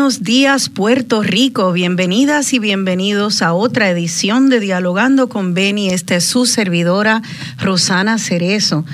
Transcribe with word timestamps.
Buenos 0.00 0.22
días 0.22 0.70
Puerto 0.70 1.22
Rico, 1.22 1.74
bienvenidas 1.74 2.54
y 2.54 2.58
bienvenidos 2.58 3.42
a 3.42 3.52
otra 3.52 3.90
edición 3.90 4.48
de 4.48 4.58
Dialogando 4.58 5.28
con 5.28 5.52
Beni. 5.52 5.90
Esta 5.90 6.16
es 6.16 6.24
su 6.24 6.46
servidora 6.46 7.20
Rosana 7.58 8.16
Cerezo. 8.16 8.86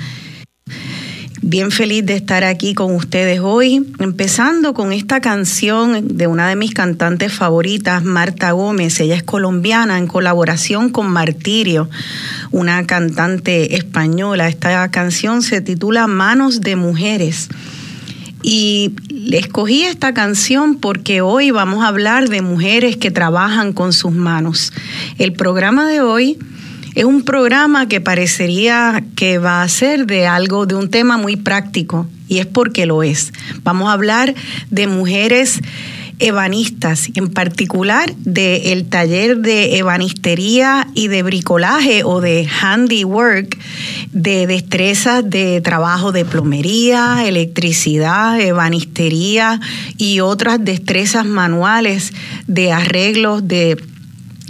Bien 1.41 1.71
feliz 1.71 2.05
de 2.05 2.15
estar 2.15 2.43
aquí 2.43 2.73
con 2.73 2.93
ustedes 2.93 3.39
hoy, 3.39 3.89
empezando 3.99 4.73
con 4.73 4.91
esta 4.91 5.21
canción 5.21 6.09
de 6.17 6.27
una 6.27 6.49
de 6.49 6.57
mis 6.57 6.73
cantantes 6.73 7.31
favoritas, 7.31 8.03
Marta 8.03 8.51
Gómez. 8.51 8.99
Ella 8.99 9.15
es 9.15 9.23
colombiana 9.23 9.99
en 9.99 10.07
colaboración 10.07 10.89
con 10.89 11.07
Martirio, 11.07 11.89
una 12.51 12.85
cantante 12.85 13.77
española. 13.77 14.49
Esta 14.49 14.91
canción 14.91 15.41
se 15.41 15.61
titula 15.61 16.05
Manos 16.07 16.59
de 16.59 16.75
Mujeres. 16.75 17.47
Y 18.43 18.93
escogí 19.35 19.83
esta 19.83 20.13
canción 20.13 20.75
porque 20.75 21.21
hoy 21.21 21.51
vamos 21.51 21.83
a 21.83 21.87
hablar 21.87 22.29
de 22.29 22.41
mujeres 22.41 22.97
que 22.97 23.11
trabajan 23.11 23.73
con 23.73 23.93
sus 23.93 24.11
manos. 24.11 24.71
El 25.17 25.33
programa 25.33 25.87
de 25.87 26.01
hoy 26.01 26.37
es 26.95 27.03
un 27.03 27.21
programa 27.21 27.87
que 27.87 28.01
parecería 28.01 29.03
que 29.15 29.37
va 29.37 29.61
a 29.61 29.67
ser 29.67 30.07
de 30.07 30.25
algo, 30.25 30.65
de 30.65 30.75
un 30.75 30.89
tema 30.89 31.17
muy 31.17 31.35
práctico, 31.35 32.07
y 32.27 32.39
es 32.39 32.45
porque 32.45 32.85
lo 32.85 33.03
es. 33.03 33.33
Vamos 33.63 33.89
a 33.89 33.93
hablar 33.93 34.33
de 34.71 34.87
mujeres 34.87 35.59
ebanistas, 36.19 37.09
en 37.13 37.29
particular 37.29 38.13
del 38.15 38.85
taller 38.87 39.37
de 39.37 39.77
ebanistería 39.77 40.87
y 40.93 41.07
de 41.09 41.23
bricolaje 41.23 42.03
o 42.03 42.21
de 42.21 42.47
handiwork, 42.47 43.57
de 44.11 44.47
destrezas 44.47 45.29
de 45.29 45.61
trabajo 45.61 46.11
de 46.11 46.25
plomería, 46.25 47.27
electricidad, 47.27 48.39
ebanistería 48.39 49.59
y 49.97 50.19
otras 50.21 50.63
destrezas 50.63 51.25
manuales 51.25 52.13
de 52.47 52.71
arreglos 52.71 53.47
de 53.47 53.77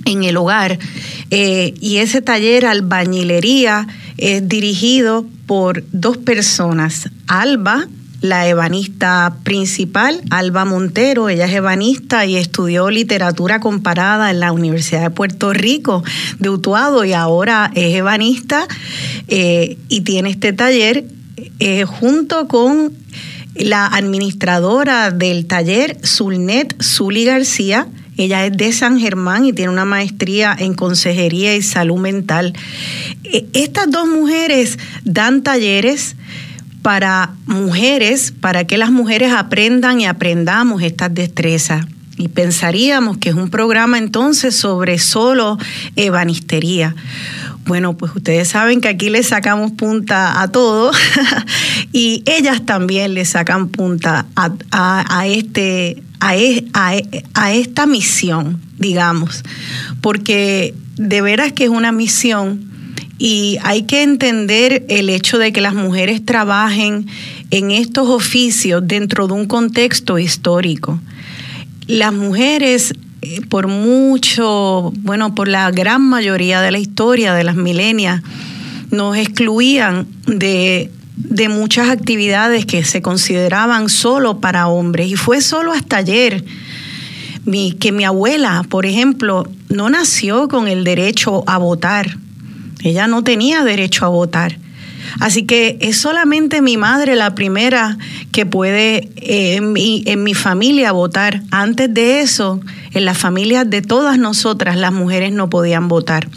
en 0.05 0.23
el 0.23 0.37
hogar. 0.37 0.79
Eh, 1.31 1.73
y 1.81 1.97
ese 1.97 2.21
taller 2.21 2.65
albañilería 2.65 3.87
es 4.17 4.47
dirigido 4.47 5.25
por 5.45 5.83
dos 5.91 6.17
personas, 6.17 7.09
Alba, 7.27 7.87
la 8.21 8.47
ebanista 8.47 9.37
principal, 9.43 10.21
Alba 10.29 10.65
Montero. 10.65 11.29
Ella 11.29 11.45
es 11.45 11.53
ebanista 11.53 12.25
y 12.25 12.35
estudió 12.35 12.89
literatura 12.89 13.59
comparada 13.59 14.31
en 14.31 14.39
la 14.39 14.51
Universidad 14.51 15.01
de 15.01 15.09
Puerto 15.11 15.53
Rico 15.53 16.03
de 16.39 16.49
Utuado 16.49 17.05
y 17.05 17.13
ahora 17.13 17.71
es 17.75 17.95
ebanista 17.95 18.67
eh, 19.27 19.77
y 19.89 20.01
tiene 20.01 20.29
este 20.31 20.53
taller 20.53 21.05
eh, 21.59 21.85
junto 21.85 22.47
con 22.47 22.93
la 23.55 23.87
administradora 23.87 25.11
del 25.11 25.45
taller, 25.45 25.97
Zulnet 26.05 26.81
Zuli 26.81 27.25
García. 27.25 27.87
Ella 28.17 28.47
es 28.47 28.57
de 28.57 28.73
San 28.73 28.99
Germán 28.99 29.45
y 29.45 29.53
tiene 29.53 29.71
una 29.71 29.85
maestría 29.85 30.55
en 30.57 30.73
consejería 30.73 31.55
y 31.55 31.61
salud 31.61 31.99
mental. 31.99 32.53
Eh, 33.23 33.45
Estas 33.53 33.91
dos 33.91 34.07
mujeres 34.07 34.79
dan 35.03 35.43
talleres 35.43 36.15
para 36.87 37.31
mujeres, 37.47 38.31
para 38.39 38.63
que 38.63 38.77
las 38.77 38.91
mujeres 38.91 39.33
aprendan 39.33 39.99
y 39.99 40.05
aprendamos 40.05 40.81
estas 40.81 41.13
destrezas. 41.13 41.85
Y 42.15 42.29
pensaríamos 42.29 43.17
que 43.17 43.27
es 43.27 43.35
un 43.35 43.49
programa 43.49 43.97
entonces 43.97 44.55
sobre 44.55 44.97
solo 44.97 45.57
ebanistería. 45.97 46.95
Bueno, 47.65 47.97
pues 47.97 48.15
ustedes 48.15 48.47
saben 48.47 48.79
que 48.79 48.87
aquí 48.87 49.09
le 49.09 49.21
sacamos 49.23 49.73
punta 49.73 50.41
a 50.41 50.47
todo 50.47 50.93
y 51.91 52.23
ellas 52.25 52.65
también 52.65 53.15
le 53.15 53.25
sacan 53.25 53.67
punta 53.67 54.25
a, 54.37 55.27
este, 55.27 56.01
a, 56.21 56.37
e, 56.37 56.63
a, 57.33 57.51
esta 57.51 57.85
misión, 57.85 58.61
digamos, 58.77 59.43
porque 59.99 60.73
de 60.95 61.21
veras 61.21 61.51
que 61.51 61.65
es 61.65 61.69
una 61.69 61.91
misión 61.91 62.66
y 63.17 63.57
hay 63.63 63.83
que 63.83 64.03
entender 64.03 64.85
el 64.89 65.09
hecho 65.09 65.37
de 65.37 65.51
que 65.51 65.61
las 65.61 65.73
mujeres 65.73 66.23
trabajen 66.23 67.07
en 67.49 67.71
estos 67.71 68.09
oficios 68.09 68.81
dentro 68.85 69.27
de 69.27 69.33
un 69.33 69.47
contexto 69.47 70.19
histórico. 70.19 70.99
Las 71.87 72.13
mujeres 72.13 72.93
eh, 73.21 73.41
por 73.49 73.67
mucho, 73.67 74.93
bueno, 74.97 75.33
por 75.33 75.47
la 75.47 75.71
gran 75.71 76.03
mayoría 76.03 76.61
de 76.61 76.71
la 76.71 76.77
historia 76.77 77.33
de 77.33 77.43
las 77.43 77.55
milenias, 77.55 78.21
nos 78.91 79.17
excluían 79.17 80.07
de, 80.27 80.91
de 81.15 81.49
muchas 81.49 81.89
actividades 81.89 82.65
que 82.65 82.83
se 82.83 83.01
consideraban 83.01 83.89
solo 83.89 84.39
para 84.39 84.67
hombres. 84.67 85.09
Y 85.09 85.15
fue 85.15 85.41
solo 85.41 85.73
hasta 85.73 85.97
ayer 85.97 86.45
mi, 87.45 87.71
que 87.71 87.91
mi 87.91 88.05
abuela, 88.05 88.63
por 88.69 88.85
ejemplo, 88.85 89.49
no 89.69 89.89
nació 89.89 90.47
con 90.47 90.67
el 90.67 90.83
derecho 90.83 91.43
a 91.47 91.57
votar. 91.57 92.17
Ella 92.83 93.07
no 93.07 93.23
tenía 93.23 93.63
derecho 93.63 94.05
a 94.05 94.09
votar. 94.09 94.57
Así 95.19 95.43
que 95.43 95.77
es 95.81 95.97
solamente 95.97 96.61
mi 96.61 96.77
madre 96.77 97.15
la 97.15 97.33
primera 97.33 97.97
que 98.31 98.45
puede 98.45 99.09
eh, 99.15 99.55
en, 99.55 100.23
mi, 100.23 100.33
familia 100.33 100.91
votar. 100.91 101.41
Antes 101.51 101.93
de 101.93 102.21
eso, 102.21 102.59
en 102.91 103.05
las 103.05 103.17
familias 103.17 103.69
de 103.69 103.81
todas 103.81 104.17
nosotras, 104.19 104.77
las 104.77 104.91
mujeres 104.91 105.31
no 105.31 105.49
podían 105.49 105.87
votar. 105.87 106.27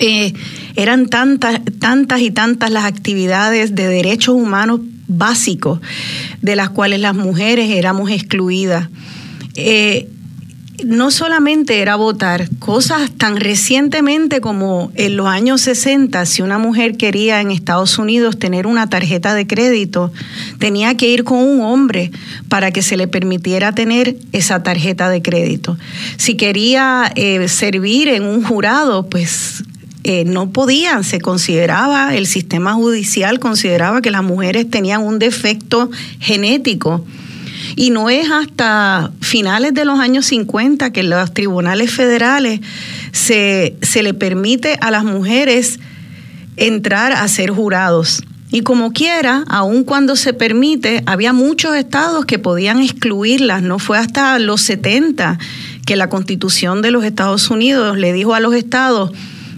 Eh, 0.00 0.32
eran 0.76 1.08
tantas, 1.08 1.60
tantas 1.78 2.20
y 2.20 2.30
tantas 2.30 2.70
las 2.70 2.84
actividades 2.84 3.74
de 3.74 3.88
derechos 3.88 4.34
humanos 4.34 4.80
básicos 5.06 5.80
de 6.40 6.56
las 6.56 6.70
cuales 6.70 7.00
las 7.00 7.14
mujeres 7.14 7.70
éramos 7.70 8.10
excluidas. 8.10 8.88
Eh, 9.56 10.08
no 10.82 11.10
solamente 11.10 11.80
era 11.80 11.96
votar, 11.96 12.48
cosas 12.58 13.10
tan 13.16 13.36
recientemente 13.36 14.40
como 14.40 14.90
en 14.94 15.16
los 15.16 15.26
años 15.26 15.60
60, 15.60 16.26
si 16.26 16.42
una 16.42 16.58
mujer 16.58 16.96
quería 16.96 17.40
en 17.40 17.50
Estados 17.50 17.98
Unidos 17.98 18.38
tener 18.38 18.66
una 18.66 18.88
tarjeta 18.88 19.34
de 19.34 19.46
crédito, 19.46 20.12
tenía 20.58 20.96
que 20.96 21.08
ir 21.08 21.24
con 21.24 21.38
un 21.38 21.60
hombre 21.62 22.10
para 22.48 22.72
que 22.72 22.82
se 22.82 22.96
le 22.96 23.06
permitiera 23.06 23.72
tener 23.72 24.16
esa 24.32 24.62
tarjeta 24.62 25.08
de 25.08 25.22
crédito. 25.22 25.78
Si 26.16 26.34
quería 26.36 27.10
eh, 27.14 27.46
servir 27.48 28.08
en 28.08 28.24
un 28.24 28.42
jurado, 28.42 29.08
pues 29.08 29.62
eh, 30.02 30.24
no 30.24 30.50
podían, 30.50 31.04
se 31.04 31.20
consideraba, 31.20 32.14
el 32.14 32.26
sistema 32.26 32.74
judicial 32.74 33.38
consideraba 33.38 34.02
que 34.02 34.10
las 34.10 34.24
mujeres 34.24 34.68
tenían 34.68 35.02
un 35.02 35.18
defecto 35.18 35.90
genético 36.18 37.04
y 37.76 37.90
no 37.90 38.10
es 38.10 38.30
hasta 38.30 39.10
finales 39.20 39.74
de 39.74 39.84
los 39.84 39.98
años 40.00 40.26
50 40.26 40.92
que 40.92 41.02
los 41.02 41.32
tribunales 41.32 41.90
federales 41.90 42.60
se, 43.12 43.76
se 43.82 44.02
le 44.02 44.14
permite 44.14 44.78
a 44.80 44.90
las 44.90 45.04
mujeres 45.04 45.80
entrar 46.56 47.12
a 47.12 47.26
ser 47.28 47.50
jurados. 47.50 48.22
Y 48.50 48.60
como 48.60 48.92
quiera, 48.92 49.44
aun 49.48 49.82
cuando 49.82 50.14
se 50.14 50.32
permite, 50.32 51.02
había 51.06 51.32
muchos 51.32 51.74
estados 51.74 52.24
que 52.24 52.38
podían 52.38 52.80
excluirlas. 52.80 53.62
No 53.62 53.80
fue 53.80 53.98
hasta 53.98 54.38
los 54.38 54.60
70 54.60 55.38
que 55.84 55.96
la 55.96 56.08
constitución 56.08 56.80
de 56.80 56.92
los 56.92 57.04
Estados 57.04 57.50
Unidos 57.50 57.98
le 57.98 58.12
dijo 58.12 58.32
a 58.32 58.38
los 58.38 58.54
estados, 58.54 59.10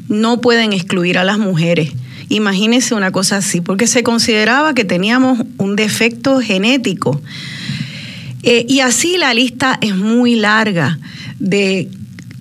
no 0.08 0.40
pueden 0.40 0.72
excluir 0.72 1.18
a 1.18 1.24
las 1.24 1.38
mujeres. 1.38 1.92
Imagínense 2.28 2.94
una 2.94 3.12
cosa 3.12 3.36
así, 3.36 3.60
porque 3.60 3.86
se 3.86 4.02
consideraba 4.02 4.72
que 4.74 4.84
teníamos 4.84 5.40
un 5.58 5.76
defecto 5.76 6.40
genético. 6.40 7.20
Eh, 8.46 8.64
y 8.68 8.78
así 8.78 9.18
la 9.18 9.34
lista 9.34 9.76
es 9.80 9.96
muy 9.96 10.36
larga 10.36 11.00
de 11.40 11.90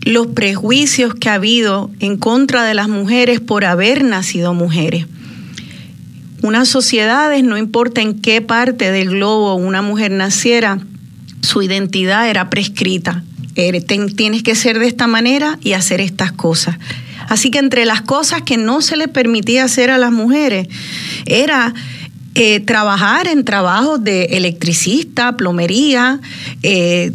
los 0.03 0.27
prejuicios 0.27 1.15
que 1.15 1.29
ha 1.29 1.33
habido 1.33 1.89
en 1.99 2.17
contra 2.17 2.63
de 2.63 2.75
las 2.75 2.87
mujeres 2.87 3.39
por 3.39 3.65
haber 3.65 4.03
nacido 4.03 4.53
mujeres. 4.53 5.07
Unas 6.43 6.67
sociedades, 6.69 7.43
no 7.43 7.57
importa 7.57 8.01
en 8.01 8.21
qué 8.21 8.39
parte 8.39 8.91
del 8.91 9.09
globo 9.09 9.55
una 9.55 9.81
mujer 9.81 10.11
naciera, 10.11 10.79
su 11.41 11.63
identidad 11.63 12.29
era 12.29 12.51
prescrita. 12.51 13.23
Tienes 14.15 14.43
que 14.43 14.53
ser 14.53 14.77
de 14.77 14.85
esta 14.85 15.07
manera 15.07 15.57
y 15.63 15.73
hacer 15.73 16.01
estas 16.01 16.31
cosas. 16.31 16.77
Así 17.29 17.49
que 17.49 17.57
entre 17.57 17.85
las 17.85 18.01
cosas 18.01 18.43
que 18.43 18.57
no 18.57 18.81
se 18.81 18.95
le 18.95 19.07
permitía 19.07 19.63
hacer 19.63 19.89
a 19.89 19.97
las 19.97 20.11
mujeres 20.11 20.67
era 21.25 21.73
eh, 22.35 22.59
trabajar 22.59 23.27
en 23.27 23.45
trabajos 23.45 24.03
de 24.03 24.25
electricista, 24.25 25.37
plomería, 25.37 26.19
eh, 26.63 27.13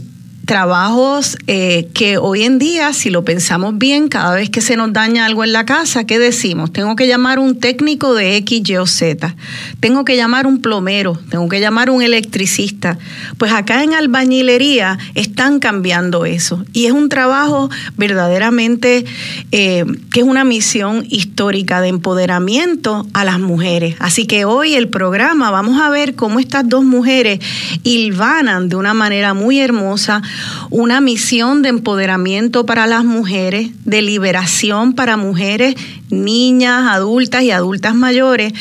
trabajos 0.51 1.39
eh, 1.47 1.87
que 1.95 2.19
hoy 2.19 2.43
en 2.43 2.59
día, 2.59 2.93
si 2.93 3.09
lo 3.09 3.25
pensamos 3.25 3.79
bien, 3.79 4.09
cada 4.09 4.35
vez 4.35 4.51
que 4.51 4.61
se 4.61 4.77
nos 4.77 4.93
daña 4.93 5.25
algo 5.25 5.45
en 5.45 5.53
la 5.53 5.65
casa, 5.65 6.03
¿qué 6.03 6.19
decimos? 6.19 6.73
Tengo 6.73 6.97
que 6.97 7.07
llamar 7.07 7.39
un 7.39 7.61
técnico 7.61 8.15
de 8.15 8.35
X, 8.39 8.69
Y 8.69 8.77
o 8.77 8.85
Z, 8.85 9.37
tengo 9.79 10.05
que 10.05 10.17
llamar 10.17 10.49
un 10.49 10.61
plomero, 10.61 11.17
tengo 11.31 11.49
que 11.49 11.61
llamar 11.61 11.89
un 11.89 12.03
electricista. 12.03 12.99
Pues 13.39 13.53
acá 13.53 13.85
en 13.85 13.95
albañilería 13.95 14.99
están 15.15 15.61
cambiando 15.61 16.25
eso 16.25 16.65
y 16.73 16.87
es 16.87 16.93
un 16.93 17.09
trabajo 17.09 17.71
verdaderamente 17.97 19.05
eh, 19.53 19.85
que 20.11 20.19
es 20.19 20.27
una 20.27 20.43
misión 20.43 21.07
histórica 21.09 21.81
de 21.81 21.91
empoderamiento 21.91 23.07
a 23.13 23.25
las 23.25 23.39
mujeres. 23.39 23.95
Así 24.01 24.27
que 24.27 24.45
hoy 24.47 24.75
el 24.75 24.89
programa 24.89 25.53
vamos 25.53 25.81
a 25.81 25.91
ver 25.91 26.17
cómo 26.17 26.41
estas 26.41 26.69
dos 26.69 26.83
mujeres 26.83 27.39
hilvanan 27.85 28.69
de 28.69 28.75
una 28.75 28.95
manera 28.95 29.33
muy 29.33 29.61
hermosa 29.61 30.23
una 30.71 31.01
misión 31.01 31.63
de 31.63 31.69
empoderamiento 31.71 32.67
para 32.67 32.87
las 32.87 33.05
mujeres, 33.05 33.71
de 33.85 34.03
liberación 34.03 34.95
para 34.95 35.17
mujeres, 35.17 35.75
niñas, 36.11 36.89
adultas 36.91 37.43
y 37.43 37.51
adultas 37.51 37.95
mayores, 37.95 38.53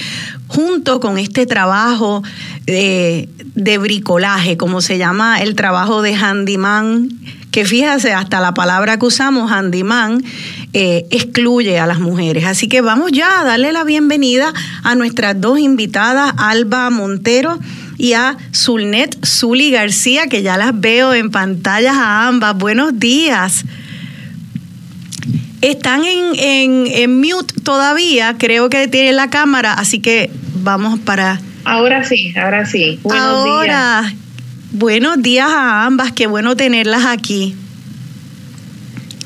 junto 0.48 1.00
con 1.00 1.18
este 1.18 1.46
trabajo 1.46 2.24
de, 2.66 3.30
bricolaje, 3.80 4.58
como 4.58 4.82
se 4.82 4.98
llama 4.98 5.42
el 5.42 5.56
trabajo 5.56 6.02
de 6.02 6.16
handyman, 6.16 7.10
que 7.52 7.66
fíjese, 7.66 8.14
hasta 8.14 8.40
la 8.40 8.54
palabra 8.54 9.00
que 9.00 9.06
usamos, 9.06 9.52
handyman, 9.52 10.24
eh, 10.74 11.08
excluye 11.10 11.80
a 11.80 11.88
las 11.88 12.00
mujeres. 12.00 12.46
Así 12.46 12.68
que 12.68 12.82
vamos 12.82 13.12
ya 13.12 13.42
a 13.42 13.44
darle 13.44 13.72
la 13.72 13.84
bienvenida 13.84 14.54
a 14.84 14.96
nuestras 14.96 15.40
dos 15.40 15.60
invitadas, 15.60 16.34
Alba 16.38 16.90
Montero 16.90 17.60
y 18.00 18.14
a 18.14 18.38
Zulnet 18.56 19.24
Zuli 19.24 19.70
García, 19.72 20.28
que 20.28 20.42
ya 20.42 20.58
las 20.58 20.80
veo 20.80 21.14
en 21.14 21.30
pantallas 21.30 21.96
a 21.96 22.28
ambas. 22.28 22.58
Buenos 22.58 22.98
días. 22.98 23.66
Están 25.62 26.04
en, 26.06 26.88
en, 26.88 27.20
mute 27.20 27.54
todavía, 27.62 28.36
creo 28.40 28.70
que 28.70 28.88
tienen 28.88 29.18
la 29.18 29.30
cámara, 29.30 29.74
así 29.74 30.00
que 30.00 30.32
vamos 30.64 30.98
para... 31.00 31.42
Ahora 31.66 32.06
sí, 32.06 32.34
ahora 32.42 32.66
sí. 32.66 32.98
Buenos 33.04 33.28
ahora, 33.28 34.14
buenos 34.72 35.22
días 35.22 35.50
a 35.50 35.86
ambas, 35.86 36.14
qué 36.14 36.28
bueno 36.28 36.56
tenerlas 36.56 37.06
aquí. 37.06 37.54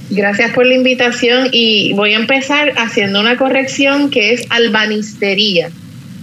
Gracias 0.10 0.52
por 0.54 0.66
la 0.66 0.74
invitación 0.74 1.50
y 1.52 1.94
voy 1.94 2.14
a 2.14 2.18
empezar 2.18 2.74
haciendo 2.78 3.20
una 3.20 3.38
corrección 3.38 4.10
que 4.10 4.34
es 4.34 4.48
albanistería 4.50 5.70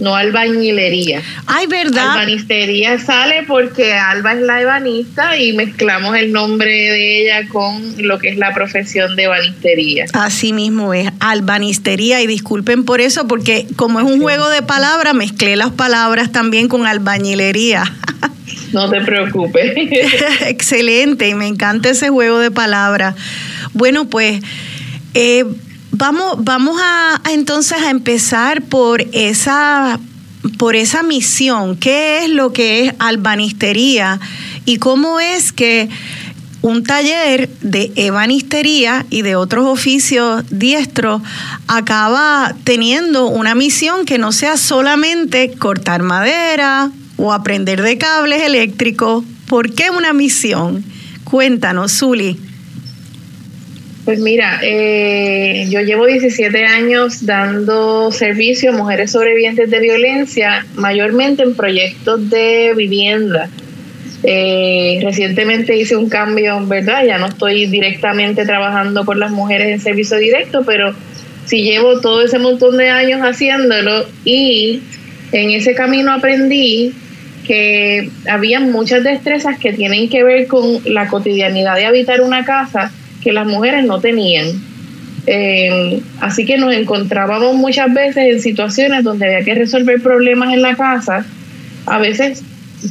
no 0.01 0.15
albañilería. 0.15 1.21
Ay, 1.45 1.67
¿verdad? 1.67 2.11
Albanistería 2.13 2.97
sale 2.97 3.43
porque 3.47 3.93
Alba 3.93 4.33
es 4.33 4.41
la 4.41 4.61
ebanista 4.61 5.37
y 5.37 5.53
mezclamos 5.53 6.17
el 6.17 6.31
nombre 6.31 6.71
de 6.71 7.21
ella 7.21 7.47
con 7.47 7.93
lo 7.99 8.17
que 8.17 8.29
es 8.29 8.37
la 8.37 8.53
profesión 8.53 9.15
de 9.15 9.23
ebanistería. 9.23 10.05
Así 10.13 10.53
mismo 10.53 10.93
es, 10.93 11.09
albanistería 11.19 12.19
y 12.21 12.27
disculpen 12.27 12.83
por 12.83 12.99
eso 12.99 13.27
porque 13.27 13.67
como 13.75 13.99
es 13.99 14.05
un 14.05 14.19
juego 14.19 14.49
de 14.49 14.63
palabras, 14.63 15.13
mezclé 15.13 15.55
las 15.55 15.69
palabras 15.69 16.31
también 16.31 16.67
con 16.67 16.85
albañilería. 16.85 17.83
No 18.73 18.89
te 18.89 19.01
preocupes. 19.01 19.73
Excelente, 20.47 21.27
y 21.27 21.35
me 21.35 21.45
encanta 21.45 21.89
ese 21.89 22.07
juego 22.07 22.39
de 22.39 22.51
palabras. 22.51 23.15
Bueno, 23.73 24.05
pues... 24.05 24.41
Eh, 25.13 25.43
Vamos, 26.01 26.37
vamos 26.39 26.81
a, 26.83 27.21
entonces 27.29 27.77
a 27.77 27.91
empezar 27.91 28.63
por 28.63 29.03
esa, 29.11 29.99
por 30.57 30.75
esa 30.75 31.03
misión. 31.03 31.77
¿Qué 31.77 32.23
es 32.23 32.29
lo 32.31 32.53
que 32.53 32.85
es 32.85 32.95
albanistería 32.97 34.19
y 34.65 34.77
cómo 34.77 35.19
es 35.19 35.51
que 35.51 35.89
un 36.63 36.81
taller 36.81 37.49
de 37.61 37.91
ebanistería 37.95 39.05
y 39.11 39.21
de 39.21 39.35
otros 39.35 39.67
oficios 39.67 40.43
diestros 40.49 41.21
acaba 41.67 42.55
teniendo 42.63 43.27
una 43.27 43.53
misión 43.53 44.07
que 44.07 44.17
no 44.17 44.31
sea 44.31 44.57
solamente 44.57 45.51
cortar 45.51 46.01
madera 46.01 46.89
o 47.17 47.31
aprender 47.31 47.83
de 47.83 47.99
cables 47.99 48.41
eléctricos. 48.41 49.23
¿Por 49.45 49.71
qué 49.75 49.91
una 49.91 50.13
misión? 50.13 50.83
Cuéntanos, 51.25 51.91
Zuli. 51.99 52.50
Pues 54.03 54.19
mira, 54.19 54.59
eh, 54.63 55.67
yo 55.69 55.81
llevo 55.81 56.07
17 56.07 56.65
años 56.65 57.23
dando 57.23 58.11
servicio 58.11 58.71
a 58.71 58.73
mujeres 58.75 59.11
sobrevivientes 59.11 59.69
de 59.69 59.79
violencia, 59.79 60.65
mayormente 60.73 61.43
en 61.43 61.55
proyectos 61.55 62.27
de 62.31 62.73
vivienda. 62.75 63.47
Eh, 64.23 64.99
recientemente 65.03 65.77
hice 65.77 65.95
un 65.95 66.09
cambio, 66.09 66.65
¿verdad? 66.65 67.05
Ya 67.05 67.19
no 67.19 67.27
estoy 67.27 67.67
directamente 67.67 68.43
trabajando 68.43 69.05
con 69.05 69.19
las 69.19 69.29
mujeres 69.29 69.67
en 69.67 69.79
servicio 69.79 70.17
directo, 70.17 70.63
pero 70.65 70.95
sí 71.45 71.61
llevo 71.61 72.01
todo 72.01 72.23
ese 72.23 72.39
montón 72.39 72.77
de 72.77 72.89
años 72.89 73.21
haciéndolo 73.21 74.07
y 74.25 74.81
en 75.31 75.51
ese 75.51 75.75
camino 75.75 76.11
aprendí 76.11 76.93
que 77.45 78.09
había 78.27 78.59
muchas 78.59 79.03
destrezas 79.03 79.59
que 79.59 79.73
tienen 79.73 80.09
que 80.09 80.23
ver 80.23 80.47
con 80.47 80.79
la 80.85 81.07
cotidianidad 81.07 81.75
de 81.75 81.85
habitar 81.85 82.21
una 82.21 82.45
casa 82.45 82.91
que 83.21 83.31
las 83.31 83.47
mujeres 83.47 83.85
no 83.85 83.99
tenían. 83.99 84.47
Eh, 85.27 86.01
así 86.19 86.45
que 86.45 86.57
nos 86.57 86.73
encontrábamos 86.73 87.55
muchas 87.55 87.93
veces 87.93 88.33
en 88.33 88.41
situaciones 88.41 89.03
donde 89.03 89.27
había 89.27 89.45
que 89.45 89.55
resolver 89.55 90.01
problemas 90.01 90.53
en 90.53 90.61
la 90.61 90.75
casa, 90.75 91.25
a 91.85 91.99
veces 91.99 92.43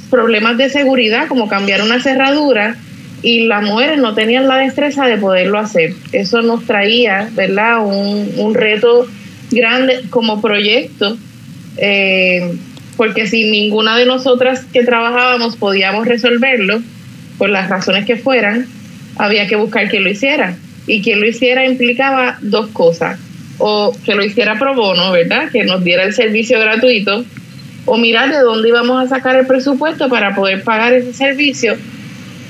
problemas 0.09 0.57
de 0.57 0.71
seguridad 0.71 1.27
como 1.27 1.49
cambiar 1.49 1.83
una 1.83 2.01
cerradura 2.01 2.77
y 3.23 3.47
las 3.47 3.65
mujeres 3.65 3.99
no 3.99 4.15
tenían 4.15 4.47
la 4.47 4.59
destreza 4.59 5.07
de 5.07 5.19
poderlo 5.19 5.59
hacer. 5.59 5.95
Eso 6.13 6.41
nos 6.43 6.65
traía, 6.65 7.29
¿verdad? 7.35 7.85
Un, 7.85 8.31
un 8.37 8.55
reto 8.55 9.07
grande 9.51 10.03
como 10.11 10.41
proyecto, 10.41 11.19
eh, 11.77 12.55
porque 12.97 13.27
si 13.27 13.51
ninguna 13.51 13.97
de 13.97 14.07
nosotras 14.07 14.65
que 14.73 14.85
trabajábamos 14.85 15.57
podíamos 15.57 16.07
resolverlo, 16.07 16.81
por 17.41 17.49
las 17.49 17.71
razones 17.71 18.05
que 18.05 18.17
fueran, 18.17 18.67
había 19.21 19.47
que 19.47 19.57
buscar 19.57 19.89
quien 19.89 20.05
lo 20.05 20.11
hiciera. 20.11 20.57
Y 20.87 21.03
quien 21.03 21.21
lo 21.21 21.29
hiciera 21.29 21.67
implicaba 21.67 22.39
dos 22.41 22.69
cosas. 22.69 23.21
O 23.59 23.95
que 24.05 24.15
lo 24.15 24.25
hiciera 24.25 24.59
pro 24.59 24.75
bono, 24.75 25.13
¿verdad? 25.13 25.51
Que 25.53 25.65
nos 25.65 25.85
diera 25.85 26.05
el 26.05 26.15
servicio 26.15 26.59
gratuito. 26.59 27.25
O 27.85 27.99
mirar 27.99 28.31
de 28.31 28.39
dónde 28.39 28.71
íbamos 28.71 29.05
a 29.05 29.09
sacar 29.09 29.37
el 29.37 29.47
presupuesto 29.47 30.09
para 30.09 30.35
poder 30.35 30.63
pagar 30.63 30.95
ese 30.95 31.13
servicio. 31.13 31.77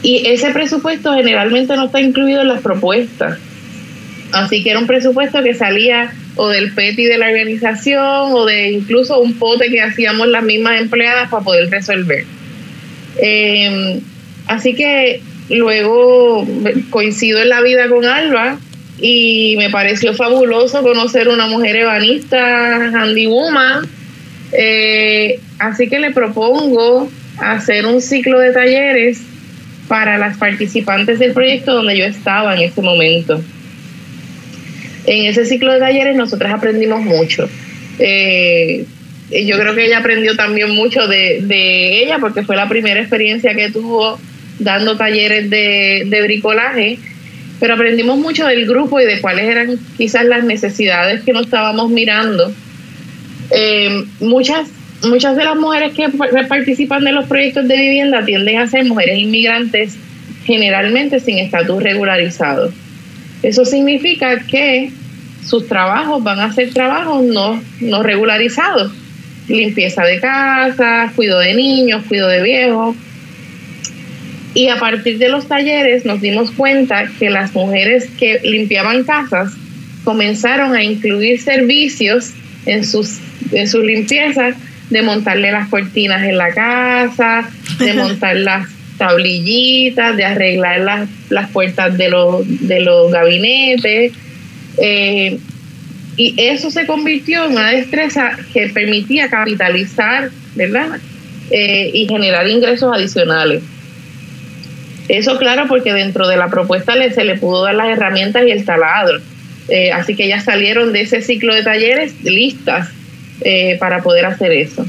Y 0.02 0.28
ese 0.28 0.52
presupuesto 0.52 1.12
generalmente 1.14 1.74
no 1.74 1.86
está 1.86 2.00
incluido 2.00 2.42
en 2.42 2.48
las 2.48 2.60
propuestas. 2.60 3.38
Así 4.32 4.62
que 4.62 4.70
era 4.70 4.78
un 4.78 4.86
presupuesto 4.86 5.42
que 5.42 5.54
salía 5.54 6.12
o 6.36 6.48
del 6.48 6.72
PETI 6.72 7.04
de 7.06 7.18
la 7.18 7.26
organización 7.26 8.32
o 8.32 8.46
de 8.46 8.70
incluso 8.70 9.18
un 9.18 9.34
pote 9.34 9.68
que 9.70 9.82
hacíamos 9.82 10.28
las 10.28 10.44
mismas 10.44 10.80
empleadas 10.80 11.28
para 11.30 11.42
poder 11.42 11.68
resolver. 11.68 12.24
Eh, 13.20 14.00
así 14.46 14.74
que 14.74 15.20
Luego 15.50 16.47
coincido 16.90 17.40
en 17.42 17.49
la 17.49 17.61
vida 17.61 17.88
con 17.88 18.04
Alba 18.04 18.59
y 19.00 19.54
me 19.59 19.71
pareció 19.71 20.14
fabuloso 20.14 20.83
conocer 20.83 21.28
una 21.28 21.47
mujer 21.47 21.76
ebanista, 21.76 22.90
Handy 22.95 23.26
Woman. 23.26 23.88
Eh, 24.52 25.40
así 25.59 25.88
que 25.88 25.99
le 25.99 26.12
propongo 26.12 27.11
hacer 27.38 27.87
un 27.87 28.00
ciclo 28.00 28.38
de 28.38 28.52
talleres 28.52 29.23
para 29.88 30.19
las 30.19 30.37
participantes 30.37 31.19
del 31.19 31.33
proyecto 31.33 31.75
donde 31.75 31.97
yo 31.97 32.04
estaba 32.04 32.54
en 32.54 32.62
ese 32.62 32.80
momento. 32.80 33.42
En 35.07 35.26
ese 35.26 35.47
ciclo 35.47 35.73
de 35.73 35.80
talleres 35.80 36.14
nosotras 36.14 36.52
aprendimos 36.52 37.02
mucho. 37.02 37.49
Eh, 37.99 38.85
yo 39.30 39.59
creo 39.59 39.75
que 39.75 39.87
ella 39.87 39.99
aprendió 39.99 40.37
también 40.37 40.71
mucho 40.71 41.07
de, 41.09 41.40
de 41.42 42.02
ella 42.02 42.19
porque 42.21 42.42
fue 42.42 42.57
la 42.57 42.69
primera 42.69 43.00
experiencia 43.00 43.54
que 43.54 43.71
tuvo 43.71 44.21
dando 44.61 44.97
talleres 44.97 45.50
de, 45.50 46.21
bricolaje, 46.23 46.99
pero 47.59 47.75
aprendimos 47.75 48.19
mucho 48.19 48.47
del 48.47 48.67
grupo 48.67 49.00
y 49.00 49.05
de 49.05 49.21
cuáles 49.21 49.49
eran 49.49 49.79
quizás 49.97 50.25
las 50.25 50.45
necesidades 50.45 51.23
que 51.23 51.33
nos 51.33 51.47
estábamos 51.47 51.90
mirando. 51.90 52.52
Eh, 53.50 54.05
muchas, 54.21 54.69
muchas 55.02 55.37
de 55.37 55.45
las 55.45 55.57
mujeres 55.57 55.93
que 55.95 56.09
participan 56.49 57.05
de 57.05 57.12
los 57.12 57.26
proyectos 57.26 57.67
de 57.67 57.76
vivienda 57.76 58.25
tienden 58.25 58.59
a 58.59 58.69
ser 58.69 58.85
mujeres 58.85 59.19
inmigrantes 59.19 59.97
generalmente 60.45 61.21
sin 61.21 61.38
estatus 61.38 61.83
regularizado. 61.83 62.73
Eso 63.43 63.64
significa 63.64 64.38
que 64.40 64.93
sus 65.45 65.67
trabajos 65.67 66.23
van 66.23 66.40
a 66.40 66.52
ser 66.52 66.73
trabajos 66.73 67.25
no, 67.25 67.62
no 67.81 68.02
regularizados. 68.02 68.93
Limpieza 69.49 70.05
de 70.05 70.21
casa, 70.21 71.11
cuido 71.17 71.38
de 71.40 71.55
niños, 71.55 72.05
cuido 72.07 72.29
de 72.29 72.43
viejos, 72.43 72.95
y 74.54 74.69
a 74.69 74.78
partir 74.78 75.19
de 75.19 75.28
los 75.28 75.47
talleres 75.47 76.04
nos 76.04 76.21
dimos 76.21 76.50
cuenta 76.50 77.09
que 77.19 77.30
las 77.30 77.54
mujeres 77.54 78.09
que 78.19 78.40
limpiaban 78.42 79.04
casas 79.04 79.52
comenzaron 80.04 80.75
a 80.75 80.83
incluir 80.83 81.40
servicios 81.40 82.33
en 82.66 82.85
sus, 82.85 83.19
en 83.52 83.69
sus 83.69 83.85
limpiezas 83.85 84.57
de 84.90 85.02
montarle 85.02 85.52
las 85.52 85.69
cortinas 85.69 86.23
en 86.25 86.37
la 86.37 86.52
casa, 86.52 87.49
de 87.78 87.95
montar 87.95 88.37
las 88.37 88.69
tablillitas, 88.99 90.16
de 90.16 90.25
arreglar 90.25 90.80
las, 90.80 91.09
las 91.28 91.50
puertas 91.50 91.97
de 91.97 92.11
los, 92.11 92.45
de 92.66 92.80
los 92.80 93.12
gabinetes. 93.12 94.12
Eh, 94.78 95.38
y 96.16 96.35
eso 96.37 96.71
se 96.71 96.87
convirtió 96.87 97.47
en 97.47 97.52
una 97.52 97.71
destreza 97.71 98.37
que 98.52 98.69
permitía 98.69 99.28
capitalizar, 99.28 100.30
¿verdad? 100.57 100.99
Eh, 101.50 101.90
y 101.95 102.07
generar 102.09 102.49
ingresos 102.49 102.95
adicionales. 102.95 103.62
Eso 105.11 105.38
claro 105.38 105.64
porque 105.67 105.93
dentro 105.93 106.29
de 106.29 106.37
la 106.37 106.49
propuesta 106.49 106.95
se 107.12 107.25
le 107.25 107.37
pudo 107.37 107.64
dar 107.64 107.75
las 107.75 107.88
herramientas 107.88 108.47
y 108.47 108.52
el 108.52 108.64
taladro. 108.64 109.19
Eh, 109.69 109.90
así 109.90 110.14
que 110.14 110.29
ya 110.29 110.40
salieron 110.40 110.93
de 110.93 111.00
ese 111.00 111.21
ciclo 111.21 111.52
de 111.52 111.64
talleres 111.64 112.14
listas 112.23 112.88
eh, 113.40 113.76
para 113.81 114.02
poder 114.02 114.26
hacer 114.26 114.52
eso. 114.52 114.87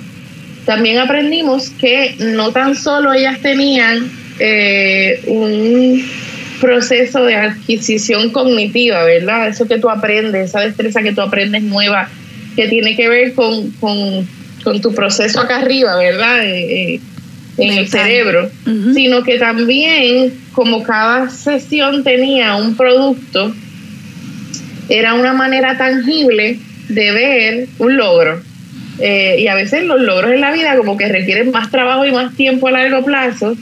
También 0.66 1.00
aprendimos 1.00 1.72
que 1.72 2.16
no 2.20 2.51
tan 2.51 2.75
solo 2.75 3.12
ellas 3.13 3.40
tenían 3.42 4.12
eh, 4.40 5.22
un 5.25 6.08
proceso 6.60 7.25
de 7.25 7.36
adquisición 7.36 8.30
cognitiva, 8.30 9.04
¿verdad? 9.04 9.48
Eso 9.48 9.68
que 9.68 9.80
tú 9.80 9.90
aprendes, 9.90 10.50
esa 10.50 10.60
destreza 10.60 11.01
que 11.01 11.13
tú 11.13 11.22
aprendes 11.22 11.63
nueva, 11.63 12.10
que 12.56 12.68
tiene 12.68 12.96
que 12.96 13.10
ver 13.10 13.34
con, 13.34 13.72
con, 13.72 14.28
tu 14.82 14.94
proceso 14.94 15.42
acá 15.42 15.58
arriba, 15.58 15.98
¿verdad? 15.98 16.44
En 17.62 17.77
el 17.77 17.88
cerebro, 17.88 18.50
sino 18.94 19.24
que 19.24 19.38
también 19.38 20.34
como 20.51 20.84
cada 20.84 21.30
sesión 21.30 22.03
tenía 22.03 22.56
un 22.56 22.75
producto, 22.75 23.53
era 24.89 25.13
una 25.13 25.34
manera 25.34 25.77
tangible 25.77 26.58
de 26.89 27.12
ver 27.12 27.68
un 27.77 27.98
logro. 27.98 28.41
Eh, 29.00 29.38
y 29.39 29.48
a 29.48 29.56
veces 29.56 29.86
los 29.86 30.01
logros 30.01 30.32
en 30.32 30.41
la 30.41 30.51
vida 30.51 30.75
como 30.75 30.98
que 30.98 31.08
requieren 31.08 31.51
más 31.51 31.72
trabajo 31.72 32.06
y 32.06 32.12
más 32.12 32.36
tiempo 32.36 32.68
a 32.68 32.72
largo 32.72 33.03
plazo, 33.06 33.56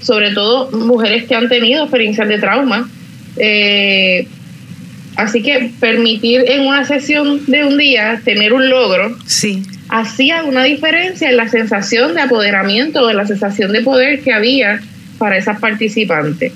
sobre 0.00 0.32
todo 0.32 0.70
mujeres 0.72 1.24
que 1.24 1.34
han 1.34 1.48
tenido 1.48 1.84
experiencias 1.84 2.28
de 2.28 2.38
trauma. 2.38 2.88
Eh, 3.36 4.26
así 5.16 5.42
que 5.42 5.70
permitir 5.80 6.44
en 6.48 6.66
una 6.66 6.84
sesión 6.84 7.46
de 7.46 7.64
un 7.64 7.78
día 7.78 8.20
tener 8.24 8.52
un 8.52 8.68
logro, 8.68 9.16
sí 9.26 9.62
hacía 9.94 10.42
una 10.42 10.64
diferencia 10.64 11.30
en 11.30 11.36
la 11.36 11.48
sensación 11.48 12.14
de 12.14 12.22
apoderamiento, 12.22 13.06
de 13.06 13.14
la 13.14 13.26
sensación 13.26 13.70
de 13.70 13.82
poder 13.82 14.22
que 14.22 14.32
había 14.32 14.80
para 15.18 15.38
esas 15.38 15.60
participantes. 15.60 16.52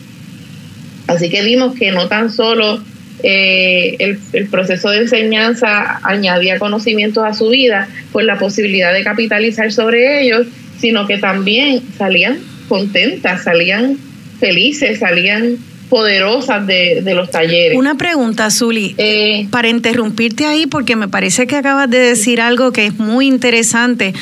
Así 1.07 1.31
que 1.31 1.43
vimos 1.43 1.77
que 1.77 1.93
no 1.93 2.09
tan 2.09 2.33
solo 2.33 2.83
eh, 3.23 3.97
el, 4.33 4.49
proceso 4.49 4.91
de 4.91 4.99
enseñanza 4.99 6.01
añadía 6.03 6.59
conocimientos 6.59 7.25
a 7.25 7.33
su 7.33 7.49
vida, 7.51 7.89
pues 8.11 8.27
la 8.27 8.41
posibilidad 8.41 8.93
de 8.93 9.05
capitalizar 9.05 9.71
sobre 9.71 10.21
ellos, 10.21 10.49
sino 10.81 11.07
que 11.07 11.19
también 11.19 11.81
salían 11.97 12.39
contentas, 12.69 13.45
salían 13.45 13.99
felices, 14.41 14.99
salían 14.99 15.59
poderosas 15.89 16.67
de, 16.67 17.03
los 17.15 17.31
talleres. 17.31 17.79
Una 17.79 17.97
pregunta, 17.97 18.51
Zuli, 18.51 18.95
eh, 18.99 19.49
para 19.51 19.69
interrumpirte 19.69 20.47
ahí, 20.47 20.67
porque 20.67 20.97
me 20.97 21.09
parece 21.09 21.47
que 21.47 21.57
acabas 21.57 21.91
de 21.91 21.99
decir 21.99 22.41
algo 22.41 22.73
que 22.73 22.87
es 22.87 22.99
muy 22.99 23.27
interesante. 23.27 24.15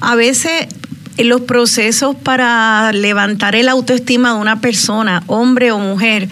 A 0.00 0.14
veces 0.14 0.66
los 1.18 1.42
procesos 1.42 2.16
para 2.16 2.92
levantar 2.92 3.54
el 3.54 3.68
autoestima 3.68 4.34
de 4.34 4.40
una 4.40 4.60
persona, 4.60 5.22
hombre 5.26 5.72
o 5.72 5.78
mujer, 5.78 6.28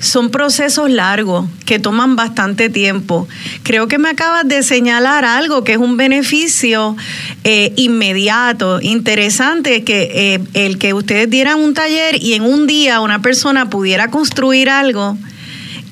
son 0.00 0.30
procesos 0.30 0.90
largos 0.90 1.46
que 1.66 1.78
toman 1.78 2.16
bastante 2.16 2.70
tiempo. 2.70 3.28
Creo 3.62 3.88
que 3.88 3.98
me 3.98 4.08
acabas 4.08 4.46
de 4.46 4.62
señalar 4.62 5.24
algo 5.24 5.64
que 5.64 5.72
es 5.72 5.78
un 5.78 5.96
beneficio 5.96 6.96
eh, 7.44 7.72
inmediato, 7.76 8.80
interesante, 8.80 9.84
que 9.84 10.10
eh, 10.14 10.40
el 10.54 10.78
que 10.78 10.94
ustedes 10.94 11.28
dieran 11.28 11.58
un 11.58 11.74
taller 11.74 12.22
y 12.22 12.34
en 12.34 12.42
un 12.42 12.66
día 12.66 13.00
una 13.00 13.22
persona 13.22 13.70
pudiera 13.70 14.08
construir 14.10 14.70
algo 14.70 15.16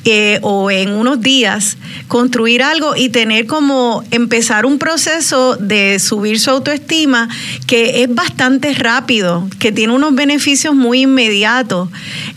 eh, 0.08 0.38
o 0.42 0.70
en 0.70 0.92
unos 0.92 1.20
días 1.20 1.78
construir 2.06 2.62
algo 2.62 2.94
y 2.94 3.08
tener 3.08 3.46
como 3.46 4.04
empezar 4.12 4.64
un 4.64 4.78
proceso 4.78 5.56
de 5.56 5.98
subir 5.98 6.38
su 6.38 6.50
autoestima 6.50 7.28
que 7.66 8.04
es 8.04 8.14
bastante 8.14 8.72
rápido, 8.74 9.48
que 9.58 9.72
tiene 9.72 9.92
unos 9.92 10.14
beneficios 10.14 10.76
muy 10.76 11.02
inmediatos. 11.02 11.88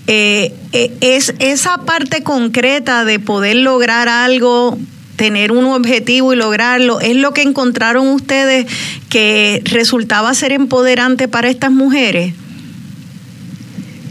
Eh, 0.07 0.55
eh, 0.73 0.91
es 1.01 1.35
esa 1.37 1.77
parte 1.85 2.23
concreta 2.23 3.05
de 3.05 3.19
poder 3.19 3.57
lograr 3.57 4.09
algo 4.09 4.75
tener 5.15 5.51
un 5.51 5.65
objetivo 5.65 6.33
y 6.33 6.37
lograrlo, 6.37 6.99
es 7.01 7.17
lo 7.17 7.33
que 7.33 7.43
encontraron 7.43 8.07
ustedes 8.07 8.65
que 9.09 9.61
resultaba 9.65 10.33
ser 10.33 10.53
empoderante 10.53 11.27
para 11.27 11.49
estas 11.49 11.71
mujeres. 11.71 12.33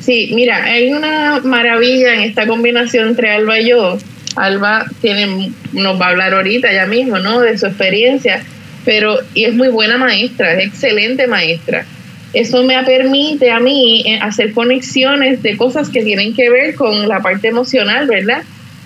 Sí, 0.08 0.30
mira, 0.32 0.64
hay 0.64 0.90
una 0.90 1.40
maravilla 1.40 2.14
en 2.14 2.20
esta 2.20 2.46
combinación 2.46 3.08
entre 3.08 3.30
Alba 3.30 3.60
y 3.60 3.68
yo. 3.68 3.98
Alba 4.36 4.86
tiene, 5.02 5.52
nos 5.74 6.00
va 6.00 6.06
a 6.06 6.08
hablar 6.08 6.32
ahorita 6.32 6.72
ya 6.72 6.86
mismo, 6.86 7.18
¿no? 7.18 7.40
De 7.40 7.58
su 7.58 7.66
experiencia, 7.66 8.42
pero 8.86 9.18
y 9.34 9.44
es 9.44 9.54
muy 9.54 9.68
buena 9.68 9.98
maestra, 9.98 10.54
es 10.54 10.68
excelente 10.68 11.26
maestra. 11.26 11.84
Eso 12.32 12.62
me 12.62 12.82
permite 12.84 13.50
a 13.50 13.60
mí 13.60 14.02
eh, 14.06 14.18
hacer 14.22 14.54
conexiones 14.54 15.42
de 15.42 15.58
cosas 15.58 15.90
que 15.90 16.02
tienen 16.02 16.32
que 16.32 16.48
ver 16.48 16.74
con 16.74 17.06
la 17.06 17.20
parte 17.20 17.48
emocional, 17.48 18.06
¿verdad? 18.06 18.44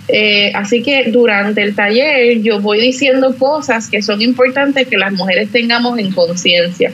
Eh, 0.08 0.50
así 0.56 0.82
que 0.82 1.12
durante 1.12 1.62
el 1.62 1.76
taller 1.76 2.40
yo 2.42 2.58
voy 2.58 2.80
diciendo 2.80 3.32
cosas 3.38 3.88
que 3.88 4.02
son 4.02 4.22
importantes 4.22 4.88
que 4.88 4.98
las 4.98 5.12
mujeres 5.12 5.52
tengamos 5.52 6.00
en 6.00 6.10
conciencia. 6.10 6.90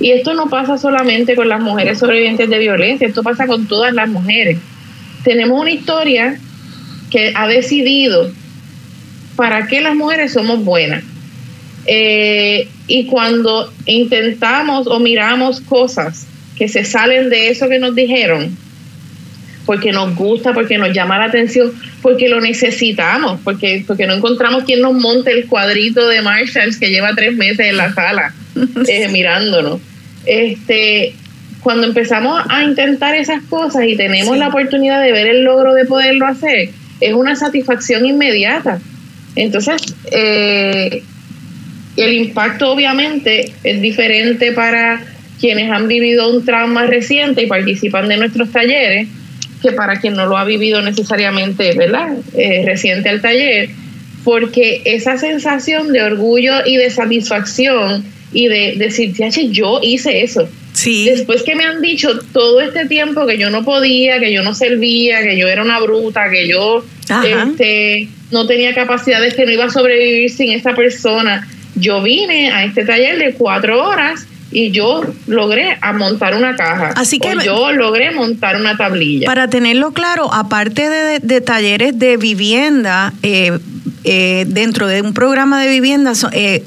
Y 0.00 0.10
esto 0.10 0.34
no 0.34 0.48
pasa 0.48 0.76
solamente 0.76 1.36
con 1.36 1.48
las 1.48 1.60
mujeres 1.60 1.98
sobrevivientes 1.98 2.48
de 2.50 2.58
violencia, 2.58 3.06
esto 3.06 3.22
pasa 3.22 3.46
con 3.46 3.66
todas 3.66 3.92
las 3.92 4.08
mujeres. 4.08 4.58
Tenemos 5.22 5.60
una 5.60 5.70
historia 5.70 6.38
que 7.10 7.32
ha 7.34 7.46
decidido 7.46 8.30
para 9.36 9.66
qué 9.66 9.80
las 9.80 9.94
mujeres 9.94 10.32
somos 10.32 10.64
buenas. 10.64 11.04
Eh, 11.86 12.68
y 12.86 13.06
cuando 13.06 13.72
intentamos 13.86 14.86
o 14.86 14.98
miramos 14.98 15.60
cosas 15.60 16.26
que 16.56 16.68
se 16.68 16.84
salen 16.84 17.30
de 17.30 17.48
eso 17.48 17.68
que 17.68 17.78
nos 17.78 17.94
dijeron, 17.94 18.56
porque 19.66 19.92
nos 19.92 20.14
gusta, 20.14 20.52
porque 20.52 20.76
nos 20.76 20.92
llama 20.92 21.18
la 21.18 21.26
atención, 21.26 21.72
porque 22.02 22.28
lo 22.28 22.40
necesitamos, 22.40 23.40
porque, 23.44 23.84
porque 23.86 24.06
no 24.06 24.14
encontramos 24.14 24.64
quien 24.64 24.80
nos 24.80 24.92
monte 24.92 25.32
el 25.32 25.46
cuadrito 25.46 26.06
de 26.08 26.20
Marshalls 26.20 26.78
que 26.78 26.90
lleva 26.90 27.14
tres 27.14 27.36
meses 27.36 27.66
en 27.66 27.76
la 27.76 27.92
sala 27.94 28.34
eh, 28.88 29.08
mirándonos. 29.08 29.80
Este, 30.26 31.14
cuando 31.60 31.86
empezamos 31.86 32.42
a 32.48 32.62
intentar 32.62 33.14
esas 33.14 33.42
cosas 33.44 33.84
y 33.86 33.96
tenemos 33.96 34.36
la 34.36 34.48
oportunidad 34.48 35.02
de 35.02 35.12
ver 35.12 35.26
el 35.26 35.44
logro 35.44 35.74
de 35.74 35.84
poderlo 35.84 36.26
hacer, 36.26 36.70
es 37.00 37.12
una 37.14 37.36
satisfacción 37.36 38.06
inmediata. 38.06 38.80
Entonces, 39.36 39.82
eh, 40.10 41.02
el 41.96 42.12
impacto 42.12 42.70
obviamente 42.70 43.52
es 43.62 43.80
diferente 43.80 44.52
para 44.52 45.02
quienes 45.40 45.70
han 45.70 45.88
vivido 45.88 46.30
un 46.30 46.44
trauma 46.44 46.86
reciente 46.86 47.42
y 47.42 47.46
participan 47.46 48.08
de 48.08 48.16
nuestros 48.16 48.50
talleres 48.50 49.08
que 49.62 49.72
para 49.72 49.98
quien 50.00 50.14
no 50.14 50.26
lo 50.26 50.36
ha 50.36 50.44
vivido 50.44 50.82
necesariamente, 50.82 51.74
¿verdad? 51.74 52.10
Eh, 52.36 52.62
reciente 52.66 53.08
al 53.08 53.22
taller, 53.22 53.70
porque 54.22 54.82
esa 54.84 55.16
sensación 55.16 55.92
de 55.92 56.02
orgullo 56.02 56.54
y 56.66 56.76
de 56.76 56.90
satisfacción 56.90 58.04
y 58.34 58.48
de 58.48 58.74
decir, 58.76 59.14
yo 59.50 59.80
hice 59.82 60.22
eso. 60.22 60.46
Sí. 60.74 61.08
Después 61.08 61.44
que 61.44 61.54
me 61.54 61.64
han 61.64 61.80
dicho 61.80 62.18
todo 62.32 62.60
este 62.60 62.86
tiempo 62.86 63.26
que 63.26 63.38
yo 63.38 63.48
no 63.48 63.64
podía, 63.64 64.18
que 64.18 64.32
yo 64.32 64.42
no 64.42 64.54
servía, 64.54 65.22
que 65.22 65.38
yo 65.38 65.48
era 65.48 65.62
una 65.62 65.80
bruta, 65.80 66.28
que 66.30 66.48
yo 66.48 66.84
este, 67.24 68.08
no 68.32 68.46
tenía 68.46 68.74
capacidades, 68.74 69.34
que 69.34 69.46
no 69.46 69.52
iba 69.52 69.66
a 69.66 69.70
sobrevivir 69.70 70.30
sin 70.30 70.50
esta 70.50 70.74
persona, 70.74 71.48
yo 71.76 72.02
vine 72.02 72.50
a 72.50 72.64
este 72.64 72.84
taller 72.84 73.18
de 73.18 73.34
cuatro 73.34 73.86
horas 73.86 74.26
y 74.50 74.70
yo 74.70 75.02
logré 75.26 75.76
a 75.80 75.92
montar 75.92 76.34
una 76.34 76.56
caja. 76.56 76.92
Así 76.96 77.18
que 77.18 77.34
yo 77.44 77.72
logré 77.72 78.12
montar 78.12 78.56
una 78.56 78.76
tablilla. 78.76 79.26
Para 79.26 79.48
tenerlo 79.48 79.92
claro, 79.92 80.32
aparte 80.32 80.88
de, 81.20 81.40
talleres 81.40 81.98
de 81.98 82.16
vivienda, 82.16 83.12
eh, 83.22 83.58
eh, 84.04 84.44
dentro 84.48 84.86
de 84.86 85.02
un 85.02 85.14
programa 85.14 85.62
de 85.62 85.70
vivienda, 85.70 86.12
eh, 86.32 86.64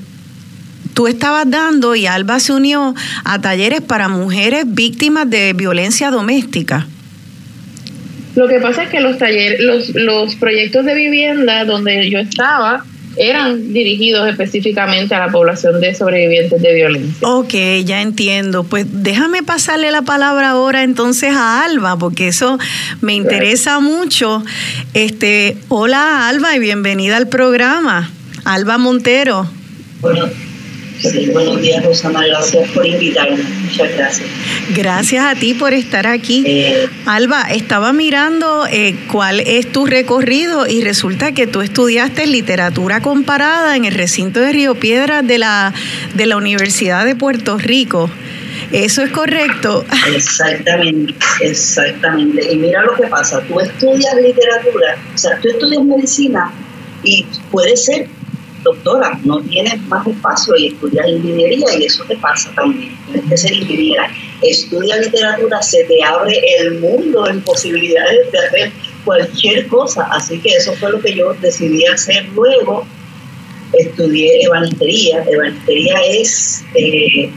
tú 0.97 1.05
estabas 1.05 1.47
dando 1.47 1.93
y 1.93 2.07
Alba 2.07 2.39
se 2.39 2.53
unió 2.53 2.95
a 3.23 3.39
talleres 3.39 3.81
para 3.81 4.07
mujeres 4.07 4.65
víctimas 4.65 5.29
de 5.29 5.53
violencia 5.53 6.09
doméstica. 6.09 6.87
Lo 8.33 8.47
que 8.47 8.59
pasa 8.59 8.81
es 8.81 8.89
que 8.89 8.99
los 8.99 9.19
talleres, 9.19 9.59
los, 9.59 9.93
los 9.93 10.35
proyectos 10.37 10.85
de 10.85 10.95
vivienda 10.95 11.65
donde 11.65 12.09
yo 12.09 12.17
estaba, 12.17 12.83
eran 13.15 13.73
dirigidos 13.73 14.27
específicamente 14.27 15.13
a 15.13 15.19
la 15.19 15.31
población 15.31 15.79
de 15.79 15.93
sobrevivientes 15.93 16.59
de 16.63 16.73
violencia. 16.73 17.27
Ok, 17.27 17.53
ya 17.85 18.01
entiendo. 18.01 18.63
Pues 18.63 18.87
déjame 18.89 19.43
pasarle 19.43 19.91
la 19.91 20.01
palabra 20.01 20.49
ahora 20.49 20.81
entonces 20.81 21.31
a 21.31 21.63
Alba, 21.63 21.99
porque 21.99 22.29
eso 22.29 22.57
me 23.01 23.13
interesa 23.13 23.79
mucho. 23.81 24.43
Este, 24.95 25.57
hola 25.67 26.27
Alba 26.27 26.55
y 26.55 26.59
bienvenida 26.59 27.17
al 27.17 27.27
programa. 27.27 28.09
Alba 28.45 28.79
Montero. 28.79 29.47
Bueno, 30.01 30.27
Sí, 30.99 31.29
buenos 31.31 31.61
días, 31.61 31.85
Rosana. 31.85 32.25
Gracias 32.25 32.69
por 32.71 32.85
invitarme. 32.85 33.43
Muchas 33.43 33.95
gracias. 33.95 34.27
Gracias 34.75 35.25
a 35.25 35.35
ti 35.35 35.53
por 35.53 35.73
estar 35.73 36.07
aquí. 36.07 36.43
Eh, 36.45 36.89
Alba, 37.05 37.43
estaba 37.43 37.93
mirando 37.93 38.65
eh, 38.71 38.95
cuál 39.11 39.39
es 39.41 39.71
tu 39.71 39.85
recorrido 39.85 40.67
y 40.67 40.81
resulta 40.81 41.33
que 41.33 41.47
tú 41.47 41.61
estudiaste 41.61 42.25
literatura 42.25 43.01
comparada 43.01 43.75
en 43.75 43.85
el 43.85 43.93
recinto 43.93 44.39
de 44.39 44.51
Río 44.51 44.75
Piedras 44.75 45.25
de 45.25 45.37
la, 45.37 45.73
de 46.15 46.25
la 46.25 46.37
Universidad 46.37 47.05
de 47.05 47.15
Puerto 47.15 47.57
Rico. 47.57 48.09
¿Eso 48.71 49.01
es 49.01 49.11
correcto? 49.11 49.85
Exactamente, 50.13 51.13
exactamente. 51.41 52.51
Y 52.51 52.57
mira 52.57 52.83
lo 52.83 52.95
que 52.95 53.07
pasa, 53.07 53.41
tú 53.47 53.59
estudias 53.59 54.13
literatura, 54.15 54.97
o 55.13 55.17
sea, 55.17 55.39
tú 55.41 55.47
estudias 55.47 55.83
medicina 55.83 56.51
y 57.03 57.25
puede 57.49 57.77
ser 57.77 58.09
doctora, 58.63 59.19
no 59.23 59.41
tienes 59.41 59.81
más 59.83 60.05
espacio 60.07 60.55
y 60.57 60.67
estudias 60.67 61.07
ingeniería 61.07 61.65
y 61.77 61.85
eso 61.85 62.03
te 62.05 62.15
pasa 62.17 62.51
también. 62.55 62.97
Tienes 63.05 63.29
que 63.29 63.37
ser 63.37 63.53
ingeniera. 63.53 64.11
Estudia 64.41 64.97
literatura, 64.97 65.61
se 65.61 65.83
te 65.85 66.03
abre 66.03 66.39
el 66.59 66.79
mundo 66.79 67.27
en 67.27 67.41
posibilidades 67.41 68.31
de 68.31 68.39
hacer 68.39 68.71
cualquier 69.05 69.67
cosa. 69.67 70.07
Así 70.11 70.39
que 70.39 70.49
eso 70.49 70.73
fue 70.73 70.91
lo 70.91 70.99
que 70.99 71.15
yo 71.15 71.33
decidí 71.35 71.85
hacer 71.85 72.25
luego. 72.35 72.85
Estudié 73.73 74.43
ebanistería. 74.43 75.23
Ebanistería 75.29 75.95
es 76.09 76.63
eh, 76.75 77.31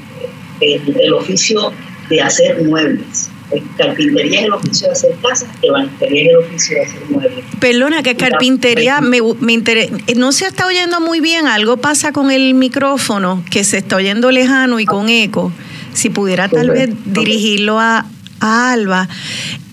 el 0.61 1.13
oficio 1.13 1.73
de 2.09 2.21
hacer 2.21 2.63
muebles 2.63 3.31
carpintería 3.77 4.41
es 4.41 4.47
el 4.47 4.53
oficio 4.53 4.87
de 4.87 4.93
hacer 4.93 5.17
casas, 5.23 5.49
ebanistería 5.63 6.23
es 6.23 6.29
el 6.29 6.37
oficio 6.37 6.77
de 6.77 6.83
hacer 6.83 7.01
muebles. 7.09 7.45
Perdona, 7.59 8.03
que 8.03 8.17
carpintería 8.17 9.01
me, 9.01 9.19
me 9.41 9.53
interesa. 9.53 9.97
No 10.17 10.33
se 10.33 10.47
está 10.47 10.67
oyendo 10.67 11.01
muy 11.01 11.21
bien, 11.21 11.47
algo 11.47 11.77
pasa 11.77 12.13
con 12.13 12.31
el 12.31 12.55
micrófono 12.55 13.43
que 13.51 13.65
se 13.65 13.79
está 13.79 13.97
oyendo 13.97 14.31
lejano 14.31 14.81
y 14.81 14.87
con 14.87 15.09
eco. 15.09 15.53
Si 15.93 16.11
pudiera 16.11 16.49
tal 16.49 16.71
vez 16.71 16.91
dirigirlo 17.05 17.81
a, 17.81 18.07
Alba. 18.41 19.07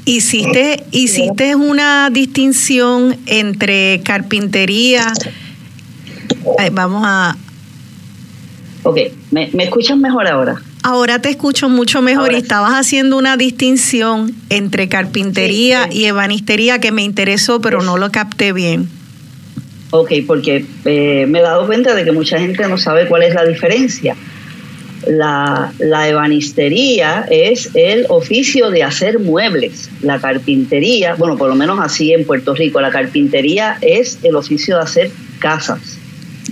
Hiciste, 0.03 0.83
hiciste 0.91 1.55
una 1.55 2.09
distinción 2.09 3.17
entre 3.25 4.01
carpintería. 4.03 5.13
vamos 6.71 7.03
a. 7.05 7.37
Ok, 8.83 8.97
¿Me, 9.31 9.49
¿me 9.53 9.65
escuchan 9.65 10.01
mejor 10.01 10.27
ahora? 10.27 10.61
Ahora 10.87 11.19
te 11.19 11.27
escucho 11.27 11.67
mucho 11.67 12.01
mejor 12.01 12.31
y 12.31 12.37
estabas 12.37 12.71
haciendo 12.71 13.17
una 13.17 13.35
distinción 13.35 14.33
entre 14.49 14.87
carpintería 14.87 15.89
y 15.91 16.05
ebanistería 16.05 16.79
que 16.79 16.93
me 16.93 17.03
interesó, 17.03 17.59
pero 17.59 17.81
no 17.81 17.97
lo 17.97 18.09
capté 18.09 18.53
bien. 18.53 18.87
Ok, 19.89 20.13
porque 20.25 20.65
eh, 20.85 21.25
me 21.27 21.39
he 21.39 21.41
dado 21.41 21.65
cuenta 21.67 21.93
de 21.93 22.05
que 22.05 22.13
mucha 22.13 22.39
gente 22.39 22.65
no 22.69 22.77
sabe 22.77 23.05
cuál 23.05 23.23
es 23.23 23.35
la 23.35 23.43
diferencia. 23.43 24.15
La, 25.05 25.73
la, 25.77 26.07
ebanistería 26.07 27.27
es 27.29 27.69
el 27.73 28.05
oficio 28.07 28.71
de 28.71 28.83
hacer 28.83 29.19
muebles. 29.19 29.89
La 30.01 30.21
carpintería, 30.21 31.15
bueno, 31.15 31.37
por 31.37 31.49
lo 31.49 31.55
menos 31.55 31.81
así 31.81 32.13
en 32.13 32.25
Puerto 32.25 32.55
Rico, 32.55 32.79
la 32.79 32.91
carpintería 32.91 33.77
es 33.81 34.19
el 34.23 34.37
oficio 34.37 34.77
de 34.77 34.83
hacer 34.83 35.11
casas 35.39 35.97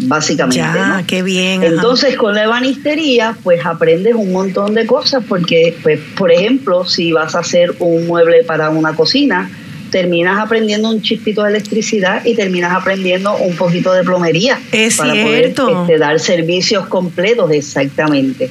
básicamente. 0.01 0.57
Ya, 0.59 1.03
qué 1.07 1.23
bien. 1.23 1.63
Entonces, 1.63 2.15
con 2.15 2.35
la 2.35 2.43
ebanistería, 2.43 3.35
pues 3.43 3.65
aprendes 3.65 4.15
un 4.15 4.31
montón 4.31 4.73
de 4.73 4.85
cosas, 4.85 5.23
porque, 5.27 5.75
pues, 5.83 5.99
por 6.17 6.31
ejemplo, 6.31 6.85
si 6.85 7.11
vas 7.11 7.35
a 7.35 7.39
hacer 7.39 7.75
un 7.79 8.07
mueble 8.07 8.43
para 8.43 8.69
una 8.69 8.93
cocina, 8.93 9.49
terminas 9.91 10.39
aprendiendo 10.39 10.89
un 10.89 11.01
chispito 11.01 11.43
de 11.43 11.51
electricidad 11.51 12.25
y 12.25 12.35
terminas 12.35 12.73
aprendiendo 12.73 13.35
un 13.37 13.55
poquito 13.55 13.93
de 13.93 14.03
plomería 14.03 14.59
es 14.71 14.97
para 14.97 15.13
cierto. 15.13 15.67
poder 15.67 15.81
este, 15.81 15.97
dar 15.97 16.19
servicios 16.19 16.87
completos 16.87 17.51
exactamente. 17.51 18.49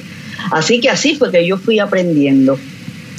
Así 0.51 0.79
que 0.79 0.89
así 0.89 1.15
fue 1.15 1.31
que 1.31 1.45
yo 1.45 1.57
fui 1.57 1.79
aprendiendo. 1.79 2.57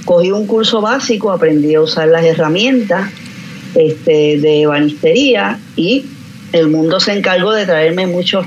Cogí 0.05 0.31
un 0.31 0.47
curso 0.47 0.81
básico, 0.81 1.31
aprendí 1.31 1.75
a 1.75 1.81
usar 1.81 2.09
las 2.09 2.25
herramientas 2.25 3.11
este, 3.75 4.39
de 4.39 4.63
ebanistería 4.63 5.59
y 5.77 6.05
el 6.53 6.69
mundo 6.69 7.01
se 7.01 7.13
encargó 7.13 7.53
de 7.53 7.67
traerme 7.67 8.07
muchos 8.07 8.47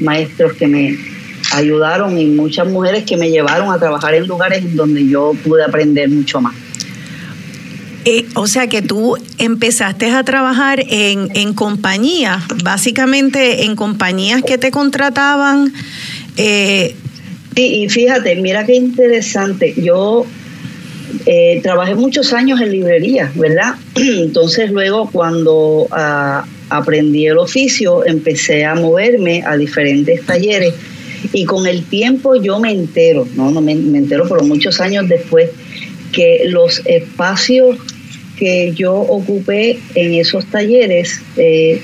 maestros 0.00 0.52
que 0.54 0.66
me 0.66 0.98
ayudaron 1.52 2.18
y 2.18 2.26
muchas 2.26 2.68
mujeres 2.68 3.04
que 3.04 3.16
me 3.16 3.30
llevaron 3.30 3.72
a 3.72 3.78
trabajar 3.78 4.14
en 4.14 4.26
lugares 4.26 4.64
en 4.64 4.76
donde 4.76 5.06
yo 5.06 5.32
pude 5.44 5.64
aprender 5.64 6.08
mucho 6.08 6.40
más. 6.40 6.54
Eh, 8.04 8.26
o 8.34 8.46
sea 8.46 8.68
que 8.68 8.80
tú 8.80 9.16
empezaste 9.38 10.10
a 10.10 10.22
trabajar 10.24 10.82
en, 10.88 11.28
en 11.34 11.52
compañías, 11.52 12.42
básicamente 12.62 13.64
en 13.64 13.76
compañías 13.76 14.42
que 14.42 14.56
te 14.56 14.70
contrataban. 14.70 15.72
Eh, 16.36 16.94
sí, 17.54 17.82
y 17.82 17.88
fíjate, 17.88 18.36
mira 18.36 18.64
qué 18.64 18.76
interesante. 18.76 19.74
Yo 19.76 20.24
eh, 21.26 21.60
trabajé 21.62 21.94
muchos 21.94 22.32
años 22.32 22.60
en 22.60 22.70
librería, 22.70 23.30
¿verdad? 23.34 23.74
Entonces 23.94 24.70
luego 24.70 25.10
cuando 25.10 25.86
ah, 25.90 26.46
aprendí 26.70 27.26
el 27.26 27.38
oficio, 27.38 28.04
empecé 28.06 28.64
a 28.64 28.74
moverme 28.74 29.42
a 29.46 29.56
diferentes 29.56 30.24
talleres 30.24 30.74
y 31.32 31.44
con 31.44 31.66
el 31.66 31.84
tiempo 31.84 32.36
yo 32.36 32.60
me 32.60 32.70
entero, 32.70 33.26
no, 33.34 33.50
no 33.50 33.60
me, 33.60 33.72
entero 33.72 34.26
por 34.28 34.42
muchos 34.44 34.80
años 34.80 35.08
después, 35.08 35.50
que 36.12 36.42
los 36.46 36.82
espacios 36.86 37.76
que 38.36 38.72
yo 38.74 38.94
ocupé 38.94 39.78
en 39.94 40.14
esos 40.14 40.46
talleres 40.46 41.20
eh, 41.36 41.82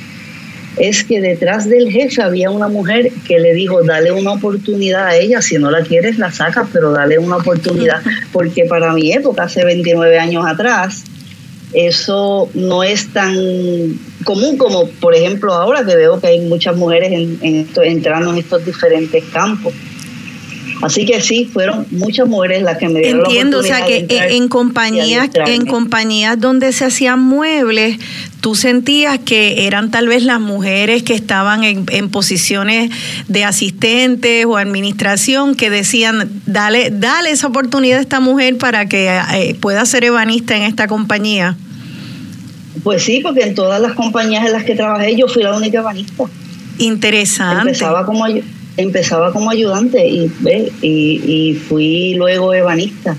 es 0.77 1.05
que 1.05 1.21
detrás 1.21 1.69
del 1.69 1.91
jefe 1.91 2.23
había 2.23 2.51
una 2.51 2.69
mujer 2.69 3.11
que 3.27 3.39
le 3.39 3.55
dijo, 3.55 3.83
dale 3.83 4.13
una 4.13 4.33
oportunidad 4.33 5.07
a 5.07 5.17
ella, 5.17 5.43
si 5.43 5.57
no 5.59 5.71
la 5.71 5.83
quieres 5.83 6.19
la 6.19 6.33
sacas, 6.33 6.69
pero 6.73 6.93
dale 6.93 7.19
una 7.19 7.37
oportunidad, 7.37 8.03
porque 8.33 8.65
para 8.65 8.93
mi 8.93 9.13
época, 9.13 9.45
hace 9.45 9.65
29 9.65 10.19
años 10.19 10.45
atrás, 10.47 11.05
eso 11.73 12.49
no 12.55 12.85
es 12.85 13.09
tan 13.09 13.35
común 14.25 14.57
como, 14.57 14.89
por 14.89 15.15
ejemplo, 15.15 15.53
ahora 15.53 15.85
que 15.85 15.95
veo 15.95 16.21
que 16.21 16.29
hay 16.29 16.41
muchas 16.41 16.77
mujeres 16.77 17.13
entrando 17.43 18.33
en 18.33 18.39
estos 18.39 18.65
diferentes 18.65 19.23
campos. 19.33 19.73
Así 20.83 21.07
que 21.07 21.21
sí, 21.21 21.49
fueron 21.51 21.87
muchas 21.91 22.29
mujeres 22.29 22.63
las 22.63 22.79
que 22.79 22.89
me 22.89 23.01
dieron 23.01 23.21
Entiendo, 23.21 23.63
la 23.63 23.69
oportunidad 23.69 24.05
o 24.05 24.09
sea 24.09 24.27
que 24.27 24.37
en 24.37 24.49
compañías, 24.49 25.31
en 25.47 25.67
compañías 25.67 26.39
donde 26.39 26.73
se 26.73 26.85
hacían 26.85 27.21
muebles, 27.21 27.99
tú 28.41 28.55
sentías 28.55 29.19
que 29.19 29.67
eran 29.67 29.91
tal 29.91 30.09
vez 30.09 30.25
las 30.25 30.41
mujeres 30.41 31.03
que 31.03 31.15
estaban 31.15 31.65
en, 31.65 32.11
posiciones 32.11 32.91
de 33.29 33.45
asistentes 33.45 34.45
o 34.47 34.59
administración 34.59 35.55
que 35.55 35.71
decían, 35.71 36.31
dale, 36.45 36.91
dale 36.91 37.31
esa 37.31 37.47
oportunidad 37.47 37.99
a 37.99 38.03
esta 38.03 38.21
mujer 38.21 38.59
para 38.59 38.87
que 38.87 39.09
eh, 39.09 39.57
pueda 39.61 39.87
ser 39.87 40.05
ebanista 40.05 40.57
en 40.57 40.63
esta 40.65 40.87
compañía. 40.87 41.57
Pues 42.83 43.03
sí, 43.03 43.21
porque 43.23 43.43
en 43.43 43.55
todas 43.55 43.81
las 43.81 43.95
compañías 43.95 44.45
en 44.47 44.53
las 44.53 44.65
que 44.65 44.75
trabajé 44.75 45.17
yo 45.17 45.29
fui 45.29 45.43
la 45.43 45.57
única 45.57 45.79
ebanista. 45.79 46.25
Interesante. 46.79 47.61
Empezaba 47.61 48.05
como, 48.05 48.25
empezaba 48.77 49.33
como 49.33 49.51
ayudante 49.51 50.07
y, 50.07 50.31
y, 50.83 51.55
fui 51.55 52.15
luego 52.15 52.53
ebanista. 52.53 53.17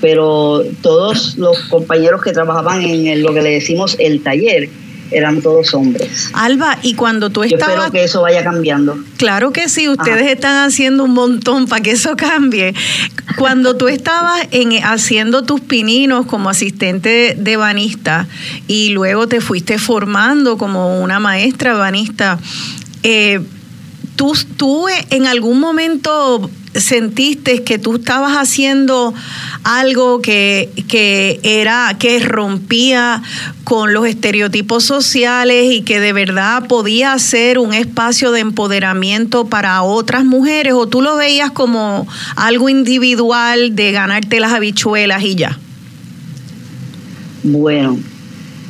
Pero 0.00 0.64
todos 0.82 1.36
los 1.36 1.58
compañeros 1.68 2.22
que 2.22 2.32
trabajaban 2.32 2.82
en 2.82 3.22
lo 3.22 3.34
que 3.34 3.42
le 3.42 3.50
decimos 3.50 3.96
el 3.98 4.22
taller, 4.22 4.68
eran 5.10 5.40
todos 5.42 5.74
hombres. 5.74 6.30
Alba, 6.32 6.78
y 6.82 6.94
cuando 6.94 7.30
tú 7.30 7.42
estabas... 7.42 7.66
Yo 7.66 7.72
espero 7.74 7.92
que 7.92 8.04
eso 8.04 8.22
vaya 8.22 8.44
cambiando. 8.44 8.98
Claro 9.16 9.52
que 9.52 9.68
sí, 9.68 9.88
ustedes 9.88 10.28
están 10.28 10.68
haciendo 10.68 11.04
un 11.04 11.12
montón 11.12 11.66
para 11.66 11.82
que 11.82 11.92
eso 11.92 12.16
cambie. 12.16 12.74
Cuando 13.36 13.76
tú 13.76 13.88
estabas 13.88 14.46
en, 14.50 14.72
haciendo 14.84 15.42
tus 15.42 15.60
pininos 15.60 16.26
como 16.26 16.50
asistente 16.50 17.34
de 17.38 17.56
banista 17.56 18.26
y 18.66 18.90
luego 18.90 19.28
te 19.28 19.40
fuiste 19.40 19.78
formando 19.78 20.58
como 20.58 21.00
una 21.00 21.18
maestra 21.20 21.74
banista, 21.74 22.38
eh, 23.02 23.40
¿tú, 24.20 24.34
¿tú 24.58 24.84
en 25.08 25.26
algún 25.26 25.60
momento 25.60 26.50
sentiste 26.74 27.62
que 27.62 27.78
tú 27.78 27.94
estabas 27.94 28.36
haciendo 28.36 29.14
algo 29.64 30.20
que, 30.20 30.68
que, 30.88 31.40
era 31.42 31.96
que 31.98 32.18
rompía 32.18 33.22
con 33.64 33.94
los 33.94 34.06
estereotipos 34.06 34.84
sociales 34.84 35.72
y 35.72 35.80
que 35.80 36.00
de 36.00 36.12
verdad 36.12 36.66
podía 36.68 37.18
ser 37.18 37.58
un 37.58 37.72
espacio 37.72 38.30
de 38.30 38.40
empoderamiento 38.40 39.46
para 39.46 39.80
otras 39.80 40.26
mujeres 40.26 40.74
o 40.74 40.86
tú 40.86 41.00
lo 41.00 41.16
veías 41.16 41.50
como 41.50 42.06
algo 42.36 42.68
individual 42.68 43.74
de 43.74 43.92
ganarte 43.92 44.38
las 44.38 44.52
habichuelas 44.52 45.22
y 45.22 45.36
ya? 45.36 45.58
Bueno, 47.42 47.98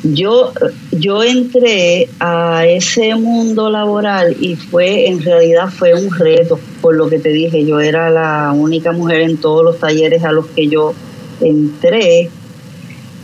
yo, 0.02 0.52
yo 0.92 1.22
entré 1.22 2.08
a 2.20 2.66
ese 2.66 3.14
mundo 3.14 3.70
laboral 3.70 4.36
y 4.40 4.56
fue, 4.56 5.08
en 5.08 5.22
realidad 5.22 5.68
fue 5.68 5.94
un 5.94 6.10
reto, 6.16 6.58
por 6.80 6.94
lo 6.94 7.08
que 7.08 7.18
te 7.18 7.30
dije, 7.30 7.64
yo 7.66 7.80
era 7.80 8.10
la 8.10 8.52
única 8.54 8.92
mujer 8.92 9.20
en 9.20 9.36
todos 9.36 9.64
los 9.64 9.78
talleres 9.78 10.24
a 10.24 10.32
los 10.32 10.46
que 10.46 10.68
yo 10.68 10.94
entré, 11.40 12.30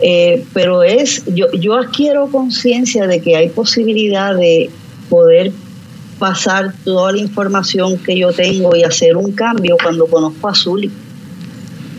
eh, 0.00 0.44
pero 0.52 0.82
es, 0.82 1.24
yo, 1.34 1.46
yo 1.52 1.74
adquiero 1.74 2.28
conciencia 2.28 3.06
de 3.06 3.20
que 3.20 3.36
hay 3.36 3.48
posibilidad 3.48 4.34
de 4.34 4.70
poder 5.08 5.52
pasar 6.18 6.74
toda 6.84 7.12
la 7.12 7.18
información 7.18 7.98
que 7.98 8.18
yo 8.18 8.32
tengo 8.32 8.74
y 8.76 8.82
hacer 8.82 9.16
un 9.16 9.32
cambio 9.32 9.76
cuando 9.82 10.06
conozco 10.06 10.48
a 10.48 10.54
Zuli, 10.54 10.90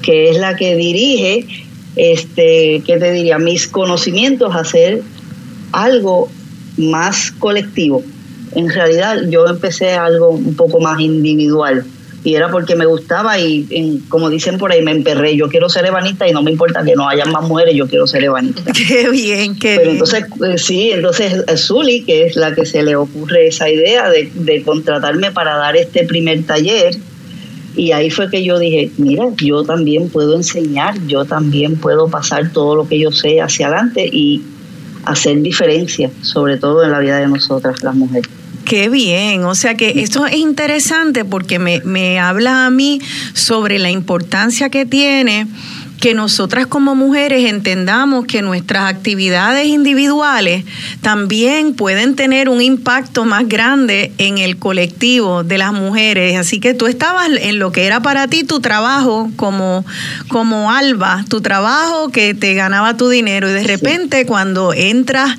que 0.03 0.29
es 0.29 0.37
la 0.37 0.55
que 0.55 0.75
dirige 0.75 1.66
este, 1.97 2.81
¿qué 2.85 2.97
te 2.97 3.11
diría? 3.11 3.37
Mis 3.39 3.67
conocimientos, 3.67 4.55
hacer 4.55 5.01
algo 5.71 6.29
más 6.77 7.31
colectivo. 7.31 8.03
En 8.55 8.69
realidad 8.69 9.17
yo 9.29 9.45
empecé 9.47 9.91
algo 9.91 10.29
un 10.29 10.55
poco 10.55 10.79
más 10.79 10.99
individual 10.99 11.85
y 12.23 12.35
era 12.35 12.49
porque 12.49 12.75
me 12.75 12.85
gustaba 12.85 13.39
y 13.39 14.01
como 14.09 14.29
dicen 14.29 14.57
por 14.57 14.71
ahí 14.71 14.81
me 14.81 14.91
emperré, 14.91 15.37
yo 15.37 15.47
quiero 15.47 15.69
ser 15.69 15.85
ebanista 15.85 16.27
y 16.27 16.33
no 16.33 16.43
me 16.43 16.51
importa 16.51 16.83
que 16.83 16.93
no 16.93 17.07
haya 17.07 17.25
más 17.25 17.47
mujeres, 17.47 17.73
yo 17.75 17.87
quiero 17.87 18.05
ser 18.05 18.23
ebanista. 18.23 18.69
Qué 18.73 19.09
bien, 19.09 19.57
qué 19.57 19.77
Pero 19.77 19.91
entonces, 19.91 20.25
eh, 20.45 20.57
sí, 20.57 20.91
entonces 20.91 21.45
eh, 21.47 21.57
Zuli, 21.57 22.03
que 22.03 22.25
es 22.25 22.35
la 22.35 22.53
que 22.53 22.65
se 22.65 22.83
le 22.83 22.95
ocurre 22.95 23.47
esa 23.47 23.69
idea 23.69 24.09
de, 24.09 24.29
de 24.33 24.61
contratarme 24.63 25.31
para 25.31 25.55
dar 25.55 25.77
este 25.77 26.03
primer 26.03 26.43
taller, 26.43 26.97
y 27.77 27.91
ahí 27.91 28.09
fue 28.09 28.29
que 28.29 28.43
yo 28.43 28.57
dije, 28.57 28.91
mira, 28.97 29.25
yo 29.37 29.63
también 29.63 30.09
puedo 30.09 30.35
enseñar, 30.35 30.95
yo 31.05 31.25
también 31.25 31.77
puedo 31.77 32.09
pasar 32.09 32.51
todo 32.51 32.75
lo 32.75 32.87
que 32.87 32.99
yo 32.99 33.11
sé 33.11 33.39
hacia 33.39 33.67
adelante 33.67 34.09
y 34.11 34.41
hacer 35.05 35.41
diferencia, 35.41 36.09
sobre 36.21 36.57
todo 36.57 36.83
en 36.83 36.91
la 36.91 36.99
vida 36.99 37.19
de 37.19 37.27
nosotras, 37.27 37.83
las 37.83 37.95
mujeres. 37.95 38.29
Qué 38.65 38.89
bien, 38.89 39.45
o 39.45 39.55
sea 39.55 39.75
que 39.75 40.01
esto 40.01 40.25
es 40.25 40.35
interesante 40.35 41.23
porque 41.23 41.59
me, 41.59 41.81
me 41.85 42.19
habla 42.19 42.65
a 42.65 42.69
mí 42.69 42.99
sobre 43.33 43.79
la 43.79 43.91
importancia 43.91 44.69
que 44.69 44.85
tiene 44.85 45.47
que 45.99 46.13
nosotras 46.13 46.67
como 46.67 46.95
mujeres 46.95 47.49
entendamos 47.49 48.25
que 48.25 48.41
nuestras 48.41 48.89
actividades 48.89 49.67
individuales 49.67 50.63
también 51.01 51.73
pueden 51.73 52.15
tener 52.15 52.49
un 52.49 52.61
impacto 52.61 53.25
más 53.25 53.47
grande 53.47 54.11
en 54.17 54.37
el 54.37 54.57
colectivo 54.57 55.43
de 55.43 55.57
las 55.57 55.73
mujeres. 55.73 56.37
Así 56.37 56.59
que 56.59 56.73
tú 56.73 56.87
estabas 56.87 57.29
en 57.29 57.59
lo 57.59 57.71
que 57.71 57.85
era 57.85 57.99
para 58.01 58.27
ti 58.27 58.43
tu 58.43 58.59
trabajo 58.59 59.31
como, 59.35 59.85
como 60.27 60.71
Alba, 60.71 61.25
tu 61.29 61.41
trabajo 61.41 62.09
que 62.09 62.33
te 62.33 62.53
ganaba 62.53 62.95
tu 62.95 63.09
dinero 63.09 63.49
y 63.49 63.53
de 63.53 63.63
repente 63.63 64.25
cuando 64.25 64.73
entras 64.73 65.37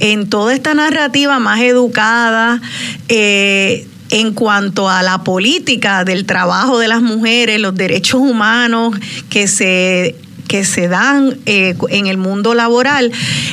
en 0.00 0.28
toda 0.28 0.54
esta 0.54 0.74
narrativa 0.74 1.38
más 1.38 1.60
educada, 1.60 2.60
eh, 3.08 3.86
en 4.10 4.32
cuanto 4.32 4.88
a 4.88 5.02
la 5.02 5.22
política 5.22 6.04
del 6.04 6.24
trabajo 6.24 6.78
de 6.78 6.88
las 6.88 7.02
mujeres, 7.02 7.60
los 7.60 7.74
derechos 7.74 8.20
humanos 8.20 8.94
que 9.28 9.48
se 9.48 10.16
que 10.48 10.64
se 10.64 10.88
dan 10.88 11.36
eh, 11.46 11.76
en 11.90 12.06
el 12.06 12.16
mundo 12.16 12.54
laboral 12.54 13.12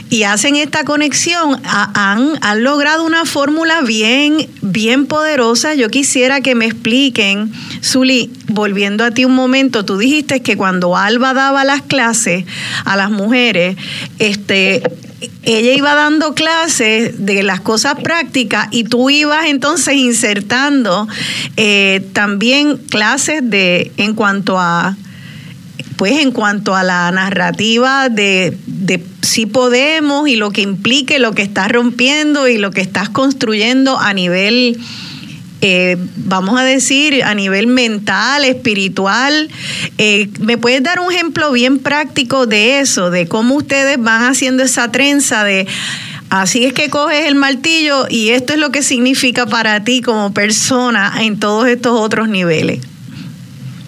y 0.09 0.23
hacen 0.23 0.55
esta 0.55 0.85
conexión, 0.85 1.61
han, 1.65 2.39
han 2.41 2.63
logrado 2.63 3.05
una 3.05 3.25
fórmula 3.25 3.81
bien, 3.81 4.47
bien 4.61 5.05
poderosa. 5.05 5.75
Yo 5.75 5.89
quisiera 5.89 6.39
que 6.39 6.55
me 6.55 6.65
expliquen, 6.65 7.51
Zuli, 7.83 8.31
volviendo 8.47 9.03
a 9.03 9.11
ti 9.11 9.25
un 9.25 9.35
momento, 9.35 9.83
tú 9.83 9.97
dijiste 9.97 10.41
que 10.41 10.55
cuando 10.55 10.95
Alba 10.95 11.33
daba 11.33 11.65
las 11.65 11.81
clases 11.81 12.45
a 12.85 12.95
las 12.95 13.11
mujeres, 13.11 13.75
este, 14.17 14.81
ella 15.43 15.73
iba 15.73 15.95
dando 15.95 16.33
clases 16.33 17.25
de 17.25 17.43
las 17.43 17.61
cosas 17.61 17.95
prácticas 18.03 18.67
y 18.71 18.83
tú 18.83 19.09
ibas 19.09 19.45
entonces 19.45 19.95
insertando 19.95 21.07
eh, 21.57 22.05
también 22.13 22.77
clases 22.77 23.41
de 23.49 23.91
en 23.97 24.13
cuanto 24.13 24.59
a 24.59 24.97
pues 25.95 26.19
en 26.19 26.31
cuanto 26.31 26.75
a 26.75 26.83
la 26.83 27.09
narrativa 27.11 28.09
de, 28.09 28.57
de 28.65 29.01
si 29.21 29.45
podemos 29.45 30.27
y 30.27 30.35
lo 30.35 30.51
que 30.51 30.61
implique 30.61 31.19
lo 31.19 31.33
que 31.33 31.43
estás 31.43 31.71
rompiendo 31.71 32.49
y 32.49 32.57
lo 32.57 32.71
que 32.71 32.81
estás 32.81 33.09
construyendo 33.09 33.97
a 33.97 34.13
nivel 34.13 34.77
eh, 35.67 35.97
vamos 36.17 36.59
a 36.59 36.63
decir, 36.63 37.23
a 37.23 37.33
nivel 37.33 37.65
mental, 37.65 38.45
espiritual. 38.45 39.49
Eh, 39.97 40.29
¿Me 40.39 40.59
puedes 40.59 40.83
dar 40.83 40.99
un 40.99 41.11
ejemplo 41.11 41.51
bien 41.51 41.79
práctico 41.79 42.45
de 42.45 42.81
eso, 42.81 43.09
de 43.09 43.27
cómo 43.27 43.55
ustedes 43.55 43.97
van 43.97 44.21
haciendo 44.21 44.61
esa 44.61 44.91
trenza 44.91 45.43
de... 45.43 45.65
Así 46.29 46.65
es 46.65 46.73
que 46.73 46.91
coges 46.91 47.25
el 47.25 47.33
martillo 47.33 48.05
y 48.09 48.29
esto 48.29 48.53
es 48.53 48.59
lo 48.59 48.69
que 48.71 48.83
significa 48.83 49.47
para 49.47 49.83
ti 49.83 50.01
como 50.01 50.33
persona 50.33 51.11
en 51.21 51.39
todos 51.39 51.67
estos 51.67 51.99
otros 51.99 52.29
niveles. 52.29 52.81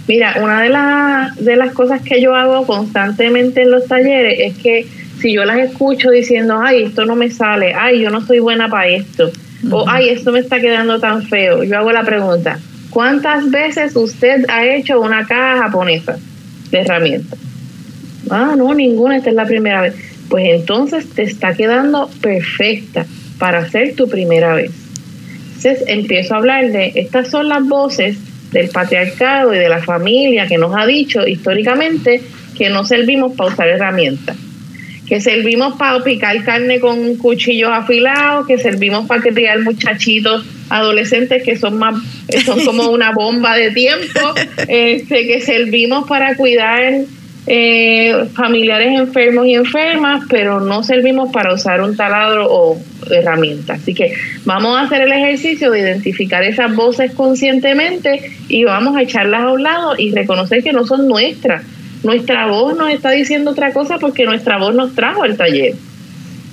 Mira, 0.07 0.37
una 0.41 0.61
de, 0.61 1.43
de 1.43 1.55
las 1.57 1.73
cosas 1.73 2.01
que 2.01 2.19
yo 2.19 2.33
hago 2.33 2.65
constantemente 2.65 3.61
en 3.61 3.69
los 3.69 3.85
talleres 3.85 4.39
es 4.39 4.57
que 4.57 4.87
si 5.21 5.33
yo 5.33 5.45
las 5.45 5.59
escucho 5.59 6.09
diciendo, 6.09 6.59
ay, 6.59 6.83
esto 6.83 7.05
no 7.05 7.15
me 7.15 7.29
sale, 7.29 7.75
ay, 7.75 8.01
yo 8.01 8.09
no 8.09 8.25
soy 8.25 8.39
buena 8.39 8.67
para 8.67 8.87
esto, 8.87 9.31
o 9.71 9.89
ay, 9.89 10.09
esto 10.09 10.31
me 10.31 10.39
está 10.39 10.59
quedando 10.59 10.99
tan 10.99 11.23
feo, 11.23 11.63
yo 11.63 11.77
hago 11.77 11.91
la 11.91 12.03
pregunta, 12.03 12.59
¿cuántas 12.89 13.49
veces 13.49 13.95
usted 13.95 14.45
ha 14.49 14.65
hecho 14.65 14.99
una 14.99 15.25
caja 15.25 15.63
japonesa 15.63 16.17
de 16.71 16.79
herramientas? 16.79 17.39
Ah, 18.29 18.55
no, 18.57 18.73
ninguna, 18.73 19.17
esta 19.17 19.29
es 19.29 19.35
la 19.35 19.45
primera 19.45 19.81
vez. 19.81 19.95
Pues 20.29 20.45
entonces 20.49 21.09
te 21.09 21.23
está 21.23 21.53
quedando 21.53 22.09
perfecta 22.21 23.05
para 23.39 23.59
hacer 23.59 23.95
tu 23.95 24.09
primera 24.09 24.53
vez. 24.53 24.71
Entonces 25.55 25.83
empiezo 25.87 26.33
a 26.33 26.37
hablar 26.37 26.71
de, 26.71 26.91
estas 26.95 27.29
son 27.29 27.47
las 27.47 27.63
voces 27.65 28.17
del 28.51 28.69
patriarcado 28.69 29.53
y 29.53 29.57
de 29.57 29.69
la 29.69 29.79
familia 29.79 30.47
que 30.47 30.57
nos 30.57 30.75
ha 30.75 30.85
dicho 30.85 31.25
históricamente 31.25 32.21
que 32.57 32.69
no 32.69 32.83
servimos 32.83 33.33
para 33.33 33.53
usar 33.53 33.67
herramientas 33.69 34.35
que 35.07 35.21
servimos 35.21 35.77
para 35.77 36.03
picar 36.03 36.43
carne 36.43 36.79
con 36.79 37.15
cuchillos 37.15 37.71
afilados, 37.71 38.45
que 38.45 38.57
servimos 38.57 39.07
para 39.07 39.21
criar 39.21 39.59
muchachitos 39.59 40.45
adolescentes 40.69 41.43
que 41.43 41.55
son 41.55 41.77
más 41.77 41.95
son 42.45 42.65
como 42.65 42.89
una 42.91 43.11
bomba 43.11 43.55
de 43.55 43.71
tiempo, 43.71 44.19
este, 44.67 45.27
que 45.27 45.41
servimos 45.41 46.07
para 46.07 46.35
cuidar 46.35 47.05
eh, 47.49 48.25
familiares 48.33 48.99
enfermos 48.99 49.45
y 49.45 49.55
enfermas, 49.55 50.25
pero 50.29 50.59
no 50.59 50.83
servimos 50.83 51.31
para 51.31 51.53
usar 51.53 51.81
un 51.81 51.95
taladro 51.95 52.47
o 52.51 52.81
herramienta. 53.09 53.75
Así 53.75 53.93
que 53.93 54.13
vamos 54.43 54.77
a 54.77 54.81
hacer 54.81 55.01
el 55.03 55.13
ejercicio 55.13 55.71
de 55.71 55.79
identificar 55.79 56.43
esas 56.43 56.75
voces 56.75 57.13
conscientemente 57.13 58.33
y 58.49 58.65
vamos 58.65 58.97
a 58.97 59.03
echarlas 59.03 59.43
a 59.43 59.53
un 59.53 59.63
lado 59.63 59.93
y 59.97 60.11
reconocer 60.11 60.61
que 60.61 60.73
no 60.73 60.85
son 60.85 61.07
nuestras 61.07 61.63
nuestra 62.03 62.47
voz 62.47 62.77
nos 62.77 62.91
está 62.91 63.11
diciendo 63.11 63.51
otra 63.51 63.73
cosa 63.73 63.97
porque 63.97 64.25
nuestra 64.25 64.57
voz 64.57 64.75
nos 64.75 64.93
trajo 64.93 65.23
al 65.23 65.37
taller. 65.37 65.75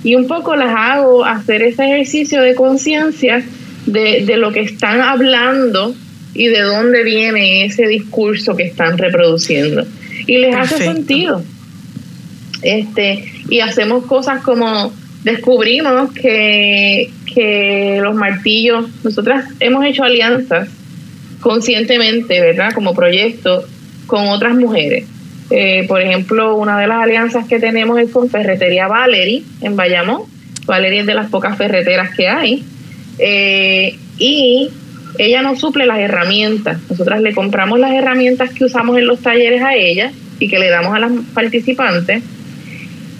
Y 0.03 0.15
un 0.15 0.27
poco 0.27 0.55
las 0.55 0.73
hago 0.75 1.25
hacer 1.25 1.63
ese 1.63 1.85
ejercicio 1.85 2.41
de 2.41 2.55
conciencia 2.55 3.43
de, 3.85 4.37
lo 4.37 4.51
que 4.51 4.61
están 4.61 5.01
hablando 5.01 5.95
y 6.33 6.47
de 6.47 6.61
dónde 6.61 7.03
viene 7.03 7.65
ese 7.65 7.87
discurso 7.87 8.55
que 8.55 8.63
están 8.63 8.97
reproduciendo. 8.97 9.85
Y 10.27 10.37
les 10.37 10.55
hace 10.55 10.77
sentido. 10.77 11.43
Este, 12.61 13.31
y 13.49 13.59
hacemos 13.59 14.05
cosas 14.05 14.41
como 14.41 14.93
descubrimos 15.23 16.11
que, 16.13 17.11
que 17.33 17.99
los 18.01 18.15
martillos, 18.15 18.85
nosotras 19.03 19.45
hemos 19.59 19.85
hecho 19.85 20.03
alianzas 20.03 20.69
conscientemente, 21.39 22.41
¿verdad? 22.41 22.73
Como 22.73 22.93
proyecto 22.93 23.65
con 24.07 24.27
otras 24.29 24.55
mujeres. 24.55 25.05
Eh, 25.49 25.85
por 25.87 26.01
ejemplo, 26.01 26.55
una 26.55 26.79
de 26.79 26.87
las 26.87 27.03
alianzas 27.03 27.47
que 27.47 27.59
tenemos 27.59 27.99
es 27.99 28.11
con 28.11 28.29
Ferretería 28.29 28.87
Valerie 28.87 29.43
en 29.61 29.75
Bayamón. 29.75 30.23
Valerie 30.65 31.01
es 31.01 31.05
de 31.05 31.13
las 31.13 31.29
pocas 31.29 31.57
ferreteras 31.57 32.15
que 32.15 32.27
hay. 32.27 32.63
Eh, 33.19 33.97
y 34.17 34.69
ella 35.17 35.41
nos 35.41 35.59
suple 35.59 35.85
las 35.85 35.99
herramientas. 35.99 36.79
Nosotras 36.89 37.21
le 37.21 37.33
compramos 37.33 37.79
las 37.79 37.93
herramientas 37.93 38.51
que 38.51 38.65
usamos 38.65 38.97
en 38.97 39.07
los 39.07 39.21
talleres 39.21 39.61
a 39.61 39.75
ella 39.75 40.11
y 40.39 40.47
que 40.47 40.59
le 40.59 40.69
damos 40.69 40.95
a 40.95 40.99
las 40.99 41.11
participantes. 41.33 42.23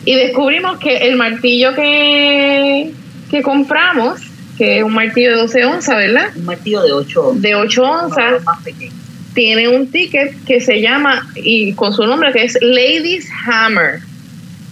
Y 0.03 0.15
descubrimos 0.15 0.79
que 0.79 0.97
el 0.97 1.15
martillo 1.15 1.73
que, 1.73 2.91
que 3.29 3.41
compramos, 3.41 4.21
que 4.57 4.77
es 4.77 4.83
un 4.83 4.93
martillo 4.93 5.31
de 5.31 5.37
12 5.37 5.65
onzas, 5.65 5.97
¿verdad? 5.97 6.27
Un 6.35 6.45
martillo 6.45 6.81
de 6.81 6.91
8 6.91 7.27
onzas. 7.27 7.41
De 7.41 7.55
8 7.55 7.83
onzas. 7.83 8.43
Más 8.43 8.63
pequeño 8.63 9.04
tiene 9.35 9.67
un 9.67 9.91
ticket 9.91 10.33
que 10.45 10.59
se 10.59 10.81
llama, 10.81 11.27
y 11.35 11.73
con 11.73 11.93
su 11.93 12.03
nombre, 12.07 12.31
que 12.33 12.45
es 12.45 12.57
Ladies 12.61 13.29
Hammer. 13.45 13.99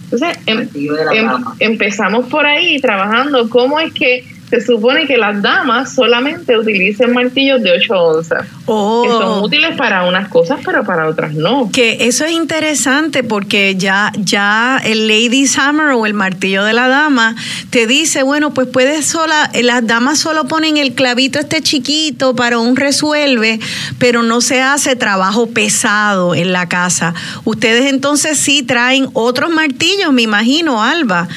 Entonces, 0.04 0.38
em, 0.46 0.68
em, 1.12 1.28
empezamos 1.60 2.26
por 2.26 2.44
ahí 2.46 2.80
trabajando 2.80 3.48
cómo 3.48 3.78
es 3.78 3.92
que 3.92 4.24
se 4.60 4.66
supone 4.66 5.06
que 5.06 5.16
las 5.16 5.42
damas 5.42 5.94
solamente 5.94 6.56
utilicen 6.56 7.12
martillos 7.12 7.60
de 7.62 7.72
8 7.72 7.94
onzas. 7.94 8.46
Oh. 8.66 9.02
Que 9.02 9.08
son 9.08 9.42
útiles 9.42 9.76
para 9.76 10.04
unas 10.04 10.28
cosas, 10.28 10.60
pero 10.64 10.84
para 10.84 11.08
otras 11.08 11.34
no. 11.34 11.70
Que 11.72 12.06
eso 12.06 12.24
es 12.24 12.32
interesante 12.32 13.24
porque 13.24 13.74
ya, 13.76 14.12
ya 14.16 14.80
el 14.84 15.08
Lady's 15.08 15.58
Hammer 15.58 15.90
o 15.90 16.06
el 16.06 16.14
martillo 16.14 16.62
de 16.62 16.72
la 16.72 16.88
dama 16.88 17.34
te 17.70 17.86
dice, 17.86 18.22
bueno, 18.22 18.54
pues 18.54 18.68
puedes 18.68 19.06
sola, 19.06 19.50
las 19.60 19.86
damas 19.86 20.20
solo 20.20 20.44
ponen 20.44 20.76
el 20.76 20.94
clavito 20.94 21.40
este 21.40 21.60
chiquito 21.60 22.36
para 22.36 22.58
un 22.58 22.76
resuelve, 22.76 23.58
pero 23.98 24.22
no 24.22 24.40
se 24.40 24.62
hace 24.62 24.94
trabajo 24.94 25.48
pesado 25.48 26.34
en 26.34 26.52
la 26.52 26.68
casa. 26.68 27.12
Ustedes 27.44 27.92
entonces 27.92 28.38
sí 28.38 28.62
traen 28.62 29.08
otros 29.14 29.50
martillos, 29.50 30.12
me 30.12 30.22
imagino, 30.22 30.82
Alba. 30.82 31.28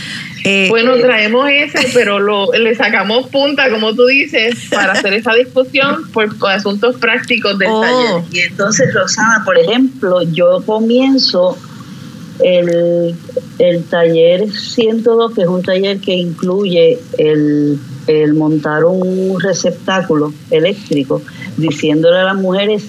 Eh, 0.49 0.67
bueno, 0.69 0.95
eh, 0.95 1.01
traemos 1.01 1.49
ese, 1.49 1.89
pero 1.93 2.19
lo, 2.19 2.53
le 2.53 2.73
sacamos 2.73 3.27
punta, 3.27 3.69
como 3.69 3.93
tú 3.93 4.05
dices, 4.05 4.69
para 4.71 4.93
hacer 4.93 5.13
esa 5.13 5.33
discusión 5.33 6.09
por, 6.13 6.29
asuntos 6.49 6.95
prácticos 6.95 7.59
del 7.59 7.69
oh. 7.69 7.81
taller. 7.81 8.23
Y 8.31 8.39
entonces, 8.39 8.93
Rosana, 8.93 9.43
por 9.43 9.59
ejemplo, 9.59 10.21
yo 10.21 10.63
comienzo 10.65 11.57
el, 12.39 13.13
el 13.59 13.83
taller 13.85 14.49
102, 14.49 15.33
que 15.33 15.41
es 15.41 15.47
un 15.49 15.63
taller 15.63 15.99
que 15.99 16.13
incluye 16.13 16.97
el, 17.17 17.77
el 18.07 18.33
montar 18.33 18.85
un 18.85 19.37
receptáculo 19.41 20.33
eléctrico, 20.49 21.21
diciéndole 21.57 22.19
a 22.19 22.23
las 22.23 22.35
mujeres, 22.35 22.85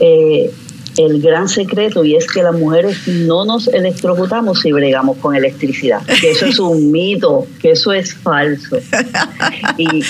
eh, 0.00 0.50
el 0.98 1.22
gran 1.22 1.48
secreto 1.48 2.04
y 2.04 2.16
es 2.16 2.26
que 2.26 2.42
las 2.42 2.54
mujeres 2.54 3.06
no 3.06 3.44
nos 3.44 3.68
electrocutamos 3.68 4.60
si 4.60 4.72
bregamos 4.72 5.16
con 5.18 5.34
electricidad. 5.34 6.02
Que 6.20 6.32
eso 6.32 6.46
es 6.46 6.58
un 6.58 6.90
mito, 6.92 7.46
que 7.62 7.70
eso 7.70 7.92
es 7.92 8.14
falso. 8.14 8.76
Y, 9.78 10.02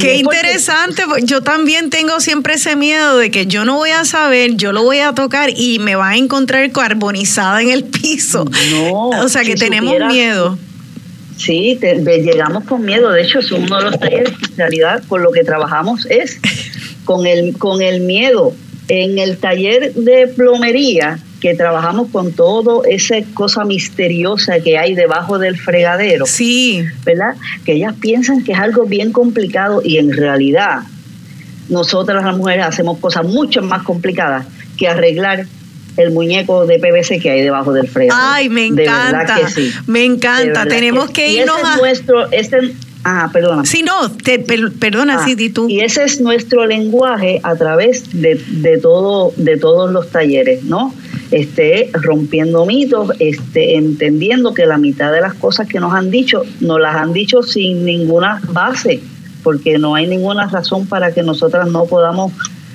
Qué 0.00 0.16
interesante, 0.16 1.02
yo 1.24 1.42
también 1.42 1.90
tengo 1.90 2.18
siempre 2.20 2.54
ese 2.54 2.76
miedo 2.76 3.18
de 3.18 3.30
que 3.30 3.46
yo 3.46 3.66
no 3.66 3.76
voy 3.76 3.90
a 3.90 4.06
saber, 4.06 4.56
yo 4.56 4.72
lo 4.72 4.82
voy 4.82 5.00
a 5.00 5.12
tocar 5.12 5.50
y 5.54 5.80
me 5.80 5.96
va 5.96 6.10
a 6.10 6.16
encontrar 6.16 6.70
carbonizada 6.72 7.60
en 7.60 7.68
el 7.68 7.84
piso. 7.84 8.46
No, 8.70 9.08
o 9.08 9.28
sea 9.28 9.44
que 9.44 9.54
tenemos 9.54 9.94
miedo. 10.08 10.56
Sí, 11.36 11.78
llegamos 11.78 12.64
con 12.64 12.84
miedo. 12.86 13.10
De 13.10 13.22
hecho, 13.22 13.40
es 13.40 13.52
uno 13.52 13.76
de 13.78 13.84
los 13.84 14.00
talleres 14.00 14.32
en 14.50 14.56
realidad 14.56 15.02
con 15.08 15.22
lo 15.22 15.30
que 15.30 15.44
trabajamos 15.44 16.06
es 16.06 16.38
con 17.04 17.26
el, 17.26 17.58
con 17.58 17.82
el 17.82 18.00
miedo 18.00 18.54
en 18.94 19.18
el 19.18 19.38
taller 19.38 19.94
de 19.94 20.26
plomería, 20.26 21.18
que 21.40 21.54
trabajamos 21.54 22.10
con 22.10 22.30
todo 22.30 22.84
esa 22.84 23.14
cosa 23.32 23.64
misteriosa 23.64 24.60
que 24.60 24.76
hay 24.76 24.94
debajo 24.94 25.38
del 25.38 25.58
fregadero. 25.58 26.26
Sí. 26.26 26.84
¿Verdad? 27.02 27.34
Que 27.64 27.72
ellas 27.72 27.94
piensan 27.98 28.44
que 28.44 28.52
es 28.52 28.58
algo 28.58 28.84
bien 28.84 29.10
complicado 29.10 29.80
y 29.82 29.96
en 29.96 30.12
realidad 30.12 30.80
nosotras 31.70 32.22
las 32.22 32.36
mujeres 32.36 32.66
hacemos 32.66 32.98
cosas 32.98 33.24
mucho 33.24 33.62
más 33.62 33.82
complicadas 33.82 34.46
que 34.76 34.88
arreglar 34.88 35.46
el 35.96 36.10
muñeco 36.10 36.66
de 36.66 36.78
PVC 36.78 37.18
que 37.18 37.30
hay 37.30 37.40
debajo 37.40 37.72
del 37.72 37.88
fregadero. 37.88 38.26
Ay, 38.30 38.50
me 38.50 38.66
encanta. 38.66 39.38
Me 39.86 40.04
encanta. 40.04 40.66
Tenemos 40.66 41.08
que, 41.10 41.30
irnos 41.30 41.64
a... 41.64 41.78
nuestro, 41.78 42.30
este, 42.30 42.74
Ah, 43.04 43.28
perdona. 43.32 43.64
Sí, 43.64 43.82
no, 43.82 43.94
perdona, 44.78 45.18
ah, 45.20 45.24
sí, 45.24 45.34
di 45.34 45.50
tú. 45.50 45.68
Y 45.68 45.80
ese 45.80 46.04
es 46.04 46.20
nuestro 46.20 46.66
lenguaje 46.66 47.40
a 47.42 47.56
través 47.56 48.04
de, 48.12 48.36
todo, 48.80 49.32
de 49.36 49.56
todos 49.56 49.90
los 49.90 50.10
talleres, 50.10 50.62
¿no? 50.64 50.94
Este, 51.30 51.90
rompiendo 51.94 52.64
mitos, 52.66 53.10
este, 53.18 53.76
entendiendo 53.76 54.54
que 54.54 54.66
la 54.66 54.78
mitad 54.78 55.12
de 55.12 55.20
las 55.20 55.34
cosas 55.34 55.66
que 55.66 55.80
nos 55.80 55.94
han 55.94 56.10
dicho, 56.10 56.42
nos 56.60 56.80
las 56.80 56.94
han 56.94 57.12
dicho 57.12 57.42
sin 57.42 57.84
ninguna 57.84 58.40
base, 58.48 59.00
porque 59.42 59.78
no 59.78 59.94
hay 59.94 60.06
ninguna 60.06 60.46
razón 60.46 60.86
para 60.86 61.12
que 61.12 61.22
nosotras 61.22 61.68
no 61.68 61.86
podamos 61.86 62.32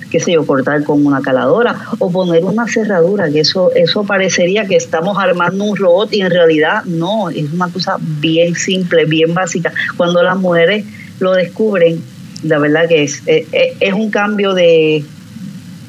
qué 0.09 0.19
sé 0.19 0.33
yo, 0.33 0.45
cortar 0.45 0.83
con 0.83 1.05
una 1.05 1.21
caladora 1.21 1.75
o 1.99 2.11
poner 2.11 2.43
una 2.43 2.67
cerradura, 2.67 3.29
que 3.29 3.41
eso, 3.41 3.71
eso 3.75 4.03
parecería 4.03 4.65
que 4.65 4.75
estamos 4.75 5.17
armando 5.17 5.63
un 5.63 5.75
robot 5.75 6.13
y 6.13 6.21
en 6.21 6.31
realidad 6.31 6.83
no, 6.85 7.29
es 7.29 7.51
una 7.51 7.67
cosa 7.69 7.97
bien 7.99 8.55
simple, 8.55 9.05
bien 9.05 9.33
básica. 9.33 9.71
Cuando 9.95 10.23
las 10.23 10.37
mujeres 10.37 10.85
lo 11.19 11.33
descubren, 11.33 12.01
la 12.43 12.59
verdad 12.59 12.87
que 12.87 13.03
es, 13.03 13.21
es, 13.25 13.47
es 13.79 13.93
un 13.93 14.09
cambio 14.09 14.53
de, 14.53 15.03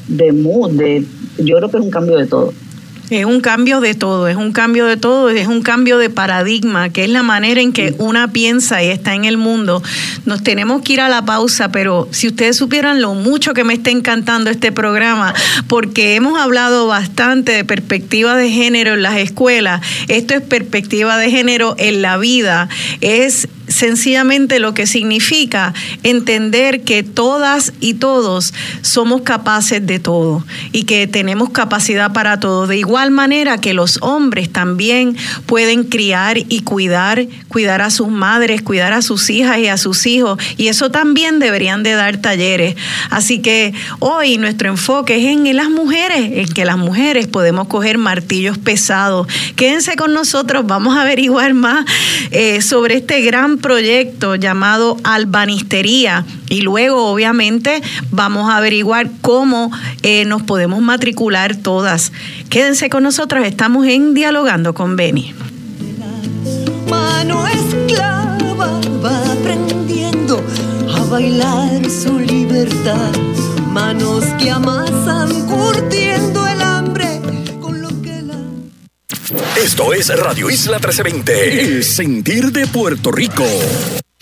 de 0.08 0.32
mood, 0.32 0.72
de, 0.72 1.04
yo 1.38 1.56
creo 1.56 1.70
que 1.70 1.76
es 1.76 1.82
un 1.82 1.90
cambio 1.90 2.16
de 2.16 2.26
todo. 2.26 2.52
Es 3.10 3.24
un 3.24 3.40
cambio 3.40 3.80
de 3.80 3.94
todo, 3.94 4.28
es 4.28 4.36
un 4.36 4.52
cambio 4.52 4.86
de 4.86 4.96
todo, 4.96 5.30
es 5.30 5.46
un 5.46 5.62
cambio 5.62 5.96
de 5.98 6.10
paradigma, 6.10 6.90
que 6.90 7.04
es 7.04 7.10
la 7.10 7.22
manera 7.22 7.60
en 7.60 7.72
que 7.72 7.94
una 7.98 8.28
piensa 8.28 8.82
y 8.82 8.88
está 8.88 9.14
en 9.14 9.24
el 9.24 9.38
mundo. 9.38 9.82
Nos 10.26 10.42
tenemos 10.42 10.82
que 10.82 10.94
ir 10.94 11.00
a 11.00 11.08
la 11.08 11.24
pausa, 11.24 11.70
pero 11.70 12.08
si 12.10 12.28
ustedes 12.28 12.56
supieran 12.56 13.00
lo 13.00 13.14
mucho 13.14 13.54
que 13.54 13.64
me 13.64 13.74
está 13.74 13.90
encantando 13.90 14.50
este 14.50 14.72
programa, 14.72 15.34
porque 15.68 16.16
hemos 16.16 16.38
hablado 16.38 16.86
bastante 16.86 17.52
de 17.52 17.64
perspectiva 17.64 18.36
de 18.36 18.50
género 18.50 18.94
en 18.94 19.02
las 19.02 19.16
escuelas, 19.16 19.80
esto 20.08 20.34
es 20.34 20.42
perspectiva 20.42 21.16
de 21.16 21.30
género 21.30 21.74
en 21.78 22.02
la 22.02 22.18
vida, 22.18 22.68
es 23.00 23.48
sencillamente 23.68 24.58
lo 24.58 24.74
que 24.74 24.86
significa 24.86 25.74
entender 26.02 26.82
que 26.82 27.02
todas 27.02 27.72
y 27.80 27.94
todos 27.94 28.54
somos 28.82 29.22
capaces 29.22 29.86
de 29.86 29.98
todo 29.98 30.44
y 30.72 30.84
que 30.84 31.06
tenemos 31.06 31.50
capacidad 31.50 32.12
para 32.12 32.40
todo. 32.40 32.66
De 32.66 32.76
igual 32.76 33.10
manera 33.10 33.60
que 33.60 33.74
los 33.74 33.98
hombres 34.02 34.50
también 34.50 35.16
pueden 35.46 35.84
criar 35.84 36.38
y 36.38 36.60
cuidar, 36.60 37.26
cuidar 37.48 37.82
a 37.82 37.90
sus 37.90 38.08
madres, 38.08 38.62
cuidar 38.62 38.92
a 38.92 39.02
sus 39.02 39.30
hijas 39.30 39.58
y 39.58 39.68
a 39.68 39.76
sus 39.76 40.06
hijos. 40.06 40.38
Y 40.56 40.68
eso 40.68 40.90
también 40.90 41.38
deberían 41.38 41.82
de 41.82 41.92
dar 41.92 42.18
talleres. 42.18 42.76
Así 43.10 43.40
que 43.40 43.74
hoy 43.98 44.38
nuestro 44.38 44.68
enfoque 44.68 45.16
es 45.16 45.24
en 45.24 45.56
las 45.56 45.70
mujeres, 45.70 46.30
en 46.32 46.48
que 46.48 46.64
las 46.64 46.78
mujeres 46.78 47.26
podemos 47.26 47.68
coger 47.68 47.98
martillos 47.98 48.58
pesados. 48.58 49.26
Quédense 49.56 49.96
con 49.96 50.12
nosotros, 50.12 50.66
vamos 50.66 50.96
a 50.96 51.02
averiguar 51.02 51.54
más 51.54 51.84
eh, 52.30 52.60
sobre 52.62 52.96
este 52.96 53.20
gran 53.22 53.57
proyecto 53.58 54.34
llamado 54.34 54.96
Albanistería 55.04 56.24
y 56.48 56.62
luego 56.62 57.06
obviamente 57.06 57.82
vamos 58.10 58.50
a 58.50 58.56
averiguar 58.56 59.10
cómo 59.20 59.70
eh, 60.02 60.24
nos 60.24 60.42
podemos 60.42 60.80
matricular 60.80 61.56
todas. 61.56 62.12
Quédense 62.48 62.88
con 62.90 63.02
nosotros, 63.02 63.46
estamos 63.46 63.86
en 63.86 64.14
Dialogando 64.14 64.74
con 64.74 64.96
Beni. 64.96 65.34
Mano 66.88 67.46
esclava 67.46 68.80
va 69.04 69.32
aprendiendo 69.32 70.42
a 70.94 71.04
bailar 71.04 71.88
su 71.90 72.18
libertad. 72.18 73.12
Manos 73.70 74.24
que 74.38 74.50
amasan 74.50 75.46
curtiendo 75.46 76.46
el 76.46 76.67
Esto 79.56 79.92
es 79.92 80.08
Radio 80.16 80.48
Isla 80.48 80.78
1320, 80.78 81.60
el 81.60 81.84
sentir 81.84 82.50
de 82.50 82.66
Puerto 82.66 83.12
Rico. 83.12 83.44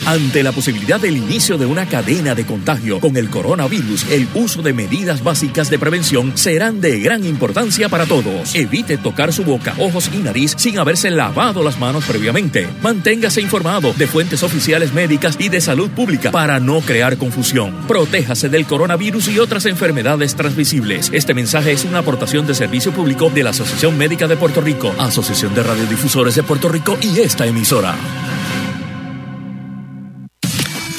Ante 0.06 0.44
la 0.44 0.52
posibilidad 0.52 1.00
del 1.00 1.16
inicio 1.16 1.58
de 1.58 1.66
una 1.66 1.84
cadena 1.86 2.36
de 2.36 2.46
contagio 2.46 3.00
con 3.00 3.16
el 3.16 3.28
coronavirus, 3.28 4.08
el 4.12 4.28
uso 4.34 4.62
de 4.62 4.72
medidas 4.72 5.24
básicas 5.24 5.68
de 5.68 5.80
prevención 5.80 6.38
serán 6.38 6.80
de 6.80 7.00
gran 7.00 7.24
importancia 7.24 7.88
para 7.88 8.06
todos. 8.06 8.54
Evite 8.54 8.98
tocar 8.98 9.32
su 9.32 9.42
boca, 9.42 9.74
ojos 9.78 10.08
y 10.14 10.18
nariz 10.18 10.54
sin 10.56 10.78
haberse 10.78 11.10
lavado 11.10 11.64
las 11.64 11.80
manos 11.80 12.04
previamente. 12.04 12.68
Manténgase 12.82 13.40
informado 13.40 13.92
de 13.94 14.06
fuentes 14.06 14.44
oficiales 14.44 14.92
médicas 14.92 15.34
y 15.40 15.48
de 15.48 15.60
salud 15.60 15.90
pública 15.90 16.30
para 16.30 16.60
no 16.60 16.82
crear 16.82 17.16
confusión. 17.16 17.74
Protéjase 17.88 18.48
del 18.48 18.64
coronavirus 18.64 19.26
y 19.26 19.40
otras 19.40 19.66
enfermedades 19.66 20.36
transmisibles. 20.36 21.10
Este 21.12 21.34
mensaje 21.34 21.72
es 21.72 21.84
una 21.84 21.98
aportación 21.98 22.46
de 22.46 22.54
servicio 22.54 22.92
público 22.92 23.28
de 23.28 23.42
la 23.42 23.50
Asociación 23.50 23.98
Médica 23.98 24.28
de 24.28 24.36
Puerto 24.36 24.60
Rico, 24.60 24.94
Asociación 25.00 25.52
de 25.52 25.64
Radiodifusores 25.64 26.36
de 26.36 26.44
Puerto 26.44 26.68
Rico 26.68 26.96
y 27.02 27.18
esta 27.18 27.44
emisora. 27.44 27.96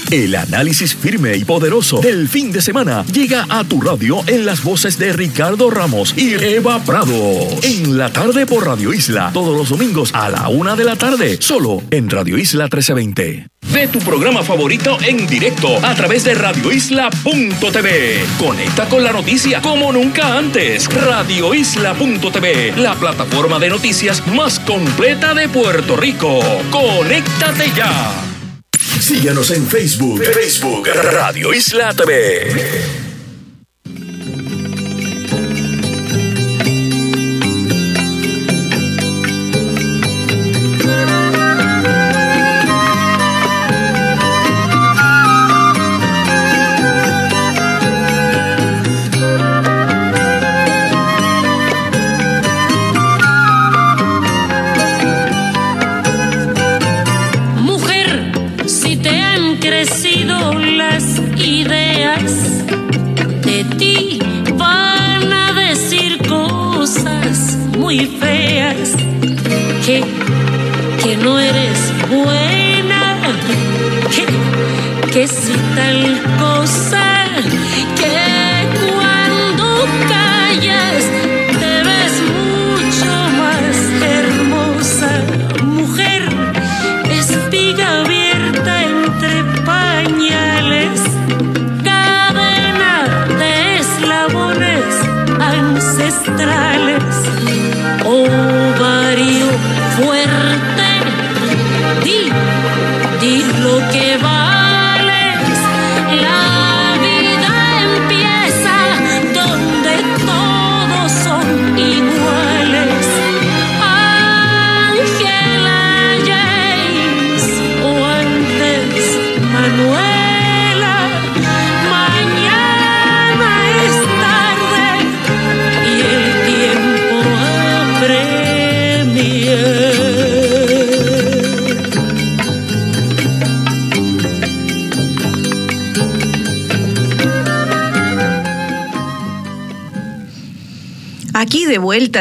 El 0.10 0.36
análisis 0.36 0.96
firme 0.96 1.36
y 1.36 1.44
poderoso 1.44 2.00
del 2.00 2.30
fin 2.30 2.50
de 2.54 2.62
semana 2.62 3.06
llega 3.12 3.46
a 3.50 3.66
tu 3.66 3.82
radio 3.82 4.24
en 4.28 4.46
las 4.46 4.64
voces 4.64 4.98
de 4.98 5.12
Ricardo 5.12 5.70
Ramos 5.70 6.14
y 6.16 6.34
Eva 6.34 6.80
Prado. 6.80 7.14
En 7.62 7.98
la 7.98 8.10
tarde 8.14 8.46
por 8.46 8.66
Radio 8.66 8.94
Isla, 8.94 9.32
todos 9.34 9.58
los 9.58 9.68
domingos 9.68 10.14
a 10.14 10.30
la 10.30 10.48
una 10.48 10.78
de 10.78 10.86
la 10.86 10.96
tarde, 10.96 11.38
solo 11.42 11.84
en 11.92 12.10
Radio 12.10 12.38
Isla 12.38 12.66
1320. 12.66 13.48
Ve 13.74 13.88
tu 13.90 14.00
programa 14.00 14.44
favorito 14.44 14.98
en 15.06 15.28
directo 15.28 15.76
a 15.86 15.94
través 15.94 16.24
de 16.24 16.36
radioisla.tv. 16.36 18.26
Conecta 18.40 18.88
con 18.88 19.04
la 19.04 19.12
noticia 19.12 19.62
como 19.62 19.92
nunca 19.92 20.38
antes. 20.38 20.88
Radioisla.tv, 20.88 22.78
la 22.78 22.96
plataforma 22.96 23.60
de 23.60 23.70
noticias 23.70 24.26
más 24.28 24.62
completa 24.62 25.34
de 25.34 25.50
Puerto 25.50 25.98
Rico. 25.98 26.40
Conéctate 26.72 27.70
ya. 27.76 28.37
Síguenos 29.08 29.52
en 29.52 29.66
Facebook. 29.66 30.22
Facebook 30.22 30.90
Radio 31.14 31.54
Isla 31.54 31.94
TV. 31.94 33.07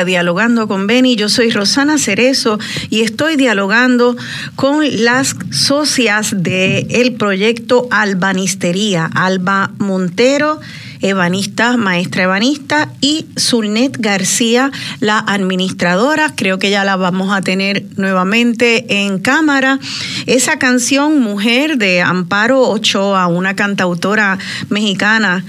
De 0.04 0.16
dialogando 0.16 0.68
con 0.68 0.86
Beni, 0.86 1.16
yo 1.16 1.28
soy 1.28 1.50
Rosana 1.50 1.96
Cerezo 1.96 2.58
y 2.90 3.00
estoy 3.00 3.36
dialogando 3.36 4.16
con 4.54 4.84
las 5.04 5.34
socias 5.50 6.34
del 6.36 7.14
proyecto 7.14 7.88
Albanistería, 7.90 9.08
Alba 9.14 9.70
Montero, 9.78 10.60
ebanista, 11.00 11.76
maestra 11.76 12.24
ebanista, 12.24 12.90
y 13.00 13.26
Zulnet 13.38 13.96
García, 13.98 14.70
la 15.00 15.18
administradora. 15.18 16.32
Creo 16.36 16.58
que 16.58 16.70
ya 16.70 16.84
la 16.84 16.96
vamos 16.96 17.32
a 17.32 17.40
tener 17.40 17.84
nuevamente 17.96 19.02
en 19.02 19.18
cámara. 19.18 19.78
Esa 20.26 20.58
canción, 20.58 21.20
Mujer, 21.20 21.78
de 21.78 22.02
Amparo 22.02 22.62
Ochoa, 22.68 23.28
una 23.28 23.56
cantautora 23.56 24.38
mexicana, 24.68 25.44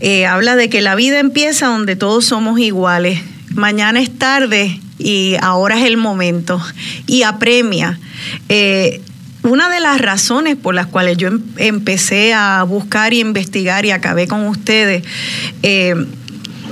eh, 0.00 0.26
habla 0.26 0.56
de 0.56 0.68
que 0.68 0.80
la 0.80 0.94
vida 0.94 1.18
empieza 1.18 1.68
donde 1.68 1.96
todos 1.96 2.26
somos 2.26 2.60
iguales. 2.60 3.20
Mañana 3.58 4.00
es 4.00 4.16
tarde 4.16 4.80
y 5.00 5.34
ahora 5.42 5.76
es 5.80 5.84
el 5.84 5.96
momento. 5.96 6.62
Y 7.08 7.24
apremia. 7.24 7.98
Eh, 8.48 9.02
una 9.42 9.68
de 9.68 9.80
las 9.80 10.00
razones 10.00 10.54
por 10.54 10.76
las 10.76 10.86
cuales 10.86 11.16
yo 11.16 11.26
em- 11.26 11.42
empecé 11.56 12.34
a 12.34 12.62
buscar 12.62 13.12
y 13.12 13.18
investigar 13.18 13.84
y 13.84 13.90
acabé 13.90 14.28
con 14.28 14.46
ustedes, 14.46 15.02
eh, 15.64 15.96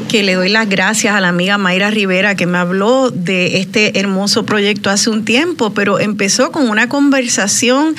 que 0.09 0.23
le 0.23 0.35
doy 0.35 0.49
las 0.49 0.69
gracias 0.69 1.17
a 1.17 1.21
la 1.21 1.29
amiga 1.29 1.59
Mayra 1.59 1.91
Rivera 1.91 2.37
que 2.37 2.47
me 2.47 2.59
habló 2.59 3.11
de 3.11 3.59
este 3.59 3.99
hermoso 3.99 4.47
proyecto 4.47 4.89
hace 4.89 5.11
un 5.11 5.25
tiempo, 5.25 5.75
pero 5.75 5.99
empezó 5.99 6.53
con 6.53 6.69
una 6.69 6.89
conversación 6.89 7.97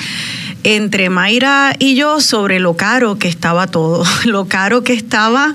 entre 0.64 1.10
Mayra 1.10 1.76
y 1.78 1.94
yo 1.94 2.22
sobre 2.22 2.58
lo 2.58 2.74
caro 2.74 3.18
que 3.18 3.28
estaba 3.28 3.66
todo, 3.66 4.04
lo 4.24 4.48
caro 4.48 4.82
que 4.82 4.94
estaba 4.94 5.54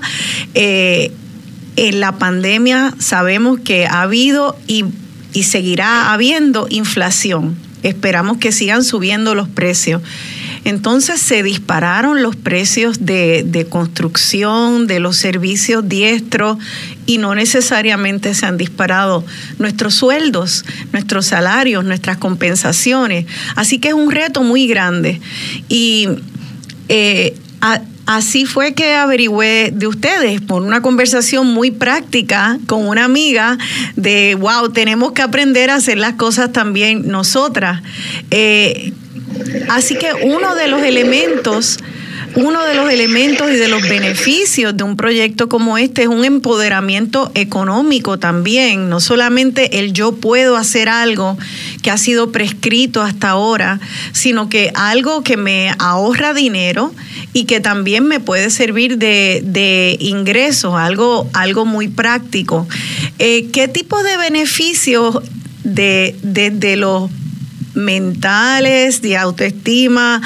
eh, 0.54 1.10
en 1.76 2.00
la 2.00 2.18
pandemia. 2.18 2.94
Sabemos 2.98 3.60
que 3.60 3.86
ha 3.86 4.02
habido 4.02 4.56
y, 4.66 4.84
y 5.32 5.44
seguirá 5.44 6.12
habiendo 6.12 6.66
inflación. 6.70 7.56
Esperamos 7.82 8.38
que 8.38 8.50
sigan 8.50 8.82
subiendo 8.82 9.34
los 9.34 9.48
precios. 9.48 10.00
Entonces 10.64 11.20
se 11.20 11.42
dispararon 11.42 12.22
los 12.22 12.36
precios 12.36 13.04
de, 13.04 13.44
de, 13.46 13.66
construcción, 13.66 14.86
de 14.86 14.98
los 14.98 15.18
servicios 15.18 15.86
diestros 15.86 16.56
y 17.04 17.18
no 17.18 17.34
necesariamente 17.34 18.32
se 18.32 18.46
han 18.46 18.56
disparado 18.56 19.26
nuestros 19.58 19.94
sueldos, 19.94 20.64
nuestros 20.92 21.26
salarios, 21.26 21.84
nuestras 21.84 22.16
compensaciones. 22.16 23.26
Así 23.56 23.78
que 23.78 23.88
es 23.88 23.94
un 23.94 24.10
reto 24.10 24.42
muy 24.42 24.66
grande. 24.66 25.20
Y 25.68 26.08
eh, 26.88 27.36
a, 27.60 27.82
Así 28.06 28.44
fue 28.44 28.74
que 28.74 28.94
averigüé 28.94 29.70
de 29.72 29.86
ustedes 29.86 30.40
por 30.40 30.62
una 30.62 30.82
conversación 30.82 31.46
muy 31.46 31.70
práctica 31.70 32.58
con 32.66 32.86
una 32.86 33.04
amiga 33.04 33.56
de, 33.96 34.36
wow, 34.38 34.70
tenemos 34.70 35.12
que 35.12 35.22
aprender 35.22 35.70
a 35.70 35.76
hacer 35.76 35.98
las 35.98 36.14
cosas 36.14 36.52
también 36.52 37.08
nosotras. 37.08 37.82
Eh, 38.30 38.92
Así 39.68 39.96
que 39.96 40.12
uno 40.22 40.54
de 40.54 40.68
los 40.68 40.82
elementos 40.82 41.78
uno 42.36 42.64
de 42.64 42.74
los 42.74 42.90
elementos 42.90 43.50
y 43.50 43.56
de 43.56 43.68
los 43.68 43.82
beneficios 43.82 44.76
de 44.76 44.82
un 44.82 44.96
proyecto 44.96 45.48
como 45.48 45.78
este 45.78 46.02
es 46.02 46.08
un 46.08 46.24
empoderamiento 46.24 47.30
económico 47.34 48.18
también, 48.18 48.88
no 48.88 49.00
solamente 49.00 49.78
el 49.78 49.92
yo 49.92 50.12
puedo 50.12 50.56
hacer 50.56 50.88
algo 50.88 51.38
que 51.82 51.90
ha 51.90 51.98
sido 51.98 52.32
prescrito 52.32 53.02
hasta 53.02 53.30
ahora, 53.30 53.80
sino 54.12 54.48
que 54.48 54.72
algo 54.74 55.22
que 55.22 55.36
me 55.36 55.74
ahorra 55.78 56.34
dinero 56.34 56.92
y 57.32 57.44
que 57.44 57.60
también 57.60 58.04
me 58.04 58.20
puede 58.20 58.50
servir 58.50 58.98
de, 58.98 59.42
de 59.44 59.96
ingresos, 60.00 60.74
algo, 60.74 61.28
algo 61.34 61.64
muy 61.66 61.88
práctico. 61.88 62.66
Eh, 63.18 63.48
¿Qué 63.52 63.68
tipo 63.68 64.02
de 64.02 64.16
beneficios 64.16 65.20
de, 65.62 66.16
de, 66.22 66.50
de 66.50 66.76
los 66.76 67.10
mentales, 67.74 69.02
de 69.02 69.16
autoestima, 69.16 70.20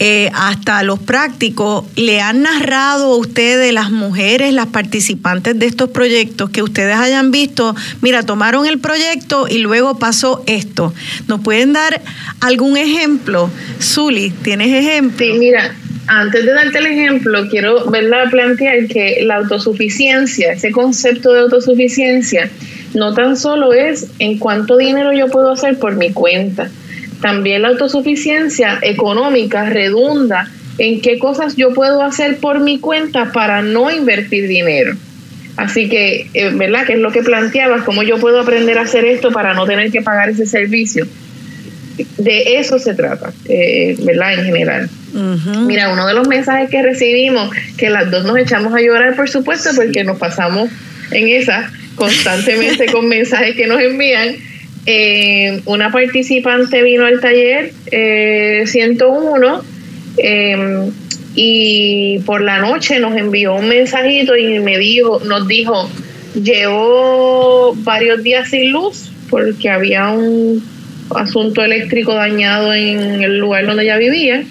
eh, 0.00 0.30
hasta 0.34 0.82
los 0.82 0.98
prácticos, 0.98 1.84
le 1.96 2.20
han 2.20 2.42
narrado 2.42 3.12
a 3.12 3.16
ustedes, 3.16 3.72
las 3.72 3.90
mujeres, 3.90 4.52
las 4.52 4.66
participantes 4.66 5.58
de 5.58 5.66
estos 5.66 5.90
proyectos, 5.90 6.50
que 6.50 6.62
ustedes 6.62 6.96
hayan 6.96 7.30
visto, 7.30 7.74
mira, 8.02 8.24
tomaron 8.24 8.66
el 8.66 8.78
proyecto 8.78 9.46
y 9.48 9.58
luego 9.58 9.98
pasó 9.98 10.42
esto. 10.46 10.92
¿Nos 11.28 11.40
pueden 11.40 11.72
dar 11.72 12.02
algún 12.40 12.76
ejemplo? 12.76 13.50
Zuli, 13.80 14.30
¿tienes 14.30 14.72
ejemplo? 14.72 15.24
Sí, 15.24 15.32
mira, 15.38 15.74
antes 16.06 16.44
de 16.44 16.52
darte 16.52 16.78
el 16.78 16.86
ejemplo, 16.86 17.48
quiero 17.48 17.88
¿verdad? 17.90 18.30
plantear 18.30 18.86
que 18.88 19.22
la 19.22 19.36
autosuficiencia, 19.36 20.52
ese 20.52 20.70
concepto 20.70 21.32
de 21.32 21.40
autosuficiencia, 21.40 22.50
no 22.94 23.14
tan 23.14 23.36
solo 23.36 23.72
es 23.72 24.08
en 24.18 24.38
cuánto 24.38 24.76
dinero 24.76 25.12
yo 25.12 25.28
puedo 25.28 25.52
hacer 25.52 25.78
por 25.78 25.96
mi 25.96 26.12
cuenta, 26.12 26.70
también 27.20 27.62
la 27.62 27.68
autosuficiencia 27.68 28.78
económica 28.82 29.68
redunda 29.68 30.48
en 30.78 31.00
qué 31.00 31.18
cosas 31.18 31.56
yo 31.56 31.72
puedo 31.72 32.02
hacer 32.02 32.38
por 32.38 32.60
mi 32.60 32.78
cuenta 32.78 33.32
para 33.32 33.62
no 33.62 33.90
invertir 33.90 34.48
dinero. 34.48 34.96
Así 35.56 35.88
que, 35.88 36.28
eh, 36.34 36.50
¿verdad? 36.54 36.84
¿Qué 36.86 36.94
es 36.94 36.98
lo 36.98 37.12
que 37.12 37.22
planteabas? 37.22 37.82
¿Cómo 37.82 38.02
yo 38.02 38.18
puedo 38.18 38.40
aprender 38.40 38.76
a 38.78 38.82
hacer 38.82 39.04
esto 39.04 39.30
para 39.30 39.54
no 39.54 39.66
tener 39.66 39.92
que 39.92 40.02
pagar 40.02 40.28
ese 40.28 40.46
servicio? 40.46 41.06
De 42.18 42.58
eso 42.58 42.80
se 42.80 42.94
trata, 42.94 43.32
eh, 43.48 43.96
¿verdad? 44.00 44.34
En 44.34 44.44
general. 44.44 44.90
Mira, 45.66 45.92
uno 45.92 46.08
de 46.08 46.14
los 46.14 46.26
mensajes 46.26 46.68
que 46.68 46.82
recibimos, 46.82 47.54
que 47.78 47.88
las 47.88 48.10
dos 48.10 48.24
nos 48.24 48.36
echamos 48.36 48.74
a 48.74 48.80
llorar, 48.80 49.14
por 49.14 49.30
supuesto, 49.30 49.70
porque 49.76 50.02
nos 50.02 50.18
pasamos 50.18 50.70
en 51.12 51.28
esa 51.28 51.70
constantemente 51.94 52.86
con 52.86 53.08
mensajes 53.08 53.54
que 53.54 53.68
nos 53.68 53.80
envían, 53.80 54.34
eh, 54.86 55.62
una 55.64 55.90
participante 55.90 56.82
vino 56.82 57.06
al 57.06 57.20
taller 57.20 57.72
101 58.66 59.62
eh, 60.18 60.50
em, 60.52 60.92
y 61.34 62.18
por 62.26 62.42
la 62.42 62.58
noche 62.58 63.00
nos 63.00 63.16
envió 63.16 63.54
un 63.54 63.68
mensajito 63.68 64.36
y 64.36 64.58
me 64.60 64.78
dijo, 64.78 65.20
nos 65.24 65.48
dijo, 65.48 65.88
llevo 66.34 67.74
varios 67.76 68.22
días 68.22 68.50
sin 68.50 68.72
luz 68.72 69.10
porque 69.30 69.70
había 69.70 70.10
un 70.10 70.62
asunto 71.14 71.62
eléctrico 71.62 72.14
dañado 72.14 72.74
en 72.74 73.22
el 73.22 73.38
lugar 73.38 73.66
donde 73.66 73.84
ella 73.84 73.96
vivía 73.96 74.44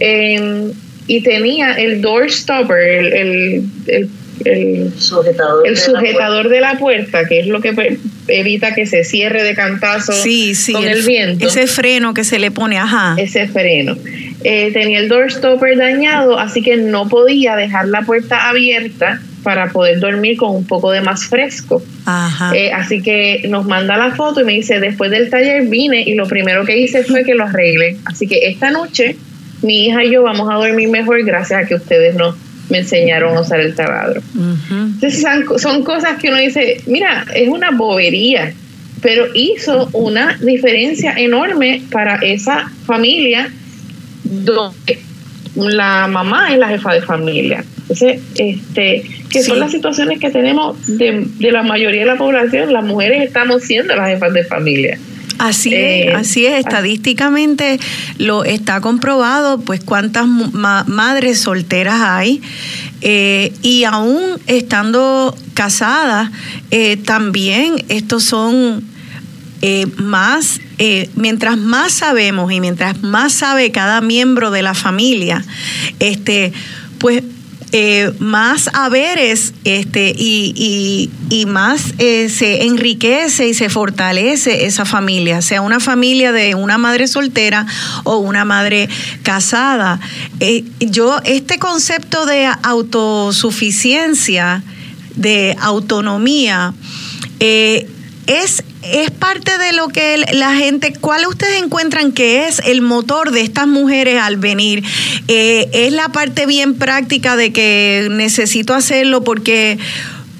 em, 0.00 0.72
y 1.06 1.22
tenía 1.22 1.74
el 1.74 2.00
door 2.00 2.30
stopper, 2.30 2.78
el, 2.78 3.64
el 3.86 4.08
el 4.44 4.92
sujetador, 4.98 5.66
el 5.66 5.74
de, 5.74 5.80
sujetador 5.80 6.46
la 6.46 6.50
de, 6.50 6.60
la 6.60 6.78
puerta, 6.78 7.26
que 7.26 7.40
es 7.40 7.46
lo 7.46 7.60
que 7.60 7.98
evita 8.30 8.74
que 8.74 8.86
se 8.86 9.04
cierre 9.04 9.42
de 9.42 9.54
cantazo 9.54 10.12
con 10.72 10.84
el, 10.84 11.02
viento. 11.02 11.46
Ese 11.46 11.66
freno 11.66 12.14
que 12.14 12.24
se 12.24 12.38
le 12.38 12.50
pone, 12.50 12.78
ajá. 12.78 13.14
Ese 13.18 13.48
freno. 13.48 13.96
Eh, 14.44 14.70
tenía 14.72 14.98
el 15.00 15.08
door 15.08 15.30
stopper 15.30 15.76
dañado, 15.76 16.38
así 16.38 16.62
que 16.62 16.76
no 16.76 17.08
podía 17.08 17.56
dejar 17.56 17.88
la 17.88 18.02
puerta 18.02 18.48
abierta 18.48 19.20
para 19.42 19.70
poder 19.70 20.00
dormir 20.00 20.36
con 20.36 20.54
un 20.54 20.66
poco 20.66 20.90
de 20.90 21.00
más 21.00 21.24
fresco. 21.24 21.82
Ajá. 22.06 22.54
Eh, 22.54 22.72
así 22.72 23.02
que 23.02 23.42
nos 23.48 23.66
manda 23.66 23.96
la 23.96 24.12
foto 24.12 24.40
y 24.40 24.44
me 24.44 24.52
dice, 24.52 24.80
después 24.80 25.10
del 25.10 25.30
taller 25.30 25.66
vine 25.66 26.02
y 26.06 26.14
lo 26.14 26.26
primero 26.26 26.64
que 26.64 26.78
hice 26.78 27.04
fue 27.04 27.24
que 27.24 27.34
lo 27.34 27.44
arregle. 27.44 27.96
Así 28.04 28.26
que 28.26 28.48
esta 28.48 28.70
noche 28.70 29.16
mi 29.62 29.86
hija 29.86 30.04
y 30.04 30.12
yo 30.12 30.22
vamos 30.22 30.48
a 30.50 30.54
dormir 30.54 30.88
mejor 30.88 31.22
gracias 31.24 31.64
a 31.64 31.66
que 31.66 31.74
ustedes 31.74 32.14
nos 32.14 32.34
me 32.70 32.78
enseñaron 32.78 33.36
a 33.36 33.40
usar 33.40 33.60
el 33.60 33.74
taladro. 33.74 34.22
Entonces 34.70 35.24
son, 35.58 35.82
cosas 35.82 36.18
que 36.18 36.28
uno 36.28 36.38
dice, 36.38 36.80
mira, 36.86 37.24
es 37.34 37.48
una 37.48 37.70
bobería, 37.70 38.52
pero 39.02 39.26
hizo 39.34 39.88
una 39.92 40.38
diferencia 40.40 41.14
enorme 41.16 41.82
para 41.90 42.16
esa 42.16 42.70
familia 42.86 43.50
donde 44.24 44.98
la 45.54 46.06
mamá 46.06 46.52
es 46.52 46.58
la 46.58 46.68
jefa 46.68 46.94
de 46.94 47.02
familia. 47.02 47.64
Entonces, 47.82 48.20
este, 48.36 49.02
que 49.30 49.42
son 49.42 49.58
las 49.58 49.72
situaciones 49.72 50.20
que 50.20 50.30
tenemos 50.30 50.76
de, 50.86 51.26
de 51.38 51.52
la 51.52 51.62
mayoría 51.62 52.02
de 52.02 52.06
la 52.06 52.16
población, 52.16 52.72
las 52.72 52.84
mujeres 52.84 53.22
estamos 53.22 53.62
siendo 53.62 53.96
las 53.96 54.08
jefas 54.08 54.32
de 54.32 54.44
familia. 54.44 54.98
Así 55.40 55.70
es, 55.74 56.06
eh, 56.06 56.12
así 56.14 56.44
es, 56.44 56.58
estadísticamente 56.60 57.80
lo 58.18 58.44
está 58.44 58.82
comprobado, 58.82 59.58
pues 59.58 59.80
cuántas 59.82 60.26
madres 60.26 61.40
solteras 61.40 62.02
hay. 62.02 62.42
Eh, 63.00 63.50
y 63.62 63.84
aún 63.84 64.20
estando 64.46 65.34
casadas, 65.54 66.30
eh, 66.70 66.98
también 66.98 67.82
estos 67.88 68.24
son 68.24 68.84
más, 69.96 70.60
mientras 71.14 71.56
más 71.56 71.92
sabemos 71.92 72.52
y 72.52 72.60
mientras 72.60 73.02
más 73.02 73.32
sabe 73.32 73.70
cada 73.72 74.02
miembro 74.02 74.50
de 74.50 74.62
la 74.62 74.74
familia, 74.74 75.42
este, 76.00 76.52
pues 76.98 77.22
eh, 77.72 78.12
más 78.18 78.68
haberes 78.72 79.54
este, 79.62 80.12
y, 80.16 81.08
y, 81.28 81.46
más 81.46 81.94
eh, 81.98 82.28
se 82.28 82.64
enriquece 82.64 83.48
y 83.48 83.54
se 83.54 83.68
fortalece 83.68 84.66
esa 84.66 84.84
familia, 84.84 85.40
sea 85.40 85.62
una 85.62 85.78
familia 85.78 86.32
de 86.32 86.56
una 86.56 86.78
madre 86.78 87.06
soltera 87.06 87.66
o 88.02 88.16
una 88.16 88.44
madre 88.44 88.88
casada. 89.22 90.00
Eh, 90.40 90.64
yo, 90.80 91.20
este 91.24 91.60
concepto 91.60 92.26
de 92.26 92.50
autosuficiencia, 92.62 94.64
de 95.14 95.56
autonomía, 95.60 96.74
es 97.38 98.64
es 98.82 99.10
parte 99.10 99.58
de 99.58 99.72
lo 99.72 99.88
que 99.88 100.24
la 100.32 100.54
gente, 100.54 100.92
¿cuál 101.00 101.26
ustedes 101.26 101.62
encuentran 101.62 102.12
que 102.12 102.46
es 102.46 102.60
el 102.60 102.80
motor 102.80 103.30
de 103.30 103.42
estas 103.42 103.66
mujeres 103.66 104.20
al 104.20 104.36
venir? 104.36 104.82
Eh, 105.28 105.68
¿Es 105.72 105.92
la 105.92 106.08
parte 106.08 106.46
bien 106.46 106.76
práctica 106.76 107.36
de 107.36 107.52
que 107.52 108.08
necesito 108.10 108.74
hacerlo 108.74 109.22
porque 109.22 109.78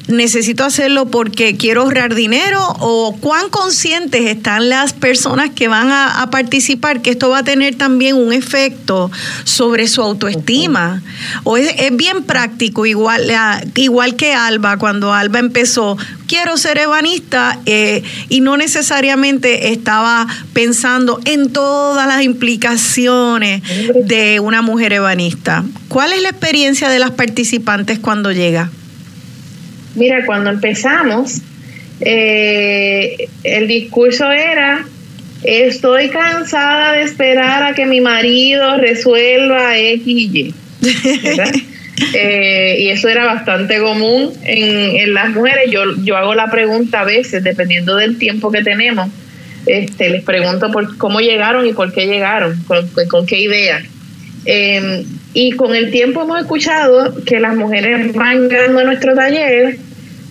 necesito 0.09 0.64
hacerlo 0.64 1.07
porque 1.07 1.57
quiero 1.57 1.82
ahorrar 1.82 2.14
dinero 2.14 2.61
o 2.80 3.16
cuán 3.20 3.48
conscientes 3.51 4.26
están 4.26 4.68
las 4.68 4.92
personas 4.92 5.51
que 5.51 5.68
van 5.68 5.90
a, 5.90 6.28
participar 6.30 7.03
que 7.03 7.11
esto 7.11 7.28
va 7.30 7.38
a 7.38 7.42
tener 7.42 7.74
también 7.74 8.16
un 8.16 8.32
efecto 8.32 9.11
sobre 9.44 9.88
su 9.88 10.03
autoestima 10.03 11.03
o 11.44 11.57
es, 11.57 11.74
bien 11.92 12.22
práctico 12.22 12.86
igual 12.86 13.30
igual 13.74 14.16
que 14.16 14.32
Alba 14.32 14.76
cuando 14.76 15.12
Alba 15.12 15.38
empezó 15.38 15.96
quiero 16.26 16.57
ser 16.57 16.78
ebanista 16.78 17.59
eh, 17.66 18.03
y 18.28 18.40
no 18.40 18.57
necesariamente 18.57 19.72
estaba 19.72 20.26
pensando 20.53 21.20
en 21.24 21.53
todas 21.53 22.07
las 22.07 22.22
implicaciones 22.22 23.62
de 24.05 24.38
una 24.38 24.62
mujer 24.62 24.92
ebanista. 24.92 25.64
¿Cuál 25.88 26.12
es 26.12 26.22
la 26.22 26.28
experiencia 26.28 26.88
de 26.88 27.01
las 27.01 27.11
participantes 27.11 27.98
cuando 27.98 28.30
llega? 28.30 28.70
Mira, 29.95 30.24
cuando 30.24 30.51
empezamos, 30.51 31.41
eh, 32.01 33.28
el 33.45 33.68
discurso 33.68 34.30
era, 34.30 34.84
estoy 35.43 36.09
cansada 36.11 36.93
de 36.93 37.03
esperar 37.03 37.62
a 37.62 37.74
que 37.74 37.86
mi 37.86 38.01
marido 38.01 38.76
resuelva 38.76 39.76
X 39.78 40.07
y 40.07 40.30
Y. 40.38 40.55
¿verdad? 41.22 41.53
Eh, 42.14 42.76
y 42.78 42.88
eso 42.88 43.11
era 43.11 43.26
bastante 43.26 43.78
común 43.78 44.32
en, 44.43 44.97
en, 44.97 45.12
las 45.12 45.28
mujeres. 45.30 45.70
Yo, 45.70 45.82
yo 46.03 46.16
hago 46.16 46.34
la 46.34 46.51
pregunta 46.51 47.03
a 47.03 47.05
veces, 47.05 47.45
dependiendo 47.45 47.95
del 47.95 48.16
tiempo 48.18 48.51
que 48.51 48.62
tenemos, 48.62 49.11
este, 49.66 50.09
les 50.09 50.24
pregunto 50.24 50.70
por 50.72 50.97
cómo 50.97 51.20
llegaron 51.20 51.66
y 51.66 51.72
por 51.72 51.93
qué 51.93 52.07
llegaron, 52.07 52.59
con, 52.62 52.88
con 53.09 53.26
qué 53.26 53.41
idea. 53.41 53.82
Eh, 54.47 55.05
y 55.32 55.53
con 55.53 55.74
el 55.74 55.91
tiempo 55.91 56.22
hemos 56.22 56.41
escuchado 56.41 57.22
que 57.24 57.41
las 57.41 57.55
mujeres 57.57 58.12
van 58.14 58.49
llegando 58.49 58.80
a 58.80 58.84
nuestro 58.84 59.14
taller 59.14 59.78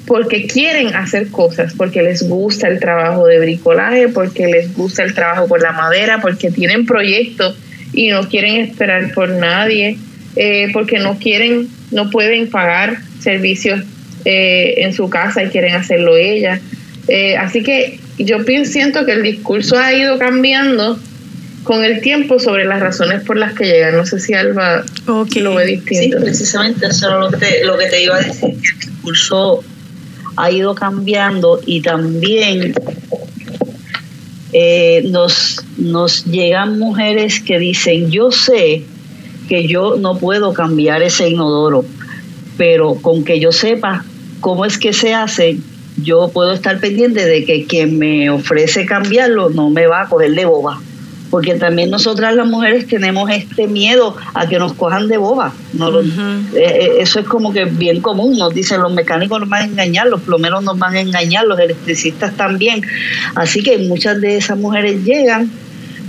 porque 0.10 0.48
quieren 0.48 0.96
hacer 0.96 1.30
cosas, 1.30 1.74
porque 1.78 2.02
les 2.02 2.28
gusta 2.28 2.68
el 2.68 2.80
trabajo 2.80 3.28
de 3.28 3.40
bricolaje, 3.40 4.08
porque 4.08 4.48
les 4.48 4.74
gusta 4.76 5.04
el 5.04 5.14
trabajo 5.14 5.48
por 5.48 5.62
la 5.62 5.72
madera, 5.72 6.20
porque 6.20 6.50
tienen 6.50 6.88
proyectos 6.88 7.56
y 7.94 8.10
no 8.10 8.28
quieren 8.28 8.56
esperar 8.56 9.14
por 9.14 9.30
nadie, 9.30 9.98
eh, 10.36 10.70
porque 10.74 10.98
no 10.98 11.20
quieren, 11.20 11.68
no 11.92 12.10
pueden 12.10 12.50
pagar 12.50 12.98
servicios 13.20 13.84
eh, 14.26 14.74
en 14.78 14.94
su 14.94 15.12
casa 15.12 15.44
y 15.44 15.50
quieren 15.50 15.76
hacerlo 15.76 16.18
ellas. 16.18 16.60
Eh, 17.08 17.38
así 17.38 17.62
que 17.62 18.00
yo 18.18 18.40
siento 18.66 19.06
que 19.06 19.14
el 19.14 19.22
discurso 19.22 19.78
ha 19.78 19.94
ido 19.94 20.18
cambiando 20.18 21.00
con 21.64 21.84
el 21.84 22.02
tiempo 22.02 22.40
sobre 22.40 22.66
las 22.66 22.80
razones 22.80 23.24
por 23.24 23.38
las 23.38 23.54
que 23.54 23.66
llegan. 23.66 23.96
No 23.96 24.06
sé 24.06 24.20
si 24.20 24.34
Alba 24.34 24.84
lo 25.06 25.56
ve 25.56 25.66
distinto. 25.66 26.18
Sí, 26.18 26.24
precisamente 26.24 26.88
eso 26.88 27.08
era 27.08 27.20
lo 27.20 27.30
que 27.30 27.38
te, 27.38 27.66
lo 27.66 27.78
que 27.78 27.88
te 27.88 28.04
iba 28.04 28.16
a 28.16 28.22
decir. 28.22 28.50
El 28.50 28.62
discurso 28.62 29.64
ha 30.36 30.52
ido 30.52 30.74
cambiando 30.76 31.60
y 31.66 31.82
también 31.82 32.74
eh, 34.54 35.04
nos, 35.10 35.64
nos 35.78 36.26
llegan 36.26 36.80
mujeres 36.80 37.40
que 37.42 37.60
dicen, 37.60 38.10
yo 38.10 38.32
sé 38.32 38.84
que 39.48 39.68
yo 39.68 39.98
no 39.98 40.18
puedo 40.18 40.54
cambiar 40.54 41.02
ese 41.02 41.30
inodoro, 41.30 41.84
pero 42.58 42.96
con 42.96 43.24
que 43.24 43.40
yo 43.40 43.52
sepa 43.52 44.06
cómo 44.40 44.66
es 44.66 44.78
que 44.78 44.94
se 44.94 45.14
hace, 45.14 45.58
yo 45.98 46.30
puedo 46.30 46.54
estar 46.54 46.80
pendiente 46.80 47.26
de 47.26 47.44
que 47.44 47.66
quien 47.66 47.98
me 47.98 48.30
ofrece 48.30 48.86
cambiarlo 48.86 49.50
no 49.50 49.70
me 49.70 49.88
va 49.88 50.04
a 50.04 50.08
coger 50.08 50.32
de 50.32 50.46
boba 50.46 50.80
porque 51.30 51.56
también 51.56 51.90
nosotras 51.90 52.36
las 52.36 52.48
mujeres 52.48 52.88
tenemos 52.88 53.30
este 53.30 53.68
miedo 53.68 54.16
a 54.34 54.48
que 54.48 54.58
nos 54.58 54.74
cojan 54.74 55.08
de 55.08 55.18
boba. 55.18 55.54
No, 55.74 56.00
eh, 56.00 56.98
eso 57.00 57.20
es 57.20 57.26
como 57.28 57.54
que 57.54 57.66
bien 57.66 58.02
común, 58.02 58.38
nos 58.38 58.54
dicen 58.54 58.82
los 58.82 58.94
mecánicos 58.94 59.40
nos 59.40 59.50
van 59.50 59.64
a 59.64 59.66
engañar, 59.66 60.08
los 60.08 60.22
plomeros 60.22 60.64
nos 60.64 60.78
van 60.78 60.96
a 60.96 61.02
engañar, 61.02 61.46
los 61.46 61.60
electricistas 61.60 62.34
también. 62.36 62.82
Así 63.36 63.62
que 63.62 63.78
muchas 63.78 64.20
de 64.22 64.38
esas 64.38 64.58
mujeres 64.58 65.04
llegan 65.04 65.52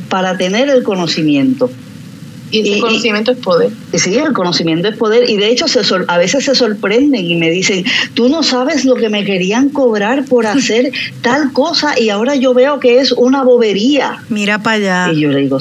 para 0.09 0.37
tener 0.37 0.69
el 0.69 0.83
conocimiento. 0.83 1.71
Y 2.51 2.75
el 2.75 2.81
conocimiento 2.81 3.33
es 3.33 3.39
poder. 3.39 3.71
Sí, 3.95 4.15
el 4.15 4.33
conocimiento 4.33 4.89
es 4.89 4.97
poder. 4.97 5.29
Y 5.29 5.37
de 5.37 5.51
hecho 5.51 5.69
se 5.69 5.81
a 6.09 6.19
veces 6.19 6.45
se 6.45 6.55
sorprenden 6.55 7.25
y 7.25 7.37
me 7.37 7.51
dicen, 7.51 7.85
tú 8.15 8.29
no 8.29 8.43
sabes 8.43 8.85
lo 8.85 8.95
que 8.95 9.09
me 9.09 9.25
querían 9.25 9.69
cobrar 9.71 10.25
por 10.25 10.47
hacer 10.47 10.93
tal 11.23 11.53
cosa 11.53 11.99
y 11.99 12.11
ahora 12.11 12.35
yo 12.35 12.55
veo 12.55 12.81
que 12.81 13.01
es 13.01 13.13
una 13.13 13.43
bobería. 13.43 14.23
Mira 14.29 14.63
para 14.63 14.77
allá. 14.77 15.13
Y 15.13 15.21
yo 15.21 15.31
le 15.31 15.41
digo, 15.41 15.59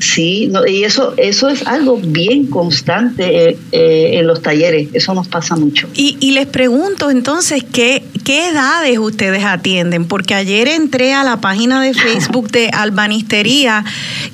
Sí, 0.00 0.48
no, 0.50 0.66
y 0.66 0.84
eso, 0.84 1.12
eso 1.18 1.50
es 1.50 1.66
algo 1.66 1.98
bien 1.98 2.46
constante 2.46 3.50
eh, 3.50 3.58
eh, 3.70 4.10
en 4.14 4.26
los 4.26 4.40
talleres, 4.40 4.88
eso 4.94 5.12
nos 5.12 5.28
pasa 5.28 5.56
mucho. 5.56 5.88
Y, 5.94 6.16
y 6.20 6.30
les 6.30 6.46
pregunto 6.46 7.10
entonces, 7.10 7.62
¿qué, 7.70 8.02
¿qué 8.24 8.48
edades 8.48 8.98
ustedes 8.98 9.44
atienden? 9.44 10.06
Porque 10.06 10.34
ayer 10.34 10.68
entré 10.68 11.12
a 11.12 11.22
la 11.22 11.42
página 11.42 11.82
de 11.82 11.92
Facebook 11.94 12.50
de 12.50 12.70
Albanistería 12.70 13.84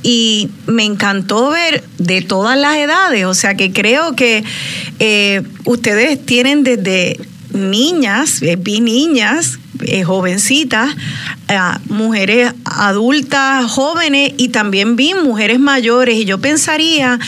y 0.05 0.51
me 0.67 0.85
encantó 0.85 1.51
ver 1.51 1.83
de 1.99 2.23
todas 2.23 2.57
las 2.57 2.77
edades, 2.77 3.25
o 3.25 3.35
sea 3.35 3.57
que 3.57 3.73
creo 3.73 4.15
que 4.15 4.45
eh, 5.01 5.43
ustedes 5.65 6.25
tienen 6.25 6.63
desde 6.63 7.19
niñas, 7.53 8.41
vi 8.61 8.81
niñas, 8.81 9.59
eh, 9.87 10.05
jovencitas, 10.05 10.95
eh, 11.49 11.59
mujeres 11.89 12.53
adultas, 12.65 13.71
jóvenes 13.71 14.33
y 14.37 14.49
también 14.49 14.97
vi 14.97 15.15
mujeres 15.15 15.59
mayores 15.59 16.17
y 16.17 16.25
yo 16.25 16.39
pensaría 16.39 17.19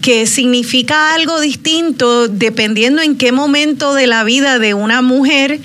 que 0.00 0.26
significa 0.26 1.14
algo 1.14 1.40
distinto 1.40 2.28
dependiendo 2.28 3.02
en 3.02 3.16
qué 3.16 3.32
momento 3.32 3.94
de 3.94 4.06
la 4.06 4.24
vida 4.24 4.58
de 4.58 4.72
una 4.72 5.02
mujer 5.02 5.60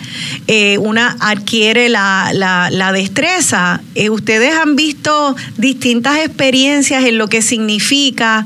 eh, 0.48 0.78
una 0.78 1.18
adquiere 1.22 1.90
la, 1.90 2.32
la, 2.34 2.92
destreza. 2.92 3.82
Eh, 3.96 4.12
ustedes 4.12 4.54
han 4.54 4.76
visto 4.76 5.36
distintas 5.58 6.20
experiencias 6.20 7.04
en 7.06 7.18
lo 7.18 7.28
que 7.28 7.42
significa 7.42 8.46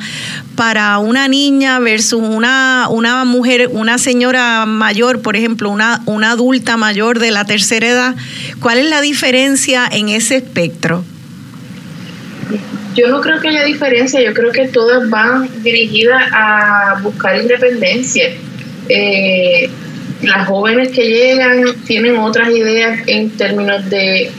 para 0.60 0.98
una 1.00 1.30
niña 1.30 1.80
versus 1.80 2.22
una, 2.22 2.88
una 2.90 3.24
mujer, 3.24 3.70
una 3.72 3.98
señora 3.98 4.66
mayor, 4.66 5.22
por 5.22 5.38
ejemplo, 5.38 5.70
una, 5.70 6.02
una 6.06 6.32
adulta 6.32 6.76
mayor 6.76 7.20
de 7.20 7.32
la 7.32 7.46
tercera 7.46 7.88
edad. 7.88 8.16
¿Cuál 8.60 8.80
es 8.80 8.90
la 8.90 9.00
diferencia 9.00 9.88
en 9.90 10.10
ese 10.10 10.36
espectro? 10.36 11.06
Yo 12.94 13.08
no 13.08 13.22
creo 13.22 13.40
que 13.40 13.48
haya 13.48 13.64
diferencia, 13.64 14.22
yo 14.22 14.34
creo 14.34 14.52
que 14.52 14.68
todas 14.68 15.10
van 15.10 15.50
dirigidas 15.64 16.24
a 16.34 17.00
buscar 17.04 17.38
independencia. 17.38 18.30
Eh, 18.90 19.70
las 20.24 20.46
jóvenes 20.46 20.90
que 20.90 21.08
llegan 21.08 21.74
tienen 21.88 22.18
otras 22.18 22.50
ideas 22.50 23.00
en 23.08 23.30
términos 23.30 23.90
de 23.90 24.30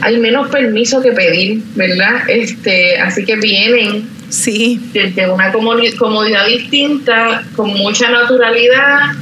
hay 0.00 0.18
menos 0.18 0.48
permiso 0.48 1.00
que 1.02 1.12
pedir, 1.12 1.62
¿verdad? 1.74 2.28
Este, 2.28 2.98
así 2.98 3.24
que 3.24 3.36
vienen 3.36 4.08
sí. 4.28 4.80
desde 4.92 5.30
una 5.30 5.52
comodidad 5.52 6.46
distinta, 6.46 7.44
con 7.56 7.70
mucha 7.70 8.10
naturalidad, 8.10 9.12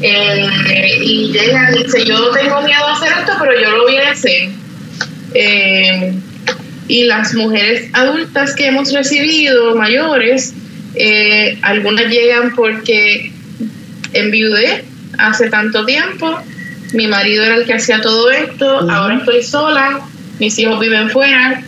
eh, 0.00 0.98
y 1.00 1.32
llegan 1.32 1.74
y 1.74 1.84
dicen, 1.84 2.04
yo 2.04 2.18
no 2.18 2.30
tengo 2.30 2.60
miedo 2.62 2.86
a 2.86 2.92
hacer 2.92 3.12
esto, 3.20 3.32
pero 3.38 3.60
yo 3.60 3.70
lo 3.70 3.82
voy 3.84 3.96
a 3.96 4.10
hacer. 4.10 4.48
Eh, 5.34 6.14
y 6.88 7.04
las 7.04 7.34
mujeres 7.34 7.88
adultas 7.92 8.54
que 8.54 8.66
hemos 8.66 8.92
recibido, 8.92 9.74
mayores, 9.74 10.54
eh, 10.94 11.58
algunas 11.62 12.06
llegan 12.06 12.54
porque 12.54 13.32
enviudé 14.12 14.84
hace 15.18 15.48
tanto 15.48 15.84
tiempo, 15.84 16.38
mi 16.92 17.06
marido 17.06 17.44
era 17.44 17.56
el 17.56 17.64
que 17.64 17.74
hacía 17.74 18.00
todo 18.00 18.30
esto, 18.30 18.88
ahora 18.90 19.16
estoy 19.16 19.42
sola, 19.42 20.00
mis 20.38 20.58
hijos 20.58 20.80
viven 20.80 21.10
fuera, 21.10 21.62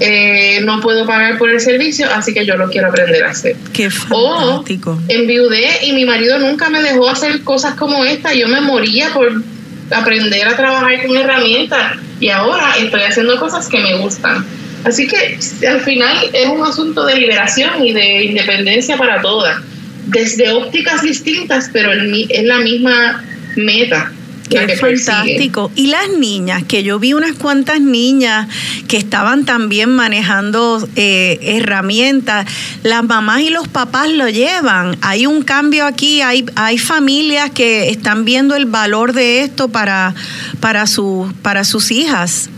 eh, 0.00 0.60
no 0.64 0.80
puedo 0.80 1.06
pagar 1.06 1.38
por 1.38 1.50
el 1.50 1.60
servicio, 1.60 2.06
así 2.12 2.32
que 2.32 2.46
yo 2.46 2.56
lo 2.56 2.68
quiero 2.68 2.88
aprender 2.88 3.24
a 3.24 3.30
hacer. 3.30 3.56
Qué 3.72 3.90
fantástico. 3.90 4.92
O 4.92 4.98
enviudé 5.12 5.66
y 5.82 5.92
mi 5.92 6.04
marido 6.04 6.38
nunca 6.38 6.70
me 6.70 6.82
dejó 6.82 7.08
hacer 7.08 7.42
cosas 7.42 7.74
como 7.74 8.04
esta, 8.04 8.32
yo 8.32 8.48
me 8.48 8.60
moría 8.60 9.12
por 9.12 9.42
aprender 9.90 10.46
a 10.46 10.56
trabajar 10.56 11.04
con 11.04 11.16
herramientas 11.16 11.96
y 12.20 12.28
ahora 12.28 12.74
estoy 12.78 13.02
haciendo 13.02 13.38
cosas 13.38 13.68
que 13.68 13.78
me 13.78 13.96
gustan. 13.96 14.44
Así 14.84 15.08
que 15.08 15.38
al 15.66 15.80
final 15.80 16.16
es 16.32 16.46
un 16.46 16.62
asunto 16.62 17.04
de 17.04 17.16
liberación 17.16 17.84
y 17.84 17.92
de 17.92 18.24
independencia 18.24 18.96
para 18.96 19.20
todas, 19.20 19.60
desde 20.06 20.50
ópticas 20.52 21.02
distintas, 21.02 21.70
pero 21.72 21.90
es 21.92 22.44
la 22.44 22.58
misma 22.58 23.24
meta. 23.56 24.12
Qué 24.66 24.76
fantástico. 24.76 25.70
Y 25.74 25.88
las 25.88 26.08
niñas, 26.18 26.64
que 26.64 26.82
yo 26.82 26.98
vi 26.98 27.12
unas 27.12 27.34
cuantas 27.34 27.80
niñas 27.80 28.48
que 28.88 28.96
estaban 28.96 29.44
también 29.44 29.90
manejando 29.90 30.86
eh, 30.96 31.38
herramientas, 31.42 32.46
las 32.82 33.04
mamás 33.04 33.42
y 33.42 33.50
los 33.50 33.68
papás 33.68 34.10
lo 34.10 34.28
llevan. 34.28 34.96
Hay 35.02 35.26
un 35.26 35.42
cambio 35.42 35.84
aquí, 35.84 36.22
hay, 36.22 36.46
hay 36.54 36.78
familias 36.78 37.50
que 37.50 37.90
están 37.90 38.24
viendo 38.24 38.56
el 38.56 38.66
valor 38.66 39.12
de 39.12 39.42
esto 39.42 39.68
para, 39.68 40.14
para, 40.60 40.86
su, 40.86 41.32
para 41.42 41.64
sus 41.64 41.90
hijas. 41.90 42.48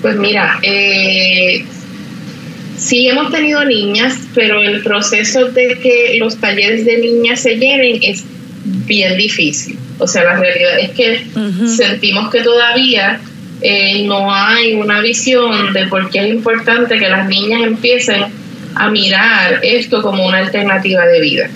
Pues 0.00 0.16
mira, 0.16 0.58
eh, 0.62 1.64
sí 2.76 3.08
hemos 3.08 3.30
tenido 3.30 3.64
niñas, 3.64 4.18
pero 4.34 4.62
el 4.62 4.82
proceso 4.82 5.46
de 5.46 5.78
que 5.82 6.16
los 6.18 6.36
talleres 6.36 6.84
de 6.84 6.98
niñas 6.98 7.40
se 7.40 7.56
llenen 7.56 8.00
es 8.02 8.24
bien 8.64 9.16
difícil. 9.16 9.78
O 9.98 10.06
sea, 10.06 10.24
la 10.24 10.36
realidad 10.36 10.78
es 10.80 10.90
que 10.90 11.26
sentimos 11.68 12.30
que 12.30 12.40
todavía 12.40 13.20
eh, 13.60 14.04
no 14.04 14.34
hay 14.34 14.74
una 14.74 15.00
visión 15.00 15.72
de 15.72 15.86
por 15.86 16.10
qué 16.10 16.20
es 16.20 16.34
importante 16.34 16.98
que 16.98 17.08
las 17.08 17.28
niñas 17.28 17.62
empiecen 17.62 18.24
a 18.74 18.90
mirar 18.90 19.60
esto 19.62 20.02
como 20.02 20.26
una 20.26 20.38
alternativa 20.38 21.06
de 21.06 21.20
vida 21.20 21.48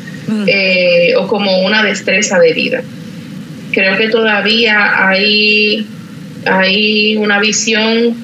eh, 0.47 1.14
o 1.16 1.26
como 1.26 1.64
una 1.64 1.82
destreza 1.82 2.39
de 2.39 2.53
vida. 2.53 2.82
Creo 3.72 3.97
que 3.97 4.09
todavía 4.09 5.09
hay, 5.09 5.86
hay 6.47 7.16
una 7.16 7.41
visión 7.41 8.14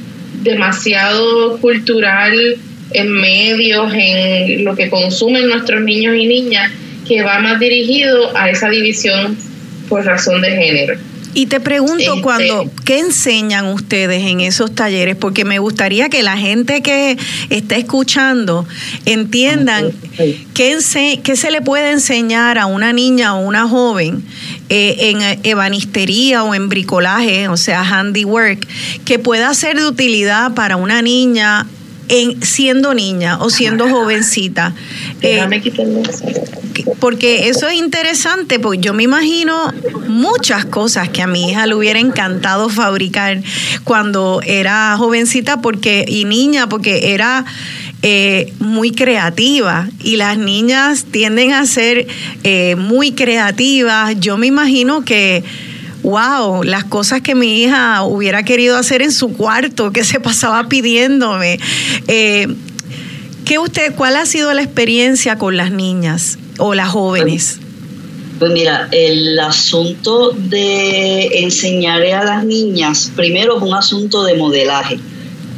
demasiado 0.42 1.58
cultural 1.58 2.56
en 2.92 3.12
medios, 3.12 3.92
en 3.94 4.64
lo 4.64 4.76
que 4.76 4.88
consumen 4.88 5.48
nuestros 5.48 5.82
niños 5.82 6.14
y 6.16 6.26
niñas, 6.26 6.70
que 7.06 7.22
va 7.22 7.40
más 7.40 7.58
dirigido 7.58 8.36
a 8.36 8.48
esa 8.50 8.70
división 8.70 9.36
por 9.88 10.04
razón 10.04 10.42
de 10.42 10.50
género. 10.50 10.98
Y 11.34 11.46
te 11.46 11.58
pregunto 11.58 11.98
Este- 11.98 12.22
cuando, 12.22 12.70
¿qué 12.84 13.00
enseñan 13.00 13.66
ustedes 13.66 14.22
en 14.22 14.40
esos 14.40 14.72
talleres? 14.72 15.16
Porque 15.16 15.44
me 15.44 15.58
gustaría 15.58 16.08
que 16.08 16.22
la 16.22 16.36
gente 16.36 16.80
que 16.80 17.18
está 17.50 17.76
escuchando 17.76 18.66
entiendan 19.04 19.90
qué, 20.54 20.78
qué 21.22 21.36
se 21.36 21.50
le 21.50 21.60
puede 21.60 21.90
enseñar 21.90 22.56
a 22.56 22.66
una 22.66 22.92
niña 22.92 23.34
o 23.34 23.40
una 23.40 23.68
joven 23.68 24.24
eh, 24.68 24.96
en 25.10 25.40
ebanistería 25.42 26.44
o 26.44 26.54
en 26.54 26.68
bricolaje, 26.68 27.48
o 27.48 27.56
sea, 27.56 27.82
handiwork, 27.82 28.66
que 29.04 29.18
pueda 29.18 29.52
ser 29.54 29.76
de 29.76 29.86
utilidad 29.86 30.54
para 30.54 30.76
una 30.76 31.02
niña 31.02 31.66
en, 32.08 32.42
siendo 32.42 32.94
niña 32.94 33.38
o 33.40 33.50
siendo 33.50 33.88
jovencita. 33.90 34.74
Eh, 35.26 35.34
Déjame 35.36 35.56
eso. 35.56 36.24
que- 36.74 36.84
porque 37.00 37.48
eso 37.48 37.66
es 37.68 37.74
interesante, 37.76 38.58
porque 38.58 38.80
yo 38.80 38.92
me 38.94 39.04
imagino 39.04 39.72
muchas 40.08 40.64
cosas 40.66 41.08
que 41.08 41.22
a 41.22 41.26
mi 41.26 41.50
hija 41.50 41.66
le 41.66 41.74
hubiera 41.74 41.98
encantado 41.98 42.68
fabricar 42.68 43.40
cuando 43.84 44.40
era 44.44 44.94
jovencita 44.98 45.60
porque 45.62 46.04
y 46.06 46.24
niña, 46.24 46.68
porque 46.68 47.12
era 47.14 47.44
eh, 48.02 48.52
muy 48.58 48.90
creativa 48.90 49.88
y 50.02 50.16
las 50.16 50.36
niñas 50.36 51.06
tienden 51.10 51.52
a 51.52 51.64
ser 51.64 52.06
eh, 52.42 52.76
muy 52.76 53.12
creativas. 53.12 54.14
Yo 54.20 54.36
me 54.36 54.46
imagino 54.46 55.04
que 55.04 55.42
Wow, 56.02 56.64
las 56.64 56.84
cosas 56.84 57.22
que 57.22 57.34
mi 57.34 57.62
hija 57.62 58.02
hubiera 58.02 58.42
querido 58.42 58.76
hacer 58.76 59.00
en 59.00 59.10
su 59.10 59.32
cuarto, 59.32 59.90
que 59.90 60.04
se 60.04 60.20
pasaba 60.20 60.68
pidiéndome. 60.68 61.58
Eh, 62.08 62.46
¿Qué 63.44 63.58
usted, 63.58 63.94
cuál 63.94 64.16
ha 64.16 64.24
sido 64.24 64.54
la 64.54 64.62
experiencia 64.62 65.36
con 65.36 65.56
las 65.56 65.70
niñas 65.70 66.38
o 66.58 66.74
las 66.74 66.88
jóvenes? 66.88 67.58
Pues 68.38 68.52
mira, 68.52 68.88
el 68.90 69.38
asunto 69.38 70.30
de 70.30 71.26
enseñarle 71.42 72.14
a 72.14 72.24
las 72.24 72.44
niñas, 72.44 73.12
primero 73.14 73.58
es 73.58 73.62
un 73.62 73.74
asunto 73.74 74.24
de 74.24 74.34
modelaje, 74.34 74.98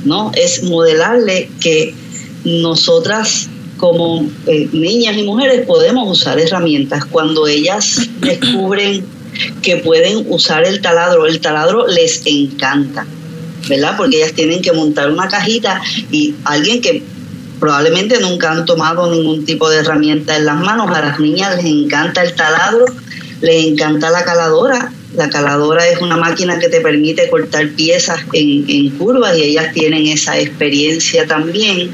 ¿no? 0.04 0.32
Es 0.34 0.64
modelarle 0.64 1.48
que 1.60 1.94
nosotras 2.44 3.48
como 3.76 4.28
eh, 4.46 4.68
niñas 4.72 5.16
y 5.16 5.22
mujeres 5.22 5.64
podemos 5.66 6.10
usar 6.10 6.40
herramientas. 6.40 7.04
Cuando 7.04 7.46
ellas 7.46 8.08
descubren 8.20 9.04
que 9.62 9.76
pueden 9.76 10.24
usar 10.28 10.66
el 10.66 10.80
taladro, 10.80 11.26
el 11.26 11.40
taladro 11.40 11.86
les 11.86 12.22
encanta, 12.26 13.06
¿verdad? 13.68 13.96
Porque 13.96 14.16
ellas 14.16 14.32
tienen 14.32 14.60
que 14.60 14.72
montar 14.72 15.10
una 15.10 15.28
cajita 15.28 15.80
y 16.10 16.34
alguien 16.44 16.80
que 16.80 17.02
probablemente 17.58 18.20
nunca 18.20 18.52
han 18.52 18.64
tomado 18.64 19.10
ningún 19.10 19.44
tipo 19.44 19.68
de 19.70 19.78
herramienta 19.78 20.36
en 20.36 20.46
las 20.46 20.56
manos, 20.56 20.90
a 20.90 21.00
las 21.00 21.20
niñas 21.20 21.56
les 21.56 21.66
encanta 21.66 22.22
el 22.22 22.34
taladro, 22.34 22.86
les 23.40 23.66
encanta 23.66 24.10
la 24.10 24.24
caladora. 24.24 24.92
La 25.14 25.30
caladora 25.30 25.86
es 25.88 26.00
una 26.00 26.16
máquina 26.16 26.58
que 26.58 26.68
te 26.68 26.80
permite 26.80 27.30
cortar 27.30 27.70
piezas 27.70 28.20
en, 28.32 28.68
en 28.68 28.90
curvas 28.98 29.36
y 29.38 29.44
ellas 29.44 29.72
tienen 29.72 30.06
esa 30.06 30.38
experiencia 30.38 31.26
también. 31.26 31.90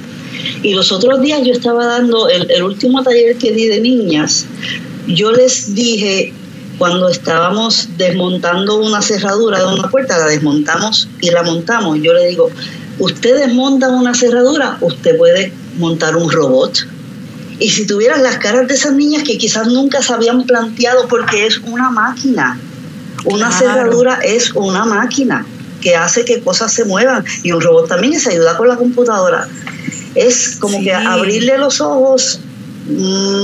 Y 0.63 0.75
los 0.75 0.91
otros 0.91 1.21
días 1.21 1.41
yo 1.45 1.53
estaba 1.53 1.87
dando 1.87 2.29
el, 2.29 2.51
el 2.51 2.63
último 2.63 3.03
taller 3.03 3.37
que 3.37 3.53
di 3.53 3.67
de 3.67 3.81
niñas, 3.81 4.47
yo 5.07 5.33
les 5.33 5.75
dije, 5.75 6.33
cuando 6.79 7.09
estábamos 7.09 7.89
desmontando 7.97 8.81
una 8.81 9.03
cerradura 9.03 9.61
de 9.61 9.75
una 9.75 9.89
puerta, 9.91 10.19
la 10.19 10.27
desmontamos 10.27 11.09
y 11.21 11.31
la 11.31 11.43
montamos, 11.43 11.99
yo 12.03 12.13
le 12.13 12.29
digo, 12.29 12.51
usted 12.99 13.39
desmonta 13.39 13.89
una 13.89 14.15
cerradura, 14.15 14.77
usted 14.81 15.17
puede 15.17 15.53
montar 15.79 16.17
un 16.17 16.31
robot. 16.31 16.87
Y 17.59 17.69
si 17.71 17.87
tuvieran 17.87 18.23
las 18.23 18.39
caras 18.39 18.67
de 18.67 18.75
esas 18.75 18.93
niñas 18.95 19.23
que 19.23 19.39
quizás 19.39 19.67
nunca 19.69 20.03
se 20.03 20.13
habían 20.13 20.45
planteado, 20.45 21.07
porque 21.09 21.47
es 21.47 21.59
una 21.59 21.91
máquina, 21.91 22.59
una 23.25 23.49
Claro. 23.49 23.55
cerradura 23.59 24.15
es 24.25 24.53
una 24.55 24.85
máquina 24.85 25.47
que 25.81 25.95
hace 25.97 26.25
que 26.25 26.41
cosas 26.41 26.73
se 26.73 26.85
muevan 26.85 27.25
y 27.43 27.53
un 27.53 27.61
robot 27.61 27.89
también 27.89 28.19
se 28.19 28.31
ayuda 28.33 28.57
con 28.57 28.69
la 28.69 28.77
computadora. 28.77 29.49
Es 30.15 30.57
como 30.59 30.79
Sí. 30.79 30.85
que 30.85 30.95
abrirle 30.95 31.59
los 31.59 31.81
ojos 31.81 32.41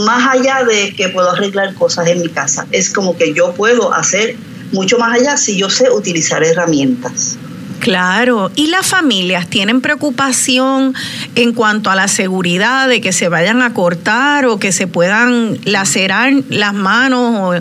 más 0.05 0.34
allá 0.36 0.64
de 0.64 0.94
que 0.94 1.09
puedo 1.11 1.30
arreglar 1.30 1.74
cosas 1.74 2.09
en 2.09 2.20
mi 2.20 2.28
casa. 2.28 2.66
Es 2.72 2.90
como 2.90 3.16
que 3.16 3.32
yo 3.34 3.53
puedo 3.55 3.92
hacer 3.94 4.36
mucho 4.72 4.99
más 4.99 5.18
allá 5.20 5.36
si 5.36 5.57
yo 5.57 5.70
sé 5.70 5.90
utilizar 5.90 6.42
herramientas. 6.44 7.36
Claro, 7.80 8.50
y 8.56 8.66
las 8.68 8.86
familias 8.86 9.48
tienen 9.48 9.80
preocupación 9.80 10.94
en 11.36 11.52
cuanto 11.52 11.90
a 11.90 11.94
la 11.94 12.08
seguridad 12.08 12.88
de 12.88 13.00
que 13.00 13.12
se 13.12 13.28
vayan 13.28 13.62
a 13.62 13.72
cortar 13.72 14.46
o 14.46 14.58
que 14.58 14.72
se 14.72 14.86
puedan 14.86 15.58
lacerar 15.64 16.32
las 16.48 16.74
manos 16.74 17.36
o, 17.36 17.52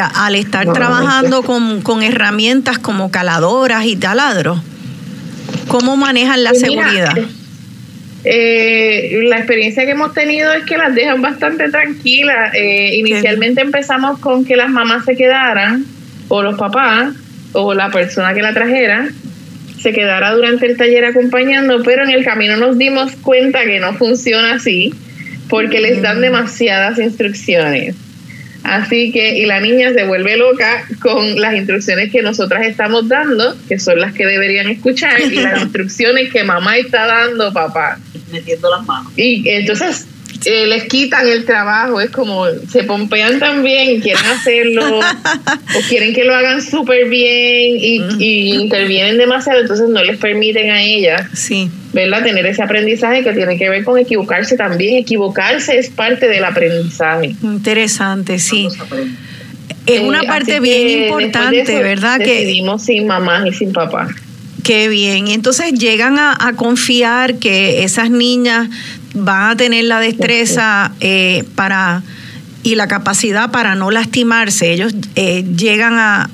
a- 0.00 0.26
al 0.26 0.34
estar 0.36 0.64
No, 0.66 0.72
trabajando 0.72 1.42
con, 1.42 1.82
con 1.82 2.02
herramientas 2.02 2.78
como 2.78 3.10
caladoras 3.10 3.84
y 3.86 3.96
taladros. 3.96 4.60
¿Cómo 5.66 5.96
manejan 5.96 6.44
la 6.44 6.50
Pues 6.50 6.62
mira, 6.62 6.88
seguridad? 6.88 7.28
Eh, 8.24 9.20
la 9.28 9.38
experiencia 9.38 9.84
que 9.84 9.92
hemos 9.92 10.12
tenido 10.12 10.52
es 10.52 10.64
que 10.64 10.76
las 10.76 10.94
dejan 10.94 11.22
bastante 11.22 11.68
tranquilas. 11.70 12.52
Eh, 12.54 12.96
inicialmente 12.96 13.60
empezamos 13.60 14.18
con 14.18 14.44
que 14.44 14.56
las 14.56 14.70
mamás 14.70 15.04
se 15.04 15.16
quedaran, 15.16 15.84
o 16.28 16.42
los 16.42 16.58
papás, 16.58 17.14
o 17.52 17.74
la 17.74 17.90
persona 17.90 18.34
que 18.34 18.42
la 18.42 18.52
trajera, 18.52 19.08
se 19.80 19.92
quedara 19.92 20.32
durante 20.32 20.66
el 20.66 20.76
taller 20.76 21.04
acompañando, 21.04 21.82
pero 21.82 22.04
en 22.04 22.10
el 22.10 22.24
camino 22.24 22.56
nos 22.56 22.78
dimos 22.78 23.12
cuenta 23.16 23.64
que 23.64 23.80
no 23.80 23.94
funciona 23.94 24.54
así, 24.54 24.92
porque 25.48 25.80
les 25.80 26.02
dan 26.02 26.20
demasiadas 26.20 26.98
instrucciones. 26.98 27.94
Así 28.64 29.12
que, 29.12 29.38
y 29.38 29.46
la 29.46 29.60
niña 29.60 29.92
se 29.94 30.04
vuelve 30.04 30.36
loca 30.36 30.84
con 31.00 31.40
las 31.40 31.54
instrucciones 31.54 32.10
que 32.10 32.22
nosotras 32.22 32.66
estamos 32.66 33.08
dando, 33.08 33.56
que 33.68 33.78
son 33.78 34.00
las 34.00 34.12
que 34.12 34.26
deberían 34.26 34.68
escuchar, 34.68 35.20
y 35.20 35.36
las 35.36 35.62
instrucciones 35.62 36.30
que 36.30 36.44
mamá 36.44 36.76
está 36.76 37.06
dando, 37.06 37.52
papá. 37.52 37.98
Metiendo 38.30 38.68
las 38.70 38.84
manos. 38.84 39.12
Y 39.16 39.48
entonces 39.48 40.06
eh, 40.48 40.66
les 40.66 40.84
quitan 40.84 41.28
el 41.28 41.44
trabajo, 41.44 42.00
es 42.00 42.10
como 42.10 42.46
se 42.70 42.82
pompean 42.84 43.38
también, 43.38 44.00
quieren 44.00 44.24
hacerlo, 44.26 44.98
o 45.78 45.80
quieren 45.88 46.14
que 46.14 46.24
lo 46.24 46.34
hagan 46.34 46.62
súper 46.62 47.08
bien 47.08 47.76
y, 47.78 48.00
y 48.18 48.54
intervienen 48.54 49.18
demasiado, 49.18 49.60
entonces 49.60 49.88
no 49.88 50.02
les 50.02 50.16
permiten 50.18 50.70
a 50.70 50.82
ellas, 50.82 51.22
Sí, 51.34 51.70
¿verdad?, 51.92 52.22
tener 52.24 52.46
ese 52.46 52.62
aprendizaje 52.62 53.22
que 53.22 53.32
tiene 53.32 53.58
que 53.58 53.68
ver 53.68 53.84
con 53.84 53.98
equivocarse 53.98 54.56
también. 54.56 54.96
Equivocarse 54.96 55.78
es 55.78 55.90
parte 55.90 56.28
del 56.28 56.44
aprendizaje. 56.44 57.34
interesante, 57.42 58.38
sí. 58.38 58.68
Es 59.86 60.00
una 60.00 60.20
Eh, 60.22 60.26
parte 60.26 60.60
bien 60.60 60.86
de 60.86 61.06
importante, 61.08 61.60
eso 61.62 61.82
¿verdad? 61.82 62.18
Que 62.18 62.40
Decidimos 62.40 62.84
sin 62.84 63.06
mamás 63.06 63.46
y 63.46 63.52
sin 63.52 63.72
papás. 63.72 64.10
Qué 64.62 64.88
bien. 64.88 65.28
Entonces 65.28 65.72
llegan 65.74 66.18
a, 66.18 66.36
a 66.38 66.54
confiar 66.54 67.38
que 67.38 67.84
esas 67.84 68.10
niñas 68.10 68.68
van 69.14 69.50
a 69.50 69.56
tener 69.56 69.84
la 69.84 70.00
destreza 70.00 70.92
eh, 71.00 71.44
para 71.54 72.02
y 72.62 72.74
la 72.74 72.88
capacidad 72.88 73.50
para 73.50 73.74
no 73.76 73.90
lastimarse. 73.90 74.72
Ellos 74.72 74.94
eh, 75.14 75.44
llegan 75.56 75.94
a, 75.98 76.28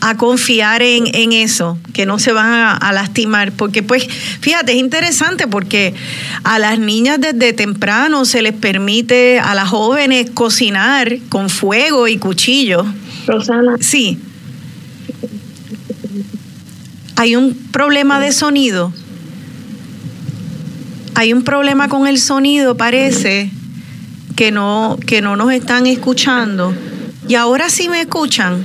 a 0.00 0.16
confiar 0.16 0.82
en, 0.82 1.04
en 1.14 1.32
eso, 1.32 1.78
que 1.94 2.04
no 2.04 2.18
se 2.18 2.32
van 2.32 2.52
a, 2.52 2.72
a 2.72 2.92
lastimar. 2.92 3.52
Porque 3.52 3.82
pues, 3.82 4.06
fíjate, 4.40 4.72
es 4.72 4.78
interesante 4.78 5.46
porque 5.46 5.94
a 6.44 6.58
las 6.58 6.78
niñas 6.78 7.20
desde 7.20 7.52
temprano 7.52 8.24
se 8.24 8.42
les 8.42 8.52
permite 8.52 9.38
a 9.38 9.54
las 9.54 9.68
jóvenes 9.68 10.30
cocinar 10.34 11.16
con 11.28 11.48
fuego 11.48 12.08
y 12.08 12.18
cuchillo. 12.18 12.84
Rosana, 13.26 13.76
Sí. 13.80 14.18
Hay 17.16 17.34
un 17.36 17.54
problema 17.72 18.20
de 18.20 18.32
sonido. 18.32 18.92
Hay 21.14 21.32
un 21.32 21.42
problema 21.44 21.88
con 21.88 22.06
el 22.06 22.18
sonido, 22.18 22.76
parece 22.76 23.50
que 24.36 24.50
no 24.50 24.98
que 25.06 25.22
no 25.22 25.34
nos 25.36 25.50
están 25.52 25.86
escuchando. 25.86 26.74
Y 27.26 27.34
ahora 27.36 27.70
sí 27.70 27.88
me 27.88 28.02
escuchan. 28.02 28.64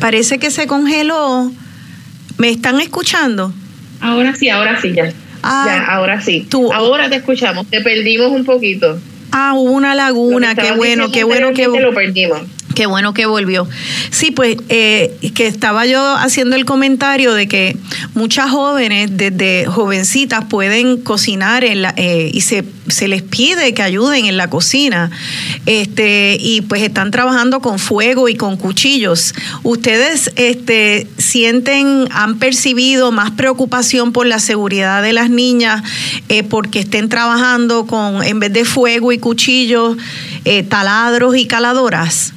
Parece 0.00 0.38
que 0.38 0.50
se 0.50 0.66
congeló. 0.66 1.52
¿Me 2.38 2.48
están 2.50 2.80
escuchando? 2.80 3.52
ahora 4.00 4.34
sí, 4.34 4.48
ahora 4.48 4.80
sí, 4.80 4.94
ya. 4.94 5.12
Ah, 5.42 5.64
ya, 5.66 5.84
ahora 5.94 6.20
sí. 6.22 6.46
tú- 6.48 6.72
ahora 6.72 7.10
te 7.10 7.16
escuchamos, 7.16 7.66
te 7.66 7.82
perdimos 7.82 8.30
un 8.32 8.44
poquito. 8.46 8.98
Ah, 9.30 9.52
hubo 9.54 9.72
una 9.72 9.94
laguna. 9.94 10.54
que 10.54 10.62
Qué 10.62 10.72
bueno, 10.72 11.10
qué 11.10 11.24
bueno, 11.24 11.50
bueno. 11.52 11.80
Lo 11.80 11.94
perdimos. 11.94 12.40
Qué 12.74 12.86
bueno 12.86 13.14
que 13.14 13.26
volvió. 13.26 13.68
Sí, 14.10 14.30
pues 14.30 14.56
eh, 14.68 15.16
que 15.34 15.48
estaba 15.48 15.86
yo 15.86 16.00
haciendo 16.16 16.54
el 16.54 16.64
comentario 16.64 17.34
de 17.34 17.48
que 17.48 17.76
muchas 18.14 18.50
jóvenes, 18.50 19.10
desde 19.12 19.66
jovencitas, 19.66 20.44
pueden 20.44 20.98
cocinar 20.98 21.64
en 21.64 21.82
la, 21.82 21.92
eh, 21.96 22.30
y 22.32 22.42
se, 22.42 22.64
se 22.86 23.08
les 23.08 23.22
pide 23.22 23.74
que 23.74 23.82
ayuden 23.82 24.26
en 24.26 24.36
la 24.36 24.48
cocina. 24.48 25.10
Este, 25.66 26.36
y 26.40 26.60
pues 26.60 26.82
están 26.82 27.10
trabajando 27.10 27.60
con 27.60 27.80
fuego 27.80 28.28
y 28.28 28.36
con 28.36 28.56
cuchillos. 28.56 29.34
¿Ustedes 29.64 30.30
este, 30.36 31.08
sienten, 31.18 32.06
han 32.12 32.38
percibido 32.38 33.10
más 33.10 33.32
preocupación 33.32 34.12
por 34.12 34.26
la 34.26 34.38
seguridad 34.38 35.02
de 35.02 35.12
las 35.12 35.28
niñas 35.28 35.82
eh, 36.28 36.44
porque 36.44 36.78
estén 36.78 37.08
trabajando 37.08 37.86
con, 37.86 38.22
en 38.22 38.38
vez 38.38 38.52
de 38.52 38.64
fuego 38.64 39.10
y 39.10 39.18
cuchillos, 39.18 39.96
eh, 40.44 40.62
taladros 40.62 41.36
y 41.36 41.46
caladoras? 41.46 42.32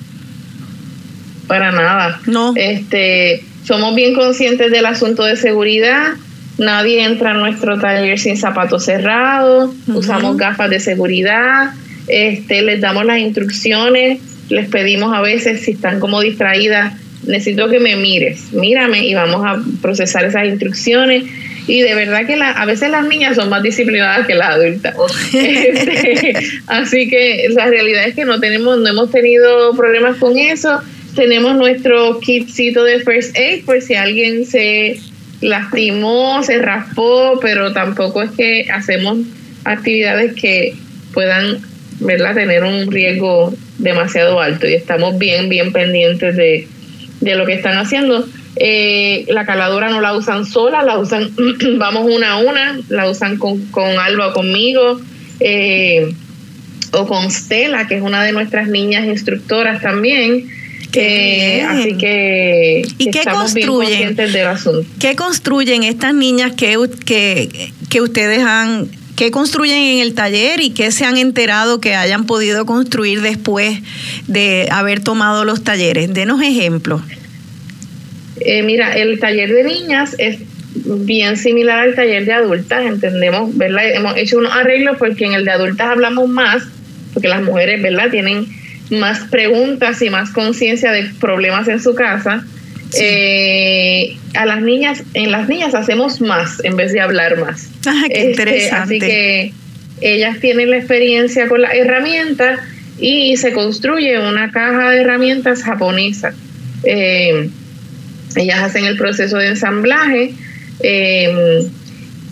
Para 1.48 1.72
nada. 1.72 2.20
No. 2.26 2.54
Este, 2.56 3.44
somos 3.64 3.96
bien 3.96 4.14
conscientes 4.14 4.72
del 4.72 4.86
asunto 4.86 5.24
de 5.24 5.36
seguridad. 5.36 6.14
Nadie 6.58 7.04
entra 7.04 7.32
a 7.32 7.34
nuestro 7.34 7.80
taller 7.80 8.20
sin 8.20 8.38
zapatos 8.38 8.86
cerrados. 8.86 9.72
Usamos 9.88 10.38
gafas 10.38 10.70
de 10.70 10.80
seguridad. 10.80 11.72
Este, 12.08 12.62
les 12.62 12.82
damos 12.82 13.06
las 13.06 13.20
instrucciones. 13.20 14.20
Les 14.50 14.68
pedimos 14.68 15.16
a 15.16 15.22
veces 15.22 15.62
si 15.64 15.72
están 15.72 16.00
como 16.00 16.22
distraídas, 16.22 16.94
necesito 17.26 17.70
que 17.70 17.80
me 17.80 17.96
mires, 17.96 18.52
mírame 18.54 19.06
y 19.06 19.14
vamos 19.14 19.42
a 19.46 19.62
procesar 19.82 20.26
esas 20.26 20.46
instrucciones. 20.46 21.24
Y 21.66 21.80
de 21.80 21.96
verdad 21.96 22.28
que 22.28 22.36
la, 22.36 22.52
a 22.52 22.66
veces 22.66 22.90
las 22.90 23.08
niñas 23.08 23.38
son 23.38 23.50
más 23.50 23.64
disciplinadas 23.64 24.28
que 24.28 24.36
las 24.36 24.50
adultas. 24.50 24.96
Este, 25.34 26.34
así 26.68 27.08
que 27.08 27.48
la 27.52 27.68
realidad 27.68 28.06
es 28.06 28.16
que 28.16 28.26
no 28.26 28.40
tenemos, 28.40 28.78
no 28.80 28.90
hemos 28.90 29.12
tenido 29.12 29.74
problemas 29.76 30.18
con 30.18 30.38
eso. 30.38 30.82
Tenemos 31.16 31.56
nuestro 31.56 32.20
kitcito 32.20 32.84
de 32.84 33.00
first 33.02 33.38
aid 33.38 33.66
por 33.66 33.82
si 33.82 33.96
alguien 33.96 34.46
se 34.46 35.00
lastimó, 35.42 36.42
se 36.44 36.60
raspó, 36.60 37.40
pero 37.42 37.74
tampoco 37.74 38.22
es 38.24 38.32
que 38.32 38.68
hacemos 38.72 39.20
actividades 39.66 40.34
que 40.34 40.76
puedan 41.14 41.60
¿verdad? 42.00 42.34
tener 42.34 42.64
un 42.64 42.92
riesgo 42.92 43.54
demasiado 43.78 44.40
alto 44.40 44.68
y 44.68 44.74
estamos 44.74 45.18
bien, 45.18 45.50
bien 45.50 45.72
pendientes 45.72 46.36
de, 46.36 46.68
de 47.22 47.36
lo 47.36 47.46
que 47.46 47.54
están 47.54 47.78
haciendo. 47.78 48.26
Eh, 48.56 49.26
la 49.30 49.46
caladora 49.46 49.90
no 49.90 50.00
la 50.00 50.16
usan 50.16 50.46
sola, 50.46 50.84
la 50.84 51.00
usan, 51.00 51.32
vamos 51.78 52.06
una 52.10 52.32
a 52.32 52.38
una, 52.38 52.80
la 52.90 53.10
usan 53.10 53.38
con, 53.38 53.66
con 53.68 53.98
Alba 53.98 54.28
o 54.28 54.34
conmigo, 54.34 55.00
eh, 55.40 56.14
o 56.92 57.08
con 57.08 57.32
Stella, 57.32 57.88
que 57.88 57.96
es 57.96 58.02
una 58.02 58.24
de 58.24 58.32
nuestras 58.32 58.68
niñas 58.68 59.06
instructoras 59.06 59.82
también. 59.82 60.48
Eh, 61.02 61.62
así 61.64 61.98
que, 61.98 62.84
¿Y 62.98 63.06
que 63.06 63.12
qué 63.12 63.20
estamos 63.20 63.54
construyen? 63.54 63.90
conscientes 63.90 64.34
del 64.34 64.48
asunto. 64.48 64.88
¿Qué 65.00 65.16
construyen 65.16 65.84
estas 65.84 66.14
niñas 66.14 66.54
que, 66.54 66.78
que, 67.06 67.72
que 67.90 68.02
ustedes 68.02 68.40
han, 68.40 68.90
qué 69.16 69.32
construyen 69.32 69.78
en 69.78 70.00
el 70.00 70.14
taller 70.14 70.62
y 70.62 70.72
qué 70.72 70.92
se 70.92 71.06
han 71.06 71.18
enterado 71.18 71.82
que 71.82 71.96
hayan 71.96 72.26
podido 72.26 72.66
construir 72.66 73.22
después 73.22 73.80
de 74.28 74.68
haber 74.72 75.00
tomado 75.02 75.46
los 75.46 75.64
talleres? 75.64 76.14
Denos 76.14 76.42
ejemplos. 76.42 77.02
Eh, 78.40 78.64
mira, 78.64 78.94
el 78.94 79.20
taller 79.20 79.54
de 79.54 79.64
niñas 79.64 80.16
es 80.18 80.40
bien 80.76 81.38
similar 81.38 81.80
al 81.80 81.96
taller 81.96 82.26
de 82.26 82.34
adultas, 82.34 82.86
entendemos, 82.86 83.56
¿verdad? 83.56 83.92
Hemos 83.94 84.18
hecho 84.18 84.38
unos 84.38 84.54
arreglos 84.54 84.98
porque 84.98 85.26
en 85.26 85.34
el 85.34 85.46
de 85.46 85.52
adultas 85.52 85.88
hablamos 85.88 86.28
más, 86.30 86.64
porque 87.14 87.28
las 87.28 87.44
mujeres, 87.44 87.82
¿verdad? 87.82 88.10
Tienen 88.10 88.48
más 89.00 89.20
preguntas 89.30 90.02
y 90.02 90.10
más 90.10 90.32
conciencia 90.32 90.92
de 90.92 91.12
problemas 91.20 91.68
en 91.68 91.82
su 91.82 91.96
casa. 91.96 92.44
Eh, 93.00 94.18
a 94.36 94.46
las 94.46 94.62
niñas, 94.62 95.04
en 95.16 95.32
las 95.32 95.50
niñas 95.50 95.74
hacemos 95.74 96.22
más 96.22 96.64
en 96.64 96.76
vez 96.76 96.94
de 96.94 97.02
hablar 97.02 97.38
más. 97.40 97.70
Ah, 97.86 98.04
qué 98.08 98.30
Este, 98.30 98.30
interesante. 98.32 98.96
Así 98.96 99.00
que 99.00 99.54
ellas 100.02 100.40
tienen 100.40 100.70
la 100.70 100.78
experiencia 100.78 101.48
con 101.48 101.62
las 101.62 101.74
herramientas 101.74 102.60
y 103.00 103.36
se 103.38 103.52
construye 103.52 104.20
una 104.20 104.52
caja 104.52 104.92
de 104.92 105.02
herramientas 105.02 105.64
japonesa. 105.64 106.34
Eh, 106.84 107.50
ellas 108.36 108.60
hacen 108.60 108.86
el 108.86 108.98
proceso 108.98 109.38
de 109.38 109.50
ensamblaje 109.50 110.34
eh, 110.82 111.68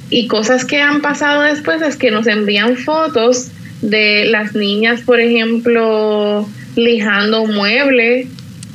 y 0.09 0.28
cosas 0.28 0.66
que 0.66 0.82
han 0.82 1.01
pasado 1.01 1.43
después 1.43 1.82
es 1.82 1.95
que 1.95 2.12
nos 2.12 2.28
envían 2.28 2.76
fotos 2.76 3.47
de 3.82 4.25
las 4.25 4.53
niñas, 4.53 5.01
por 5.01 5.19
ejemplo, 5.19 6.47
lijando 6.75 7.41
un 7.41 7.55
mueble 7.55 8.27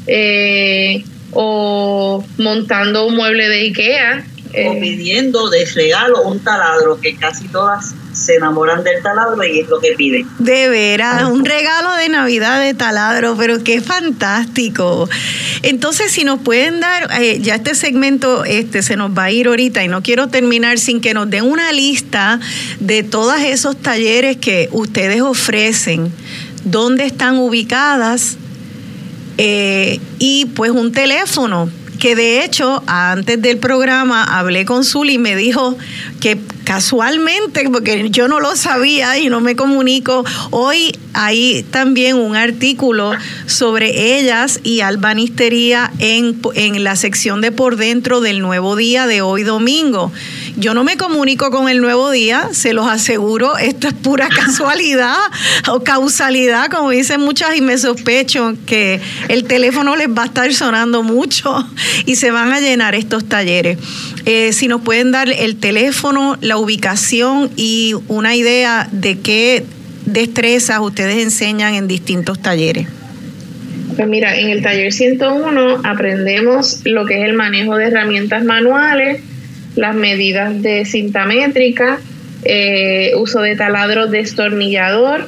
eh, 0.07 1.05
o 1.33 2.25
montando 2.39 3.07
un 3.07 3.17
mueble 3.17 3.49
de 3.49 3.61
Ikea. 3.61 4.25
o 4.47 4.55
eh, 4.55 4.79
pidiendo 4.81 5.49
de 5.51 5.65
regalo 5.65 6.23
un 6.23 6.41
taladro, 6.41 7.01
que 7.01 7.17
casi 7.17 7.49
todas 7.49 7.95
se 8.17 8.37
enamoran 8.37 8.83
del 8.83 9.03
taladro 9.03 9.45
y 9.45 9.61
es 9.61 9.69
lo 9.69 9.79
que 9.79 9.93
piden. 9.97 10.27
De 10.39 10.69
veras, 10.69 11.25
un 11.25 11.45
regalo 11.45 11.95
de 11.97 12.09
Navidad 12.09 12.61
de 12.61 12.75
taladro, 12.75 13.37
pero 13.37 13.63
qué 13.63 13.81
fantástico. 13.81 15.09
Entonces, 15.63 16.13
si 16.13 16.25
nos 16.25 16.41
pueden 16.41 16.81
dar, 16.81 17.09
eh, 17.21 17.39
ya 17.41 17.57
este 17.57 17.75
segmento 17.75 18.45
este, 18.45 18.83
se 18.83 18.97
nos 18.97 19.11
va 19.17 19.25
a 19.25 19.31
ir 19.31 19.49
ahorita 19.49 19.85
y 19.85 19.89
no 19.89 20.03
quiero 20.03 20.29
terminar 20.29 20.79
sin 20.79 21.01
que 21.01 21.15
nos 21.15 21.29
den 21.29 21.45
una 21.45 21.73
lista 21.73 22.41
de 22.81 23.03
todos 23.03 23.39
esos 23.41 23.77
talleres 23.77 24.39
que 24.39 24.69
ustedes 24.73 25.21
ofrecen, 25.21 26.11
dónde 26.65 27.05
están 27.05 27.37
ubicadas 27.39 28.39
eh, 29.39 30.01
y 30.19 30.47
pues 30.47 30.71
un 30.71 30.93
teléfono 30.93 31.71
que 31.99 32.17
de 32.17 32.45
hecho 32.45 32.83
antes 32.87 33.41
del 33.41 33.59
programa 33.59 34.25
hablé 34.39 34.65
con 34.65 34.85
Zuli 34.85 35.15
y 35.15 35.19
me 35.19 35.37
dijo 35.37 35.77
que 36.21 36.39
casualmente, 36.65 37.69
porque 37.71 38.11
yo 38.11 38.27
no 38.27 38.41
lo 38.41 38.57
sabía 38.57 39.19
y 39.19 39.29
no 39.29 39.41
me 39.41 39.55
comunico, 39.55 40.25
hoy 40.51 40.97
hay 41.13 41.65
también 41.71 42.17
un 42.17 42.35
artículo 42.35 43.13
sobre 43.47 44.19
ellas 44.19 44.61
y 44.65 44.81
albanistería 44.81 45.93
en, 46.01 46.41
en 46.55 46.83
la 46.83 46.97
sección 46.97 47.41
de 47.41 47.53
por 47.53 47.77
dentro 47.77 48.21
del 48.21 48.41
nuevo 48.41 48.75
día 48.75 49.07
de 49.07 49.23
hoy 49.23 49.45
domingo. 49.45 50.13
Yo 50.59 50.73
no 50.73 50.85
me 50.85 50.97
comunico 50.97 51.51
con 51.51 51.69
el 51.69 51.83
nuevo 51.83 52.11
día, 52.11 52.49
se 52.53 52.73
los 52.73 52.87
aseguro, 52.87 53.59
esto 53.59 53.89
es 53.89 53.95
pura 53.95 54.29
casualidad 54.35 55.17
o 55.69 55.85
causalidad, 55.85 56.71
como 56.71 56.91
dicen 56.91 57.21
muchas, 57.21 57.57
y 57.57 57.61
me 57.61 57.77
sospecho 57.77 58.55
que 58.65 59.01
el 59.29 59.45
teléfono 59.45 59.97
les 59.97 60.09
va 60.09 60.23
a 60.23 60.27
estar 60.27 60.53
sonando 60.55 61.03
mucho 61.03 61.69
y 62.07 62.17
se 62.17 62.31
van 62.31 62.53
a 62.53 62.61
llenar 62.61 62.95
estos 62.95 63.29
talleres. 63.29 63.79
Eh, 64.25 64.55
si 64.55 64.67
nos 64.67 64.81
pueden 64.81 65.13
dar 65.13 65.29
el 65.29 65.57
teléfono, 65.57 66.39
la 66.41 66.57
ubicación 66.57 67.51
y 67.57 67.95
una 68.09 68.35
idea 68.35 68.89
de 68.91 69.19
qué 69.19 69.65
destrezas 70.07 70.81
ustedes 70.81 71.23
enseñan 71.23 71.75
en 71.75 71.87
distintos 71.87 72.41
talleres. 72.41 72.89
Pues 73.95 74.09
mira, 74.09 74.39
en 74.39 74.49
el 74.49 74.63
taller 74.63 74.93
101 74.93 75.81
aprendemos 75.85 76.81
lo 76.85 77.05
que 77.05 77.19
es 77.19 77.25
el 77.25 77.35
manejo 77.35 77.77
de 77.77 77.87
herramientas 77.87 78.45
manuales, 78.45 79.23
las 79.77 79.95
medidas 79.95 80.63
de 80.63 80.85
cinta 80.85 81.27
métrica, 81.27 82.01
eh, 82.45 83.13
uso 83.17 83.41
de 83.41 83.57
taladro 83.57 84.09
destornillador, 84.09 85.27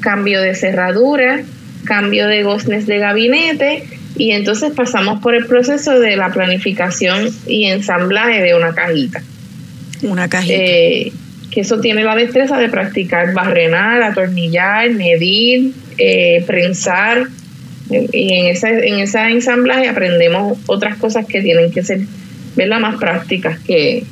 cambio 0.00 0.40
de 0.40 0.54
cerradura, 0.54 1.42
cambio 1.84 2.26
de 2.26 2.42
goznes 2.42 2.86
de 2.86 2.98
gabinete 2.98 3.84
y 4.16 4.32
entonces 4.32 4.72
pasamos 4.72 5.20
por 5.20 5.34
el 5.34 5.46
proceso 5.46 5.98
de 6.00 6.16
la 6.16 6.30
planificación 6.30 7.28
y 7.46 7.66
ensamblaje 7.66 8.42
de 8.42 8.54
una 8.54 8.74
cajita. 8.74 9.22
Una 10.02 10.28
cajita. 10.28 10.54
Eh, 10.54 11.12
que 11.50 11.62
eso 11.62 11.80
tiene 11.80 12.04
la 12.04 12.14
destreza 12.14 12.58
de 12.58 12.68
practicar 12.68 13.32
barrenar, 13.32 14.02
atornillar, 14.02 14.90
medir, 14.90 15.72
eh, 15.96 16.44
prensar. 16.46 17.26
Y 17.90 18.34
en 18.34 18.46
ese, 18.48 18.86
en 18.86 18.98
ese 18.98 19.18
ensamblaje 19.20 19.88
aprendemos 19.88 20.58
otras 20.66 20.98
cosas 20.98 21.24
que 21.26 21.40
tienen 21.40 21.72
que 21.72 21.82
ser 21.82 22.00
¿verdad? 22.58 22.80
más 22.80 22.96
prácticas 22.96 23.58
que, 23.60 24.04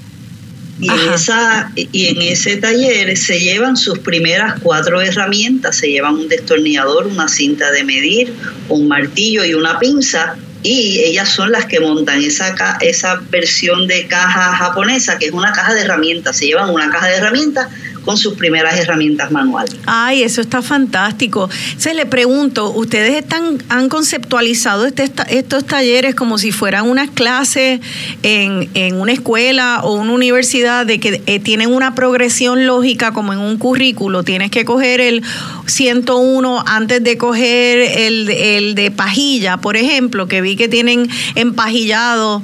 Y 0.79 0.89
en, 0.91 1.13
esa, 1.15 1.71
y 1.75 2.07
en 2.09 2.21
ese 2.23 2.57
taller 2.59 3.17
se 3.17 3.41
llevan 3.41 3.77
sus 3.77 3.99
primeras 4.01 4.61
cuatro 4.61 5.01
herramientas, 5.01 5.77
se 5.77 5.89
llevan 5.91 6.15
un 6.17 6.29
destornillador, 6.29 7.07
una 7.07 7.29
cinta 7.29 7.71
de 7.73 7.83
medir, 7.83 8.33
un 8.69 8.87
martillo 8.87 9.43
y 9.45 9.55
una 9.55 9.79
pinza, 9.79 10.37
y 10.63 10.99
ellas 11.01 11.29
son 11.31 11.51
las 11.53 11.65
que 11.67 11.81
montan 11.81 12.23
esa, 12.23 12.55
ca- 12.55 12.77
esa 12.81 13.23
versión 13.31 13.87
de 13.87 14.07
caja 14.07 14.55
japonesa, 14.57 15.17
que 15.19 15.27
es 15.27 15.33
una 15.33 15.53
caja 15.53 15.73
de 15.75 15.83
herramientas, 15.83 16.37
se 16.39 16.47
llevan 16.47 16.71
una 16.71 16.91
caja 16.91 17.07
de 17.09 17.15
herramientas 17.17 17.69
con 18.07 18.17
sus 18.17 18.33
primeras 18.35 18.79
herramientas 18.79 19.31
manuales. 19.31 19.77
Ay, 19.85 20.23
eso 20.23 20.41
está 20.41 20.63
fantástico. 20.63 21.51
Se 21.77 21.93
le 21.93 22.07
pregunto, 22.07 22.71
¿ustedes 22.73 23.15
están, 23.17 23.63
han 23.69 23.91
conceptualizado 23.91 24.87
este, 24.87 25.03
esta- 25.03 25.25
estos 25.25 25.67
talleres 25.67 26.15
como 26.15 26.39
si 26.39 26.53
fueran 26.53 26.89
unas 26.89 27.11
clases 27.11 27.81
en, 28.23 28.71
en 28.73 28.99
una 28.99 29.13
escuela 29.13 29.81
o 29.83 29.95
una 29.95 30.13
universidad 30.13 30.87
de 30.87 31.01
que 31.01 31.21
eh, 31.27 31.41
tienen 31.41 31.75
una 31.75 31.95
progresión 31.95 32.65
lógica 32.67 33.13
como 33.13 33.33
en 33.35 33.41
un 33.41 33.59
currículo? 33.59 34.23
Tienes 34.23 34.51
que 34.51 34.65
coger 34.65 35.01
el 35.03 35.23
101 35.67 36.65
antes 36.67 37.03
de 37.03 37.19
coger 37.19 37.79
el, 37.99 38.31
el 38.31 38.75
de 38.77 38.91
pajilla, 38.93 39.57
por 39.59 39.77
ejemplo, 39.77 40.29
que 40.29 40.41
vi 40.41 40.55
que 40.57 40.69
tienen 40.69 41.09
empajillado, 41.35 42.43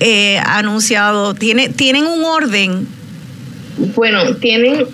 eh, 0.00 0.38
anunciado. 0.44 1.34
¿Tiene, 1.34 1.68
¿Tienen 1.68 2.04
un 2.06 2.24
orden? 2.24 2.86
Bueno, 3.96 4.34
tienen, 4.36 4.86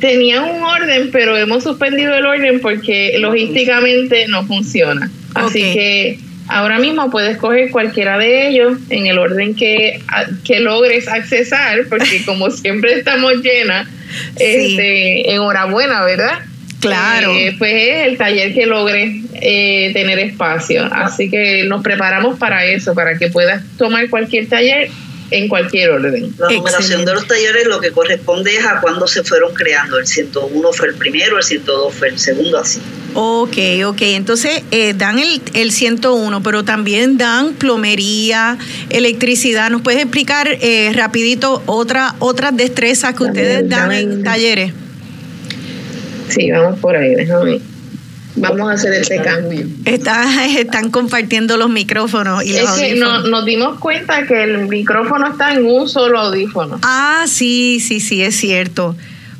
tenían 0.00 0.44
un 0.44 0.62
orden, 0.62 1.10
pero 1.12 1.36
hemos 1.36 1.62
suspendido 1.64 2.14
el 2.14 2.26
orden 2.26 2.60
porque 2.60 3.16
logísticamente 3.18 4.26
no 4.28 4.44
funciona. 4.46 5.10
Así 5.34 5.60
que 5.72 6.18
ahora 6.48 6.78
mismo 6.78 7.10
puedes 7.10 7.36
coger 7.38 7.70
cualquiera 7.70 8.18
de 8.18 8.48
ellos 8.48 8.78
en 8.90 9.06
el 9.06 9.18
orden 9.18 9.54
que, 9.54 10.00
que 10.44 10.60
logres 10.60 11.08
accesar, 11.08 11.86
porque 11.88 12.22
como 12.26 12.50
siempre 12.50 12.94
estamos 12.94 13.32
llenas, 13.42 13.88
Sí. 14.36 14.44
este, 14.44 15.32
enhorabuena, 15.32 16.04
¿verdad? 16.04 16.38
Claro. 16.80 17.32
Eh, 17.34 17.54
pues 17.58 17.72
es 17.74 18.06
el 18.06 18.16
taller 18.18 18.54
que 18.54 18.66
logre 18.66 19.20
eh, 19.34 19.90
tener 19.92 20.18
espacio. 20.20 20.88
Así 20.92 21.28
que 21.28 21.64
nos 21.64 21.82
preparamos 21.82 22.38
para 22.38 22.64
eso, 22.64 22.94
para 22.94 23.18
que 23.18 23.28
puedas 23.28 23.62
tomar 23.76 24.08
cualquier 24.08 24.48
taller 24.48 24.90
en 25.30 25.48
cualquier 25.48 25.90
orden. 25.90 26.34
La 26.38 26.48
numeración 26.48 26.80
Excelente. 26.80 27.10
de 27.10 27.14
los 27.14 27.26
talleres 27.26 27.66
lo 27.66 27.80
que 27.80 27.90
corresponde 27.90 28.56
es 28.56 28.64
a 28.64 28.80
cuándo 28.80 29.06
se 29.06 29.24
fueron 29.24 29.54
creando. 29.54 29.98
El 29.98 30.06
101 30.06 30.72
fue 30.72 30.88
el 30.88 30.94
primero, 30.94 31.38
el 31.38 31.44
102 31.44 31.94
fue 31.94 32.08
el 32.08 32.18
segundo, 32.18 32.58
así. 32.58 32.80
Ok, 33.14 33.56
ok. 33.86 34.02
Entonces 34.02 34.62
eh, 34.70 34.94
dan 34.94 35.18
el, 35.18 35.40
el 35.54 35.72
101, 35.72 36.42
pero 36.42 36.64
también 36.64 37.18
dan 37.18 37.54
plomería, 37.54 38.58
electricidad. 38.90 39.70
¿Nos 39.70 39.82
puedes 39.82 40.02
explicar 40.02 40.48
eh, 40.60 40.92
rapidito 40.94 41.62
otra, 41.66 42.14
otras 42.18 42.56
destrezas 42.56 43.14
que 43.14 43.24
ustedes 43.24 43.68
dan 43.68 43.92
en 43.92 44.22
talleres? 44.22 44.72
Sí, 46.28 46.50
vamos 46.50 46.78
por 46.80 46.96
ahí, 46.96 47.14
déjame. 47.14 47.60
Vamos 48.36 48.70
a 48.70 48.74
hacer 48.74 48.92
este 48.92 49.20
cambio. 49.22 49.66
Están, 49.84 50.38
están 50.56 50.90
compartiendo 50.90 51.56
los 51.56 51.70
micrófonos 51.70 52.44
y 52.44 52.52
los 52.52 52.62
Es 52.62 52.70
que 52.70 52.90
audífonos. 52.90 53.22
no- 53.24 53.28
nos 53.30 53.44
dimos 53.46 53.78
cuenta 53.78 54.26
que 54.26 54.42
el 54.44 54.68
micrófono 54.68 55.28
está 55.28 55.52
en 55.54 55.64
un 55.64 55.88
solo 55.88 56.18
audífono. 56.20 56.78
Ah, 56.82 57.24
sí, 57.28 57.80
sí, 57.80 58.00
sí, 58.00 58.22
es 58.22 58.36
cierto. 58.36 58.94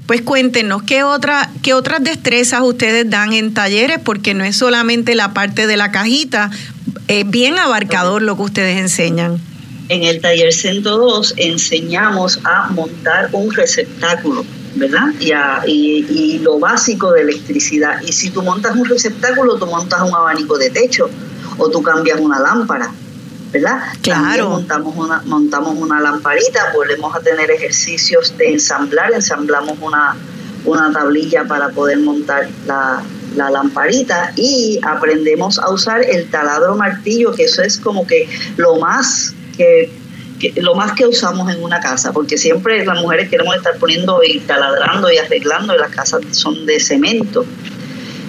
Pues 0.06 0.22
cuéntenos, 0.22 0.82
¿qué, 0.84 1.02
otra, 1.02 1.50
¿qué 1.62 1.74
otras 1.74 2.02
destrezas 2.02 2.60
ustedes 2.62 3.10
dan 3.10 3.32
en 3.32 3.52
talleres? 3.54 3.98
Porque 4.02 4.34
no 4.34 4.44
es 4.44 4.56
solamente 4.56 5.14
la 5.16 5.34
parte 5.34 5.66
de 5.66 5.76
la 5.76 5.90
cajita, 5.90 6.50
es 7.08 7.28
bien 7.28 7.58
abarcador 7.58 8.22
lo 8.22 8.36
que 8.36 8.42
ustedes 8.42 8.78
enseñan. 8.78 9.40
En 9.88 10.04
el 10.04 10.20
taller 10.20 10.52
102 10.52 11.34
enseñamos 11.36 12.38
a 12.44 12.68
montar 12.70 13.28
un 13.32 13.52
receptáculo, 13.52 14.44
¿verdad? 14.76 15.08
Y, 15.20 15.32
a- 15.32 15.62
y- 15.66 16.06
y 16.08 16.38
lo 16.40 16.58
básico 16.58 17.12
de 17.12 17.22
electricidad. 17.22 18.00
Y 18.02 18.12
si 18.12 18.30
tú 18.30 18.42
montas 18.42 18.76
un 18.76 18.84
receptáculo, 18.84 19.56
tú 19.56 19.66
montas 19.66 20.00
un 20.02 20.14
abanico 20.14 20.56
de 20.58 20.70
techo 20.70 21.08
o 21.58 21.68
tú 21.70 21.82
cambias 21.82 22.20
una 22.20 22.38
lámpara, 22.40 22.90
¿verdad? 23.52 23.78
Claro. 24.02 24.22
También 24.26 24.48
montamos 24.50 24.96
una, 24.96 25.22
montamos 25.24 25.74
una 25.78 26.00
lamparita, 26.00 26.72
volvemos 26.74 27.14
a 27.14 27.20
tener 27.20 27.50
ejercicios 27.50 28.36
de 28.36 28.52
ensamblar, 28.52 29.12
ensamblamos 29.14 29.78
una, 29.80 30.14
una 30.64 30.92
tablilla 30.92 31.44
para 31.44 31.70
poder 31.70 31.98
montar 31.98 32.48
la, 32.66 33.02
la 33.36 33.50
lamparita 33.50 34.32
y 34.36 34.78
aprendemos 34.82 35.58
a 35.58 35.70
usar 35.70 36.02
el 36.02 36.28
taladro 36.30 36.74
martillo, 36.76 37.32
que 37.32 37.44
eso 37.44 37.62
es 37.62 37.78
como 37.78 38.06
que 38.06 38.28
lo 38.56 38.76
más 38.76 39.32
que, 39.56 39.90
que- 40.38 40.52
lo 40.60 40.74
más 40.74 40.92
que 40.92 41.06
usamos 41.06 41.52
en 41.54 41.62
una 41.62 41.80
casa, 41.80 42.12
porque 42.12 42.38
siempre 42.38 42.84
las 42.84 43.00
mujeres 43.00 43.28
queremos 43.28 43.56
estar 43.56 43.76
poniendo 43.78 44.20
y 44.22 44.40
taladrando 44.40 45.10
y 45.10 45.18
arreglando 45.18 45.74
y 45.74 45.78
las 45.78 45.90
casas 45.90 46.22
son 46.32 46.66
de 46.66 46.80
cemento. 46.80 47.44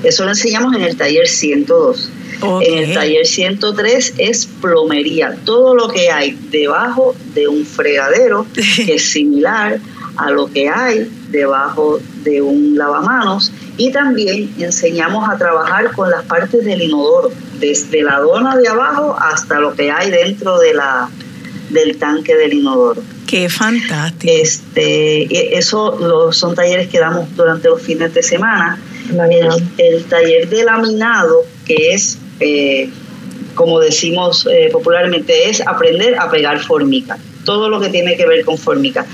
Eso 0.03 0.23
lo 0.23 0.29
enseñamos 0.29 0.75
en 0.75 0.83
el 0.83 0.95
taller 0.95 1.27
102. 1.27 2.09
Ok. 2.41 2.63
En 2.65 2.77
el 2.77 2.93
taller 2.93 3.25
103 3.25 4.13
es 4.17 4.45
plomería, 4.61 5.35
todo 5.43 5.73
lo 5.73 5.87
que 5.87 6.11
hay 6.11 6.37
debajo 6.51 7.15
de 7.33 7.47
un 7.47 7.65
fregadero 7.65 8.45
que 8.85 8.95
es 8.95 9.09
similar 9.11 9.79
a 10.17 10.31
lo 10.31 10.47
que 10.47 10.69
hay 10.69 11.11
debajo 11.29 11.99
de 12.23 12.41
un 12.41 12.77
lavamanos 12.77 13.51
y 13.77 13.91
también 13.91 14.53
enseñamos 14.59 15.27
a 15.29 15.37
trabajar 15.37 15.91
con 15.91 16.09
las 16.09 16.23
partes 16.25 16.63
del 16.65 16.81
inodoro, 16.81 17.31
desde 17.59 18.01
la 18.01 18.19
dona 18.19 18.55
de 18.55 18.67
abajo 18.67 19.15
hasta 19.19 19.59
lo 19.59 19.73
que 19.73 19.91
hay 19.91 20.09
dentro 20.09 20.59
de 20.59 20.73
la 20.73 21.09
del 21.69 21.97
tanque 21.97 22.35
del 22.35 22.53
inodoro. 22.53 23.01
Qué 23.27 23.49
fantástico. 23.49 24.31
Este, 24.33 25.57
eso 25.57 25.97
lo- 25.99 26.31
son 26.31 26.55
talleres 26.55 26.87
que 26.87 26.99
damos 26.99 27.35
durante 27.35 27.67
los 27.67 27.81
fines 27.81 28.13
de 28.13 28.23
semana. 28.23 28.79
Laminado. 29.13 29.57
El, 29.77 29.95
el 29.95 30.03
taller 30.05 30.47
de 30.49 30.63
laminado, 30.63 31.43
que 31.65 31.93
es, 31.93 32.17
eh, 32.39 32.89
como 33.55 33.79
decimos 33.79 34.47
eh, 34.51 34.69
popularmente, 34.71 35.49
es 35.49 35.61
aprender 35.65 36.17
a 36.19 36.29
pegar 36.29 36.59
formica. 36.59 37.17
Todo 37.45 37.69
lo 37.69 37.79
que 37.79 37.89
tiene 37.89 38.15
que 38.17 38.25
ver 38.25 38.43
con 38.45 38.57
formica. 38.57 39.05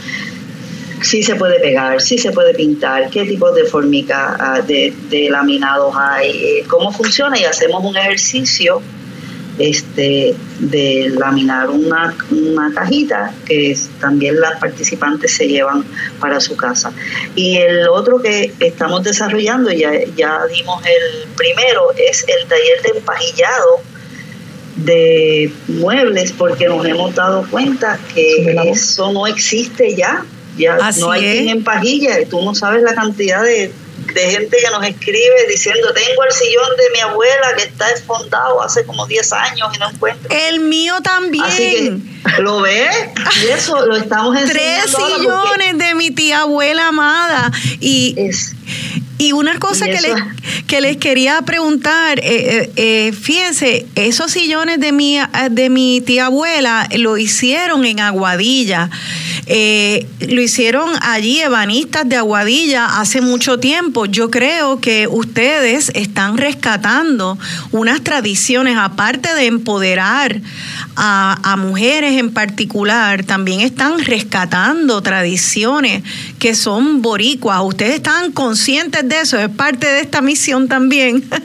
Sí 1.02 1.22
se 1.22 1.36
puede 1.36 1.60
pegar, 1.60 2.02
sí 2.02 2.18
se 2.18 2.32
puede 2.32 2.54
pintar, 2.54 3.10
qué 3.10 3.26
tipos 3.26 3.54
de 3.56 3.66
formica, 3.66 4.38
ah, 4.40 4.62
de, 4.62 4.94
de 5.10 5.30
laminados 5.30 5.94
hay, 5.98 6.30
eh, 6.32 6.64
cómo 6.68 6.94
funciona 6.94 7.38
y 7.38 7.44
hacemos 7.44 7.84
un 7.84 7.98
ejercicio 7.98 8.82
este, 9.60 10.34
de 10.60 11.12
laminar 11.18 11.70
una, 11.70 12.16
una 12.32 12.74
cajita 12.74 13.34
que 13.46 13.72
es- 13.72 13.90
también 14.00 14.40
las 14.40 14.60
participantes 14.60 15.36
se 15.36 15.48
llevan 15.48 15.84
para 16.20 16.40
su 16.40 16.56
casa. 16.56 16.92
Y 17.36 17.58
el 17.58 17.88
otro 17.88 18.22
que 18.22 18.52
estamos 18.60 19.04
desarrollando, 19.04 19.72
ya, 19.72 19.92
ya 20.16 20.40
dimos 20.48 20.84
el 20.86 21.30
primero, 21.36 21.92
es 21.98 22.26
el 22.28 22.48
taller 22.48 22.82
de 22.84 22.98
empajillado 23.00 23.82
de 24.76 25.52
muebles 25.68 26.32
porque 26.32 26.68
nos 26.68 26.86
hemos 26.86 27.14
dado 27.14 27.46
cuenta 27.50 28.00
que 28.14 28.56
eso 28.72 29.12
no 29.12 29.28
existe 29.28 29.96
ya. 29.96 30.26
Ya 30.58 30.76
Así 30.76 31.00
no 31.02 31.12
hay 31.12 31.26
es. 31.26 31.34
quien 31.36 31.50
empajilla. 31.50 32.20
y 32.22 32.26
Tú 32.26 32.42
no 32.44 32.54
sabes 32.56 32.84
la 32.84 32.94
cantidad 32.94 33.42
de, 33.44 33.72
de 34.14 34.30
gente 34.32 34.58
que 34.58 34.70
nos 34.70 34.86
escribe 34.86 35.48
diciendo, 35.50 35.94
tengo 35.94 36.24
el 36.24 36.32
sillón 36.32 36.70
de 36.78 36.90
mi 36.94 37.00
abuela 37.00 37.54
que 37.58 37.64
está 37.64 37.88
desfondado 37.90 38.62
hace 38.62 38.86
como 38.86 39.06
10 39.08 39.34
años 39.34 39.70
y 39.76 39.80
no 39.80 39.90
encuentro. 39.90 40.30
El 40.30 40.60
mío 40.60 40.96
también. 41.02 41.44
Así 41.44 42.00
que, 42.36 42.42
¿lo 42.42 42.62
ves? 42.62 42.96
Y 43.44 43.48
eso 43.48 43.86
lo 43.86 43.96
estamos 43.96 44.36
Tres 44.46 44.84
enseñando 44.86 44.98
porque 44.98 45.22
sillones 45.22 45.78
de 45.78 45.96
mi 45.96 46.12
tía 46.12 46.42
abuela 46.42 46.88
amada. 46.90 47.52
Y, 47.80 48.16
es- 48.18 48.56
y 49.24 49.32
una 49.32 49.58
cosa 49.58 49.88
Y 49.88 49.92
que 49.92 50.02
les, 50.02 50.14
que 50.68 50.82
les 50.82 50.98
quería 50.98 51.42
preguntar, 51.44 52.20
eh, 52.20 52.24
eh, 52.26 52.72
eh, 52.76 53.14
fíjense, 53.14 53.86
esos 53.96 54.32
sillones 54.32 54.80
de 54.80 54.92
mi, 54.92 55.18
de 55.52 55.70
mi 55.70 56.02
tía 56.02 56.26
abuela 56.26 56.88
lo 56.98 57.18
hicieron 57.18 57.86
en 57.86 58.00
Aguadilla. 58.00 58.90
Lo 59.48 60.42
hicieron 60.42 60.90
allí, 61.02 61.40
ebanistas 61.42 62.08
de 62.08 62.16
Aguadilla, 62.16 63.00
hace 63.00 63.22
mucho 63.22 63.60
tiempo. 63.60 64.06
Yo 64.06 64.32
creo 64.32 64.80
que 64.80 65.08
ustedes 65.08 65.92
están 65.96 66.38
rescatando 66.38 67.38
unas 67.72 68.02
tradiciones, 68.02 68.78
aparte 68.78 69.34
de 69.36 69.46
empoderar 69.46 70.42
a, 70.96 71.38
a 71.44 71.58
mujeres 71.58 72.18
en 72.20 72.32
particular, 72.32 73.24
también 73.24 73.62
están 73.62 74.00
rescatando 74.00 75.02
tradiciones 75.02 76.04
que 76.40 76.56
son 76.56 77.02
boricuas. 77.02 77.62
Ustedes 77.64 77.96
están 77.96 78.32
conscientes 78.32 79.08
de 79.08 79.13
eso, 79.22 79.38
es 79.38 79.50
parte 79.50 79.88
de 79.88 80.02
esta 80.02 80.22
misión 80.22 80.68
también. 80.68 81.24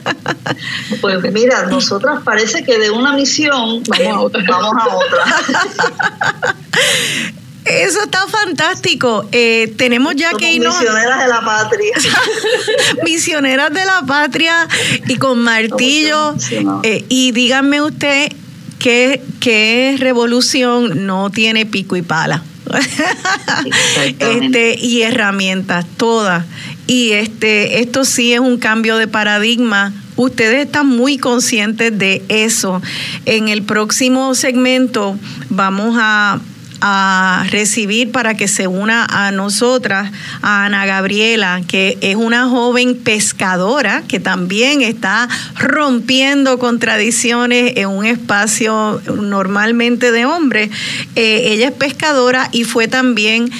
Pues 1.01 1.21
mira, 1.31 1.63
nosotras 1.67 2.21
parece 2.25 2.63
que 2.63 2.77
de 2.77 2.89
una 2.89 3.13
misión 3.13 3.83
Vamos 3.83 4.07
a 4.07 4.19
otra. 4.19 4.43
vamos 4.49 4.73
a 4.77 4.95
otra. 4.95 5.25
Eso 7.65 8.01
está 8.03 8.25
fantástico. 8.27 9.27
Eh, 9.31 9.73
tenemos 9.77 10.15
ya 10.15 10.31
Somos 10.31 10.41
que 10.41 10.53
irnos 10.53 10.79
misioneras 10.79 11.19
de 11.19 11.27
la 11.27 11.41
patria. 11.41 11.95
misioneras 13.03 13.73
de 13.73 13.85
la 13.85 14.01
patria 14.07 14.67
y 15.07 15.15
con 15.17 15.39
martillo. 15.39 16.35
Eh, 16.83 17.05
y 17.09 17.31
díganme 17.31 17.81
usted 17.81 18.31
qué, 18.79 19.21
qué 19.39 19.95
revolución 19.99 21.05
no 21.05 21.29
tiene 21.29 21.65
pico 21.65 21.95
y 21.95 22.01
pala. 22.01 22.43
Este, 24.19 24.75
y 24.79 25.01
herramientas, 25.01 25.85
todas. 25.97 26.45
Y 26.89 27.11
este, 27.11 27.81
esto 27.81 28.03
sí 28.03 28.33
es 28.33 28.39
un 28.39 28.57
cambio 28.57 28.97
de 28.97 29.07
paradigma. 29.07 29.93
Ustedes 30.15 30.65
están 30.65 30.87
muy 30.87 31.19
conscientes 31.19 31.95
de 31.95 32.23
eso. 32.29 32.81
En 33.27 33.47
el 33.47 33.61
próximo 33.61 34.33
segmento 34.33 35.15
vamos 35.51 35.97
a, 35.99 36.39
a 36.81 37.45
recibir 37.51 38.11
para 38.11 38.35
que 38.35 38.47
se 38.47 38.65
una 38.65 39.05
a 39.05 39.31
nosotras 39.31 40.11
a 40.41 40.65
Ana 40.65 40.87
Gabriela, 40.87 41.61
que 41.67 41.99
es 42.01 42.15
una 42.15 42.47
joven 42.49 42.95
pescadora 42.95 44.03
que 44.07 44.19
también 44.19 44.81
está 44.81 45.29
rompiendo 45.57 46.57
con 46.57 46.79
tradiciones 46.79 47.73
en 47.75 47.89
un 47.89 48.05
espacio 48.05 48.99
normalmente 49.15 50.11
de 50.11 50.25
hombres. 50.25 50.71
Eh, 51.15 51.51
ella 51.53 51.67
es 51.67 51.73
pescadora 51.73 52.49
y 52.51 52.63
fue 52.63 52.87
también 52.87 53.51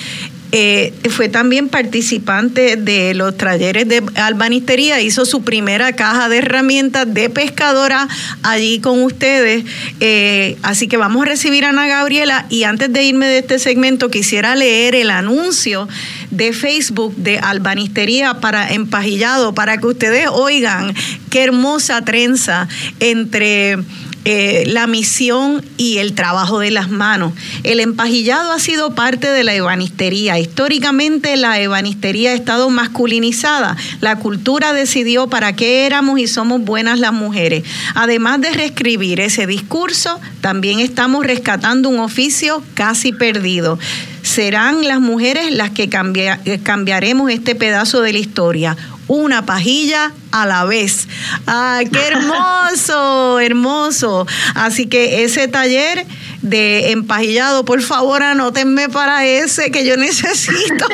eh, 0.51 0.93
fue 1.11 1.29
también 1.29 1.69
participante 1.69 2.75
de 2.75 3.13
los 3.13 3.37
talleres 3.37 3.87
de 3.87 4.03
albanistería, 4.15 4.99
hizo 4.99 5.25
su 5.25 5.43
primera 5.43 5.93
caja 5.93 6.27
de 6.27 6.39
herramientas 6.39 7.13
de 7.13 7.29
pescadora 7.29 8.07
allí 8.41 8.79
con 8.79 9.03
ustedes. 9.03 9.63
Eh, 9.99 10.57
así 10.63 10.87
que 10.87 10.97
vamos 10.97 11.23
a 11.23 11.29
recibir 11.29 11.65
a 11.65 11.69
Ana 11.69 11.87
Gabriela 11.87 12.47
y 12.49 12.63
antes 12.63 12.91
de 12.91 13.03
irme 13.03 13.27
de 13.27 13.39
este 13.39 13.59
segmento 13.59 14.09
quisiera 14.09 14.55
leer 14.55 14.95
el 14.95 15.11
anuncio 15.11 15.87
de 16.31 16.51
Facebook 16.53 17.15
de 17.15 17.37
albanistería 17.37 18.35
para 18.35 18.73
empajillado 18.73 19.53
para 19.53 19.77
que 19.77 19.87
ustedes 19.87 20.29
oigan 20.31 20.95
qué 21.29 21.43
hermosa 21.43 22.03
trenza 22.03 22.67
entre 22.99 23.77
eh, 24.25 24.65
la 24.67 24.85
misión 24.85 25.63
y 25.77 25.97
el 25.97 26.13
trabajo 26.13 26.59
de 26.59 26.71
las 26.71 26.89
manos. 26.89 27.33
El 27.63 27.79
empajillado 27.79 28.51
ha 28.51 28.59
sido 28.59 28.93
parte 28.93 29.29
de 29.29 29.43
la 29.43 29.53
ebanistería. 29.53 30.37
Históricamente 30.37 31.37
la 31.37 31.59
ebanistería 31.59 32.31
ha 32.31 32.33
estado 32.33 32.69
masculinizada. 32.69 33.77
La 34.01 34.17
cultura 34.17 34.73
decidió 34.73 35.27
para 35.27 35.55
qué 35.55 35.85
éramos 35.85 36.19
y 36.19 36.27
somos 36.27 36.61
buenas 36.61 36.99
las 36.99 37.13
mujeres. 37.13 37.63
Además 37.95 38.41
de 38.41 38.51
reescribir 38.51 39.21
ese 39.21 39.47
discurso, 39.47 40.19
también 40.41 40.79
estamos 40.79 41.25
rescatando 41.25 41.89
un 41.89 41.99
oficio 41.99 42.61
casi 42.73 43.11
perdido 43.13 43.79
serán 44.21 44.87
las 44.87 44.99
mujeres 44.99 45.51
las 45.51 45.71
que 45.71 45.89
cambiaremos 45.89 47.31
este 47.31 47.55
pedazo 47.55 48.01
de 48.01 48.13
la 48.13 48.19
historia 48.19 48.77
una 49.09 49.45
pajilla 49.45 50.13
a 50.31 50.45
la 50.45 50.63
vez. 50.63 51.09
¡Ay, 51.45 51.87
qué 51.89 51.99
hermoso! 51.99 53.39
hermoso. 53.41 54.25
Así 54.55 54.85
que 54.85 55.23
ese 55.25 55.49
taller 55.49 56.05
de 56.41 56.91
empajillado, 56.91 57.65
por 57.65 57.81
favor, 57.81 58.23
anótenme 58.23 58.87
para 58.87 59.25
ese 59.25 59.71
que 59.71 59.85
yo 59.85 59.97
necesito. 59.97 60.85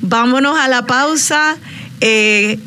Vámonos 0.00 0.58
a 0.58 0.68
la 0.68 0.86
pausa. 0.86 1.58
Eh, 2.00 2.58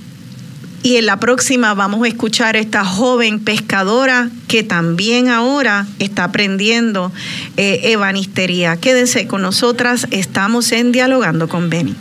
y 0.84 0.98
en 0.98 1.06
la 1.06 1.18
próxima 1.18 1.74
vamos 1.74 2.04
a 2.04 2.10
escuchar 2.10 2.58
a 2.58 2.60
esta 2.60 2.84
joven 2.84 3.40
pescadora 3.40 4.30
que 4.50 4.64
también 4.64 5.30
ahora 5.30 5.88
está 6.00 6.26
aprendiendo 6.26 7.14
eh, 7.56 7.80
ebanistería. 7.84 8.76
Quédense 8.76 9.26
con 9.26 9.42
nosotras, 9.42 10.08
estamos 10.12 10.74
en 10.74 10.92
Dialogando 10.92 11.48
con 11.48 11.70
Beni 11.70 11.96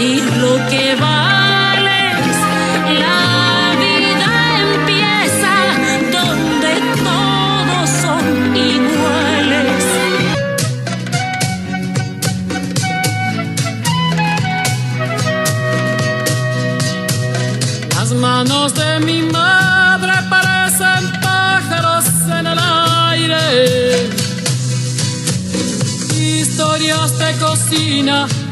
lo 0.00 0.56
que 0.70 0.94
vales. 0.94 2.36
La 2.98 3.29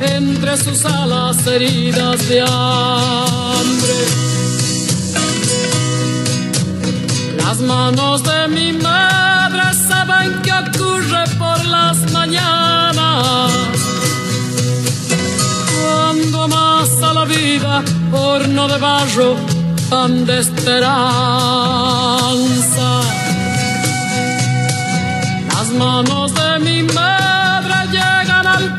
entre 0.01 0.57
sus 0.57 0.85
alas 0.85 1.47
heridas 1.47 2.29
de 2.29 2.41
hambre. 2.41 3.99
Las 7.37 7.59
manos 7.61 8.23
de 8.23 8.49
mi 8.49 8.73
madre 8.73 9.63
saben 9.89 10.41
qué 10.43 10.53
ocurre 10.53 11.25
por 11.39 11.65
las 11.67 12.13
mañanas. 12.13 13.53
Cuando 15.81 16.43
amasa 16.45 17.13
la 17.15 17.25
vida, 17.25 17.83
horno 18.13 18.69
de 18.69 18.79
barro, 18.79 19.37
pan 19.91 20.27
de 20.27 20.41
esperanza. 20.41 20.99
Las 25.55 25.69
manos 25.71 26.35
de 26.35 26.59
mi 26.61 26.83
madre 26.83 27.77
llegan 27.91 28.47
al 28.47 28.79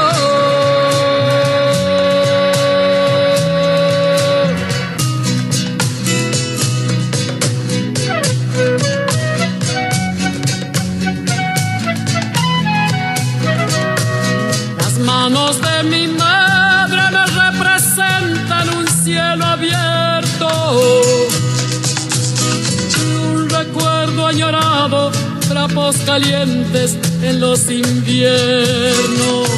Calientes 25.97 26.97
en 27.21 27.39
los 27.39 27.69
inviernos. 27.69 29.49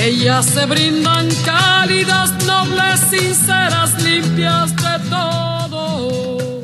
Ellas 0.00 0.46
se 0.46 0.66
brindan 0.66 1.28
cálidas, 1.44 2.32
nobles, 2.46 3.00
sinceras, 3.10 4.02
limpias 4.02 4.74
de 4.76 5.10
todo. 5.10 6.62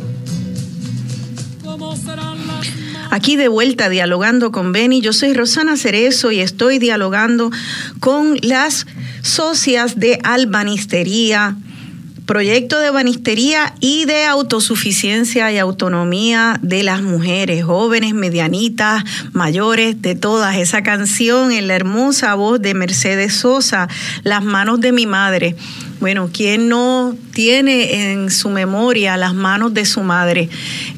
¿Cómo 1.63 1.97
serán 1.97 2.47
las 2.47 2.67
Aquí 3.11 3.37
de 3.37 3.49
vuelta 3.49 3.89
dialogando 3.89 4.53
con 4.53 4.73
Beni, 4.73 5.01
yo 5.01 5.13
soy 5.13 5.35
Rosana 5.35 5.77
Cerezo 5.77 6.33
y 6.33 6.41
estoy 6.41 6.79
dialogando 6.79 7.51
con 8.01 8.39
las 8.43 8.87
socias 9.23 9.99
de 9.99 10.19
albanistería, 10.23 11.57
proyecto 12.27 12.81
de 12.81 12.91
banistería 12.91 13.75
y 13.81 14.05
de 14.05 14.25
autosuficiencia 14.25 15.51
y 15.53 15.59
autonomía 15.59 16.59
de 16.61 16.83
las 16.83 17.01
mujeres, 17.01 17.65
jóvenes, 17.65 18.15
medianitas, 18.15 19.05
mayores, 19.33 20.03
de 20.03 20.17
todas. 20.17 20.57
Esa 20.57 20.83
canción 20.83 21.53
en 21.53 21.69
la 21.69 21.77
hermosa 21.77 22.35
voz 22.35 22.61
de 22.61 22.75
Mercedes 22.75 23.35
Sosa, 23.35 23.89
Las 24.25 24.43
manos 24.43 24.81
de 24.81 24.93
mi 24.93 25.07
madre. 25.07 25.57
Bueno, 26.01 26.29
¿quién 26.31 26.69
no 26.69 27.17
tiene 27.33 28.13
en 28.13 28.31
su 28.31 28.51
memoria 28.51 29.17
las 29.17 29.35
manos 29.35 29.73
de 29.73 29.87
su 29.87 30.03
madre, 30.03 30.51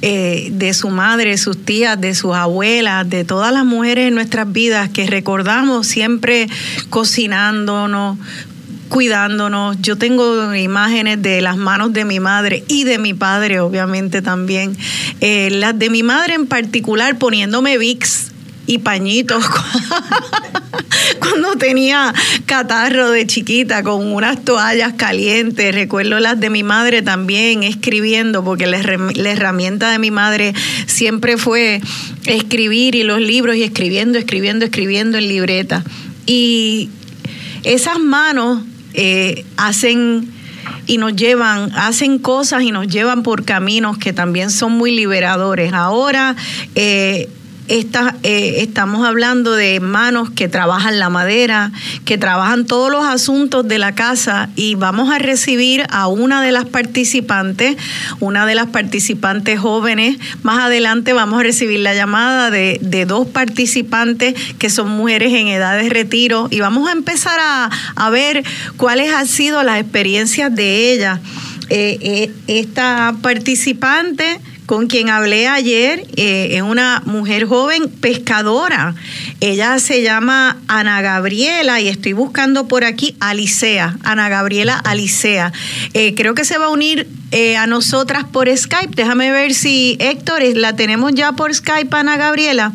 eh, 0.02 0.48
de 0.50 0.74
su 0.74 0.88
madre, 0.88 1.36
sus 1.38 1.64
tías, 1.64 2.00
de 2.00 2.14
sus 2.14 2.34
abuelas, 2.34 3.08
de 3.08 3.24
todas 3.24 3.52
las 3.52 3.64
mujeres 3.64 4.08
en 4.08 4.14
nuestras 4.14 4.50
vidas 4.50 4.88
que 4.88 5.06
recordamos 5.06 5.86
siempre 5.86 6.48
cocinándonos, 6.90 8.18
cuidándonos. 8.88 9.80
Yo 9.80 9.96
tengo 9.96 10.54
imágenes 10.54 11.22
de 11.22 11.40
las 11.42 11.56
manos 11.56 11.92
de 11.92 12.04
mi 12.04 12.20
madre 12.20 12.64
y 12.68 12.84
de 12.84 12.98
mi 12.98 13.14
padre, 13.14 13.60
obviamente 13.60 14.22
también. 14.22 14.76
Eh, 15.20 15.48
las 15.52 15.78
de 15.78 15.90
mi 15.90 16.02
madre 16.02 16.34
en 16.34 16.46
particular 16.46 17.18
poniéndome 17.18 17.78
VIX 17.78 18.32
y 18.66 18.78
pañitos 18.78 19.44
cuando 21.20 21.52
tenía 21.56 22.12
catarro 22.46 23.10
de 23.10 23.26
chiquita 23.26 23.82
con 23.82 24.12
unas 24.12 24.44
toallas 24.44 24.92
calientes. 24.94 25.74
Recuerdo 25.74 26.20
las 26.20 26.38
de 26.38 26.50
mi 26.50 26.62
madre 26.62 27.02
también 27.02 27.62
escribiendo, 27.62 28.44
porque 28.44 28.66
la, 28.66 28.78
herram- 28.78 29.14
la 29.16 29.30
herramienta 29.30 29.90
de 29.90 29.98
mi 29.98 30.10
madre 30.10 30.52
siempre 30.86 31.36
fue 31.38 31.80
escribir 32.26 32.94
y 32.94 33.04
los 33.04 33.20
libros 33.20 33.56
y 33.56 33.62
escribiendo, 33.62 34.18
escribiendo, 34.18 34.64
escribiendo 34.66 35.18
en 35.18 35.28
libreta. 35.28 35.82
Y 36.26 36.90
esas 37.64 37.98
manos 37.98 38.62
eh, 38.94 39.44
hacen 39.56 40.32
y 40.86 40.98
nos 40.98 41.14
llevan, 41.14 41.70
hacen 41.74 42.18
cosas 42.18 42.62
y 42.62 42.72
nos 42.72 42.88
llevan 42.88 43.22
por 43.22 43.44
caminos 43.44 43.98
que 43.98 44.12
también 44.12 44.50
son 44.50 44.72
muy 44.72 44.90
liberadores. 44.90 45.72
Ahora, 45.72 46.34
eh, 46.74 47.28
eh, 47.68 48.62
estamos 48.62 49.06
hablando 49.06 49.52
de 49.52 49.78
manos 49.80 50.30
que 50.30 50.48
trabajan 50.48 50.98
la 50.98 51.10
madera, 51.10 51.70
que 52.06 52.16
trabajan 52.16 52.64
todos 52.64 52.90
los 52.90 53.04
asuntos 53.04 53.68
de 53.68 53.78
la 53.78 53.94
casa 53.94 54.48
y 54.56 54.74
vamos 54.74 55.12
a 55.12 55.18
recibir 55.18 55.84
a 55.90 56.06
una 56.06 56.40
de 56.42 56.50
las 56.50 56.64
participantes, 56.64 57.76
una 58.20 58.46
de 58.46 58.54
las 58.54 58.68
participantes 58.68 59.60
jóvenes. 59.60 60.18
Más 60.42 60.64
adelante 60.64 61.12
vamos 61.12 61.40
a 61.40 61.42
recibir 61.42 61.80
la 61.80 61.94
llamada 61.94 62.50
de, 62.50 62.78
dos 63.06 63.26
participantes 63.28 64.34
que 64.58 64.70
son 64.70 64.88
mujeres 64.88 65.32
en 65.32 65.48
edad 65.48 65.78
de 65.78 65.88
retiro 65.88 66.48
y 66.50 66.60
vamos 66.60 66.88
a 66.88 66.92
empezar 66.92 67.38
a, 67.40 67.70
a 67.96 68.10
ver 68.10 68.44
cuáles 68.76 69.12
han 69.12 69.26
sido 69.26 69.62
las 69.62 69.80
experiencias 69.80 70.54
de 70.54 70.92
ellas. 70.92 71.20
Eh, 71.70 71.98
eh, 72.00 72.32
esta 72.46 73.14
participante 73.20 74.40
con 74.68 74.86
quien 74.86 75.08
hablé 75.08 75.48
ayer 75.48 76.06
eh, 76.16 76.50
es 76.52 76.60
una 76.60 77.02
mujer 77.06 77.46
joven 77.46 77.88
pescadora. 77.88 78.94
Ella 79.40 79.78
se 79.78 80.02
llama 80.02 80.58
Ana 80.68 81.00
Gabriela 81.00 81.80
y 81.80 81.88
estoy 81.88 82.12
buscando 82.12 82.68
por 82.68 82.84
aquí 82.84 83.16
Alicea, 83.18 83.96
Ana 84.02 84.28
Gabriela 84.28 84.74
Alicea. 84.76 85.54
Eh, 85.94 86.14
creo 86.14 86.34
que 86.34 86.44
se 86.44 86.58
va 86.58 86.66
a 86.66 86.68
unir 86.68 87.08
eh, 87.30 87.56
a 87.56 87.66
nosotras 87.66 88.24
por 88.24 88.54
Skype. 88.54 88.94
Déjame 88.94 89.30
ver 89.30 89.54
si 89.54 89.96
Héctor, 90.00 90.42
la 90.54 90.76
tenemos 90.76 91.14
ya 91.14 91.32
por 91.32 91.54
Skype, 91.54 91.96
Ana 91.96 92.18
Gabriela. 92.18 92.74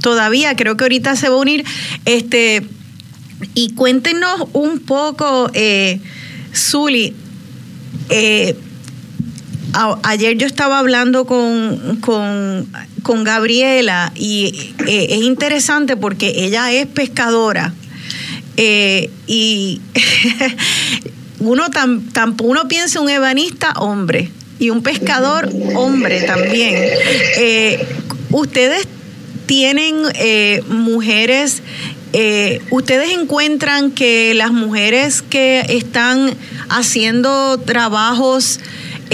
Todavía, 0.00 0.56
creo 0.56 0.78
que 0.78 0.84
ahorita 0.84 1.14
se 1.14 1.28
va 1.28 1.34
a 1.34 1.40
unir. 1.40 1.62
Este, 2.06 2.66
y 3.52 3.74
cuéntenos 3.74 4.46
un 4.54 4.78
poco, 4.78 5.50
eh, 5.52 6.00
Zuli, 6.54 7.14
ayer 10.02 10.36
yo 10.36 10.46
estaba 10.46 10.78
hablando 10.78 11.24
con, 11.26 12.00
con, 12.00 13.24
Gabriela 13.24 14.12
y 14.14 14.72
eh, 14.86 15.06
es 15.10 15.22
interesante 15.22 15.96
porque 15.96 16.32
ella 16.36 16.72
es 16.72 16.86
pescadora 16.86 17.72
eh, 18.56 19.10
y 19.26 19.80
uno, 21.40 21.68
tan, 21.70 22.04
uno 22.42 22.68
piensa 22.68 23.00
un 23.00 23.08
ebanista 23.08 23.72
hombre 23.72 24.30
y 24.58 24.70
un 24.70 24.82
pescador 24.82 25.50
hombre 25.74 26.22
también. 26.22 26.74
Eh, 27.38 27.86
ustedes 28.30 28.86
tienen 29.46 29.96
mujeres 30.68 31.62
¿Ustedes 32.70 33.10
encuentran 33.10 33.90
que 33.90 34.34
las 34.34 34.52
mujeres 34.52 35.20
que 35.20 35.64
están 35.68 36.36
haciendo 36.68 37.58
trabajos 37.58 38.60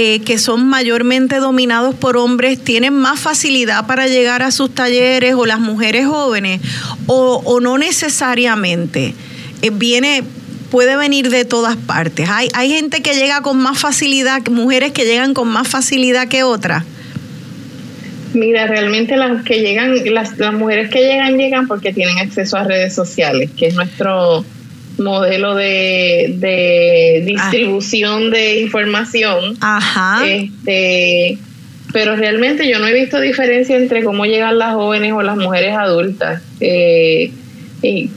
eh, 0.02 0.22
que 0.24 0.38
son 0.38 0.66
mayormente 0.66 1.40
dominados 1.40 1.94
por 1.94 2.16
hombres 2.16 2.58
tienen 2.58 2.94
más 2.94 3.20
facilidad 3.20 3.86
para 3.86 4.06
llegar 4.06 4.42
a 4.42 4.50
sus 4.50 4.74
talleres 4.74 5.34
o 5.34 5.44
las 5.44 5.60
mujeres 5.60 6.06
jóvenes 6.06 6.62
o, 7.04 7.60
no 7.60 7.76
necesariamente. 7.76 9.12
Eh, 9.60 9.68
viene 9.70 10.24
puede 10.70 10.96
venir 10.96 11.28
de 11.28 11.44
todas 11.44 11.76
partes. 11.76 12.30
Hay, 12.30 12.48
hay 12.54 12.70
gente 12.70 13.02
que 13.02 13.12
llega 13.12 13.42
con 13.42 13.58
más 13.58 13.78
facilidad, 13.78 14.40
mujeres 14.46 14.92
que 14.92 15.04
llegan 15.04 15.34
con 15.34 15.48
más 15.48 15.68
facilidad 15.68 16.28
que 16.28 16.44
otras. 16.44 16.82
Mira, 18.32 18.66
realmente 18.68 19.18
las 19.18 19.42
que 19.42 19.60
llegan, 19.60 19.94
las, 20.14 20.38
las 20.38 20.54
mujeres 20.54 20.88
que 20.88 21.00
llegan, 21.00 21.36
llegan 21.36 21.66
porque 21.68 21.92
tienen 21.92 22.16
acceso 22.20 22.56
a 22.56 22.64
redes 22.64 22.94
sociales, 22.94 23.50
que 23.54 23.66
es 23.66 23.74
nuestro, 23.74 24.46
modelo 25.00 25.54
de, 25.54 27.22
distribución 27.24 28.30
de 28.30 28.60
información. 28.60 29.56
Ajá. 29.60 30.26
Este, 30.26 31.38
pero 31.92 32.16
realmente 32.16 32.68
yo 32.68 32.78
no 32.78 32.86
he 32.86 32.94
visto 32.94 33.20
diferencia 33.20 33.76
entre 33.76 34.04
cómo 34.04 34.24
llegan 34.24 34.58
las 34.58 34.74
jóvenes 34.74 35.12
o 35.12 35.22
las 35.22 35.36
mujeres 35.36 35.76
adultas. 35.76 36.42
Eh, 36.60 37.32
y 37.82 38.10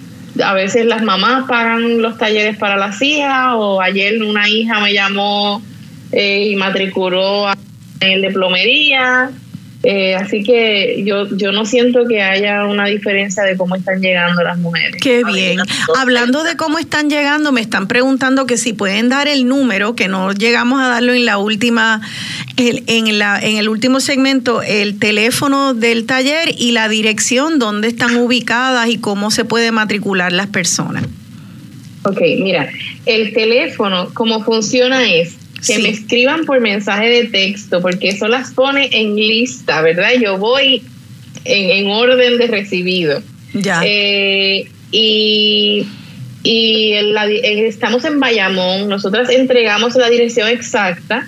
a 0.43 0.53
veces 0.53 0.85
las 0.85 1.03
mamás 1.03 1.45
pagan 1.47 2.01
los 2.01 2.17
talleres 2.17 2.57
para 2.57 2.77
las 2.77 3.01
hijas 3.01 3.53
o 3.53 3.81
ayer 3.81 4.21
una 4.23 4.49
hija 4.49 4.79
me 4.79 4.93
llamó 4.93 5.61
eh, 6.11 6.47
y 6.49 6.55
matriculó 6.55 7.51
en 7.99 8.11
el 8.11 8.21
de 8.21 8.31
plomería 8.31 9.31
eh, 9.85 10.15
así 10.15 10.43
que 10.43 11.03
yo, 11.05 11.27
yo 11.35 11.51
no 11.51 11.65
siento 11.65 12.05
que 12.07 12.21
haya 12.21 12.65
una 12.65 12.85
diferencia 12.85 13.43
de 13.43 13.57
cómo 13.57 13.75
están 13.75 13.99
llegando 13.99 14.41
las 14.41 14.57
mujeres. 14.57 15.01
Qué 15.01 15.23
bien. 15.25 15.59
Hablando 15.97 16.43
de 16.43 16.55
cómo 16.55 16.79
están 16.79 17.09
llegando, 17.09 17.51
me 17.51 17.59
están 17.59 17.89
preguntando 17.89 18.45
que 18.45 18.55
si 18.55 18.71
pueden 18.71 19.09
dar 19.09 19.27
el 19.27 19.45
número, 19.45 19.93
que 19.93 20.07
no 20.07 20.31
llegamos 20.31 20.81
a 20.81 20.87
darlo 20.87 21.13
en 21.13 21.25
la 21.25 21.37
última, 21.37 21.99
en, 22.55 23.19
la, 23.19 23.37
en 23.41 23.57
el 23.57 23.67
último 23.67 23.99
segmento, 23.99 24.61
el 24.61 24.99
teléfono 24.99 25.73
del 25.73 26.05
taller 26.05 26.55
y 26.57 26.71
la 26.71 26.87
dirección 26.87 27.59
donde 27.59 27.89
están 27.89 28.15
ubicadas 28.15 28.87
y 28.87 28.99
cómo 28.99 29.31
se 29.31 29.43
puede 29.43 29.73
matricular 29.73 30.31
las 30.31 30.47
personas. 30.47 31.03
Ok, 32.05 32.21
mira, 32.39 32.69
el 33.05 33.33
teléfono, 33.33 34.09
cómo 34.13 34.43
funciona 34.45 35.03
es 35.09 35.35
que 35.65 35.79
me 35.79 35.89
escriban 35.89 36.45
por 36.45 36.59
mensaje 36.59 37.09
de 37.09 37.23
texto, 37.25 37.81
porque 37.81 38.09
eso 38.09 38.27
las 38.27 38.51
pone 38.51 38.89
en 38.91 39.15
lista, 39.15 39.81
¿verdad? 39.81 40.11
Yo 40.21 40.37
voy 40.37 40.83
en, 41.45 41.89
orden 41.89 42.37
de 42.37 42.47
recibido. 42.47 43.21
Ya. 43.53 43.81
Eh, 43.83 44.69
y 44.91 45.87
y 46.43 46.93
estamos 46.93 48.03
en 48.03 48.19
Bayamón, 48.19 48.89
nosotras 48.89 49.29
entregamos 49.29 49.95
la 49.95 50.09
dirección 50.09 50.49
exacta 50.49 51.25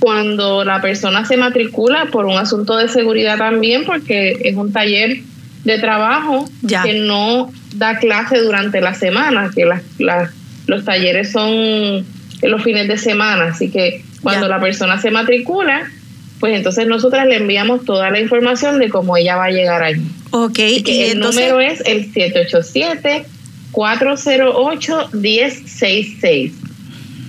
cuando 0.00 0.64
la 0.64 0.80
persona 0.80 1.26
se 1.26 1.36
matricula 1.36 2.06
por 2.06 2.24
un 2.24 2.38
asunto 2.38 2.76
de 2.76 2.88
seguridad 2.88 3.36
también, 3.36 3.84
porque 3.84 4.38
es 4.44 4.56
un 4.56 4.72
taller 4.72 5.18
de 5.64 5.78
trabajo 5.78 6.48
que 6.84 7.00
no 7.00 7.52
da 7.74 7.98
clase 7.98 8.40
durante 8.40 8.80
la 8.80 8.94
semana, 8.94 9.50
que 9.54 9.66
los 10.66 10.84
talleres 10.84 11.32
son 11.32 11.52
en 11.52 12.06
los 12.42 12.62
fines 12.62 12.88
de 12.88 12.98
semana. 12.98 13.46
Así 13.46 13.70
que 13.70 14.04
cuando 14.22 14.48
la 14.48 14.60
persona 14.60 15.00
se 15.00 15.10
matricula, 15.10 15.88
pues 16.40 16.54
entonces 16.54 16.86
nosotras 16.86 17.26
le 17.26 17.36
enviamos 17.36 17.84
toda 17.84 18.10
la 18.10 18.20
información 18.20 18.78
de 18.78 18.88
cómo 18.88 19.16
ella 19.16 19.36
va 19.36 19.46
a 19.46 19.50
llegar 19.50 19.82
allí. 19.82 20.06
Ok, 20.30 20.58
y 20.58 21.02
el 21.02 21.20
número 21.20 21.60
es 21.60 21.82
el 21.86 22.12
787-408-1066. 23.72 26.52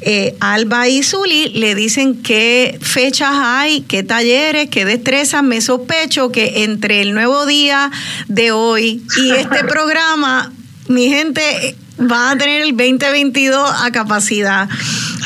eh, 0.01 0.35
Alba 0.39 0.87
y 0.87 1.03
Zuli 1.03 1.49
le 1.49 1.75
dicen 1.75 2.21
qué 2.21 2.77
fechas 2.81 3.31
hay, 3.33 3.81
qué 3.81 4.03
talleres, 4.03 4.69
qué 4.69 4.85
destrezas. 4.85 5.43
Me 5.43 5.59
sospecho 5.61 6.31
que 6.31 6.63
entre 6.63 7.01
el 7.01 7.13
nuevo 7.13 7.45
día 7.45 7.91
de 8.27 8.51
hoy 8.51 9.03
y 9.17 9.31
este 9.31 9.63
programa, 9.65 10.53
mi 10.87 11.09
gente 11.09 11.75
va 11.99 12.31
a 12.31 12.37
tener 12.37 12.61
el 12.61 12.75
2022 12.75 13.83
a 13.83 13.91
capacidad. 13.91 14.69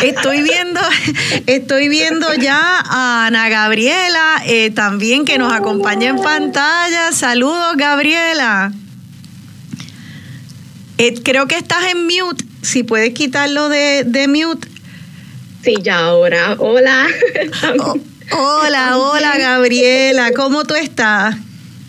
Estoy 0.01 0.43
viendo, 0.43 0.79
estoy 1.47 1.89
viendo 1.89 2.33
ya 2.35 2.79
a 2.79 3.25
Ana 3.25 3.49
Gabriela 3.49 4.41
eh, 4.45 4.71
también 4.71 5.25
que 5.25 5.37
nos 5.37 5.51
acompaña 5.51 6.09
en 6.09 6.21
pantalla. 6.21 7.11
Saludos, 7.11 7.75
Gabriela. 7.75 8.71
Eh, 10.99 11.13
creo 11.23 11.47
que 11.47 11.55
estás 11.55 11.85
en 11.91 12.05
mute. 12.05 12.43
Si 12.61 12.83
puedes 12.83 13.13
quitarlo 13.13 13.69
de, 13.69 14.25
mute. 14.27 14.67
Sí, 15.63 15.75
ya 15.81 15.99
ahora. 15.99 16.57
Hola. 16.59 17.07
hola, 18.37 18.97
hola, 18.97 19.37
Gabriela. 19.37 20.31
¿Cómo 20.33 20.65
tú 20.65 20.75
estás? 20.75 21.37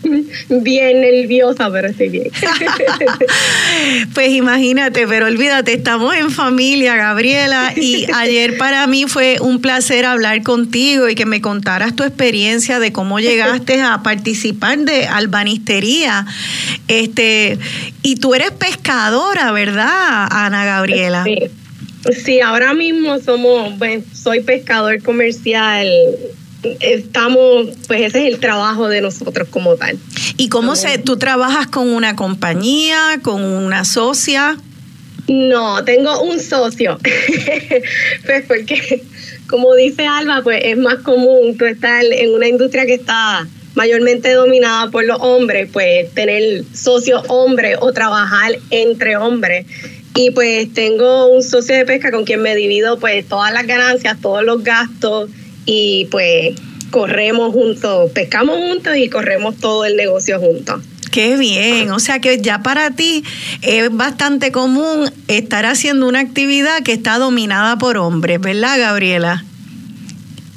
bien 0.49 1.01
nerviosa, 1.01 1.69
pero 1.71 1.89
estoy 1.89 2.09
bien. 2.09 2.31
pues 4.13 4.29
imagínate, 4.29 5.07
pero 5.07 5.27
olvídate, 5.27 5.73
estamos 5.73 6.15
en 6.15 6.31
familia, 6.31 6.95
Gabriela, 6.95 7.73
y 7.75 8.05
ayer 8.13 8.57
para 8.57 8.87
mí 8.87 9.05
fue 9.07 9.37
un 9.39 9.61
placer 9.61 10.05
hablar 10.05 10.43
contigo 10.43 11.09
y 11.09 11.15
que 11.15 11.25
me 11.25 11.41
contaras 11.41 11.95
tu 11.95 12.03
experiencia 12.03 12.79
de 12.79 12.91
cómo 12.91 13.19
llegaste 13.19 13.81
a 13.81 14.01
participar 14.03 14.79
de 14.79 15.07
albanistería. 15.07 16.25
Este, 16.87 17.57
y 18.01 18.15
tú 18.15 18.33
eres 18.33 18.51
pescadora, 18.51 19.51
¿verdad, 19.51 20.27
Ana 20.29 20.65
Gabriela? 20.65 21.23
Sí. 21.23 21.37
Sí, 22.25 22.41
ahora 22.41 22.73
mismo 22.73 23.19
somos, 23.19 23.73
pues, 23.77 24.03
soy 24.11 24.41
pescador 24.41 25.03
comercial 25.03 25.87
estamos, 26.79 27.69
pues 27.87 28.01
ese 28.01 28.27
es 28.27 28.33
el 28.33 28.39
trabajo 28.39 28.87
de 28.87 29.01
nosotros 29.01 29.47
como 29.49 29.75
tal. 29.75 29.97
¿Y 30.37 30.49
cómo 30.49 30.75
se, 30.75 30.97
tú 30.97 31.17
trabajas 31.17 31.67
con 31.67 31.89
una 31.89 32.15
compañía, 32.15 33.19
con 33.21 33.43
una 33.43 33.85
socia? 33.85 34.57
No, 35.27 35.83
tengo 35.83 36.21
un 36.21 36.39
socio. 36.39 36.99
pues 38.25 38.43
porque, 38.47 39.03
como 39.47 39.75
dice 39.75 40.05
Alba, 40.05 40.41
pues 40.43 40.61
es 40.63 40.77
más 40.77 40.97
común 40.97 41.57
tú 41.57 41.65
estar 41.65 42.03
en 42.03 42.33
una 42.33 42.47
industria 42.47 42.85
que 42.85 42.95
está 42.95 43.47
mayormente 43.75 44.33
dominada 44.33 44.91
por 44.91 45.05
los 45.05 45.17
hombres, 45.21 45.69
pues 45.71 46.11
tener 46.13 46.63
socios 46.73 47.23
hombres 47.29 47.77
o 47.79 47.93
trabajar 47.93 48.51
entre 48.69 49.15
hombres. 49.17 49.65
Y 50.13 50.31
pues 50.31 50.73
tengo 50.73 51.27
un 51.27 51.41
socio 51.41 51.75
de 51.75 51.85
pesca 51.85 52.11
con 52.11 52.25
quien 52.25 52.41
me 52.41 52.53
divido 52.53 52.99
pues 52.99 53.25
todas 53.25 53.53
las 53.53 53.65
ganancias, 53.65 54.19
todos 54.19 54.43
los 54.43 54.61
gastos 54.63 55.29
y 55.65 56.07
pues 56.11 56.55
corremos 56.89 57.53
juntos, 57.53 58.11
pescamos 58.11 58.57
juntos 58.57 58.97
y 58.97 59.09
corremos 59.09 59.57
todo 59.57 59.85
el 59.85 59.95
negocio 59.95 60.39
juntos. 60.39 60.81
Qué 61.11 61.35
bien, 61.35 61.91
o 61.91 61.99
sea 61.99 62.19
que 62.19 62.39
ya 62.39 62.63
para 62.63 62.91
ti 62.91 63.23
es 63.61 63.91
bastante 63.91 64.51
común 64.51 65.11
estar 65.27 65.65
haciendo 65.65 66.07
una 66.07 66.21
actividad 66.21 66.83
que 66.83 66.93
está 66.93 67.17
dominada 67.17 67.77
por 67.77 67.97
hombres, 67.97 68.39
¿verdad, 68.39 68.79
Gabriela? 68.79 69.43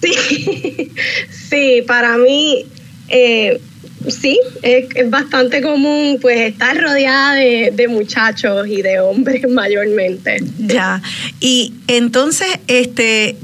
Sí, 0.00 0.92
sí, 1.50 1.82
para 1.86 2.16
mí 2.18 2.66
eh, 3.08 3.60
sí, 4.08 4.38
es, 4.62 5.10
bastante 5.10 5.60
común 5.60 6.18
pues 6.20 6.40
estar 6.40 6.80
rodeada 6.80 7.34
de, 7.34 7.72
de, 7.74 7.88
muchachos 7.88 8.66
y 8.68 8.82
de 8.82 9.00
hombres 9.00 9.42
mayormente. 9.48 10.38
Ya, 10.58 11.02
y 11.40 11.74
entonces, 11.88 12.48
este, 12.68 13.36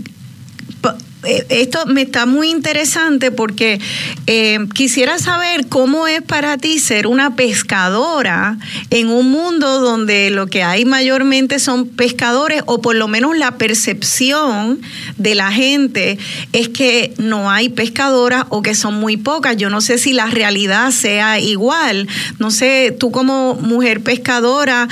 esto 1.23 1.85
me 1.87 2.03
está 2.03 2.27
muy 2.27 2.51
interesante 2.51 3.31
porque 3.31 3.81
eh, 4.27 4.59
quisiera 4.75 5.19
saber 5.19 5.67
cómo 5.69 6.07
es 6.07 6.23
para 6.23 6.57
ti 6.57 6.79
ser 6.79 7.07
una 7.07 7.37
pescadora 7.37 8.57
en 8.91 9.09
un 9.09 9.31
mundo 9.31 9.81
donde 9.81 10.31
lo 10.31 10.47
que 10.47 10.63
hay 10.63 10.85
mayormente 10.85 11.59
son 11.59 11.89
pescadores 11.89 12.63
o 12.67 12.81
por 12.81 12.97
lo 12.97 13.09
menos 13.09 13.37
la 13.37 13.59
percepción 13.59 14.81
de 15.19 15.35
la 15.35 15.53
gente 15.53 16.19
es 16.53 16.69
que 16.69 17.13
no 17.19 17.51
hay 17.51 17.69
pescadoras 17.69 18.45
o 18.49 18.63
que 18.63 18.75
son 18.75 18.95
muy 18.95 19.17
pocas. 19.17 19.57
Yo 19.57 19.71
no 19.71 19.81
sé 19.81 19.99
si 19.99 20.13
la 20.13 20.27
realidad 20.27 20.91
sea 20.91 21.39
igual. 21.39 22.09
No 22.39 22.51
sé, 22.51 22.97
tú 22.99 23.11
como 23.11 23.55
mujer 23.55 24.01
pescadora, 24.03 24.89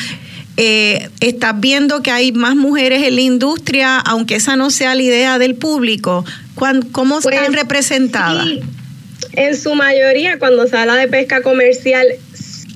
eh, 0.61 1.09
estás 1.21 1.61
viendo 1.61 2.03
que 2.03 2.11
hay 2.11 2.33
más 2.33 2.57
mujeres 2.57 3.07
en 3.07 3.15
la 3.15 3.21
industria, 3.21 3.99
aunque 3.99 4.35
esa 4.35 4.57
no 4.57 4.71
sea 4.71 4.97
la 4.97 5.03
idea 5.03 5.39
del 5.39 5.55
público. 5.55 6.25
¿Cómo 6.57 7.21
están 7.21 7.47
pues, 7.47 7.53
representadas? 7.53 8.45
En 9.35 9.57
su 9.57 9.77
mayoría, 9.77 10.41
cuando 10.41 10.67
se 10.67 10.77
habla 10.77 10.97
de 10.97 11.07
pesca 11.07 11.43
comercial, 11.43 12.09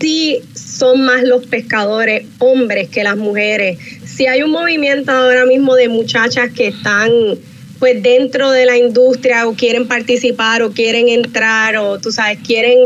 sí 0.01 0.39
son 0.55 1.03
más 1.03 1.25
los 1.25 1.47
pescadores 1.47 2.25
hombres 2.39 2.89
que 2.89 3.03
las 3.03 3.17
mujeres. 3.17 3.79
Si 4.07 4.27
hay 4.29 4.43
un 4.43 4.53
movimiento 4.53 5.11
ahora 5.11 5.45
mismo 5.45 5.75
de 5.75 5.89
muchachas 5.89 6.53
que 6.53 6.69
están 6.69 7.11
pues 7.81 8.01
dentro 8.01 8.53
de 8.53 8.65
la 8.65 8.77
industria 8.77 9.49
o 9.49 9.55
quieren 9.55 9.89
participar 9.89 10.63
o 10.63 10.71
quieren 10.71 11.09
entrar 11.09 11.77
o 11.79 11.99
tú 11.99 12.13
sabes, 12.13 12.39
quieren 12.47 12.79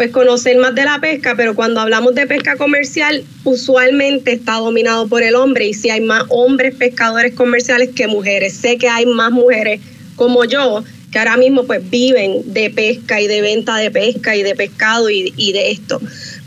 pues 0.00 0.12
conocer 0.12 0.56
más 0.56 0.74
de 0.74 0.86
la 0.86 0.98
pesca, 0.98 1.34
pero 1.36 1.54
cuando 1.54 1.78
hablamos 1.78 2.14
de 2.14 2.26
pesca 2.26 2.56
comercial, 2.56 3.22
usualmente 3.44 4.32
está 4.32 4.54
dominado 4.54 5.06
por 5.08 5.22
el 5.22 5.34
hombre 5.34 5.66
y 5.66 5.74
si 5.74 5.90
hay 5.90 6.00
más 6.00 6.24
hombres 6.30 6.74
pescadores 6.74 7.34
comerciales 7.34 7.90
que 7.94 8.06
mujeres. 8.06 8.54
Sé 8.54 8.78
que 8.78 8.88
hay 8.88 9.04
más 9.04 9.30
mujeres 9.30 9.82
como 10.16 10.46
yo 10.46 10.82
que 11.12 11.18
ahora 11.18 11.36
mismo 11.36 11.66
pues 11.66 11.82
viven 11.90 12.40
de 12.46 12.70
pesca 12.70 13.20
y 13.20 13.26
de 13.26 13.42
venta 13.42 13.76
de 13.76 13.90
pesca 13.90 14.34
y 14.36 14.42
de 14.42 14.54
pescado 14.54 15.10
y, 15.10 15.52
de 15.52 15.70
esto. 15.70 16.00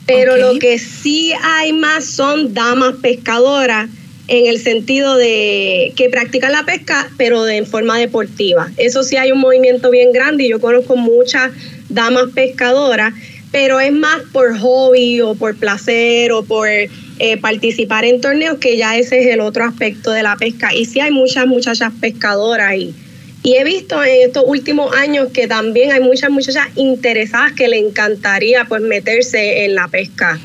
Pero 0.08 0.36
lo 0.36 0.58
que 0.58 0.80
sí 0.80 1.32
hay 1.44 1.74
más 1.74 2.06
son 2.06 2.56
damas 2.56 2.96
pescadoras 3.04 3.88
en 4.30 4.48
el 4.48 4.60
sentido 4.60 5.16
de 5.16 5.94
que 5.96 6.10
practican 6.10 6.54
la 6.54 6.66
pesca, 6.66 7.08
pero 7.18 7.44
de 7.44 7.58
en 7.58 7.68
forma 7.68 8.00
deportiva. 8.00 8.72
Eso 8.78 9.04
sí 9.04 9.16
hay 9.16 9.32
un 9.32 9.40
movimiento 9.40 9.92
bien 9.92 10.12
grande 10.12 10.46
y 10.46 10.50
yo 10.50 10.60
conozco 10.60 10.96
muchas 10.96 11.52
damas 11.90 12.32
pescadoras 12.34 13.14
pero 13.54 13.80
es 13.80 13.94
más 13.94 14.24
por 14.34 14.58
hobby 14.58 15.22
o 15.22 15.36
por 15.36 15.56
placer 15.56 16.32
o 16.32 16.44
por 16.44 16.68
eh, 16.68 17.38
participar 17.40 18.04
en 18.04 18.20
torneos, 18.20 18.58
que 18.58 18.78
ya 18.78 18.98
ese 18.98 19.20
es 19.20 19.28
el 19.28 19.42
otro 19.42 19.64
aspecto 19.64 20.10
de 20.10 20.24
la 20.24 20.36
pesca. 20.38 20.74
Y 20.74 20.86
sí 20.86 21.00
hay 21.00 21.12
muchas 21.12 21.46
muchachas 21.46 21.94
pescadoras 22.02 22.76
y, 22.76 22.96
y 23.44 23.54
he 23.54 23.64
visto 23.64 24.04
en 24.04 24.24
estos 24.24 24.44
últimos 24.48 24.96
años 24.96 25.28
que 25.32 25.48
también 25.48 25.92
hay 25.92 26.02
muchas 26.02 26.32
muchachas 26.32 26.68
interesadas 26.76 27.54
que 27.54 27.68
le 27.68 27.78
encantaría 27.78 28.66
pues 28.66 28.82
meterse 28.82 29.66
en 29.66 29.76
la 29.76 29.88
pesca 29.88 30.40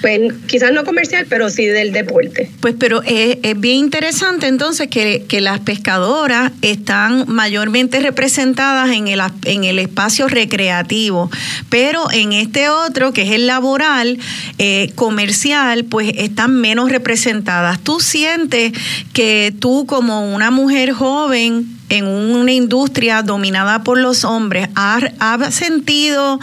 pues 0.00 0.32
quizás 0.46 0.72
no 0.72 0.84
comercial, 0.84 1.26
pero 1.28 1.50
sí 1.50 1.66
del 1.66 1.92
deporte. 1.92 2.50
Pues 2.60 2.74
pero 2.78 3.02
es, 3.04 3.38
bien 3.56 3.76
interesante 3.76 4.46
entonces 4.46 4.88
que, 4.88 5.26
las 5.40 5.60
pescadoras 5.60 6.52
están 6.60 7.24
mayormente 7.26 7.98
representadas 8.00 8.90
en 8.90 9.08
el, 9.08 9.20
en 9.44 9.64
el 9.64 9.78
espacio 9.78 10.28
recreativo, 10.28 11.30
pero 11.70 12.10
en 12.12 12.32
este 12.32 12.68
otro, 12.68 13.12
que 13.14 13.22
es 13.22 13.30
el 13.30 13.46
laboral, 13.46 14.18
eh, 14.58 14.90
comercial, 14.96 15.84
pues 15.84 16.12
están 16.16 16.60
menos 16.60 16.90
representadas. 16.90 17.80
¿Tú 17.80 18.00
sientes 18.00 18.72
que 19.14 19.54
tú 19.58 19.86
como 19.86 20.34
una 20.34 20.50
mujer 20.50 20.92
joven 20.92 21.79
en 21.90 22.06
una 22.06 22.52
industria 22.52 23.22
dominada 23.22 23.82
por 23.84 23.98
los 23.98 24.24
hombres, 24.24 24.68
¿has, 24.74 25.54
sentido 25.54 26.40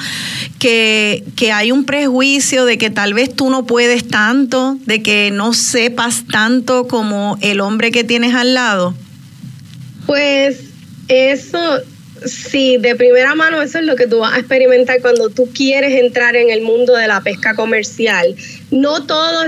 que, 0.60 1.24
que, 1.36 1.52
hay 1.52 1.72
un 1.72 1.86
prejuicio 1.86 2.66
de 2.66 2.78
que 2.78 2.90
tal 2.90 3.14
vez 3.14 3.36
tú 3.36 3.50
no 3.50 3.66
puedes 3.66 4.08
tanto, 4.08 4.78
de 4.86 5.02
que 5.02 5.32
no 5.32 5.54
sepas 5.54 6.26
tanto 6.32 6.88
como 6.88 7.38
el 7.42 7.62
hombre 7.62 7.92
que 7.92 8.04
tienes 8.04 8.36
al 8.36 8.54
lado? 8.54 8.94
Pues 10.06 10.66
eso 11.08 11.60
Sí, 12.26 12.78
de 12.78 12.96
primera 12.96 13.36
mano 13.36 13.62
eso 13.62 13.80
es 13.80 13.86
lo 13.86 13.96
que 13.96 14.08
tú 14.08 14.20
vas 14.20 14.34
a 14.34 14.40
experimentar 14.40 15.02
cuando 15.02 15.30
tú 15.30 15.50
quieres 15.54 15.94
entrar 15.94 16.36
en 16.36 16.50
el 16.50 16.62
mundo 16.62 16.96
de 16.96 17.08
la 17.08 17.22
pesca 17.22 17.56
comercial. 17.56 18.36
No 18.72 19.06
todas 19.06 19.48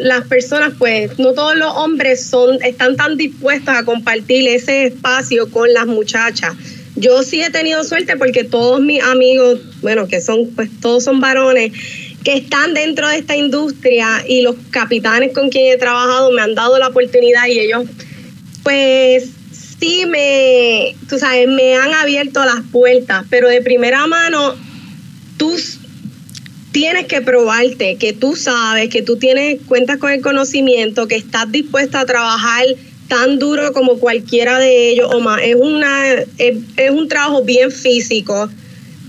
las 0.00 0.26
personas, 0.26 0.74
pues, 0.78 1.18
no 1.18 1.32
todos 1.32 1.56
los 1.56 1.72
hombres 1.76 2.24
son, 2.26 2.62
están 2.62 2.96
tan 2.96 3.16
dispuestos 3.16 3.74
a 3.74 3.84
compartir 3.84 4.48
ese 4.48 4.86
espacio 4.86 5.50
con 5.50 5.72
las 5.72 5.86
muchachas. 5.86 6.54
Yo 6.96 7.22
sí 7.22 7.42
he 7.42 7.50
tenido 7.50 7.82
suerte 7.84 8.16
porque 8.16 8.44
todos 8.44 8.80
mis 8.80 9.02
amigos, 9.02 9.60
bueno, 9.80 10.06
que 10.06 10.20
son, 10.20 10.50
pues 10.54 10.68
todos 10.80 11.04
son 11.04 11.20
varones, 11.20 11.72
que 12.24 12.34
están 12.34 12.74
dentro 12.74 13.08
de 13.08 13.18
esta 13.18 13.36
industria 13.36 14.22
y 14.28 14.42
los 14.42 14.56
capitanes 14.70 15.32
con 15.32 15.48
quien 15.48 15.72
he 15.72 15.78
trabajado 15.78 16.30
me 16.32 16.42
han 16.42 16.54
dado 16.54 16.78
la 16.78 16.88
oportunidad 16.88 17.46
y 17.46 17.60
ellos, 17.60 17.84
pues, 18.62 19.30
sí 19.80 20.04
me, 20.06 20.94
tú 21.08 21.18
sabes, 21.18 21.48
me 21.48 21.74
han 21.74 21.92
abierto 21.94 22.44
las 22.44 22.60
puertas, 22.70 23.24
pero 23.30 23.48
de 23.48 23.62
primera 23.62 24.06
mano, 24.06 24.54
tú 25.38 25.56
tienes 26.70 27.06
que 27.06 27.22
probarte 27.22 27.96
que 27.96 28.12
tú 28.12 28.36
sabes, 28.36 28.90
que 28.90 29.02
tú 29.02 29.16
tienes, 29.16 29.60
cuentas 29.66 29.98
con 29.98 30.12
el 30.12 30.20
conocimiento, 30.20 31.08
que 31.08 31.16
estás 31.16 31.50
dispuesta 31.50 32.00
a 32.00 32.06
trabajar 32.06 32.66
tan 33.08 33.38
duro 33.38 33.72
como 33.72 33.98
cualquiera 33.98 34.58
de 34.58 34.90
ellos 34.90 35.10
o 35.12 35.20
más. 35.20 35.40
Es, 35.42 35.56
una, 35.56 36.12
es, 36.38 36.90
un 36.90 37.08
trabajo 37.08 37.42
bien 37.42 37.72
físico, 37.72 38.48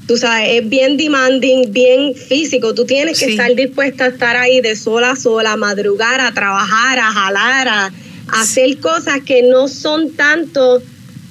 tú 0.07 0.17
sabes, 0.17 0.61
es 0.61 0.69
bien 0.69 0.97
demanding, 0.97 1.71
bien 1.71 2.15
físico. 2.15 2.73
Tú 2.73 2.85
tienes 2.85 3.19
que 3.19 3.25
estar 3.25 3.53
dispuesta 3.55 4.05
a 4.05 4.07
estar 4.07 4.37
ahí 4.37 4.61
de 4.61 4.75
sola 4.75 5.11
a 5.11 5.15
sola, 5.15 5.51
a 5.51 5.57
madrugar, 5.57 6.19
a 6.21 6.31
trabajar, 6.31 6.97
a 6.97 7.11
jalar, 7.11 7.67
a 7.67 7.91
hacer 8.31 8.79
cosas 8.79 9.21
que 9.25 9.43
no 9.43 9.67
son 9.67 10.11
tanto, 10.15 10.81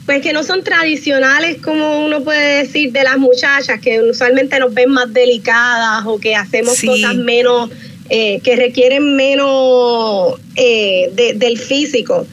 pues 0.06 0.22
que 0.22 0.32
no 0.32 0.42
son 0.42 0.62
tradicionales 0.62 1.60
como 1.62 2.04
uno 2.04 2.22
puede 2.22 2.64
decir 2.64 2.92
de 2.92 3.02
las 3.02 3.18
muchachas, 3.18 3.80
que 3.80 4.00
usualmente 4.02 4.58
nos 4.58 4.72
ven 4.72 4.90
más 4.90 5.12
delicadas 5.12 6.04
o 6.06 6.18
que 6.18 6.34
hacemos 6.34 6.80
cosas 6.80 7.14
menos, 7.16 7.70
eh, 8.08 8.40
que 8.42 8.56
requieren 8.56 9.16
menos 9.16 10.40
eh, 10.56 11.10
del 11.34 11.58
físico. 11.58 12.26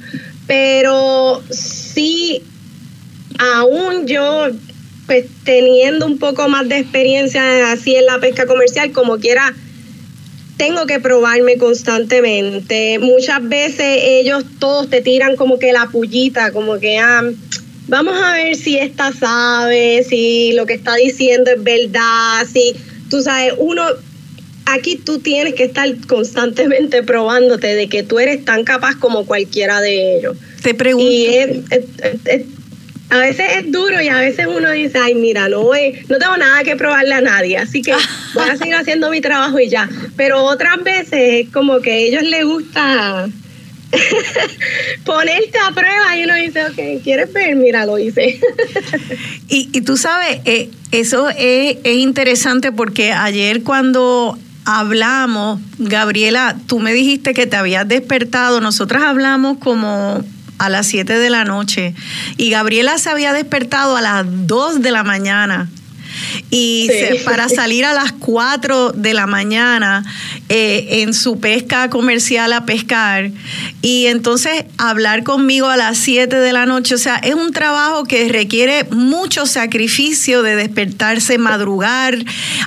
Pero 0.47 1.43
sí, 1.49 2.41
aún 3.37 4.07
yo 4.07 4.49
pues 5.07 5.25
teniendo 5.45 6.05
un 6.05 6.19
poco 6.19 6.47
más 6.49 6.67
de 6.67 6.79
experiencia 6.79 7.71
así 7.71 7.95
en 7.95 8.05
la 8.05 8.19
pesca 8.19 8.45
comercial, 8.45 8.91
como 8.91 9.17
quiera, 9.17 9.53
tengo 10.57 10.85
que 10.85 10.99
probarme 10.99 11.57
constantemente. 11.57 12.99
Muchas 12.99 13.47
veces 13.47 13.99
ellos 14.03 14.43
todos 14.59 14.89
te 14.89 15.01
tiran 15.01 15.35
como 15.35 15.59
que 15.59 15.71
la 15.71 15.87
pullita, 15.87 16.51
como 16.51 16.79
que 16.79 16.97
ah, 16.97 17.23
vamos 17.87 18.19
a 18.21 18.33
ver 18.33 18.55
si 18.55 18.77
esta 18.77 19.13
sabe, 19.13 20.03
si 20.03 20.53
lo 20.53 20.65
que 20.65 20.73
está 20.73 20.95
diciendo 20.95 21.51
es 21.51 21.63
verdad, 21.63 22.45
si 22.51 22.75
tú 23.09 23.21
sabes, 23.21 23.53
uno 23.57 23.83
aquí 24.65 24.97
tú 24.97 25.19
tienes 25.19 25.53
que 25.53 25.63
estar 25.63 25.87
constantemente 26.07 27.03
probándote 27.03 27.75
de 27.75 27.87
que 27.87 28.03
tú 28.03 28.19
eres 28.19 28.43
tan 28.43 28.63
capaz 28.63 28.95
como 28.95 29.25
cualquiera 29.25 29.79
de 29.79 30.17
ellos. 30.17 30.37
Te 30.61 30.73
pregunto. 30.73 31.09
Y 31.09 31.27
a 33.09 33.17
veces 33.19 33.45
es 33.57 33.71
duro 33.71 34.01
y 34.01 34.09
a 34.09 34.17
veces 34.17 34.47
uno 34.47 34.71
dice, 34.71 34.97
ay, 34.97 35.15
mira, 35.15 35.47
no, 35.47 35.63
no 35.63 36.17
tengo 36.17 36.37
nada 36.37 36.63
que 36.63 36.75
probarle 36.75 37.13
a 37.13 37.21
nadie, 37.21 37.57
así 37.57 37.81
que 37.81 37.93
voy 38.33 38.49
a 38.49 38.57
seguir 38.57 38.75
haciendo 38.75 39.09
mi 39.09 39.21
trabajo 39.21 39.59
y 39.59 39.69
ya. 39.69 39.89
Pero 40.15 40.43
otras 40.43 40.83
veces 40.83 41.45
es 41.45 41.49
como 41.49 41.79
que 41.79 41.91
a 41.91 41.95
ellos 41.95 42.23
les 42.23 42.45
gusta 42.45 43.29
ponerte 45.05 45.57
a 45.57 45.71
prueba 45.71 46.17
y 46.17 46.23
uno 46.23 46.35
dice, 46.35 46.65
ok, 46.65 47.03
¿quieres 47.03 47.31
ver? 47.31 47.55
Mira, 47.55 47.85
lo 47.85 47.97
hice. 47.97 48.39
y, 49.47 49.69
y 49.71 49.81
tú 49.81 49.95
sabes, 49.95 50.41
eh, 50.43 50.69
eso 50.91 51.29
es, 51.29 51.77
es 51.83 51.97
interesante 51.97 52.73
porque 52.73 53.13
ayer 53.13 53.63
cuando 53.63 54.37
hablamos, 54.65 55.61
Gabriela, 55.77 56.57
tú 56.67 56.79
me 56.79 56.91
dijiste 56.91 57.33
que 57.33 57.47
te 57.47 57.55
habías 57.55 57.87
despertado, 57.87 58.59
nosotras 58.59 59.03
hablamos 59.03 59.59
como 59.59 60.25
a 60.57 60.69
las 60.69 60.87
7 60.87 61.17
de 61.19 61.29
la 61.29 61.43
noche. 61.45 61.93
Y 62.37 62.49
Gabriela 62.49 62.97
se 62.97 63.09
había 63.09 63.33
despertado 63.33 63.95
a 63.95 64.01
las 64.01 64.25
2 64.27 64.81
de 64.81 64.91
la 64.91 65.03
mañana 65.03 65.69
y 66.49 66.89
para 67.25 67.49
salir 67.49 67.85
a 67.85 67.93
las 67.93 68.11
4 68.13 68.91
de 68.91 69.13
la 69.13 69.27
mañana 69.27 70.03
eh, 70.49 71.01
en 71.01 71.13
su 71.13 71.39
pesca 71.39 71.89
comercial 71.89 72.53
a 72.53 72.65
pescar 72.65 73.31
y 73.81 74.07
entonces 74.07 74.65
hablar 74.77 75.23
conmigo 75.23 75.67
a 75.67 75.77
las 75.77 75.97
7 75.97 76.35
de 76.35 76.53
la 76.53 76.65
noche. 76.65 76.95
O 76.95 76.97
sea, 76.97 77.17
es 77.17 77.35
un 77.35 77.51
trabajo 77.51 78.05
que 78.05 78.29
requiere 78.29 78.85
mucho 78.91 79.45
sacrificio 79.45 80.43
de 80.43 80.55
despertarse, 80.55 81.37
madrugar, 81.37 82.17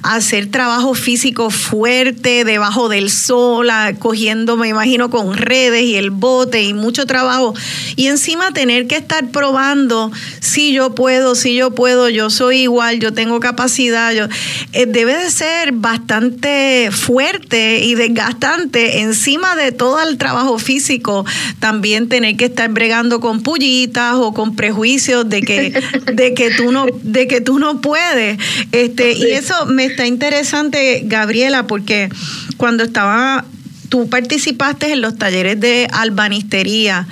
hacer 0.03 0.51
trabajo 0.51 0.95
físico 0.95 1.51
fuerte 1.51 2.45
debajo 2.45 2.89
del 2.89 3.11
sol, 3.11 3.71
cogiendo, 3.99 4.57
me 4.57 4.69
imagino, 4.69 5.11
con 5.11 5.37
redes 5.37 5.85
y 5.85 5.97
el 5.97 6.11
bote 6.11 6.63
y 6.63 6.75
mucho 6.75 7.07
trabajo. 7.07 7.55
Y 7.97 8.07
encima 8.07 8.53
tener 8.53 8.87
que 8.87 8.97
estar 8.97 9.29
probando 9.31 10.11
si 10.41 10.73
yo 10.73 10.95
puedo, 10.95 11.35
si 11.35 11.55
yo 11.55 11.75
puedo, 11.75 12.09
yo 12.09 12.31
soy 12.31 12.63
igual, 12.63 13.01
yo 13.01 13.13
tengo 13.13 13.40
capacidad. 13.41 14.13
Yo, 14.13 14.27
eh, 14.73 14.87
debe 14.87 15.17
de 15.17 15.31
ser 15.31 15.73
bastante 15.73 16.91
fuerte 16.93 17.81
y 17.85 17.95
desgastante 17.95 19.01
encima 19.01 19.57
de 19.57 19.73
todo 19.73 20.01
el 20.03 20.19
trabajo 20.19 20.59
físico, 20.59 21.25
también 21.59 22.09
tener 22.09 22.37
que 22.37 22.47
estar 22.47 22.71
bregando 22.71 23.21
con 23.21 23.43
pullitas 23.43 24.15
o 24.17 24.33
con 24.33 24.57
prejuicios 24.57 25.29
de 25.29 25.43
que, 25.43 25.83
de 26.13 26.35
que 26.35 26.51
tú 26.51 26.73
no, 26.73 26.87
de 27.03 27.27
que 27.27 27.41
tú 27.41 27.59
no 27.59 27.81
puedes. 27.81 28.39
Este, 28.73 29.13
y 29.13 29.25
eso 29.25 29.67
me 29.67 29.87
está 29.87 30.07
interesante, 30.07 31.03
Gabriela, 31.05 31.67
porque 31.67 32.09
cuando 32.57 32.85
estaba 32.85 33.45
tú 33.91 34.09
participaste 34.09 34.93
en 34.93 35.03
los 35.03 35.19
talleres 35.19 35.61
de 35.61 35.89
albanistería 35.91 37.07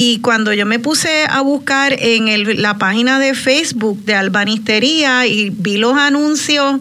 y 0.00 0.20
cuando 0.20 0.52
yo 0.52 0.64
me 0.64 0.78
puse 0.78 1.24
a 1.28 1.40
buscar 1.40 1.94
en 1.98 2.62
la 2.62 2.78
página 2.78 3.18
de 3.18 3.34
Facebook 3.34 4.04
de 4.04 4.14
albanistería 4.14 5.26
y 5.26 5.50
vi 5.50 5.76
los 5.76 5.98
anuncios 5.98 6.80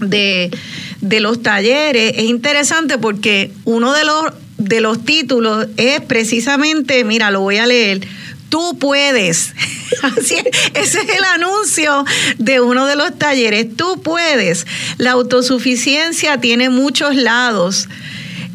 de, 0.00 0.50
los 1.02 1.42
talleres, 1.42 2.14
es 2.16 2.24
interesante 2.24 2.96
porque 2.96 3.52
uno 3.66 3.92
de 3.92 4.06
los, 4.06 4.32
de 4.56 4.80
los 4.80 5.04
títulos 5.04 5.66
es 5.76 6.00
precisamente, 6.00 7.04
mira, 7.04 7.30
lo 7.30 7.42
voy 7.42 7.58
a 7.58 7.66
leer, 7.66 8.08
tú 8.48 8.78
puedes. 8.78 9.52
Así 10.02 10.36
es, 10.36 10.44
ese 10.72 11.00
es 11.02 11.18
el 11.18 11.24
anuncio 11.34 12.06
de 12.38 12.62
uno 12.62 12.86
de 12.86 12.96
los 12.96 13.18
talleres. 13.18 13.76
Tú 13.76 14.00
puedes. 14.02 14.66
La 14.96 15.10
autosuficiencia 15.10 16.40
tiene 16.40 16.70
muchos 16.70 17.16
lados. 17.16 17.86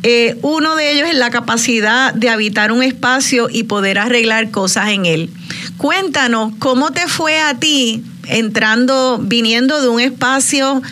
Eh, 0.07 0.38
uno 0.44 0.76
de 0.76 0.91
ellos 0.91 1.10
es 1.10 1.15
la 1.15 1.32
capacidad 1.32 2.14
de 2.14 2.30
habitar 2.30 2.72
un 2.72 2.84
espacio 2.84 3.48
y 3.52 3.64
poder 3.64 3.98
arreglar 3.98 4.52
cosas 4.52 4.90
en 4.90 5.07
él. 5.07 5.32
Cuéntanos, 5.77 6.53
¿cómo 6.60 6.91
te 6.91 7.07
fue 7.07 7.40
a 7.40 7.56
ti 7.56 8.03
entrando, 8.27 9.18
viniendo 9.19 9.82
de 9.82 9.88
un 9.88 9.99
espacio 9.99 10.84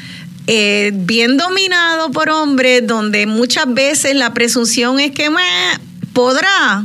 eh, 0.48 0.94
bien 0.96 1.38
dominado 1.38 2.10
por 2.10 2.32
hombres, 2.32 2.88
donde 2.88 3.28
muchas 3.28 3.72
veces 3.72 4.16
la 4.16 4.34
presunción 4.34 5.00
es 5.00 5.12
que 5.12 5.30
podrá, 6.14 6.84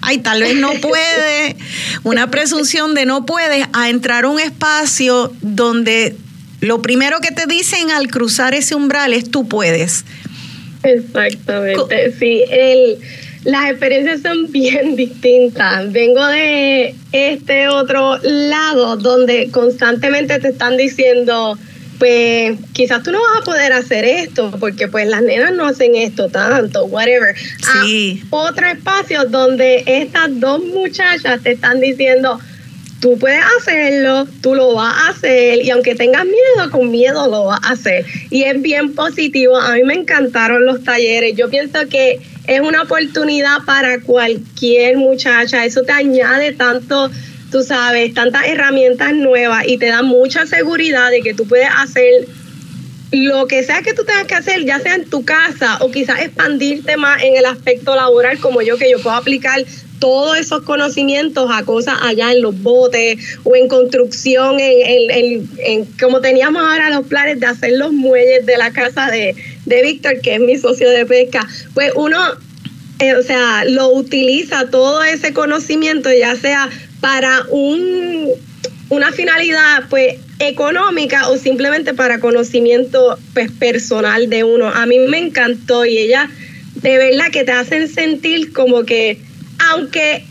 ay, 0.00 0.18
tal 0.18 0.42
vez 0.42 0.54
no 0.54 0.74
puede, 0.80 1.56
una 2.04 2.30
presunción 2.30 2.94
de 2.94 3.04
no 3.04 3.26
puedes, 3.26 3.66
a 3.72 3.88
entrar 3.88 4.26
a 4.26 4.28
un 4.28 4.38
espacio 4.38 5.32
donde 5.40 6.16
lo 6.60 6.82
primero 6.82 7.18
que 7.18 7.32
te 7.32 7.46
dicen 7.46 7.90
al 7.90 8.06
cruzar 8.06 8.54
ese 8.54 8.76
umbral 8.76 9.12
es 9.12 9.28
tú 9.28 9.48
puedes. 9.48 10.04
Exactamente, 10.84 12.12
sí, 12.12 12.44
el, 12.50 12.98
las 13.44 13.70
experiencias 13.70 14.22
son 14.22 14.50
bien 14.52 14.96
distintas. 14.96 15.92
Vengo 15.92 16.26
de 16.26 16.94
este 17.12 17.68
otro 17.68 18.18
lado 18.22 18.96
donde 18.96 19.50
constantemente 19.50 20.38
te 20.40 20.48
están 20.48 20.76
diciendo, 20.76 21.58
pues 21.98 22.58
quizás 22.72 23.02
tú 23.02 23.12
no 23.12 23.20
vas 23.20 23.42
a 23.42 23.44
poder 23.44 23.72
hacer 23.72 24.04
esto 24.04 24.50
porque 24.58 24.88
pues 24.88 25.06
las 25.06 25.22
nenas 25.22 25.52
no 25.52 25.66
hacen 25.66 25.94
esto 25.94 26.28
tanto, 26.28 26.86
whatever. 26.86 27.34
Sí. 27.82 28.22
otro 28.30 28.66
espacio 28.66 29.24
donde 29.26 29.84
estas 29.86 30.40
dos 30.40 30.64
muchachas 30.64 31.42
te 31.42 31.52
están 31.52 31.80
diciendo, 31.80 32.38
tú 33.04 33.18
puedes 33.18 33.44
hacerlo, 33.58 34.26
tú 34.40 34.54
lo 34.54 34.72
vas 34.72 34.94
a 34.96 35.08
hacer 35.10 35.62
y 35.62 35.68
aunque 35.68 35.94
tengas 35.94 36.24
miedo, 36.24 36.70
con 36.70 36.90
miedo 36.90 37.28
lo 37.28 37.44
vas 37.44 37.60
a 37.62 37.72
hacer. 37.72 38.06
Y 38.30 38.44
es 38.44 38.62
bien 38.62 38.94
positivo, 38.94 39.58
a 39.58 39.74
mí 39.74 39.82
me 39.82 39.92
encantaron 39.92 40.64
los 40.64 40.82
talleres, 40.84 41.36
yo 41.36 41.50
pienso 41.50 41.86
que 41.90 42.18
es 42.46 42.60
una 42.62 42.80
oportunidad 42.80 43.58
para 43.66 44.00
cualquier 44.00 44.96
muchacha, 44.96 45.66
eso 45.66 45.82
te 45.82 45.92
añade 45.92 46.52
tanto, 46.52 47.10
tú 47.52 47.62
sabes, 47.62 48.14
tantas 48.14 48.46
herramientas 48.46 49.12
nuevas 49.12 49.64
y 49.66 49.76
te 49.76 49.88
da 49.88 50.00
mucha 50.00 50.46
seguridad 50.46 51.10
de 51.10 51.20
que 51.20 51.34
tú 51.34 51.46
puedes 51.46 51.68
hacer 51.76 52.26
lo 53.12 53.46
que 53.46 53.64
sea 53.64 53.82
que 53.82 53.92
tú 53.92 54.04
tengas 54.04 54.24
que 54.24 54.34
hacer, 54.34 54.64
ya 54.64 54.80
sea 54.80 54.94
en 54.94 55.10
tu 55.10 55.26
casa 55.26 55.76
o 55.82 55.90
quizás 55.90 56.22
expandirte 56.22 56.96
más 56.96 57.22
en 57.22 57.36
el 57.36 57.44
aspecto 57.44 57.94
laboral 57.96 58.38
como 58.38 58.62
yo, 58.62 58.78
que 58.78 58.90
yo 58.90 58.98
puedo 58.98 59.14
aplicar 59.14 59.62
todos 60.04 60.36
esos 60.36 60.60
conocimientos 60.64 61.48
a 61.50 61.62
cosas 61.64 61.94
allá 62.02 62.30
en 62.30 62.42
los 62.42 62.62
botes 62.62 63.16
o 63.42 63.56
en 63.56 63.68
construcción, 63.68 64.56
en, 64.60 65.86
como 65.98 66.20
teníamos 66.20 66.60
ahora 66.60 66.90
los 66.90 67.06
planes 67.06 67.40
de 67.40 67.46
hacer 67.46 67.72
los 67.78 67.90
muelles 67.90 68.44
de 68.44 68.58
la 68.58 68.70
casa 68.70 69.10
de, 69.10 69.34
de 69.64 69.82
Víctor, 69.82 70.20
que 70.20 70.34
es 70.34 70.40
mi 70.40 70.58
socio 70.58 70.90
de 70.90 71.06
pesca, 71.06 71.48
pues 71.72 71.90
uno, 71.96 72.18
eh, 72.98 73.14
o 73.14 73.22
sea, 73.22 73.64
lo 73.64 73.94
utiliza 73.94 74.68
todo 74.68 75.02
ese 75.02 75.32
conocimiento, 75.32 76.12
ya 76.12 76.36
sea 76.36 76.68
para 77.00 77.46
un, 77.48 78.28
una 78.90 79.10
finalidad, 79.10 79.84
pues 79.88 80.16
económica 80.38 81.30
o 81.30 81.38
simplemente 81.38 81.94
para 81.94 82.20
conocimiento 82.20 83.18
pues 83.32 83.50
personal 83.52 84.28
de 84.28 84.44
uno. 84.44 84.68
A 84.68 84.84
mí 84.84 84.98
me 84.98 85.16
encantó 85.16 85.86
y 85.86 85.96
ella 85.96 86.28
de 86.74 86.98
verdad 86.98 87.30
que 87.32 87.44
te 87.44 87.52
hacen 87.52 87.88
sentir 87.88 88.52
como 88.52 88.84
que 88.84 89.18
aunque 89.70 90.24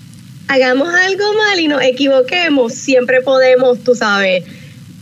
hagamos 0.48 0.94
algo 0.94 1.34
mal 1.34 1.60
y 1.60 1.68
nos 1.68 1.82
equivoquemos, 1.82 2.74
siempre 2.74 3.22
podemos, 3.22 3.84
tú 3.84 3.96
sabes, 3.96 4.44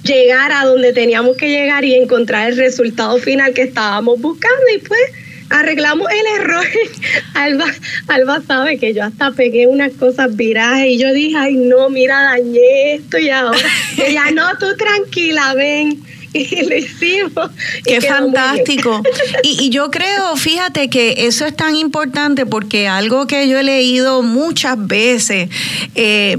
llegar 0.03 0.52
a 0.52 0.66
donde 0.66 0.94
teníamos 0.94 1.38
que 1.38 1.49
llegar 1.49 1.86
y 1.86 1.95
encontrar 1.95 2.49
el 2.49 2.58
resultado 2.58 3.18
final 3.18 3.53
que 3.53 3.64
estábamos 3.64 4.20
buscando 4.20 4.64
y 4.76 4.80
pues 4.80 5.02
arreglamos 5.49 6.08
el 6.10 6.41
error. 6.41 6.66
Alba, 7.34 7.66
Alba 8.08 8.41
sabe 8.45 8.78
que 8.78 8.94
yo 8.94 9.03
hasta 9.03 9.32
pegué 9.32 9.68
unas 9.68 9.91
cosas 9.94 10.36
virajes 10.36 10.88
y 10.88 10.98
yo 10.98 11.12
dije, 11.14 11.36
ay 11.38 11.56
no, 11.56 11.90
mira, 11.90 12.22
dañé 12.24 12.95
esto 12.95 13.18
y 13.18 13.30
ahora. 13.30 13.60
Ella, 13.98 14.32
no, 14.34 14.58
tú 14.58 14.66
tranquila, 14.78 15.53
ven 15.56 16.02
y 16.34 16.66
lo 16.66 16.78
hicimos. 16.78 17.52
Qué 17.86 18.02
fantástico. 18.02 19.02
Y, 19.44 19.66
y, 19.66 19.70
yo 19.70 19.91
creo, 19.91 20.36
fíjate 20.36 20.90
que 20.90 21.28
eso 21.28 21.45
es 21.45 21.56
tan 21.56 21.76
importante 21.76 22.45
porque 22.45 22.88
algo 22.88 23.28
que 23.28 23.48
yo 23.48 23.60
he 23.60 23.64
leído 23.64 24.22
muchas 24.22 24.76
veces 24.88 25.49
eh, 25.95 26.38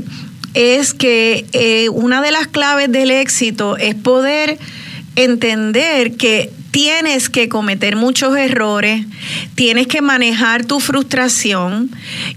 es 0.55 0.95
que 0.95 1.47
eh, 1.53 1.89
una 1.91 2.23
de 2.23 2.31
las 2.31 2.47
claves 2.49 2.91
del 2.91 3.11
éxito 3.11 3.77
es 3.77 3.95
poder 3.95 4.59
entender 5.17 6.17
que 6.17 6.51
tienes 6.71 7.29
que 7.29 7.51
cometer 7.51 7.97
muchos 7.97 8.37
errores, 8.37 9.05
tienes 9.55 9.87
que 9.87 10.01
manejar 10.01 10.65
tu 10.65 10.81
frustración 10.81 11.91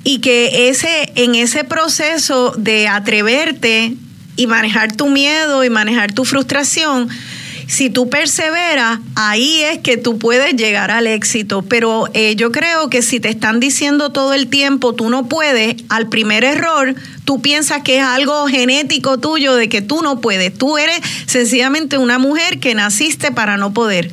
y 0.03 0.19
que 0.19 0.69
ese 0.69 1.13
en 1.15 1.35
ese 1.35 1.63
proceso 1.63 2.53
de 2.57 2.89
atreverte 2.89 3.95
y 4.35 4.47
manejar 4.47 4.93
tu 4.93 5.07
miedo 5.07 5.63
y 5.63 5.69
manejar 5.69 6.11
tu 6.11 6.25
frustración, 6.25 7.07
si 7.67 7.89
tú 7.89 8.09
perseveras, 8.09 8.99
ahí 9.15 9.61
es 9.63 9.79
que 9.79 9.97
tú 9.97 10.17
puedes 10.17 10.55
llegar 10.55 10.91
al 10.91 11.07
éxito. 11.07 11.63
Pero 11.63 12.07
eh, 12.13 12.35
yo 12.35 12.51
creo 12.51 12.89
que 12.89 13.01
si 13.01 13.19
te 13.19 13.29
están 13.29 13.59
diciendo 13.59 14.11
todo 14.11 14.33
el 14.33 14.47
tiempo, 14.47 14.93
tú 14.93 15.09
no 15.09 15.27
puedes, 15.27 15.75
al 15.89 16.09
primer 16.09 16.43
error, 16.43 16.95
tú 17.25 17.41
piensas 17.41 17.81
que 17.81 17.97
es 17.97 18.03
algo 18.03 18.47
genético 18.47 19.17
tuyo 19.19 19.55
de 19.55 19.69
que 19.69 19.81
tú 19.81 20.01
no 20.01 20.21
puedes. 20.21 20.55
Tú 20.55 20.77
eres 20.77 20.99
sencillamente 21.25 21.97
una 21.97 22.19
mujer 22.19 22.59
que 22.59 22.75
naciste 22.75 23.31
para 23.31 23.57
no 23.57 23.73
poder. 23.73 24.11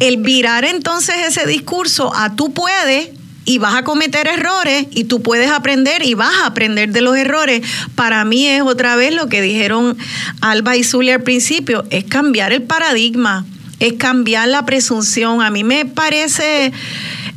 El 0.00 0.18
virar 0.18 0.64
entonces 0.64 1.16
ese 1.26 1.46
discurso 1.46 2.14
a 2.14 2.36
tú 2.36 2.52
puedes 2.52 3.10
y 3.48 3.56
vas 3.56 3.74
a 3.74 3.82
cometer 3.82 4.28
errores 4.28 4.86
y 4.90 5.04
tú 5.04 5.22
puedes 5.22 5.50
aprender 5.50 6.04
y 6.04 6.12
vas 6.12 6.34
a 6.42 6.46
aprender 6.48 6.92
de 6.92 7.00
los 7.00 7.16
errores. 7.16 7.62
Para 7.94 8.22
mí 8.26 8.46
es 8.46 8.60
otra 8.60 8.94
vez 8.94 9.14
lo 9.14 9.30
que 9.30 9.40
dijeron 9.40 9.96
Alba 10.42 10.76
y 10.76 10.84
Zulia 10.84 11.14
al 11.14 11.22
principio, 11.22 11.86
es 11.88 12.04
cambiar 12.04 12.52
el 12.52 12.64
paradigma, 12.64 13.46
es 13.80 13.94
cambiar 13.94 14.48
la 14.48 14.66
presunción. 14.66 15.40
A 15.40 15.50
mí 15.50 15.64
me 15.64 15.86
parece... 15.86 16.72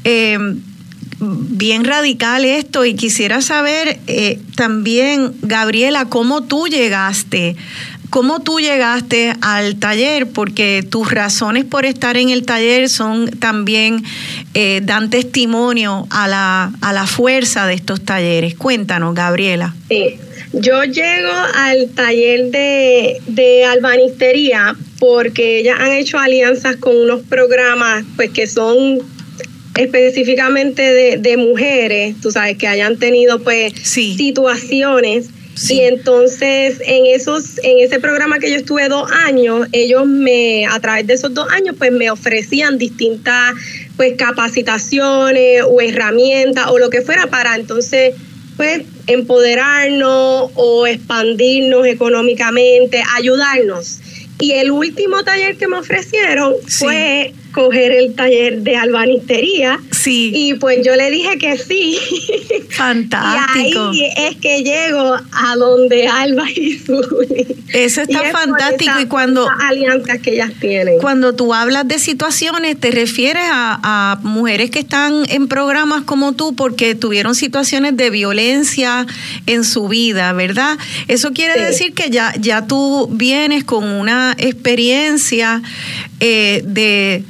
Eh, 0.04 0.38
bien 1.24 1.86
radical 1.86 2.46
esto 2.46 2.84
y 2.84 2.96
quisiera 2.96 3.42
saber 3.42 4.00
eh, 4.08 4.40
también, 4.56 5.34
Gabriela, 5.44 6.06
cómo 6.06 6.42
tú 6.42 6.68
llegaste 6.68 7.56
¿Cómo 8.12 8.42
tú 8.42 8.60
llegaste 8.60 9.34
al 9.40 9.78
taller? 9.78 10.28
Porque 10.28 10.84
tus 10.88 11.12
razones 11.12 11.64
por 11.64 11.86
estar 11.86 12.18
en 12.18 12.30
el 12.30 12.44
taller 12.44 12.90
son 12.90 13.30
también, 13.30 14.04
eh, 14.54 14.82
dan 14.84 15.10
testimonio 15.10 16.08
a 16.10 16.28
la, 16.28 16.74
a 16.82 16.92
la 16.92 17.08
fuerza 17.08 17.68
de 17.68 17.74
estos 17.76 18.02
talleres. 18.02 18.54
Cuéntanos, 18.56 19.16
Gabriela. 19.16 19.74
Sí, 19.88 20.18
yo 20.52 20.84
llego 20.84 21.32
al 21.56 21.88
taller 21.92 22.52
de, 22.52 23.22
de 23.28 23.64
albanistería 23.64 24.76
porque 25.00 25.60
ellas 25.60 25.78
han 25.80 25.94
hecho 25.94 26.20
alianzas 26.20 26.76
con 26.76 26.98
unos 26.98 27.22
programas 27.22 28.04
pues 28.18 28.30
que 28.32 28.46
son 28.46 29.00
específicamente 29.78 30.82
de, 30.82 31.16
de 31.16 31.38
mujeres, 31.38 32.16
tú 32.22 32.30
sabes, 32.30 32.58
que 32.58 32.68
hayan 32.68 32.98
tenido 32.98 33.40
pues 33.40 33.72
situaciones 33.82 35.30
y 35.69 35.82
entonces 35.82 36.82
en 36.86 37.06
esos, 37.06 37.57
en 37.64 37.80
ese 37.80 37.99
programa 37.99 38.40
que 38.40 38.49
yo 38.49 38.57
estuve 38.57 38.88
dos 38.88 39.11
años, 39.11 39.68
ellos 39.72 40.06
me, 40.06 40.65
a 40.65 40.80
través 40.80 41.07
de 41.07 41.14
esos 41.14 41.34
dos 41.34 41.49
años, 41.52 41.76
pues 41.78 41.91
me 41.91 42.10
ofrecían 42.10 42.78
distintas 42.78 43.53
pues 43.98 44.15
capacitaciones 44.18 45.64
o 45.68 45.82
herramientas 45.82 46.68
o 46.69 46.80
lo 46.80 46.90
que 46.90 47.02
fuera 47.02 47.28
para 47.28 47.56
entonces 47.56 48.15
pues 48.57 48.84
empoderarnos 49.07 50.52
o 50.56 50.88
expandirnos 50.88 51.86
económicamente, 51.86 53.03
ayudarnos. 53.15 53.99
Y 54.40 54.53
el 54.53 54.72
último 54.72 55.23
taller 55.23 55.57
que 55.57 55.68
me 55.68 55.78
ofrecieron 55.78 56.56
fue 56.68 57.34
coger 57.52 57.91
el 57.91 58.15
taller 58.15 58.61
de 58.61 58.76
albanistería. 58.76 59.80
Sí. 59.91 60.32
Y 60.34 60.53
pues 60.56 60.86
yo 60.86 60.95
le 60.95 61.11
dije 61.11 61.38
que 61.38 61.57
sí. 61.57 61.98
Fantástico. 62.69 63.91
y 63.94 64.03
ahí 64.03 64.14
es 64.18 64.36
que 64.38 64.64
llego 64.64 65.15
a 65.32 65.56
donde 65.56 66.07
Alba 66.07 66.49
y 66.49 66.78
Zuli. 66.78 67.48
Eso 67.73 68.02
está 68.02 68.19
fantástico. 68.32 68.99
Y 68.99 69.06
cuando. 69.06 69.48
Alianzas 69.61 70.19
que 70.19 70.32
ellas 70.32 70.52
tienen. 70.60 70.99
Cuando 70.99 71.34
tú 71.34 71.53
hablas 71.53 71.88
de 71.88 71.99
situaciones, 71.99 72.80
te 72.80 72.91
refieres 72.91 73.44
a, 73.48 74.19
mujeres 74.23 74.72
que 74.72 74.80
están 74.80 75.23
en 75.30 75.48
programas 75.48 76.03
como 76.03 76.34
tú 76.34 76.56
porque 76.56 76.95
tuvieron 76.95 77.36
situaciones 77.36 77.95
de 77.98 78.10
violencia 78.10 79.06
en 79.45 79.64
su 79.64 79.88
vida, 79.88 80.34
¿verdad? 80.34 80.78
Eso 81.07 81.32
quiere 81.32 81.61
decir 81.61 81.94
que 81.94 82.10
ya, 82.10 82.34
ya 82.40 82.68
tú 82.68 83.07
vienes 83.11 83.64
con 83.64 83.84
una 83.84 84.36
experiencia 84.38 85.61
eh, 86.19 86.61
de 86.65 87.23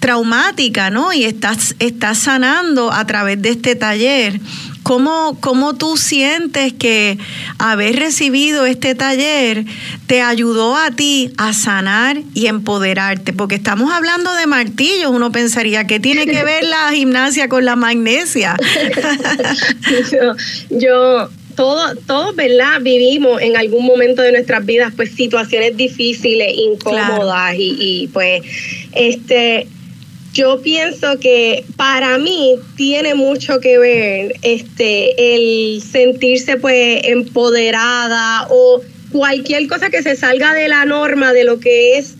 traumática, 0.00 0.90
¿no? 0.90 1.12
Y 1.12 1.24
estás, 1.24 1.74
estás 1.78 2.18
sanando 2.18 2.92
a 2.92 3.06
través 3.06 3.40
de 3.40 3.50
este 3.50 3.74
taller. 3.74 4.40
¿Cómo, 4.82 5.36
¿Cómo 5.40 5.74
tú 5.74 5.96
sientes 5.96 6.72
que 6.72 7.18
haber 7.58 7.96
recibido 7.96 8.66
este 8.66 8.94
taller 8.94 9.64
te 10.06 10.22
ayudó 10.22 10.76
a 10.76 10.92
ti 10.92 11.32
a 11.38 11.52
sanar 11.54 12.18
y 12.34 12.46
empoderarte? 12.46 13.32
Porque 13.32 13.56
estamos 13.56 13.92
hablando 13.92 14.32
de 14.34 14.46
martillos, 14.46 15.10
uno 15.10 15.32
pensaría 15.32 15.88
que 15.88 15.98
tiene 15.98 16.26
que 16.26 16.44
ver 16.44 16.62
la 16.62 16.92
gimnasia 16.92 17.48
con 17.48 17.64
la 17.64 17.74
magnesia. 17.74 18.56
yo, 20.12 20.36
yo 20.70 21.30
todos, 21.56 21.98
todo, 22.06 22.32
¿verdad? 22.34 22.80
Vivimos 22.80 23.42
en 23.42 23.56
algún 23.56 23.86
momento 23.86 24.22
de 24.22 24.30
nuestras 24.30 24.64
vidas 24.64 24.92
pues 24.94 25.10
situaciones 25.10 25.76
difíciles, 25.76 26.52
incómodas 26.54 27.56
y, 27.56 27.76
y, 27.78 28.06
pues 28.08 28.42
este 28.92 29.66
yo 30.36 30.60
pienso 30.60 31.18
que 31.18 31.64
para 31.76 32.18
mí 32.18 32.56
tiene 32.76 33.14
mucho 33.14 33.58
que 33.58 33.78
ver 33.78 34.34
este 34.42 35.34
el 35.34 35.82
sentirse 35.82 36.58
pues 36.58 37.00
empoderada 37.04 38.46
o 38.50 38.82
cualquier 39.12 39.66
cosa 39.66 39.88
que 39.88 40.02
se 40.02 40.14
salga 40.14 40.52
de 40.52 40.68
la 40.68 40.84
norma 40.84 41.32
de 41.32 41.44
lo 41.44 41.58
que 41.58 41.96
es 41.96 42.15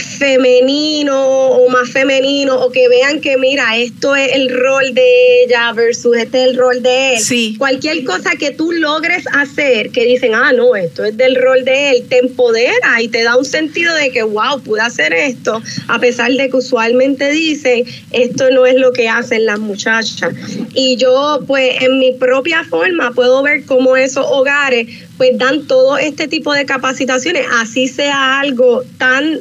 femenino 0.00 1.20
o 1.20 1.68
más 1.68 1.90
femenino 1.90 2.56
o 2.56 2.70
que 2.70 2.88
vean 2.88 3.20
que 3.20 3.36
mira 3.36 3.76
esto 3.76 4.14
es 4.14 4.32
el 4.34 4.48
rol 4.48 4.94
de 4.94 5.42
ella 5.44 5.72
versus 5.72 6.16
este 6.16 6.42
es 6.42 6.50
el 6.50 6.56
rol 6.56 6.82
de 6.82 7.14
él 7.14 7.20
sí. 7.20 7.54
cualquier 7.58 8.04
cosa 8.04 8.30
que 8.38 8.50
tú 8.50 8.72
logres 8.72 9.24
hacer 9.32 9.90
que 9.90 10.04
dicen 10.04 10.34
ah 10.34 10.52
no 10.52 10.76
esto 10.76 11.04
es 11.04 11.16
del 11.16 11.36
rol 11.36 11.64
de 11.64 11.90
él 11.90 12.06
te 12.08 12.18
empodera 12.18 13.02
y 13.02 13.08
te 13.08 13.22
da 13.22 13.36
un 13.36 13.44
sentido 13.44 13.94
de 13.94 14.10
que 14.10 14.22
wow 14.22 14.60
pude 14.60 14.80
hacer 14.80 15.12
esto 15.12 15.62
a 15.88 15.98
pesar 15.98 16.32
de 16.32 16.48
que 16.50 16.56
usualmente 16.56 17.30
dicen 17.30 17.84
esto 18.12 18.50
no 18.50 18.66
es 18.66 18.74
lo 18.76 18.92
que 18.92 19.08
hacen 19.08 19.46
las 19.46 19.58
muchachas 19.58 20.34
y 20.74 20.96
yo 20.96 21.40
pues 21.46 21.82
en 21.82 21.98
mi 21.98 22.12
propia 22.12 22.64
forma 22.64 23.12
puedo 23.12 23.42
ver 23.42 23.64
cómo 23.64 23.96
esos 23.96 24.26
hogares 24.28 24.86
pues 25.16 25.36
dan 25.36 25.66
todo 25.66 25.98
este 25.98 26.28
tipo 26.28 26.52
de 26.52 26.64
capacitaciones 26.64 27.46
así 27.60 27.88
sea 27.88 28.40
algo 28.40 28.84
tan 28.98 29.40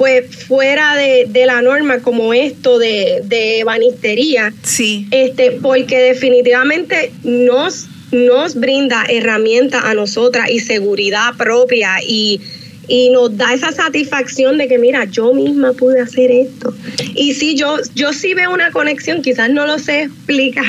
pues 0.00 0.34
fuera 0.46 0.96
de, 0.96 1.28
la 1.44 1.60
norma 1.60 1.98
como 1.98 2.32
esto 2.32 2.78
de, 2.78 3.20
de 3.22 3.64
banistería. 3.64 4.50
Sí. 4.62 5.06
Este, 5.10 5.50
porque 5.50 5.98
definitivamente 5.98 7.12
nos, 7.22 7.86
nos 8.10 8.54
brinda 8.54 9.04
herramientas 9.10 9.84
a 9.84 9.92
nosotras 9.92 10.48
y 10.50 10.60
seguridad 10.60 11.36
propia 11.36 11.96
y, 12.02 12.40
y 12.88 13.10
nos 13.10 13.36
da 13.36 13.52
esa 13.52 13.72
satisfacción 13.72 14.56
de 14.56 14.68
que 14.68 14.78
mira, 14.78 15.04
yo 15.04 15.34
misma 15.34 15.74
pude 15.74 16.00
hacer 16.00 16.30
esto. 16.30 16.74
Y 17.14 17.34
sí, 17.34 17.54
yo, 17.54 17.76
yo 17.94 18.14
sí 18.14 18.32
veo 18.32 18.54
una 18.54 18.70
conexión, 18.70 19.20
quizás 19.20 19.50
no 19.50 19.66
lo 19.66 19.78
sé 19.78 20.04
explicar 20.04 20.64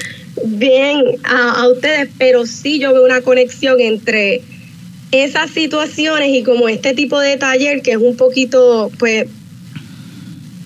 bien 0.46 1.04
a, 1.24 1.64
a 1.64 1.68
ustedes, 1.68 2.08
pero 2.16 2.46
sí 2.46 2.78
yo 2.78 2.94
veo 2.94 3.04
una 3.04 3.20
conexión 3.20 3.78
entre 3.78 4.40
esas 5.12 5.50
situaciones 5.50 6.28
y 6.30 6.42
como 6.42 6.68
este 6.68 6.94
tipo 6.94 7.18
de 7.18 7.36
taller 7.36 7.82
que 7.82 7.92
es 7.92 7.96
un 7.96 8.16
poquito, 8.16 8.90
pues, 8.98 9.26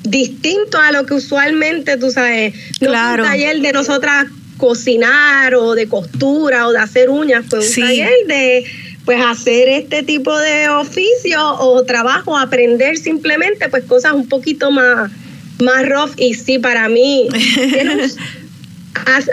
distinto 0.03 0.79
a 0.79 0.93
lo 0.93 1.07
que 1.07 1.15
usualmente, 1.15 1.97
tú 1.97 2.11
sabes, 2.11 2.55
no 2.81 2.93
es 2.93 3.19
un 3.19 3.25
taller 3.25 3.61
de 3.61 3.73
nosotras 3.73 4.27
cocinar 4.59 5.55
o 5.55 5.75
de 5.75 5.89
costura 5.89 6.69
o 6.69 6.73
de 6.73 6.79
hacer 6.79 7.11
uñas, 7.11 7.45
fue 7.49 7.61
un 7.61 7.75
taller 7.75 8.13
de 8.27 8.65
pues 9.05 9.21
hacer 9.23 9.69
este 9.69 10.03
tipo 10.03 10.39
de 10.39 10.69
oficio 10.71 11.39
o 11.59 11.85
trabajo, 11.85 12.39
aprender 12.39 12.97
simplemente 12.97 13.69
pues 13.69 13.85
cosas 13.85 14.13
un 14.13 14.29
poquito 14.29 14.71
más, 14.71 15.11
más 15.61 15.87
rough 15.89 16.13
y 16.17 16.35
sí, 16.35 16.59
para 16.59 16.89
mí 16.89 17.29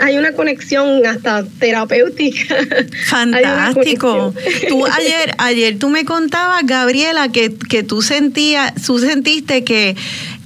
hay 0.00 0.18
una 0.18 0.32
conexión 0.32 1.04
hasta 1.06 1.44
terapéutica. 1.44 2.56
Fantástico. 3.06 4.34
Tú 4.68 4.86
ayer, 4.92 5.34
ayer 5.38 5.78
tú 5.78 5.88
me 5.88 6.04
contabas, 6.04 6.62
Gabriela, 6.64 7.30
que, 7.30 7.54
que 7.54 7.82
tú 7.82 8.02
sentías, 8.02 8.74
tú 8.84 8.98
sentiste 8.98 9.64
que 9.64 9.96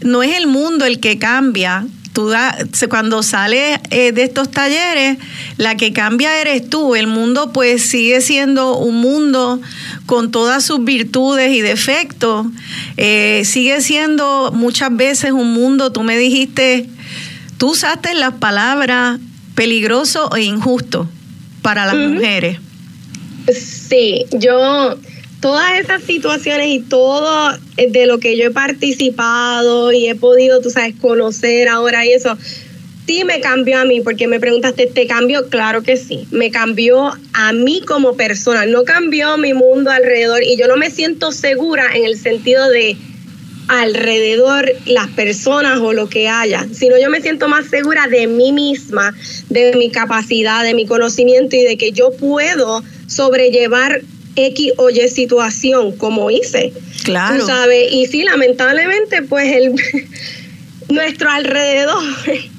no 0.03 0.23
es 0.23 0.37
el 0.37 0.47
mundo 0.47 0.85
el 0.85 1.01
que 1.01 1.19
cambia. 1.19 1.87
Tú 2.13 2.33
cuando 2.89 3.23
sales 3.23 3.79
eh, 3.91 4.11
de 4.11 4.23
estos 4.23 4.51
talleres, 4.51 5.19
la 5.59 5.77
que 5.77 5.93
cambia 5.93 6.41
eres 6.41 6.71
tú. 6.71 6.95
El 6.95 7.09
mundo 7.09 7.53
pues 7.53 7.91
sigue 7.91 8.23
siendo 8.23 8.79
un 8.79 9.03
mundo 9.03 9.61
con 10.07 10.31
todas 10.31 10.65
sus 10.65 10.83
virtudes 10.83 11.53
y 11.53 11.61
defectos. 11.61 12.47
Eh, 12.97 13.43
sigue 13.45 13.83
siendo 13.83 14.51
muchas 14.55 14.97
veces 14.97 15.33
un 15.33 15.53
mundo, 15.53 15.93
tú 15.93 16.03
me 16.05 16.17
dijiste, 16.17 16.89
Tú 17.59 17.71
usaste 17.71 18.15
las 18.15 18.35
palabras 18.35 19.19
peligroso 19.55 20.35
e 20.37 20.43
injusto 20.43 21.09
para 21.63 21.87
las 21.87 21.97
mujeres. 21.97 22.59
Sí, 23.49 24.27
yo 24.33 24.99
todas 25.41 25.79
esas 25.81 26.03
situaciones 26.03 26.69
y 26.69 26.81
todo 26.81 27.57
de 27.77 28.07
lo 28.07 28.19
que 28.19 28.37
yo 28.37 28.47
he 28.47 28.51
participado 28.51 29.93
y 29.93 30.09
he 30.09 30.15
podido, 30.15 30.61
tú 30.61 30.71
sabes, 30.71 30.95
conocer 31.01 31.69
ahora 31.69 32.05
y 32.05 32.13
eso, 32.13 32.37
sí 33.07 33.25
me 33.25 33.41
cambió 33.41 33.79
a 33.79 33.85
mí, 33.85 34.01
porque 34.01 34.27
me 34.27 34.41
preguntaste, 34.41 34.87
¿te 34.87 35.07
cambió? 35.07 35.49
Claro 35.49 35.83
que 35.83 35.97
sí, 35.97 36.27
me 36.31 36.51
cambió 36.51 37.13
a 37.33 37.53
mí 37.53 37.83
como 37.87 38.17
persona, 38.17 38.67
no 38.67 38.85
cambió 38.85 39.39
mi 39.39 39.55
mundo 39.55 39.91
alrededor 39.91 40.43
y 40.43 40.57
yo 40.57 40.67
no 40.67 40.77
me 40.77 40.91
siento 40.91 41.33
segura 41.33 41.95
en 41.95 42.05
el 42.05 42.19
sentido 42.19 42.69
de 42.69 42.97
alrededor 43.69 44.71
las 44.87 45.09
personas 45.09 45.79
o 45.81 45.93
lo 45.93 46.09
que 46.09 46.29
haya, 46.29 46.67
sino 46.73 46.99
yo 46.99 47.11
me 47.11 47.21
siento 47.21 47.49
más 47.49 47.67
segura 47.67 48.07
de 48.07 48.27
mí 48.27 48.53
misma, 48.53 49.15
de 49.49 49.75
mi 49.77 49.91
capacidad, 49.91 50.63
de 50.63 50.75
mi 50.75 50.87
conocimiento 50.87 51.57
y 51.57 51.65
de 51.65 51.77
que 51.77 51.93
yo 51.93 52.11
puedo 52.13 52.83
sobrellevar 53.07 54.03
X 54.37 54.73
o 54.77 54.91
Y 54.91 55.09
situación 55.09 55.97
como 55.97 56.31
hice. 56.31 56.73
Claro. 57.05 57.41
Tú 57.41 57.47
sabes, 57.47 57.93
y 57.93 58.07
sí, 58.07 58.23
lamentablemente, 58.23 59.23
pues 59.23 59.53
el 59.53 59.75
nuestro 60.89 61.31
alrededor 61.31 62.03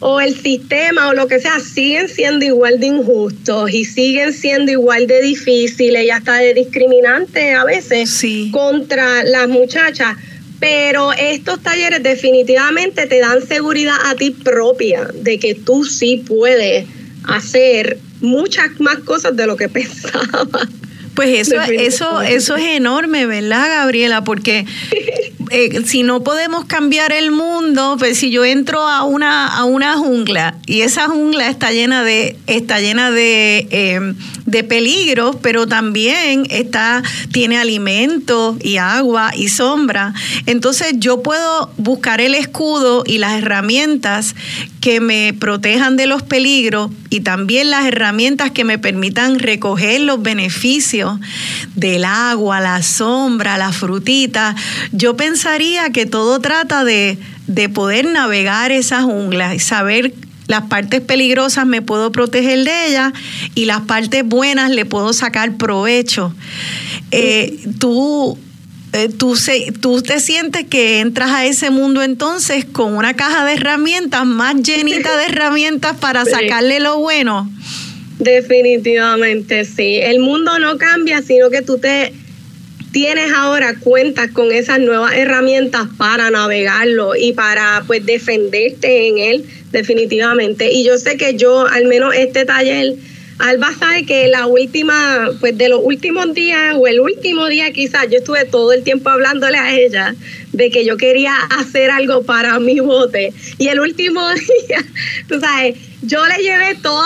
o 0.00 0.20
el 0.20 0.38
sistema 0.38 1.08
o 1.08 1.14
lo 1.14 1.26
que 1.28 1.40
sea 1.40 1.60
siguen 1.60 2.08
siendo 2.08 2.44
igual 2.44 2.80
de 2.80 2.88
injustos 2.88 3.72
y 3.72 3.84
siguen 3.84 4.32
siendo 4.32 4.70
igual 4.70 5.06
de 5.06 5.22
difíciles 5.22 6.04
y 6.04 6.10
hasta 6.10 6.34
de 6.34 6.52
discriminantes 6.52 7.56
a 7.56 7.64
veces 7.64 8.22
contra 8.50 9.24
las 9.24 9.48
muchachas. 9.48 10.16
Pero 10.64 11.12
estos 11.12 11.62
talleres 11.62 12.02
definitivamente 12.02 13.06
te 13.06 13.20
dan 13.20 13.46
seguridad 13.46 13.96
a 14.06 14.14
ti 14.14 14.30
propia 14.30 15.06
de 15.12 15.38
que 15.38 15.54
tú 15.54 15.84
sí 15.84 16.24
puedes 16.26 16.86
hacer 17.24 17.98
muchas 18.22 18.80
más 18.80 19.00
cosas 19.00 19.36
de 19.36 19.46
lo 19.46 19.56
que 19.56 19.68
pensaba. 19.78 20.66
Pues 21.14 21.48
eso, 21.48 21.60
eso, 21.62 22.22
eso 22.22 22.56
es 22.56 22.76
enorme, 22.76 23.26
¿verdad, 23.26 23.68
Gabriela? 23.68 24.24
Porque 24.24 24.66
eh, 25.50 25.82
si 25.84 26.02
no 26.02 26.24
podemos 26.24 26.64
cambiar 26.64 27.12
el 27.12 27.30
mundo, 27.30 27.96
pues 27.98 28.18
si 28.18 28.30
yo 28.30 28.44
entro 28.44 28.88
a 28.88 29.04
una, 29.04 29.46
a 29.46 29.64
una 29.64 29.96
jungla 29.96 30.56
y 30.66 30.80
esa 30.80 31.08
jungla 31.08 31.48
está 31.48 31.70
llena 31.70 32.02
de, 32.02 32.36
está 32.46 32.80
llena 32.80 33.10
de, 33.10 33.68
eh, 33.70 34.14
de 34.46 34.64
peligros, 34.64 35.36
pero 35.42 35.66
también 35.66 36.46
está, 36.50 37.02
tiene 37.32 37.58
alimento 37.58 38.56
y 38.60 38.78
agua 38.78 39.32
y 39.36 39.48
sombra. 39.48 40.14
Entonces 40.46 40.94
yo 40.96 41.22
puedo 41.22 41.70
buscar 41.76 42.20
el 42.20 42.34
escudo 42.34 43.04
y 43.06 43.18
las 43.18 43.38
herramientas 43.38 44.34
que 44.80 45.00
me 45.00 45.32
protejan 45.32 45.96
de 45.96 46.06
los 46.06 46.22
peligros 46.22 46.90
y 47.10 47.20
también 47.20 47.70
las 47.70 47.86
herramientas 47.86 48.50
que 48.50 48.64
me 48.64 48.78
permitan 48.78 49.38
recoger 49.38 50.00
los 50.00 50.22
beneficios 50.22 51.03
del 51.74 52.04
agua, 52.04 52.60
la 52.60 52.82
sombra, 52.82 53.58
la 53.58 53.72
frutita. 53.72 54.54
Yo 54.92 55.16
pensaría 55.16 55.90
que 55.90 56.06
todo 56.06 56.40
trata 56.40 56.84
de, 56.84 57.18
de 57.46 57.68
poder 57.68 58.06
navegar 58.06 58.72
esa 58.72 59.02
jungla 59.02 59.54
y 59.54 59.58
saber 59.58 60.14
las 60.46 60.62
partes 60.62 61.00
peligrosas 61.00 61.66
me 61.66 61.80
puedo 61.80 62.12
proteger 62.12 62.64
de 62.64 62.88
ellas 62.88 63.12
y 63.54 63.64
las 63.64 63.82
partes 63.82 64.24
buenas 64.24 64.70
le 64.70 64.84
puedo 64.84 65.12
sacar 65.12 65.56
provecho. 65.56 66.34
Eh, 67.10 67.66
tú 67.78 68.38
eh, 68.94 69.08
tú, 69.08 69.34
se, 69.34 69.72
tú 69.72 70.02
te 70.02 70.20
sientes 70.20 70.66
que 70.68 71.00
entras 71.00 71.30
a 71.32 71.44
ese 71.44 71.70
mundo 71.70 72.00
entonces 72.04 72.64
con 72.64 72.94
una 72.96 73.14
caja 73.14 73.44
de 73.44 73.54
herramientas 73.54 74.24
más 74.24 74.54
llenita 74.62 75.16
de 75.16 75.24
herramientas 75.30 75.96
para 75.96 76.24
sacarle 76.24 76.78
lo 76.78 77.00
bueno. 77.00 77.50
Definitivamente 78.18 79.64
sí. 79.64 79.96
El 79.96 80.20
mundo 80.20 80.58
no 80.58 80.78
cambia, 80.78 81.22
sino 81.22 81.50
que 81.50 81.62
tú 81.62 81.78
te 81.78 82.12
tienes 82.92 83.32
ahora 83.32 83.74
cuentas 83.80 84.30
con 84.30 84.52
esas 84.52 84.78
nuevas 84.78 85.14
herramientas 85.14 85.88
para 85.98 86.30
navegarlo 86.30 87.16
y 87.16 87.32
para 87.32 87.82
pues 87.88 88.06
defenderte 88.06 89.08
en 89.08 89.18
él 89.18 89.44
definitivamente. 89.72 90.72
Y 90.72 90.84
yo 90.84 90.96
sé 90.96 91.16
que 91.16 91.34
yo, 91.34 91.66
al 91.66 91.86
menos 91.86 92.14
este 92.14 92.44
taller, 92.44 92.94
Alba 93.38 93.72
sabe 93.78 94.06
que 94.06 94.28
la 94.28 94.46
última, 94.46 95.30
pues 95.40 95.58
de 95.58 95.68
los 95.68 95.80
últimos 95.82 96.32
días 96.34 96.76
o 96.78 96.86
el 96.86 97.00
último 97.00 97.46
día 97.48 97.72
quizás, 97.72 98.08
yo 98.10 98.18
estuve 98.18 98.44
todo 98.44 98.72
el 98.72 98.84
tiempo 98.84 99.10
hablándole 99.10 99.58
a 99.58 99.74
ella 99.74 100.14
de 100.52 100.70
que 100.70 100.84
yo 100.84 100.96
quería 100.96 101.34
hacer 101.50 101.90
algo 101.90 102.22
para 102.22 102.58
mi 102.60 102.78
bote. 102.78 103.32
Y 103.58 103.68
el 103.68 103.80
último 103.80 104.20
día, 104.68 104.84
tú 105.28 105.40
sabes, 105.40 105.76
yo 106.02 106.24
le 106.26 106.42
llevé 106.42 106.76
todos 106.80 107.04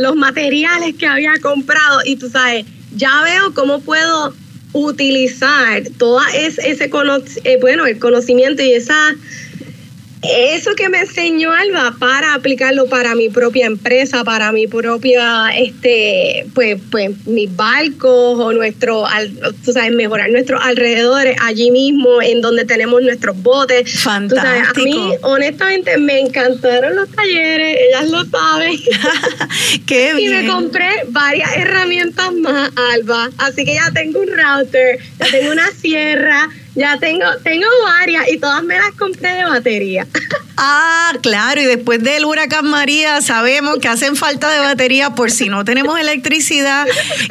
los 0.00 0.16
materiales 0.16 0.94
que 0.96 1.06
había 1.06 1.32
comprado 1.40 2.00
y 2.04 2.16
tú 2.16 2.28
sabes, 2.28 2.66
ya 2.94 3.22
veo 3.22 3.54
cómo 3.54 3.80
puedo 3.80 4.34
utilizar 4.74 5.84
todo 5.98 6.20
ese, 6.34 6.68
ese 6.68 6.90
eh, 7.44 7.58
bueno, 7.60 7.86
el 7.86 7.98
conocimiento 7.98 8.62
y 8.62 8.72
esa 8.72 9.14
eso 10.30 10.74
que 10.74 10.88
me 10.88 11.00
enseñó 11.00 11.52
Alba 11.52 11.94
para 11.98 12.34
aplicarlo 12.34 12.86
para 12.86 13.14
mi 13.14 13.28
propia 13.28 13.66
empresa, 13.66 14.24
para 14.24 14.52
mi 14.52 14.66
propia, 14.66 15.48
este, 15.56 16.46
pues, 16.54 16.80
pues 16.90 17.26
mis 17.26 17.54
barcos 17.54 18.38
o 18.38 18.52
nuestro, 18.52 19.04
tú 19.64 19.72
sabes, 19.72 19.92
mejorar 19.92 20.30
nuestros 20.30 20.60
alrededores 20.62 21.36
allí 21.40 21.70
mismo, 21.70 22.22
en 22.22 22.40
donde 22.40 22.64
tenemos 22.64 23.02
nuestros 23.02 23.40
botes. 23.42 24.00
Fantástico. 24.00 24.80
a 24.80 24.84
mí, 24.84 25.14
honestamente, 25.22 25.96
me 25.98 26.20
encantaron 26.20 26.96
los 26.96 27.10
talleres, 27.10 27.78
ellas 27.88 28.10
lo 28.10 28.24
saben. 28.24 28.78
Qué 29.86 30.14
bien. 30.14 30.32
Y 30.32 30.42
me 30.42 30.48
compré 30.48 30.88
varias 31.08 31.54
herramientas 31.56 32.32
más, 32.32 32.70
Alba. 32.92 33.30
Así 33.38 33.64
que 33.64 33.74
ya 33.74 33.90
tengo 33.92 34.20
un 34.20 34.28
router, 34.28 34.98
ya 35.18 35.26
tengo 35.30 35.52
una 35.52 35.70
sierra 35.70 36.48
ya 36.74 36.98
tengo, 36.98 37.24
tengo 37.42 37.66
varias 37.84 38.28
y 38.28 38.38
todas 38.38 38.62
me 38.62 38.76
las 38.76 38.92
compré 38.92 39.32
de 39.34 39.44
batería. 39.44 40.06
Ah, 40.56 41.12
claro, 41.20 41.60
y 41.60 41.64
después 41.64 42.00
del 42.00 42.24
huracán 42.24 42.66
María 42.66 43.20
sabemos 43.22 43.78
que 43.80 43.88
hacen 43.88 44.14
falta 44.14 44.48
de 44.52 44.60
batería 44.60 45.10
por 45.10 45.32
si 45.32 45.48
no 45.48 45.64
tenemos 45.64 45.98
electricidad 45.98 46.86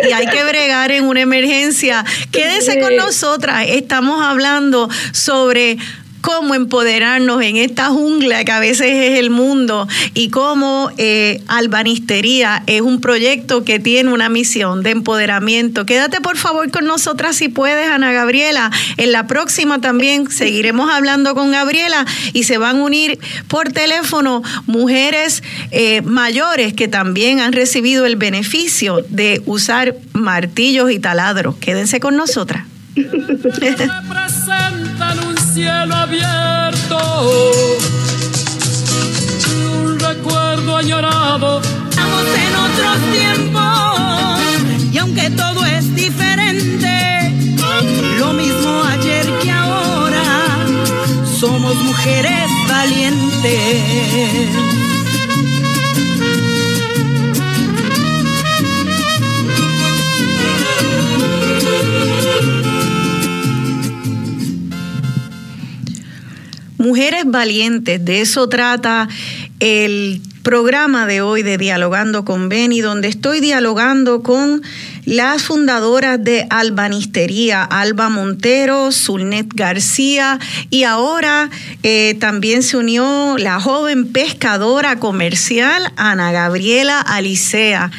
y 0.05 0.11
hay 0.11 0.27
que 0.27 0.43
bregar 0.43 0.91
en 0.91 1.05
una 1.05 1.21
emergencia. 1.21 2.03
Quédese 2.33 2.81
con 2.81 2.97
nosotras, 2.97 3.65
estamos 3.69 4.21
hablando 4.21 4.89
sobre 5.13 5.77
cómo 6.23 6.55
empoderarnos 6.55 7.43
en 7.43 7.57
esta 7.57 7.87
jungla 7.87 8.45
que 8.45 8.51
a 8.53 8.61
veces 8.61 8.87
es 8.87 9.19
el 9.19 9.29
mundo 9.29 9.89
y 10.13 10.29
cómo 10.29 10.89
eh, 10.97 11.43
Albanistería 11.47 12.63
es 12.65 12.79
un 12.79 13.01
proyecto 13.01 13.65
que 13.65 13.77
tiene 13.77 14.13
una 14.13 14.29
misión 14.29 14.83
de 14.83 14.91
empoderamiento. 14.91 15.85
Quédate 15.85 16.21
por 16.21 16.37
favor 16.37 16.71
con 16.71 16.85
nosotras 16.85 17.35
si 17.35 17.49
puedes, 17.49 17.89
Ana 17.89 18.13
Gabriela. 18.13 18.71
En 18.95 19.11
la 19.11 19.27
próxima 19.27 19.81
también 19.81 20.31
seguiremos 20.31 20.89
hablando 20.89 21.35
con 21.35 21.51
Gabriela 21.51 22.05
y 22.31 22.43
se 22.43 22.57
van 22.57 22.77
a 22.77 22.83
unir 22.83 23.19
por 23.49 23.73
teléfono 23.73 24.43
mujeres 24.65 25.43
eh, 25.71 26.01
mayores 26.03 26.73
que 26.73 26.87
también 26.87 27.41
han 27.41 27.51
recibido 27.51 28.05
el 28.05 28.15
beneficio 28.15 29.03
de 29.09 29.41
usar 29.45 29.97
martillos 30.13 30.89
y 30.89 30.99
taladros. 30.99 31.57
Quédense 31.57 31.99
con 31.99 32.15
nosotras 32.15 32.65
cielo 35.53 35.93
abierto, 35.95 36.97
un 39.55 39.99
recuerdo 39.99 40.77
añorado. 40.77 41.61
Estamos 41.61 42.25
en 42.43 42.55
otros 42.55 42.97
tiempos 43.11 44.39
y 44.91 44.97
aunque 44.97 45.29
todo 45.29 45.63
es 45.65 45.93
diferente, 45.95 47.31
lo 48.17 48.33
mismo 48.33 48.83
ayer 48.83 49.27
que 49.43 49.51
ahora, 49.51 50.65
somos 51.39 51.75
mujeres 51.75 52.49
valientes. 52.67 54.49
Mujeres 66.93 67.23
Valientes, 67.25 68.05
de 68.05 68.21
eso 68.21 68.47
trata 68.49 69.09
el 69.59 70.21
programa 70.43 71.07
de 71.07 71.21
hoy 71.21 71.41
de 71.41 71.57
Dialogando 71.57 72.23
con 72.23 72.49
Beni, 72.49 72.81
donde 72.81 73.07
estoy 73.07 73.39
dialogando 73.39 74.21
con 74.21 74.61
las 75.03 75.41
fundadoras 75.41 76.23
de 76.23 76.45
Albanistería, 76.51 77.63
Alba 77.63 78.09
Montero, 78.09 78.91
Zulnet 78.91 79.47
García, 79.55 80.37
y 80.69 80.83
ahora 80.83 81.49
eh, 81.81 82.15
también 82.19 82.61
se 82.61 82.77
unió 82.77 83.39
la 83.39 83.59
joven 83.59 84.05
pescadora 84.13 84.99
comercial 84.99 85.91
Ana 85.95 86.31
Gabriela 86.31 86.99
Alicea. 86.99 87.89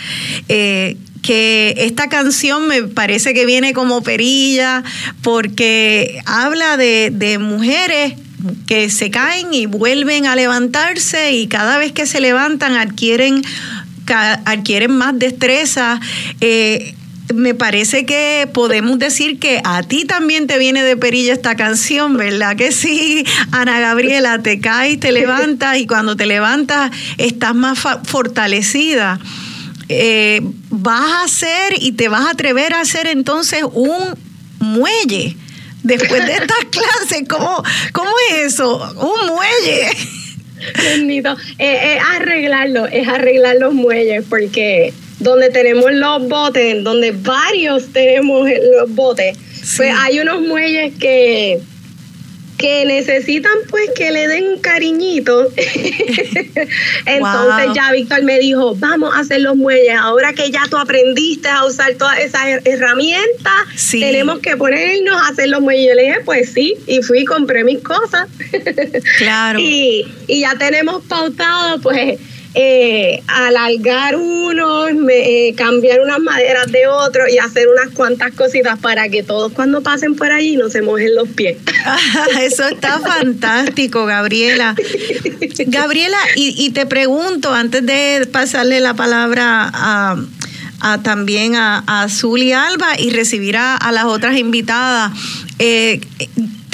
Eh, 0.49 0.99
que 1.25 1.75
esta 1.79 2.09
canción 2.09 2.69
me 2.69 2.83
parece 2.83 3.33
que 3.33 3.47
viene 3.47 3.73
como 3.73 4.03
perilla 4.03 4.85
porque 5.23 6.21
habla 6.27 6.77
de, 6.77 7.11
de 7.11 7.39
mujeres 7.39 8.13
que 8.67 8.91
se 8.91 9.11
caen 9.11 9.53
y 9.53 9.67
vuelven 9.67 10.27
a 10.27 10.37
levantarse 10.37 11.33
y 11.33 11.47
cada 11.47 11.79
vez 11.79 11.93
que 11.93 12.07
se 12.07 12.21
levantan 12.21 12.77
adquieren, 12.77 13.43
adquieren 14.45 14.93
más 14.93 15.19
destreza. 15.19 16.01
Eh, 16.41 16.95
me 17.33 17.55
parece 17.55 18.05
que 18.05 18.49
podemos 18.53 18.99
decir 18.99 19.39
que 19.39 19.61
a 19.65 19.83
ti 19.83 20.05
también 20.05 20.47
te 20.47 20.59
viene 20.59 20.83
de 20.83 20.97
perilla 20.97 21.33
esta 21.33 21.57
canción, 21.57 22.17
¿verdad? 22.17 22.57
Que 22.57 22.71
sí, 22.71 23.25
Ana 23.51 23.81
Gabriela, 23.81 24.43
te 24.43 24.61
caes, 24.61 25.01
te 25.01 25.11
levantas 25.11 25.79
y 25.79 25.87
cuando 25.87 26.17
te 26.17 26.27
levantas 26.27 26.91
estás 27.17 27.55
más 27.55 27.79
fortalecida. 28.05 29.19
Eh, 29.89 30.41
vas 30.71 31.01
a 31.01 31.25
hacer 31.25 31.75
y 31.79 31.93
te 31.93 32.09
vas 32.09 32.27
a 32.27 32.31
atrever 32.31 32.75
a 32.75 32.81
hacer 32.81 33.07
entonces 33.07 33.65
un 33.73 34.17
muelle 34.59 35.37
después 35.85 36.27
de 36.27 36.33
estas 36.33 36.65
clases. 36.71 37.29
¿Cómo, 37.29 37.63
¿Cómo 37.93 38.11
es 38.31 38.47
eso? 38.47 38.77
Un 38.97 39.29
muelle. 39.29 39.91
Eh, 41.59 41.97
es 41.97 42.03
arreglarlo, 42.17 42.87
es 42.87 43.07
arreglar 43.07 43.57
los 43.57 43.75
muelles, 43.75 44.25
porque 44.29 44.93
donde 45.21 45.51
tenemos 45.51 45.93
los 45.93 46.29
botes, 46.29 46.83
donde 46.83 47.13
varios 47.13 47.93
tenemos 47.93 48.49
los 48.49 48.95
botes, 48.95 49.37
pues 49.77 49.95
hay 49.97 50.21
unos 50.21 50.41
muelles 50.43 50.95
que 50.99 51.61
que 52.65 52.87
necesitan 52.87 53.53
pues 53.69 53.91
que 53.95 54.11
le 54.11 54.27
den 54.27 54.49
un 54.49 54.59
cariñito. 54.61 55.49
Entonces 57.07 57.71
ya 57.75 57.93
Víctor 57.93 58.23
me 58.23 58.39
dijo, 58.39 58.75
vamos 58.77 59.15
a 59.15 59.21
hacer 59.21 59.43
los 59.43 59.55
muelles. 59.55 59.95
Ahora 59.99 60.33
que 60.33 60.51
ya 60.51 60.63
tú 60.71 60.79
aprendiste 60.79 61.47
a 61.47 61.67
usar 61.67 61.93
todas 61.95 62.19
esas 62.21 62.65
herramientas, 62.65 63.53
tenemos 63.91 64.39
que 64.39 64.57
ponernos 64.57 65.15
a 65.15 65.29
hacer 65.29 65.49
los 65.51 65.61
muelles. 65.61 65.89
Yo 65.89 65.95
le 65.95 66.03
dije, 66.05 66.21
pues 66.25 66.53
sí, 66.55 66.75
y 66.87 67.03
fui 67.03 67.21
y 67.21 67.25
compré 67.27 67.65
mis 67.65 67.83
cosas. 67.83 68.29
Claro. 69.19 69.59
y, 69.61 70.07
y 70.27 70.41
ya 70.41 70.57
tenemos 70.57 71.05
pautado 71.05 71.81
pues 71.81 72.19
eh, 72.57 73.21
alargar 73.27 74.15
uno, 74.17 74.87
eh, 74.89 75.55
cambiar 75.57 76.01
unas 76.01 76.21
maderas 76.21 76.71
de 76.71 76.87
otro 76.87 77.25
y 77.29 77.39
hacer 77.39 77.67
unas 77.69 77.93
cuantas 77.95 78.33
cositas 78.33 78.79
para 78.79 79.09
que 79.09 79.25
todos 79.25 79.53
cuando 79.53 79.83
pasen 79.83 80.15
por 80.15 80.31
allí 80.31 80.57
no 80.57 80.71
se 80.71 80.81
mojen 80.81 81.17
los 81.17 81.29
pies. 81.31 81.59
Eso 82.41 82.69
está 82.69 83.01
fantástico, 83.01 84.07
Gabriela. 84.07 84.77
Gabriela, 85.67 86.19
y, 86.37 86.71
te 86.71 86.87
pregunto, 86.87 87.53
antes 87.53 87.85
de 87.85 88.29
pasarle 88.31 88.81
la 88.81 88.95
palabra 88.95 89.71
a, 89.75 90.17
también 91.03 91.57
a, 91.57 91.83
Azul 92.03 92.41
y 92.43 92.53
Alba 92.53 92.99
y 92.99 93.11
recibir 93.11 93.57
a, 93.57 93.91
las 93.91 94.05
otras 94.05 94.37
invitadas, 94.37 95.13
eh, 95.59 96.01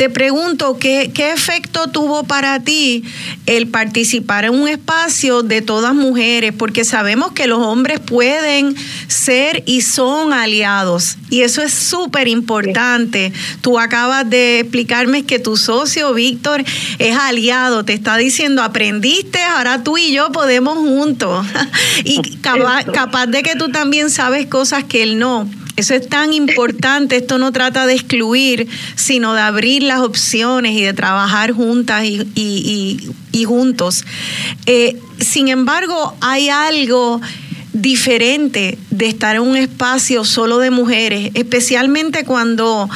te 0.01 0.09
pregunto, 0.09 0.79
¿qué, 0.79 1.11
¿qué 1.15 1.31
efecto 1.31 1.89
tuvo 1.89 2.25
para 2.25 2.61
ti 2.61 3.05
el 3.45 3.69
participar 3.69 4.47
en 4.47 4.55
un 4.55 4.67
espacio 4.67 5.43
de 5.43 5.61
todas 5.61 5.95
mujeres? 5.95 6.55
Porque 6.57 6.87
sabemos 6.87 7.33
que 7.33 7.47
los 7.47 7.59
hombres 7.59 8.01
pueden 8.01 8.75
ser 9.09 9.63
y 9.67 9.83
son 9.83 10.33
aliados. 10.33 11.19
Y 11.29 11.43
eso 11.43 11.61
es 11.61 11.75
súper 11.75 12.29
importante. 12.29 13.35
Tú 13.61 13.79
acabas 13.79 14.31
de 14.31 14.61
explicarme 14.61 15.27
que 15.27 15.39
tu 15.39 15.59
socio, 15.59 16.15
Víctor, 16.15 16.65
es 16.99 17.15
aliado. 17.15 17.85
Te 17.85 17.93
está 17.93 18.17
diciendo, 18.17 18.63
aprendiste, 18.63 19.43
ahora 19.43 19.85
tú 19.85 19.99
y 19.99 20.15
yo 20.15 20.33
podemos 20.33 20.79
juntos. 20.79 21.47
y 22.05 22.37
capaz 22.41 23.27
de 23.27 23.43
que 23.43 23.55
tú 23.55 23.69
también 23.69 24.09
sabes 24.09 24.47
cosas 24.47 24.83
que 24.83 25.03
él 25.03 25.19
no. 25.19 25.47
Eso 25.77 25.95
es 25.95 26.09
tan 26.09 26.33
importante, 26.33 27.17
esto 27.17 27.39
no 27.39 27.53
trata 27.53 27.87
de 27.87 27.95
excluir, 27.95 28.69
sino 28.97 29.35
de 29.35 29.41
abrir 29.41 29.83
las 29.83 30.01
opciones 30.01 30.73
y 30.73 30.83
de 30.83 30.93
trabajar 30.93 31.53
juntas 31.53 32.05
y, 32.05 33.45
juntos. 33.47 34.05
Eh, 34.67 35.01
sin 35.19 35.49
embargo, 35.49 36.15
hay 36.21 36.49
algo 36.49 37.21
diferente 37.73 38.79
de 38.91 39.07
estar 39.07 39.37
en 39.37 39.43
un 39.43 39.57
espacio 39.57 40.25
solo 40.25 40.59
de 40.59 40.71
mujeres, 40.71 41.31
especialmente 41.35 42.25
cuando, 42.25 42.89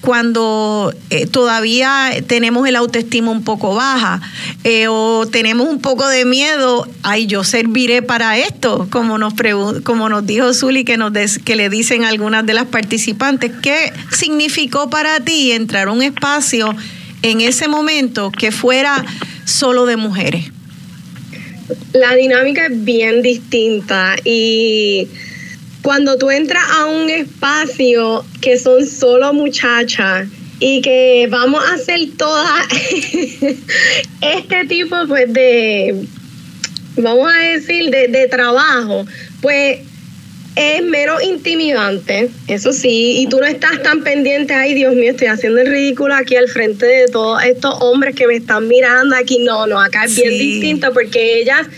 cuando 0.00 0.92
eh, 1.10 1.26
todavía 1.26 2.10
tenemos 2.26 2.68
el 2.68 2.76
autoestima 2.76 3.30
un 3.30 3.42
poco 3.42 3.74
baja 3.74 4.20
eh, 4.64 4.86
o 4.88 5.26
tenemos 5.26 5.68
un 5.68 5.80
poco 5.80 6.06
de 6.08 6.24
miedo, 6.24 6.86
ay, 7.02 7.26
yo 7.26 7.42
serviré 7.42 8.02
para 8.02 8.38
esto, 8.38 8.86
como 8.90 9.16
nos, 9.16 9.34
como 9.82 10.08
nos 10.08 10.26
dijo 10.26 10.52
Zuli, 10.52 10.84
que, 10.84 10.96
nos 10.96 11.12
que 11.44 11.56
le 11.56 11.70
dicen 11.70 12.04
algunas 12.04 12.44
de 12.44 12.54
las 12.54 12.66
participantes. 12.66 13.52
¿Qué 13.62 13.92
significó 14.10 14.90
para 14.90 15.20
ti 15.20 15.52
entrar 15.52 15.88
un 15.88 16.02
espacio 16.02 16.74
en 17.22 17.40
ese 17.40 17.66
momento 17.66 18.30
que 18.30 18.52
fuera 18.52 19.04
solo 19.44 19.86
de 19.86 19.96
mujeres? 19.96 20.57
La 21.92 22.14
dinámica 22.14 22.66
es 22.66 22.84
bien 22.84 23.22
distinta 23.22 24.16
y 24.24 25.08
cuando 25.82 26.16
tú 26.16 26.30
entras 26.30 26.64
a 26.78 26.86
un 26.86 27.08
espacio 27.10 28.24
que 28.40 28.58
son 28.58 28.86
solo 28.86 29.32
muchachas 29.32 30.28
y 30.60 30.80
que 30.80 31.28
vamos 31.30 31.64
a 31.64 31.74
hacer 31.74 32.00
todas 32.16 32.66
este 34.20 34.64
tipo 34.66 34.96
pues 35.06 35.32
de 35.32 36.04
vamos 36.96 37.30
a 37.32 37.38
decir 37.38 37.90
de, 37.90 38.08
de 38.08 38.26
trabajo 38.28 39.06
pues 39.40 39.80
es 40.56 40.82
mero 40.82 41.20
intimidante, 41.20 42.30
eso 42.48 42.72
sí, 42.72 43.20
y 43.20 43.28
tú 43.28 43.38
no 43.38 43.46
estás 43.46 43.80
tan 43.82 44.02
pendiente, 44.02 44.52
ay 44.54 44.74
Dios 44.74 44.94
mío, 44.94 45.12
estoy 45.12 45.28
haciendo 45.28 45.60
el 45.60 45.68
ridículo 45.68 46.14
aquí 46.14 46.34
al 46.36 46.48
frente 46.48 46.84
de 46.84 47.06
todos 47.06 47.42
estos 47.44 47.76
hombres 47.80 48.16
que 48.16 48.26
me 48.26 48.36
están 48.36 48.66
mirando 48.66 49.14
aquí. 49.14 49.38
No, 49.38 49.66
no, 49.66 49.80
acá 49.80 50.04
es 50.04 50.16
bien 50.16 50.30
distinto 50.30 50.92
porque 50.92 51.40
ellas, 51.40 51.68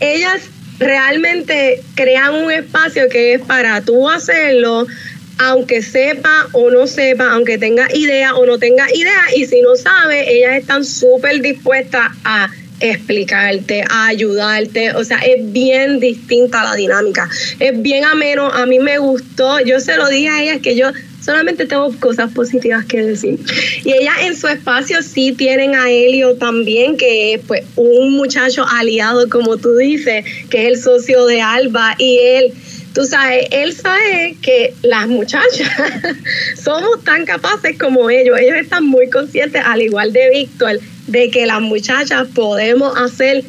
ellas 0.00 0.42
realmente 0.78 1.80
crean 1.94 2.34
un 2.34 2.50
espacio 2.50 3.08
que 3.08 3.34
es 3.34 3.40
para 3.42 3.80
tú 3.82 4.08
hacerlo, 4.08 4.86
aunque 5.38 5.82
sepa 5.82 6.48
o 6.52 6.70
no 6.70 6.86
sepa, 6.86 7.30
aunque 7.32 7.58
tenga 7.58 7.88
idea 7.94 8.34
o 8.34 8.46
no 8.46 8.58
tenga 8.58 8.86
idea, 8.92 9.22
y 9.36 9.46
si 9.46 9.60
no 9.62 9.76
sabe, 9.76 10.32
ellas 10.32 10.56
están 10.56 10.84
súper 10.84 11.40
dispuestas 11.40 12.10
a 12.24 12.50
explicarte, 12.90 13.84
a 13.88 14.08
ayudarte. 14.08 14.92
O 14.94 15.04
sea, 15.04 15.18
es 15.18 15.52
bien 15.52 16.00
distinta 16.00 16.62
la 16.64 16.74
dinámica. 16.74 17.28
Es 17.60 17.80
bien 17.80 18.04
ameno. 18.04 18.48
A 18.50 18.66
mí 18.66 18.78
me 18.78 18.98
gustó. 18.98 19.60
Yo 19.60 19.80
se 19.80 19.96
lo 19.96 20.08
dije 20.08 20.28
a 20.28 20.42
ellas 20.42 20.60
que 20.62 20.76
yo 20.76 20.90
solamente 21.24 21.64
tengo 21.66 21.92
cosas 21.98 22.32
positivas 22.32 22.84
que 22.84 23.02
decir. 23.02 23.38
Y 23.84 23.92
ellas 23.92 24.14
en 24.22 24.36
su 24.36 24.46
espacio 24.48 25.02
sí 25.02 25.32
tienen 25.32 25.74
a 25.74 25.90
Helio 25.90 26.36
también, 26.36 26.96
que 26.96 27.34
es 27.34 27.40
pues 27.46 27.64
un 27.76 28.12
muchacho 28.12 28.64
aliado, 28.68 29.28
como 29.28 29.56
tú 29.56 29.76
dices, 29.76 30.24
que 30.50 30.66
es 30.66 30.68
el 30.74 30.82
socio 30.82 31.26
de 31.26 31.40
Alba. 31.40 31.94
Y 31.98 32.18
él 32.18 32.52
tú 32.94 33.04
sabes, 33.04 33.46
él 33.50 33.74
sabe 33.74 34.36
que 34.40 34.72
las 34.82 35.08
muchachas 35.08 35.68
somos 36.62 37.02
tan 37.04 37.26
capaces 37.26 37.76
como 37.78 38.08
ellos. 38.08 38.38
Ellos 38.38 38.56
están 38.56 38.86
muy 38.86 39.10
conscientes, 39.10 39.60
al 39.64 39.82
igual 39.82 40.12
de 40.12 40.30
Víctor, 40.30 40.78
de 41.06 41.30
que 41.30 41.46
las 41.46 41.60
muchachas 41.60 42.28
podemos 42.34 42.96
hacer 42.96 43.44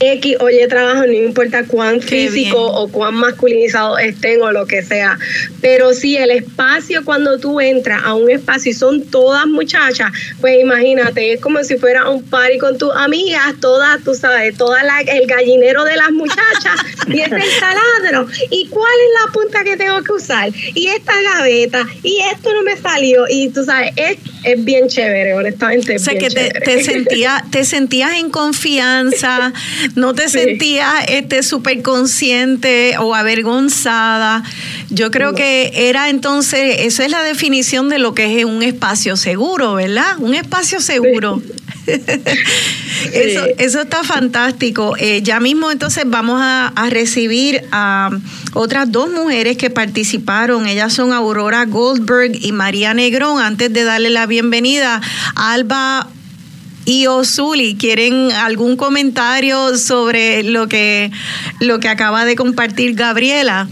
X 0.00 0.36
o 0.40 0.50
Y 0.50 0.66
trabajo, 0.68 1.06
no 1.06 1.12
importa 1.12 1.64
cuán 1.64 2.00
físico 2.00 2.58
o 2.58 2.88
cuán 2.88 3.14
masculinizado 3.14 3.98
estén 3.98 4.42
o 4.42 4.52
lo 4.52 4.66
que 4.66 4.82
sea. 4.82 5.18
Pero 5.60 5.94
si 5.94 6.16
el 6.16 6.30
espacio, 6.30 7.04
cuando 7.04 7.38
tú 7.38 7.60
entras 7.60 8.02
a 8.04 8.14
un 8.14 8.30
espacio 8.30 8.72
y 8.72 8.74
son 8.74 9.02
todas 9.06 9.46
muchachas, 9.46 10.12
pues 10.40 10.60
imagínate, 10.60 11.32
es 11.32 11.40
como 11.40 11.62
si 11.64 11.76
fuera 11.76 12.08
un 12.08 12.22
party 12.22 12.58
con 12.58 12.76
tus 12.78 12.90
amigas, 12.94 13.54
todas, 13.60 14.02
tú 14.02 14.14
sabes, 14.14 14.56
toda 14.56 14.80
el 15.06 15.26
gallinero 15.26 15.84
de 15.84 15.96
las 15.96 16.10
muchachas 16.10 16.76
y 17.08 17.20
este 17.20 17.42
taladro. 17.60 18.28
¿Y 18.50 18.66
cuál 18.68 18.92
es 18.92 19.26
la 19.26 19.32
punta 19.32 19.64
que 19.64 19.76
tengo 19.76 20.02
que 20.02 20.12
usar? 20.12 20.50
Y 20.74 20.88
esta 20.88 21.12
gaveta, 21.22 21.86
y 22.02 22.18
esto 22.32 22.52
no 22.52 22.62
me 22.62 22.76
salió. 22.76 23.24
Y 23.28 23.48
tú 23.48 23.64
sabes, 23.64 23.92
es, 23.96 24.18
es 24.44 24.64
bien 24.64 24.88
chévere, 24.88 25.34
honestamente. 25.34 25.96
o 25.96 25.98
sea, 25.98 26.18
que 26.18 26.28
te, 26.28 26.50
te, 26.50 26.84
sentía, 26.84 27.44
te 27.50 27.64
sentías 27.64 28.12
en 28.14 28.30
confianza 28.36 29.52
no 29.94 30.14
te 30.14 30.28
sentías 30.28 31.04
este 31.08 31.42
súper 31.42 31.82
consciente 31.82 32.96
o 32.98 33.14
avergonzada. 33.14 34.42
Yo 34.90 35.10
creo 35.10 35.34
que 35.34 35.88
era 35.88 36.08
entonces, 36.08 36.76
esa 36.80 37.04
es 37.04 37.10
la 37.10 37.22
definición 37.22 37.88
de 37.88 37.98
lo 37.98 38.14
que 38.14 38.38
es 38.38 38.44
un 38.44 38.62
espacio 38.62 39.16
seguro, 39.16 39.74
¿verdad? 39.74 40.18
Un 40.18 40.34
espacio 40.34 40.80
seguro. 40.80 41.42
eso, 43.12 43.80
está 43.80 44.04
fantástico. 44.04 44.96
Eh, 44.98 45.22
ya 45.22 45.40
mismo 45.40 45.70
entonces 45.70 46.04
vamos 46.06 46.40
a, 46.40 46.68
a, 46.68 46.90
recibir 46.90 47.62
a 47.72 48.10
otras 48.54 48.90
dos 48.90 49.10
mujeres 49.10 49.56
que 49.56 49.70
participaron. 49.70 50.66
Ellas 50.66 50.92
son 50.92 51.12
Aurora 51.12 51.64
Goldberg 51.64 52.32
y 52.40 52.52
María 52.52 52.94
Negrón. 52.94 53.40
Antes 53.40 53.72
de 53.72 53.84
darle 53.84 54.10
la 54.10 54.26
bienvenida, 54.26 55.00
Alba 55.34 56.08
y 56.86 57.06
Osuli, 57.08 57.76
¿quieren 57.76 58.30
algún 58.30 58.76
comentario 58.76 59.76
sobre 59.76 60.44
lo 60.44 60.68
que, 60.68 61.10
lo 61.60 61.80
que 61.80 61.88
acaba 61.88 62.24
de 62.24 62.36
compartir 62.36 62.94
Gabriela? 62.94 63.68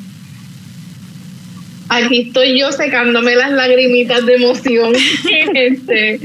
Aquí 1.89 2.23
estoy 2.23 2.59
yo 2.59 2.73
secándome 2.73 3.36
las 3.36 3.53
lagrimitas 3.53 4.27
de 4.27 4.35
emoción. 4.35 4.93
este, 5.55 6.20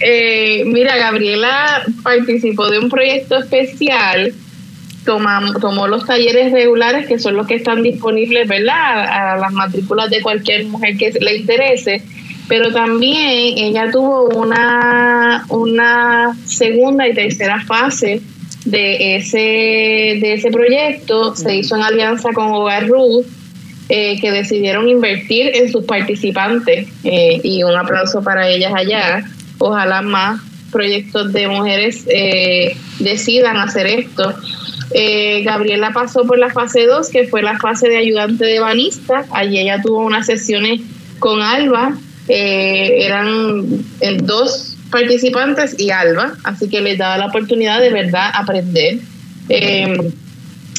eh, 0.00 0.64
mira, 0.66 0.96
Gabriela 0.96 1.84
participó 2.02 2.68
de 2.68 2.80
un 2.80 2.88
proyecto 2.88 3.38
especial 3.38 4.34
tomó 5.60 5.86
los 5.86 6.04
talleres 6.04 6.52
regulares 6.52 7.06
que 7.06 7.18
son 7.18 7.36
los 7.36 7.46
que 7.46 7.54
están 7.54 7.82
disponibles, 7.82 8.46
¿verdad? 8.46 9.34
A, 9.34 9.36
las 9.38 9.52
matrículas 9.52 10.10
de 10.10 10.20
cualquier 10.20 10.66
mujer 10.66 10.96
que 10.96 11.12
le 11.20 11.36
interese, 11.36 12.02
pero 12.48 12.72
también 12.72 13.58
ella 13.58 13.90
tuvo 13.90 14.28
una, 14.30 15.44
una 15.50 16.36
segunda 16.46 17.06
y 17.06 17.14
tercera 17.14 17.62
fase 17.64 18.22
de 18.64 19.16
ese, 19.16 19.38
de 19.38 20.34
ese 20.34 20.50
proyecto, 20.50 21.34
se 21.36 21.56
hizo 21.56 21.76
en 21.76 21.82
alianza 21.82 22.30
con 22.32 22.48
Hogar 22.52 22.88
Ruth, 22.88 23.26
eh, 23.90 24.20
que 24.20 24.30
decidieron 24.30 24.88
invertir 24.88 25.50
en 25.54 25.72
sus 25.72 25.84
participantes 25.84 26.88
eh, 27.04 27.40
y 27.42 27.62
un 27.62 27.74
aplauso 27.74 28.22
para 28.22 28.46
ellas 28.48 28.72
allá. 28.76 29.24
Ojalá 29.58 30.02
más 30.02 30.42
proyectos 30.70 31.32
de 31.32 31.48
mujeres 31.48 32.04
eh, 32.08 32.76
decidan 32.98 33.56
hacer 33.56 33.86
esto. 33.86 34.34
Gabriela 35.44 35.92
pasó 35.92 36.26
por 36.26 36.38
la 36.38 36.50
fase 36.50 36.86
2, 36.86 37.08
que 37.08 37.26
fue 37.28 37.42
la 37.42 37.58
fase 37.58 37.88
de 37.88 37.96
ayudante 37.98 38.44
de 38.44 38.60
banista. 38.60 39.24
Allí 39.32 39.58
ella 39.58 39.80
tuvo 39.82 40.04
unas 40.04 40.26
sesiones 40.26 40.80
con 41.18 41.40
Alba. 41.40 41.96
Eh, 42.28 43.06
eran 43.06 43.64
dos 44.22 44.76
participantes 44.90 45.78
y 45.78 45.90
Alba, 45.90 46.34
así 46.44 46.68
que 46.68 46.80
les 46.80 46.98
daba 46.98 47.18
la 47.18 47.26
oportunidad 47.26 47.80
de 47.80 47.90
verdad 47.90 48.30
aprender. 48.34 48.98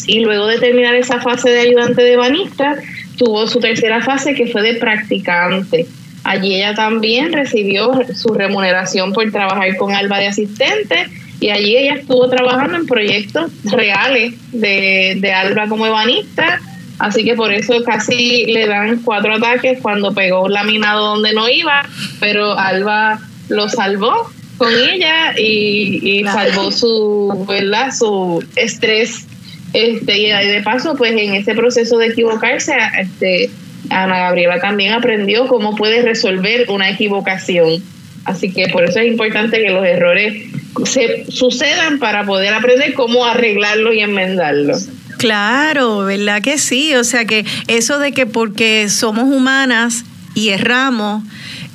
y 0.08 0.20
luego 0.22 0.48
de 0.48 0.58
terminar 0.60 0.96
esa 0.96 1.20
fase 1.20 1.50
de 1.50 1.60
ayudante 1.60 2.02
de 2.02 2.16
banista, 2.16 2.76
tuvo 3.18 3.48
su 3.48 3.60
tercera 3.60 4.02
fase 4.02 4.34
que 4.34 4.48
fue 4.48 4.62
de 4.62 4.76
practicante. 4.76 5.86
Allí 6.24 6.56
ella 6.56 6.74
también 6.74 7.34
recibió 7.34 7.92
su 8.16 8.34
remuneración 8.34 9.14
por 9.14 9.32
trabajar 9.32 9.76
con 9.78 9.94
Alba 9.94 10.20
de 10.20 10.28
asistente 10.28 11.08
y 11.40 11.50
allí 11.50 11.78
ella 11.78 11.96
estuvo 11.96 12.30
trabajando 12.30 12.78
en 12.78 12.86
proyectos 12.86 13.52
reales 13.64 14.34
de, 14.52 15.18
de 15.20 15.32
Alba 15.32 15.68
como 15.68 15.86
ebanista. 15.86 16.60
Así 17.00 17.24
que 17.24 17.36
por 17.36 17.52
eso 17.54 17.82
casi 17.86 18.46
le 18.46 18.68
dan 18.68 19.02
cuatro 19.04 19.36
ataques 19.36 19.80
cuando 19.82 20.14
pegó 20.14 20.44
un 20.44 20.54
laminado 20.54 21.16
donde 21.16 21.34
no 21.34 21.50
iba, 21.50 21.84
pero 22.20 22.58
Alba 22.58 23.20
lo 23.48 23.70
salvó 23.70 24.30
con 24.58 24.72
ella 24.74 25.34
y, 25.38 26.24
salvó 26.26 26.72
su, 26.72 27.46
¿verdad? 27.48 27.92
su 27.98 28.44
estrés. 28.56 29.26
Este, 29.72 30.18
y 30.18 30.28
de 30.28 30.62
paso, 30.64 30.96
pues 30.96 31.12
en 31.14 31.36
ese 31.36 31.56
proceso 31.56 31.98
de 31.98 32.08
equivocarse, 32.08 32.76
este, 33.00 33.50
Ana 33.90 34.20
Gabriela 34.20 34.60
también 34.60 34.94
aprendió 34.94 35.48
cómo 35.48 35.76
puede 35.76 36.02
resolver 36.02 36.70
una 36.70 36.90
equivocación. 36.90 37.82
Así 38.26 38.52
que 38.52 38.68
por 38.68 38.84
eso 38.84 39.00
es 39.00 39.08
importante 39.08 39.62
que 39.62 39.70
los 39.70 39.86
errores 39.86 40.44
se 40.86 41.26
sucedan 41.32 42.00
para 42.00 42.26
poder 42.26 42.54
aprender 42.54 42.94
cómo 42.94 43.26
arreglarlos 43.26 43.96
y 43.96 44.02
enmendarlos. 44.02 44.90
Claro, 45.20 46.06
¿verdad 46.06 46.42
que 46.42 46.58
sí? 46.58 46.96
O 46.96 47.04
sea 47.04 47.26
que 47.26 47.46
eso 47.68 48.00
de 48.00 48.14
que 48.14 48.26
porque 48.26 48.88
somos 48.88 49.26
humanas 49.26 50.06
y 50.34 50.50
erramos, 50.50 51.24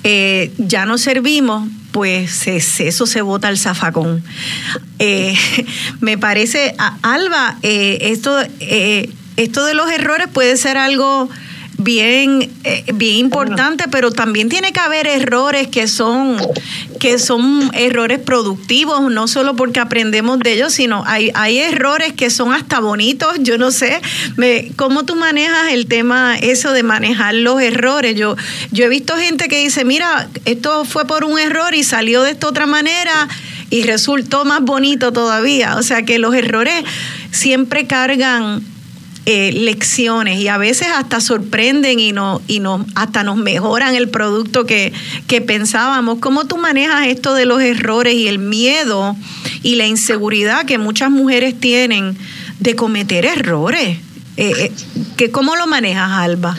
eh, 0.02 0.50
ya 0.56 0.86
no 0.86 0.96
servimos, 0.96 1.68
pues 1.92 2.46
eso 2.48 3.06
se 3.06 3.20
bota 3.20 3.48
al 3.48 3.58
zafacón. 3.58 4.24
Eh, 4.98 5.36
me 6.00 6.16
parece, 6.16 6.74
Alba, 7.02 7.58
eh, 7.62 7.98
esto, 8.00 8.34
esto 9.36 9.66
de 9.66 9.74
los 9.74 9.90
errores 9.90 10.28
puede 10.32 10.56
ser 10.56 10.78
algo 10.78 11.28
bien, 11.84 12.50
eh, 12.64 12.84
bien 12.94 13.16
importante, 13.16 13.84
pero 13.90 14.10
también 14.10 14.48
tiene 14.48 14.72
que 14.72 14.80
haber 14.80 15.06
errores 15.06 15.68
que 15.68 15.86
son, 15.86 16.38
que 16.98 17.18
son 17.18 17.70
errores 17.74 18.18
productivos, 18.18 19.02
no 19.12 19.28
solo 19.28 19.54
porque 19.54 19.80
aprendemos 19.80 20.38
de 20.40 20.54
ellos, 20.54 20.72
sino 20.72 21.04
hay, 21.06 21.30
hay 21.34 21.58
errores 21.58 22.14
que 22.14 22.30
son 22.30 22.52
hasta 22.52 22.80
bonitos. 22.80 23.34
Yo 23.40 23.58
no 23.58 23.70
sé 23.70 24.00
me, 24.36 24.72
cómo 24.76 25.04
tú 25.04 25.14
manejas 25.14 25.72
el 25.72 25.86
tema, 25.86 26.36
eso 26.36 26.72
de 26.72 26.82
manejar 26.82 27.34
los 27.34 27.60
errores. 27.60 28.16
Yo, 28.16 28.36
yo 28.72 28.86
he 28.86 28.88
visto 28.88 29.16
gente 29.16 29.48
que 29.48 29.58
dice, 29.60 29.84
mira, 29.84 30.28
esto 30.46 30.84
fue 30.86 31.06
por 31.06 31.24
un 31.24 31.38
error 31.38 31.74
y 31.74 31.84
salió 31.84 32.22
de 32.22 32.30
esta 32.30 32.48
otra 32.48 32.66
manera 32.66 33.28
y 33.68 33.82
resultó 33.82 34.44
más 34.46 34.62
bonito 34.62 35.12
todavía. 35.12 35.76
O 35.76 35.82
sea 35.82 36.02
que 36.02 36.18
los 36.18 36.34
errores 36.34 36.82
siempre 37.30 37.86
cargan 37.86 38.62
eh, 39.26 39.52
lecciones 39.52 40.38
y 40.38 40.48
a 40.48 40.58
veces 40.58 40.88
hasta 40.94 41.20
sorprenden 41.20 41.98
y, 41.98 42.12
no, 42.12 42.42
y 42.46 42.60
no, 42.60 42.84
hasta 42.94 43.22
nos 43.22 43.36
mejoran 43.36 43.94
el 43.94 44.10
producto 44.10 44.66
que, 44.66 44.92
pensábamos. 45.46 46.18
¿Cómo 46.20 46.46
tú 46.46 46.58
manejas 46.58 47.06
esto 47.06 47.34
de 47.34 47.46
los 47.46 47.62
errores 47.62 48.14
y 48.14 48.28
el 48.28 48.38
miedo 48.38 49.16
y 49.62 49.76
la 49.76 49.86
inseguridad 49.86 50.66
que 50.66 50.78
muchas 50.78 51.10
mujeres 51.10 51.58
tienen 51.58 52.18
de 52.60 52.76
cometer 52.76 53.24
errores? 53.24 53.98
Eh, 54.36 54.72
eh 55.18 55.30
¿Cómo 55.30 55.56
lo 55.56 55.66
manejas, 55.66 56.10
Alba? 56.10 56.56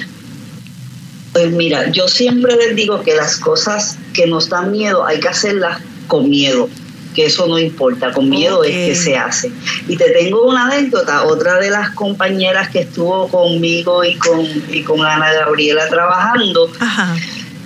Pues 1.34 1.52
mira, 1.52 1.92
yo 1.92 2.08
siempre 2.08 2.56
les 2.56 2.76
digo 2.76 3.04
que 3.04 3.14
las 3.14 3.38
cosas 3.38 3.98
que 4.14 4.26
nos 4.26 4.50
dan 4.50 4.72
miedo 4.72 5.06
hay 5.06 5.20
que 5.20 5.28
hacerlas 5.28 5.82
con 6.08 6.30
miedo 6.30 6.70
que 7.16 7.26
eso 7.26 7.48
no 7.48 7.58
importa, 7.58 8.12
con 8.12 8.30
miedo 8.30 8.64
es 8.64 8.72
que 8.72 8.96
se 8.96 9.18
hace. 9.18 9.52
Y 9.88 9.96
te 9.98 10.12
tengo 10.12 10.44
una 10.44 10.66
anécdota, 10.66 11.24
otra 11.24 11.58
de 11.60 11.72
las 11.72 11.92
compañeras 11.92 12.70
que 12.70 12.82
estuvo 12.82 13.28
conmigo 13.30 14.04
y 14.04 14.16
con, 14.16 14.46
y 14.70 14.84
con 14.84 15.04
Ana 15.04 15.34
Gabriela 15.34 15.88
trabajando, 15.88 16.70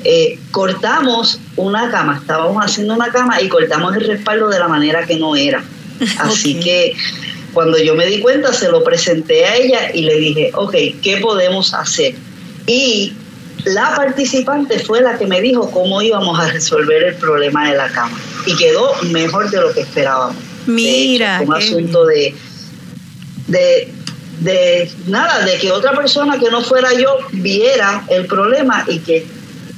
eh, 0.03 0.39
cortamos 0.51 1.41
una 1.55 1.89
cama, 1.89 2.17
estábamos 2.21 2.63
haciendo 2.63 2.93
una 2.93 3.11
cama 3.11 3.41
y 3.41 3.49
cortamos 3.49 3.95
el 3.97 4.07
respaldo 4.07 4.47
de 4.47 4.59
la 4.59 4.67
manera 4.67 5.05
que 5.05 5.17
no 5.17 5.35
era. 5.35 5.63
Así 6.19 6.59
que 6.59 6.95
cuando 7.51 7.77
yo 7.79 7.95
me 7.95 8.05
di 8.05 8.19
cuenta, 8.19 8.53
se 8.53 8.69
lo 8.69 8.83
presenté 8.83 9.45
a 9.45 9.55
ella 9.55 9.91
y 9.93 10.03
le 10.03 10.15
dije, 10.17 10.51
ok, 10.53 10.75
¿qué 11.01 11.17
podemos 11.21 11.73
hacer? 11.73 12.13
Y 12.67 13.13
la 13.65 13.95
participante 13.95 14.79
fue 14.79 15.01
la 15.01 15.17
que 15.17 15.25
me 15.25 15.41
dijo 15.41 15.69
cómo 15.71 16.01
íbamos 16.01 16.39
a 16.39 16.49
resolver 16.51 17.03
el 17.03 17.15
problema 17.15 17.69
de 17.69 17.75
la 17.75 17.89
cama 17.89 18.17
y 18.45 18.55
quedó 18.55 18.93
mejor 19.11 19.49
de 19.49 19.61
lo 19.61 19.73
que 19.73 19.81
esperábamos. 19.81 20.37
Mira. 20.65 21.41
un 21.45 21.53
asunto 21.53 22.05
de, 22.05 22.35
de, 23.47 23.93
de 24.39 24.91
nada, 25.07 25.45
de 25.45 25.57
que 25.57 25.71
otra 25.71 25.93
persona 25.93 26.37
que 26.37 26.49
no 26.51 26.61
fuera 26.61 26.93
yo 26.93 27.17
viera 27.31 28.03
el 28.09 28.25
problema 28.27 28.85
y 28.87 28.99
que 28.99 29.25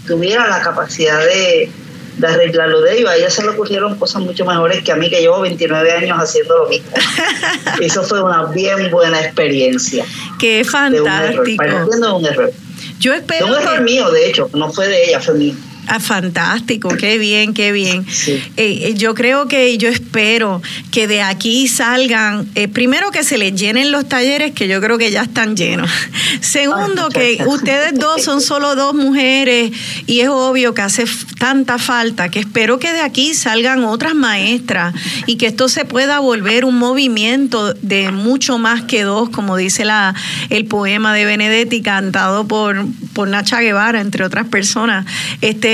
tuviera 0.05 0.47
la 0.47 0.61
capacidad 0.61 1.19
de, 1.19 1.71
de 2.17 2.27
arreglarlo 2.27 2.81
de 2.81 2.97
ellos. 2.97 3.09
A 3.09 3.15
ella 3.15 3.29
se 3.29 3.43
le 3.43 3.49
ocurrieron 3.49 3.95
cosas 3.95 4.21
mucho 4.21 4.45
mejores 4.45 4.83
que 4.83 4.91
a 4.91 4.95
mí, 4.95 5.09
que 5.09 5.21
llevo 5.21 5.41
29 5.41 5.91
años 5.91 6.17
haciendo 6.19 6.57
lo 6.57 6.69
mismo. 6.69 6.89
Eso 7.81 8.03
fue 8.03 8.21
una 8.21 8.45
bien 8.45 8.91
buena 8.91 9.21
experiencia. 9.21 10.05
Qué 10.39 10.63
fantástico. 10.63 11.63
De 11.63 12.11
un 12.11 12.25
error. 12.25 12.51
Yo 12.99 13.13
espero. 13.13 13.47
un 13.47 13.53
error 13.53 13.81
mío, 13.81 14.09
de 14.11 14.27
hecho, 14.27 14.49
no 14.53 14.71
fue 14.71 14.87
de 14.87 15.05
ella, 15.05 15.19
fue 15.19 15.33
mío. 15.35 15.55
Ah, 15.87 15.99
fantástico, 15.99 16.89
qué 16.89 17.17
bien, 17.17 17.53
qué 17.53 17.71
bien. 17.71 18.05
Eh, 18.27 18.43
eh, 18.57 18.93
yo 18.95 19.13
creo 19.15 19.47
que 19.47 19.77
yo 19.77 19.89
espero 19.89 20.61
que 20.91 21.07
de 21.07 21.21
aquí 21.21 21.67
salgan, 21.67 22.47
eh, 22.55 22.67
primero 22.67 23.11
que 23.11 23.23
se 23.23 23.37
les 23.37 23.55
llenen 23.55 23.91
los 23.91 24.07
talleres, 24.07 24.51
que 24.51 24.67
yo 24.67 24.79
creo 24.79 24.97
que 24.97 25.11
ya 25.11 25.23
están 25.23 25.55
llenos. 25.55 25.89
Segundo, 26.41 27.09
que 27.09 27.43
ustedes 27.47 27.97
dos 27.97 28.23
son 28.23 28.41
solo 28.41 28.75
dos 28.75 28.93
mujeres 28.93 29.71
y 30.05 30.21
es 30.21 30.29
obvio 30.29 30.73
que 30.73 30.81
hace 30.81 31.05
tanta 31.39 31.77
falta, 31.77 32.29
que 32.29 32.39
espero 32.39 32.79
que 32.79 32.93
de 32.93 33.01
aquí 33.01 33.33
salgan 33.33 33.83
otras 33.83 34.13
maestras 34.13 34.93
y 35.25 35.37
que 35.37 35.47
esto 35.47 35.67
se 35.67 35.85
pueda 35.85 36.19
volver 36.19 36.63
un 36.63 36.77
movimiento 36.77 37.73
de 37.73 38.11
mucho 38.11 38.57
más 38.59 38.83
que 38.83 39.03
dos, 39.03 39.29
como 39.29 39.57
dice 39.57 39.83
la, 39.83 40.13
el 40.49 40.65
poema 40.65 41.13
de 41.13 41.25
Benedetti 41.25 41.81
cantado 41.81 42.47
por, 42.47 42.85
por 43.13 43.27
Nacha 43.27 43.61
Guevara, 43.61 43.99
entre 43.99 44.23
otras 44.23 44.47
personas. 44.47 45.05
Este, 45.41 45.70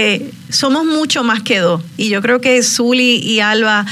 somos 0.49 0.85
mucho 0.85 1.23
más 1.23 1.41
que 1.41 1.59
dos. 1.59 1.81
Y 1.97 2.09
yo 2.09 2.21
creo 2.21 2.41
que 2.41 2.61
Zuli 2.63 3.17
y 3.17 3.39
Alba 3.39 3.85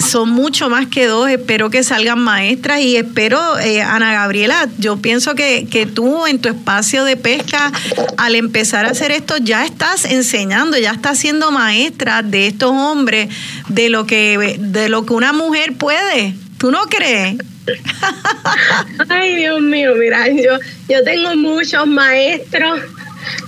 son 0.00 0.30
mucho 0.30 0.68
más 0.68 0.86
que 0.86 1.06
dos. 1.06 1.28
Espero 1.28 1.70
que 1.70 1.82
salgan 1.82 2.18
maestras 2.18 2.80
y 2.80 2.96
espero, 2.96 3.58
eh, 3.58 3.82
Ana 3.82 4.12
Gabriela, 4.12 4.68
yo 4.78 4.98
pienso 4.98 5.34
que, 5.34 5.66
que, 5.70 5.86
tú 5.86 6.26
en 6.26 6.38
tu 6.40 6.48
espacio 6.48 7.04
de 7.04 7.16
pesca, 7.16 7.72
al 8.16 8.34
empezar 8.34 8.86
a 8.86 8.90
hacer 8.90 9.10
esto, 9.10 9.36
ya 9.38 9.64
estás 9.64 10.04
enseñando, 10.04 10.78
ya 10.78 10.92
estás 10.92 11.18
siendo 11.18 11.50
maestra 11.50 12.22
de 12.22 12.46
estos 12.46 12.70
hombres, 12.70 13.28
de 13.68 13.88
lo 13.88 14.06
que, 14.06 14.56
de 14.58 14.88
lo 14.88 15.06
que 15.06 15.12
una 15.14 15.32
mujer 15.32 15.74
puede. 15.74 16.34
¿Tú 16.58 16.70
no 16.70 16.82
crees? 16.86 17.36
Ay, 19.08 19.36
Dios 19.36 19.60
mío, 19.60 19.92
mira, 19.98 20.28
yo, 20.28 20.58
yo 20.88 21.02
tengo 21.04 21.34
muchos 21.36 21.86
maestros 21.86 22.80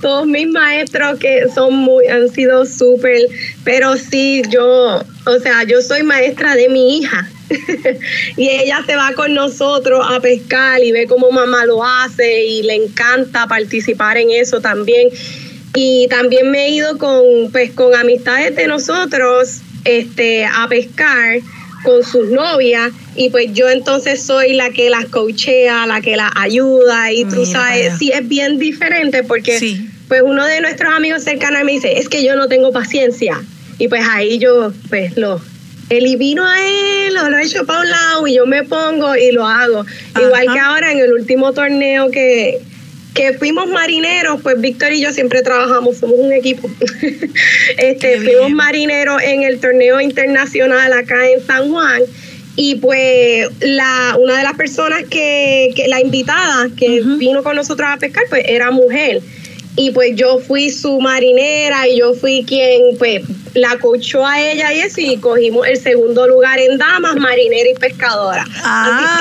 todos 0.00 0.26
mis 0.26 0.48
maestros 0.48 1.18
que 1.18 1.46
son 1.54 1.74
muy, 1.74 2.06
han 2.06 2.28
sido 2.28 2.64
súper, 2.66 3.20
pero 3.64 3.96
sí, 3.96 4.42
yo, 4.48 5.02
o 5.26 5.38
sea, 5.40 5.64
yo 5.64 5.80
soy 5.82 6.02
maestra 6.02 6.54
de 6.54 6.68
mi 6.68 6.98
hija. 6.98 7.28
y 8.36 8.48
ella 8.48 8.82
se 8.84 8.96
va 8.96 9.12
con 9.14 9.32
nosotros 9.32 10.04
a 10.08 10.18
pescar 10.18 10.82
y 10.82 10.90
ve 10.90 11.06
cómo 11.06 11.30
mamá 11.30 11.64
lo 11.64 11.84
hace 11.84 12.44
y 12.44 12.62
le 12.64 12.74
encanta 12.74 13.46
participar 13.46 14.16
en 14.16 14.30
eso 14.30 14.60
también. 14.60 15.08
Y 15.74 16.08
también 16.08 16.50
me 16.50 16.66
he 16.66 16.70
ido 16.70 16.98
con, 16.98 17.22
pues, 17.52 17.70
con 17.72 17.94
amistades 17.94 18.56
de 18.56 18.66
nosotros 18.66 19.60
este, 19.84 20.44
a 20.44 20.66
pescar 20.68 21.40
con 21.86 22.02
sus 22.02 22.30
novias 22.30 22.92
y 23.14 23.30
pues 23.30 23.52
yo 23.52 23.70
entonces 23.70 24.20
soy 24.20 24.54
la 24.54 24.70
que 24.70 24.90
las 24.90 25.06
coachea, 25.06 25.86
la 25.86 26.00
que 26.00 26.16
las 26.16 26.32
ayuda 26.34 27.12
y 27.12 27.24
tú 27.24 27.46
sabes, 27.46 27.96
sí 27.98 28.10
es 28.12 28.26
bien 28.26 28.58
diferente 28.58 29.22
porque 29.22 29.86
pues 30.08 30.22
uno 30.24 30.44
de 30.44 30.60
nuestros 30.60 30.92
amigos 30.92 31.22
cercanos 31.22 31.62
me 31.62 31.72
dice, 31.72 31.98
es 31.98 32.08
que 32.08 32.24
yo 32.24 32.34
no 32.34 32.48
tengo 32.48 32.72
paciencia. 32.72 33.40
Y 33.78 33.86
pues 33.86 34.02
ahí 34.08 34.38
yo 34.38 34.72
pues 34.88 35.16
lo 35.16 35.40
elimino 35.88 36.44
a 36.44 36.56
él 36.60 37.14
lo 37.14 37.38
echo 37.38 37.64
para 37.64 37.80
un 37.80 37.90
lado 37.90 38.26
y 38.26 38.34
yo 38.34 38.46
me 38.46 38.64
pongo 38.64 39.14
y 39.14 39.30
lo 39.30 39.46
hago. 39.46 39.84
Igual 40.20 40.52
que 40.52 40.58
ahora 40.58 40.90
en 40.90 40.98
el 40.98 41.12
último 41.12 41.52
torneo 41.52 42.10
que, 42.10 42.60
que 43.16 43.32
fuimos 43.32 43.66
marineros, 43.68 44.40
pues 44.42 44.60
Víctor 44.60 44.92
y 44.92 45.00
yo 45.00 45.10
siempre 45.10 45.42
trabajamos, 45.42 45.96
somos 45.96 46.18
un 46.18 46.32
equipo. 46.32 46.70
este, 47.78 48.20
fuimos 48.20 48.50
marineros 48.50 49.22
en 49.22 49.42
el 49.42 49.58
torneo 49.58 50.00
internacional 50.00 50.92
acá 50.92 51.28
en 51.28 51.44
San 51.44 51.70
Juan. 51.70 52.02
Y 52.56 52.76
pues 52.76 53.48
la, 53.60 54.16
una 54.18 54.38
de 54.38 54.44
las 54.44 54.54
personas 54.54 55.04
que, 55.10 55.72
que 55.74 55.88
la 55.88 56.00
invitada 56.00 56.68
que 56.76 57.02
vino 57.18 57.42
con 57.42 57.56
nosotros 57.56 57.88
a 57.90 57.96
pescar, 57.96 58.24
pues 58.28 58.44
era 58.46 58.70
mujer 58.70 59.22
y 59.76 59.90
pues 59.90 60.16
yo 60.16 60.38
fui 60.38 60.70
su 60.70 61.00
marinera 61.00 61.86
y 61.86 61.98
yo 61.98 62.14
fui 62.14 62.44
quien 62.46 62.96
pues 62.98 63.22
la 63.54 63.78
coachó 63.78 64.24
a 64.24 64.40
ella 64.40 64.72
y 64.72 64.80
eso 64.80 65.00
y 65.00 65.16
cogimos 65.18 65.66
el 65.66 65.76
segundo 65.78 66.26
lugar 66.26 66.58
en 66.58 66.78
damas, 66.78 67.16
marinera 67.16 67.70
y 67.70 67.74
pescadora. 67.74 68.44
Ah, 68.62 69.18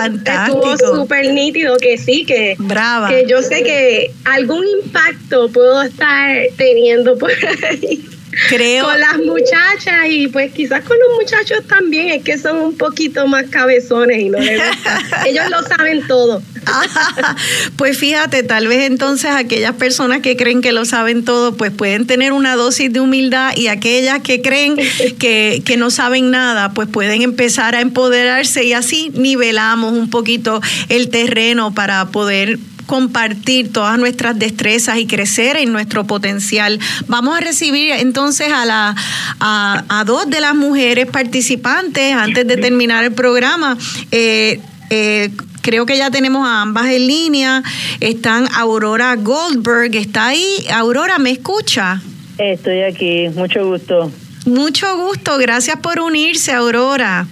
Así 0.00 0.18
que 0.24 0.30
estuvo 0.30 0.96
súper 0.96 1.32
nítido 1.32 1.76
que 1.78 1.98
sí, 1.98 2.24
que, 2.24 2.56
Brava. 2.58 3.08
que 3.08 3.26
yo 3.26 3.42
sé 3.42 3.62
que 3.62 4.12
algún 4.24 4.64
impacto 4.84 5.48
puedo 5.50 5.82
estar 5.82 6.36
teniendo 6.56 7.16
por 7.16 7.30
ahí. 7.70 8.04
Creo. 8.48 8.86
Con 8.86 8.98
las 8.98 9.18
muchachas 9.18 10.06
y 10.08 10.28
pues 10.28 10.52
quizás 10.52 10.82
con 10.84 10.96
los 10.98 11.20
muchachos 11.20 11.66
también, 11.68 12.08
es 12.08 12.24
que 12.24 12.38
son 12.38 12.56
un 12.56 12.76
poquito 12.76 13.26
más 13.26 13.44
cabezones 13.50 14.20
y 14.20 14.28
no 14.28 14.38
les 14.38 14.58
gusta. 14.58 15.00
Ellos 15.26 15.44
lo 15.50 15.62
saben 15.62 16.06
todo. 16.06 16.42
pues 17.76 17.98
fíjate, 17.98 18.42
tal 18.42 18.68
vez 18.68 18.90
entonces 18.90 19.30
aquellas 19.30 19.74
personas 19.74 20.20
que 20.20 20.36
creen 20.36 20.62
que 20.62 20.72
lo 20.72 20.84
saben 20.84 21.24
todo, 21.24 21.54
pues 21.56 21.72
pueden 21.72 22.06
tener 22.06 22.32
una 22.32 22.56
dosis 22.56 22.92
de 22.92 23.00
humildad 23.00 23.54
y 23.56 23.68
aquellas 23.68 24.20
que 24.20 24.40
creen 24.40 24.76
que, 25.18 25.62
que 25.64 25.76
no 25.76 25.90
saben 25.90 26.30
nada, 26.30 26.72
pues 26.72 26.88
pueden 26.88 27.22
empezar 27.22 27.74
a 27.74 27.80
empoderarse 27.80 28.64
y 28.64 28.72
así 28.72 29.10
nivelamos 29.14 29.92
un 29.92 30.08
poquito 30.08 30.60
el 30.88 31.10
terreno 31.10 31.74
para 31.74 32.06
poder 32.06 32.58
compartir 32.92 33.72
todas 33.72 33.98
nuestras 33.98 34.38
destrezas 34.38 34.98
y 34.98 35.06
crecer 35.06 35.56
en 35.56 35.72
nuestro 35.72 36.04
potencial. 36.04 36.78
Vamos 37.06 37.38
a 37.38 37.40
recibir 37.40 37.90
entonces 37.92 38.52
a, 38.52 38.66
la, 38.66 38.94
a, 39.40 40.04
dos 40.04 40.28
de 40.28 40.42
las 40.42 40.54
mujeres 40.54 41.06
participantes 41.06 42.12
antes 42.12 42.46
de 42.46 42.58
terminar 42.58 43.02
el 43.02 43.12
programa. 43.12 43.78
Eh, 44.10 44.60
eh, 44.90 45.30
creo 45.62 45.86
que 45.86 45.96
ya 45.96 46.10
tenemos 46.10 46.46
a 46.46 46.60
ambas 46.60 46.90
en 46.90 47.06
línea. 47.06 47.62
Están 48.00 48.46
Aurora 48.52 49.16
Goldberg, 49.16 49.96
está 49.96 50.26
ahí. 50.26 50.46
Aurora, 50.70 51.18
¿me 51.18 51.30
escucha? 51.30 52.02
Estoy 52.36 52.82
aquí, 52.82 53.30
mucho 53.34 53.64
gusto. 53.64 54.12
Mucho 54.44 54.98
gusto, 54.98 55.38
gracias 55.38 55.78
por 55.78 55.98
unirse, 55.98 56.52
Aurora. 56.52 57.26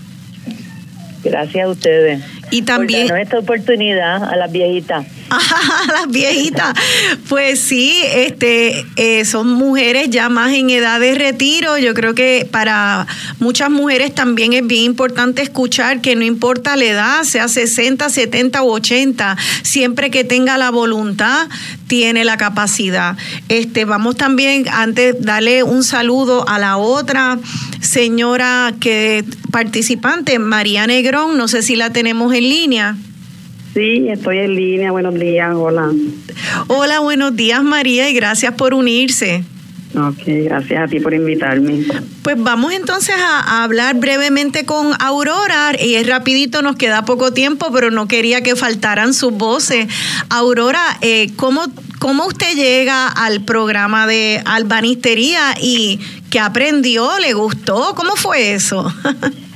Gracias 1.22 1.66
a 1.66 1.68
ustedes. 1.68 2.24
Y 2.50 2.62
también... 2.62 3.08
Por 3.08 3.20
esta 3.20 3.38
oportunidad 3.38 4.24
a 4.24 4.36
las 4.36 4.50
viejitas. 4.50 5.04
las 5.88 6.08
viejitas. 6.08 6.74
Pues 7.28 7.60
sí, 7.60 7.96
este, 8.14 8.86
eh, 8.96 9.24
son 9.24 9.52
mujeres 9.52 10.10
ya 10.10 10.28
más 10.28 10.52
en 10.52 10.70
edad 10.70 11.00
de 11.00 11.14
retiro. 11.14 11.78
Yo 11.78 11.94
creo 11.94 12.14
que 12.14 12.48
para 12.50 13.06
muchas 13.38 13.70
mujeres 13.70 14.14
también 14.14 14.52
es 14.52 14.66
bien 14.66 14.84
importante 14.84 15.42
escuchar 15.42 16.00
que 16.00 16.16
no 16.16 16.24
importa 16.24 16.76
la 16.76 16.84
edad, 16.84 17.22
sea 17.24 17.48
60, 17.48 18.08
70 18.10 18.62
u 18.62 18.70
80, 18.70 19.36
siempre 19.62 20.10
que 20.10 20.24
tenga 20.24 20.58
la 20.58 20.70
voluntad, 20.70 21.48
tiene 21.86 22.24
la 22.24 22.36
capacidad. 22.36 23.16
Este, 23.48 23.84
vamos 23.84 24.16
también, 24.16 24.66
antes, 24.70 25.16
darle 25.20 25.62
un 25.62 25.84
saludo 25.84 26.48
a 26.48 26.58
la 26.58 26.76
otra 26.76 27.38
señora 27.80 28.74
que 28.80 29.24
participante, 29.50 30.38
María 30.38 30.86
Negrón, 30.86 31.36
no 31.36 31.48
sé 31.48 31.62
si 31.62 31.76
la 31.76 31.90
tenemos 31.90 32.32
en 32.34 32.48
línea. 32.48 32.96
Sí, 33.74 34.08
estoy 34.08 34.38
en 34.38 34.54
línea. 34.56 34.90
Buenos 34.90 35.14
días, 35.14 35.54
hola. 35.54 35.90
Hola, 36.66 37.00
buenos 37.00 37.36
días 37.36 37.62
María 37.62 38.10
y 38.10 38.14
gracias 38.14 38.54
por 38.54 38.74
unirse. 38.74 39.44
Ok, 39.94 40.22
gracias 40.26 40.84
a 40.84 40.86
ti 40.86 41.00
por 41.00 41.14
invitarme. 41.14 41.84
Pues 42.22 42.36
vamos 42.38 42.72
entonces 42.72 43.14
a, 43.16 43.64
hablar 43.64 43.96
brevemente 43.96 44.64
con 44.64 44.92
Aurora 45.00 45.72
y 45.80 45.94
es 45.94 46.06
rapidito, 46.06 46.62
nos 46.62 46.76
queda 46.76 47.04
poco 47.04 47.32
tiempo, 47.32 47.72
pero 47.72 47.90
no 47.90 48.06
quería 48.06 48.40
que 48.42 48.54
faltaran 48.54 49.14
sus 49.14 49.32
voces. 49.32 49.88
Aurora, 50.28 50.80
eh, 51.00 51.30
¿cómo, 51.36 51.62
¿cómo 51.98 52.26
usted 52.26 52.54
llega 52.54 53.08
al 53.08 53.44
programa 53.44 54.06
de 54.06 54.42
albanistería 54.44 55.54
y 55.60 55.98
qué 56.30 56.38
aprendió? 56.38 57.18
¿Le 57.18 57.32
gustó? 57.32 57.94
¿Cómo 57.96 58.14
fue 58.14 58.54
eso? 58.54 58.92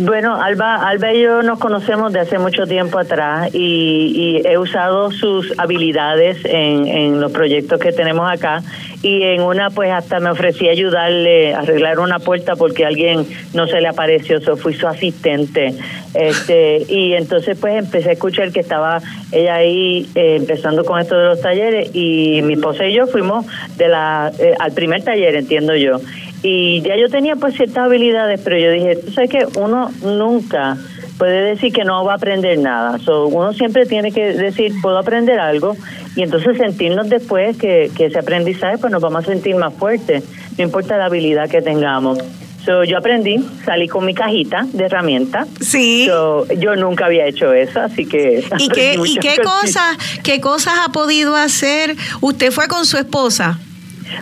Bueno, 0.00 0.40
Alba, 0.40 0.88
Alba 0.88 1.12
y 1.12 1.22
yo 1.22 1.42
nos 1.42 1.58
conocemos 1.58 2.12
de 2.12 2.20
hace 2.20 2.38
mucho 2.38 2.68
tiempo 2.68 3.00
atrás 3.00 3.52
y, 3.52 4.40
he 4.44 4.56
usado 4.56 5.10
sus 5.10 5.52
habilidades 5.58 6.38
en, 6.44 7.20
los 7.20 7.32
proyectos 7.32 7.80
que 7.80 7.90
tenemos 7.90 8.30
acá. 8.30 8.62
Y 9.02 9.24
en 9.24 9.42
una 9.42 9.70
pues 9.70 9.90
hasta 9.90 10.20
me 10.20 10.30
ofrecí 10.30 10.68
ayudarle 10.68 11.52
a 11.52 11.60
arreglar 11.60 11.98
una 11.98 12.20
puerta 12.20 12.54
porque 12.54 12.86
alguien 12.86 13.26
no 13.54 13.66
se 13.66 13.80
le 13.80 13.88
apareció, 13.88 14.40
so 14.40 14.56
fui 14.56 14.74
su 14.74 14.86
asistente. 14.86 15.74
Este, 16.14 16.84
y 16.88 17.14
entonces 17.14 17.58
pues 17.60 17.74
empecé 17.74 18.10
a 18.10 18.12
escuchar 18.12 18.52
que 18.52 18.60
estaba 18.60 19.00
ella 19.32 19.56
ahí 19.56 20.08
eh, 20.14 20.36
empezando 20.36 20.84
con 20.84 21.00
esto 21.00 21.18
de 21.18 21.26
los 21.26 21.40
talleres. 21.40 21.90
Y 21.92 22.40
mi 22.42 22.54
esposa 22.54 22.86
y 22.86 22.94
yo 22.94 23.08
fuimos 23.08 23.46
de 23.76 23.88
la 23.88 24.30
eh, 24.38 24.54
al 24.60 24.70
primer 24.72 25.02
taller, 25.02 25.34
entiendo 25.34 25.74
yo 25.74 25.98
y 26.42 26.82
ya 26.82 26.96
yo 26.96 27.08
tenía 27.08 27.36
pues 27.36 27.54
ciertas 27.54 27.78
habilidades, 27.78 28.40
pero 28.42 28.58
yo 28.58 28.70
dije, 28.70 28.96
tú 28.96 29.12
sabes 29.12 29.30
que 29.30 29.46
uno 29.58 29.90
nunca 30.02 30.76
puede 31.18 31.42
decir 31.42 31.72
que 31.72 31.84
no 31.84 32.04
va 32.04 32.12
a 32.12 32.16
aprender 32.16 32.58
nada. 32.58 32.98
So, 32.98 33.26
uno 33.26 33.52
siempre 33.52 33.86
tiene 33.86 34.12
que 34.12 34.32
decir, 34.32 34.72
puedo 34.80 34.98
aprender 34.98 35.40
algo 35.40 35.76
y 36.14 36.22
entonces 36.22 36.56
sentirnos 36.56 37.08
después 37.08 37.56
que, 37.56 37.90
que 37.96 38.06
ese 38.06 38.20
aprendizaje 38.20 38.78
pues 38.78 38.92
nos 38.92 39.02
vamos 39.02 39.24
a 39.24 39.26
sentir 39.26 39.56
más 39.56 39.74
fuertes, 39.74 40.24
no 40.56 40.64
importa 40.64 40.96
la 40.96 41.06
habilidad 41.06 41.50
que 41.50 41.60
tengamos. 41.60 42.18
So, 42.64 42.84
yo 42.84 42.98
aprendí, 42.98 43.44
salí 43.64 43.88
con 43.88 44.04
mi 44.04 44.14
cajita 44.14 44.66
de 44.72 44.84
herramientas. 44.84 45.48
Sí. 45.60 46.06
yo 46.06 46.76
nunca 46.76 47.06
había 47.06 47.26
hecho 47.26 47.52
eso, 47.52 47.80
así 47.80 48.04
que... 48.04 48.44
¿Y 48.58 48.68
qué, 48.68 48.96
¿y 49.04 49.16
qué 49.16 49.36
cosas, 49.42 49.96
qué 50.22 50.40
cosas 50.40 50.74
ha 50.84 50.92
podido 50.92 51.34
hacer? 51.34 51.96
¿Usted 52.20 52.52
fue 52.52 52.68
con 52.68 52.84
su 52.84 52.96
esposa? 52.98 53.58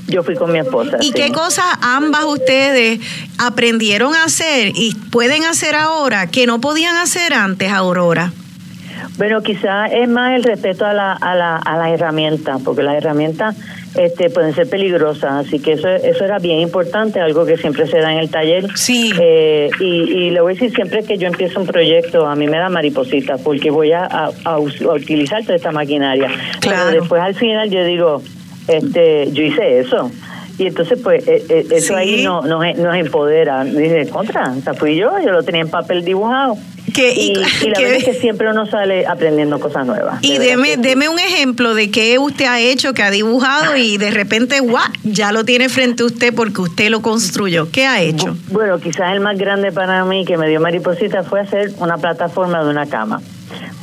Yo 0.06 0.22
fui 0.22 0.34
con 0.34 0.52
mi 0.52 0.58
esposa. 0.58 0.98
¿Y 1.00 1.12
qué 1.12 1.32
cosas 1.32 1.64
ambas 1.82 2.24
ustedes 2.24 3.00
aprendieron 3.38 4.14
a 4.14 4.24
hacer 4.24 4.72
y 4.74 4.94
pueden 5.10 5.44
hacer 5.44 5.74
ahora 5.74 6.26
que 6.28 6.46
no 6.46 6.60
podían 6.60 6.96
hacer 6.96 7.32
antes, 7.32 7.70
Aurora? 7.70 8.32
Bueno, 9.18 9.42
quizás 9.42 9.90
es 9.92 10.08
más 10.08 10.36
el 10.36 10.42
respeto 10.42 10.84
a 10.84 10.92
la, 10.92 11.12
a 11.12 11.34
la, 11.34 11.56
a 11.56 11.76
las 11.78 11.88
herramientas, 11.88 12.60
porque 12.62 12.82
las 12.82 12.96
herramientas 12.96 13.56
este, 13.94 14.28
pueden 14.28 14.54
ser 14.54 14.68
peligrosas, 14.68 15.46
así 15.46 15.58
que 15.58 15.72
eso, 15.72 15.88
eso 15.88 16.24
era 16.24 16.38
bien 16.38 16.60
importante, 16.60 17.18
algo 17.20 17.46
que 17.46 17.56
siempre 17.56 17.86
se 17.86 17.98
da 17.98 18.12
en 18.12 18.18
el 18.18 18.30
taller. 18.30 18.66
Sí. 18.76 19.10
Eh, 19.18 19.70
y, 19.80 19.84
y 19.84 20.30
le 20.30 20.40
voy 20.40 20.52
a 20.52 20.54
decir 20.54 20.74
siempre 20.74 21.02
que 21.02 21.16
yo 21.16 21.28
empiezo 21.28 21.60
un 21.60 21.66
proyecto, 21.66 22.26
a 22.26 22.36
mí 22.36 22.46
me 22.46 22.58
da 22.58 22.68
mariposita, 22.68 23.38
porque 23.38 23.70
voy 23.70 23.92
a, 23.92 24.04
a, 24.04 24.58
utilizar 24.58 25.42
toda 25.42 25.56
esta 25.56 25.72
maquinaria. 25.72 26.28
Claro. 26.60 26.84
Pero 26.88 27.00
después 27.00 27.22
al 27.22 27.34
final 27.34 27.70
yo 27.70 27.84
digo, 27.84 28.22
este, 28.68 29.30
yo 29.32 29.42
hice 29.42 29.80
eso. 29.80 30.10
Y 30.58 30.66
entonces, 30.66 30.98
pues, 31.02 31.26
eh, 31.28 31.44
eh, 31.48 31.66
eso 31.70 31.94
ahí 31.96 32.24
no, 32.24 32.40
nos, 32.42 32.76
nos 32.78 32.96
empodera. 32.96 33.62
Dice, 33.64 34.08
contra, 34.08 34.52
o 34.52 34.60
sea, 34.62 34.72
fui 34.72 34.96
yo, 34.96 35.10
yo 35.22 35.30
lo 35.30 35.42
tenía 35.42 35.60
en 35.60 35.68
papel 35.68 36.02
dibujado. 36.02 36.56
y, 36.96 37.34
la 37.34 37.46
verdad 37.78 37.96
es 37.96 38.04
que 38.04 38.14
siempre 38.14 38.48
uno 38.48 38.64
sale 38.64 39.06
aprendiendo 39.06 39.60
cosas 39.60 39.86
nuevas. 39.86 40.18
Y 40.22 40.38
deme, 40.38 40.78
deme 40.78 41.10
un 41.10 41.18
ejemplo 41.18 41.74
de 41.74 41.90
qué 41.90 42.18
usted 42.18 42.46
ha 42.46 42.58
hecho, 42.58 42.94
que 42.94 43.02
ha 43.02 43.10
dibujado 43.10 43.76
y 43.76 43.98
de 43.98 44.10
repente, 44.10 44.60
guau, 44.60 44.88
ya 45.04 45.30
lo 45.30 45.44
tiene 45.44 45.68
frente 45.68 46.04
a 46.04 46.06
usted 46.06 46.34
porque 46.34 46.62
usted 46.62 46.88
lo 46.88 47.02
construyó. 47.02 47.70
¿Qué 47.70 47.86
ha 47.86 48.00
hecho? 48.00 48.34
Bueno, 48.48 48.78
quizás 48.78 49.12
el 49.12 49.20
más 49.20 49.36
grande 49.36 49.72
para 49.72 50.06
mí 50.06 50.24
que 50.24 50.38
me 50.38 50.48
dio 50.48 50.58
mariposita 50.58 51.22
fue 51.22 51.40
hacer 51.40 51.72
una 51.80 51.98
plataforma 51.98 52.64
de 52.64 52.70
una 52.70 52.86
cama 52.86 53.20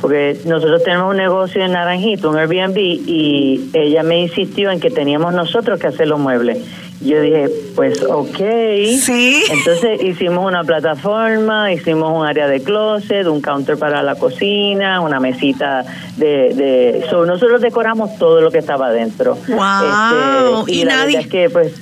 porque 0.00 0.38
nosotros 0.44 0.82
tenemos 0.82 1.10
un 1.10 1.16
negocio 1.16 1.64
en 1.64 1.72
Naranjito, 1.72 2.30
un 2.30 2.36
Airbnb, 2.36 2.76
y 2.76 3.70
ella 3.72 4.02
me 4.02 4.20
insistió 4.20 4.70
en 4.70 4.80
que 4.80 4.90
teníamos 4.90 5.32
nosotros 5.32 5.78
que 5.78 5.86
hacer 5.86 6.08
los 6.08 6.18
muebles. 6.18 6.58
Yo 7.00 7.20
dije, 7.20 7.50
pues 7.74 8.02
ok. 8.02 8.38
Sí. 8.98 9.44
Entonces 9.50 10.02
hicimos 10.02 10.46
una 10.46 10.64
plataforma, 10.64 11.70
hicimos 11.70 12.10
un 12.16 12.24
área 12.24 12.48
de 12.48 12.62
closet, 12.62 13.26
un 13.26 13.42
counter 13.42 13.76
para 13.76 14.02
la 14.02 14.14
cocina, 14.14 15.00
una 15.00 15.20
mesita 15.20 15.84
de... 16.16 16.54
de 16.54 17.06
nosotros 17.10 17.60
decoramos 17.60 18.16
todo 18.16 18.40
lo 18.40 18.50
que 18.50 18.58
estaba 18.58 18.90
dentro. 18.90 19.36
Wow. 19.48 20.60
Este, 20.60 20.72
y, 20.72 20.84
nadie... 20.84 21.18
es 21.18 21.26
que 21.26 21.50
pues 21.50 21.74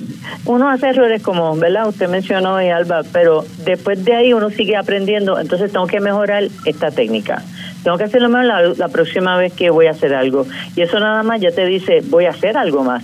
uno 0.45 0.69
hace 0.69 0.89
errores 0.89 1.21
como, 1.21 1.55
¿verdad? 1.55 1.87
Usted 1.87 2.09
mencionó 2.09 2.61
y 2.61 2.69
Alba, 2.69 3.03
pero 3.13 3.45
después 3.63 4.03
de 4.03 4.15
ahí 4.15 4.33
uno 4.33 4.49
sigue 4.49 4.75
aprendiendo, 4.75 5.39
entonces 5.39 5.71
tengo 5.71 5.87
que 5.87 6.01
mejorar 6.01 6.43
esta 6.65 6.91
técnica. 6.91 7.43
Tengo 7.83 7.97
que 7.97 8.05
hacerlo 8.05 8.29
más 8.29 8.45
la, 8.45 8.61
la 8.61 8.87
próxima 8.87 9.37
vez 9.37 9.53
que 9.53 9.69
voy 9.69 9.87
a 9.87 9.91
hacer 9.91 10.13
algo. 10.13 10.47
Y 10.75 10.81
eso 10.81 10.99
nada 10.99 11.23
más 11.23 11.41
ya 11.41 11.51
te 11.51 11.65
dice, 11.65 12.01
voy 12.05 12.25
a 12.25 12.29
hacer 12.31 12.57
algo 12.57 12.83
más, 12.83 13.03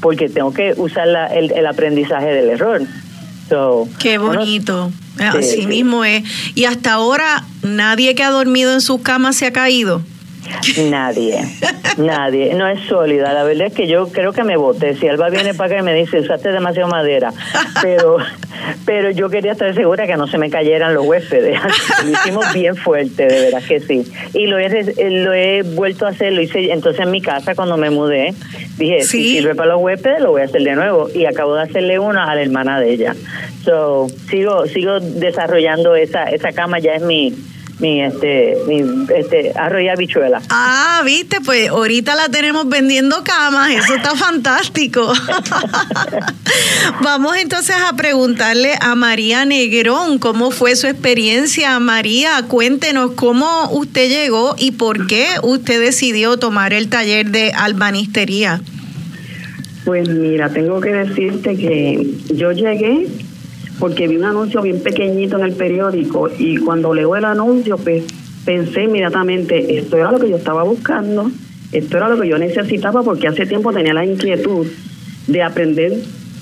porque 0.00 0.28
tengo 0.28 0.52
que 0.52 0.74
usar 0.76 1.06
la, 1.06 1.26
el, 1.26 1.52
el 1.52 1.66
aprendizaje 1.66 2.26
del 2.26 2.50
error. 2.50 2.82
So, 3.48 3.88
Qué 3.98 4.18
bonito. 4.18 4.90
Sí, 5.18 5.24
Así 5.24 5.60
sí. 5.62 5.66
mismo 5.66 6.04
es. 6.04 6.24
Y 6.54 6.64
hasta 6.64 6.92
ahora 6.94 7.44
nadie 7.62 8.14
que 8.14 8.22
ha 8.22 8.30
dormido 8.30 8.72
en 8.72 8.80
su 8.80 9.02
cama 9.02 9.32
se 9.32 9.46
ha 9.46 9.52
caído. 9.52 10.02
Nadie, 10.90 11.44
nadie, 11.98 12.54
no 12.54 12.66
es 12.68 12.80
sólida. 12.86 13.32
La 13.32 13.44
verdad 13.44 13.66
es 13.68 13.74
que 13.74 13.86
yo 13.86 14.08
creo 14.08 14.32
que 14.32 14.44
me 14.44 14.56
boté. 14.56 14.94
Si 14.96 15.08
Alba 15.08 15.28
viene 15.30 15.54
para 15.54 15.74
acá 15.74 15.82
y 15.82 15.84
me 15.84 15.94
dice, 15.94 16.18
usaste 16.20 16.50
demasiado 16.52 16.88
madera, 16.88 17.32
pero 17.82 18.18
pero 18.84 19.10
yo 19.10 19.28
quería 19.28 19.52
estar 19.52 19.74
segura 19.74 20.06
que 20.06 20.16
no 20.16 20.26
se 20.26 20.38
me 20.38 20.50
cayeran 20.50 20.94
los 20.94 21.06
huéspedes. 21.06 21.58
Lo 22.04 22.10
hicimos 22.10 22.52
bien 22.52 22.76
fuerte, 22.76 23.26
de 23.26 23.40
verdad 23.46 23.62
que 23.66 23.80
sí. 23.80 24.04
Y 24.34 24.46
lo 24.46 24.58
he, 24.58 24.70
lo 25.10 25.32
he 25.32 25.62
vuelto 25.62 26.06
a 26.06 26.10
hacer, 26.10 26.32
lo 26.32 26.42
hice 26.42 26.72
entonces 26.72 27.02
en 27.02 27.10
mi 27.10 27.20
casa 27.20 27.54
cuando 27.54 27.76
me 27.76 27.90
mudé. 27.90 28.34
Dije, 28.78 29.02
Sí. 29.02 29.22
si 29.22 29.32
sirve 29.38 29.54
para 29.54 29.72
los 29.72 29.82
huéspedes, 29.82 30.20
lo 30.20 30.30
voy 30.30 30.42
a 30.42 30.44
hacer 30.44 30.62
de 30.62 30.74
nuevo. 30.74 31.08
Y 31.14 31.26
acabo 31.26 31.54
de 31.54 31.62
hacerle 31.62 31.98
una 31.98 32.30
a 32.30 32.34
la 32.34 32.42
hermana 32.42 32.80
de 32.80 32.92
ella. 32.92 33.14
So, 33.64 34.06
sigo 34.28 34.66
sigo 34.66 34.98
desarrollando 35.00 35.94
esa 35.94 36.24
esa 36.24 36.52
cama, 36.52 36.78
ya 36.78 36.94
es 36.94 37.02
mi 37.02 37.32
mi 37.82 38.00
este 38.00 38.56
mi 38.68 39.06
este 39.14 39.52
arroz 39.56 39.82
y 39.82 39.88
habichuela. 39.88 40.40
Ah, 40.48 41.02
viste, 41.04 41.40
pues 41.40 41.68
ahorita 41.68 42.14
la 42.14 42.28
tenemos 42.28 42.68
vendiendo 42.68 43.22
camas, 43.24 43.70
eso 43.72 43.94
está 43.94 44.10
fantástico. 44.16 45.12
Vamos 47.02 47.36
entonces 47.36 47.74
a 47.76 47.94
preguntarle 47.96 48.74
a 48.80 48.94
María 48.94 49.44
Negrón 49.44 50.18
cómo 50.18 50.52
fue 50.52 50.76
su 50.76 50.86
experiencia. 50.86 51.78
María, 51.80 52.44
cuéntenos 52.46 53.12
cómo 53.12 53.68
usted 53.72 54.08
llegó 54.08 54.54
y 54.56 54.70
por 54.70 55.08
qué 55.08 55.26
usted 55.42 55.80
decidió 55.80 56.36
tomar 56.36 56.72
el 56.72 56.88
taller 56.88 57.30
de 57.30 57.50
albanistería. 57.50 58.60
Pues 59.84 60.08
mira, 60.08 60.48
tengo 60.50 60.80
que 60.80 60.90
decirte 60.90 61.56
que 61.56 62.06
yo 62.32 62.52
llegué 62.52 63.08
porque 63.82 64.06
vi 64.06 64.16
un 64.16 64.24
anuncio 64.24 64.62
bien 64.62 64.80
pequeñito 64.80 65.36
en 65.38 65.42
el 65.42 65.54
periódico 65.54 66.30
y 66.38 66.56
cuando 66.58 66.94
leo 66.94 67.16
el 67.16 67.24
anuncio 67.24 67.76
pues 67.76 68.04
pensé 68.44 68.84
inmediatamente, 68.84 69.76
esto 69.76 69.96
era 69.96 70.12
lo 70.12 70.20
que 70.20 70.30
yo 70.30 70.36
estaba 70.36 70.62
buscando, 70.62 71.28
esto 71.72 71.96
era 71.96 72.08
lo 72.08 72.20
que 72.20 72.28
yo 72.28 72.38
necesitaba 72.38 73.02
porque 73.02 73.26
hace 73.26 73.44
tiempo 73.44 73.72
tenía 73.72 73.92
la 73.92 74.04
inquietud 74.04 74.68
de 75.26 75.42
aprender 75.42 75.94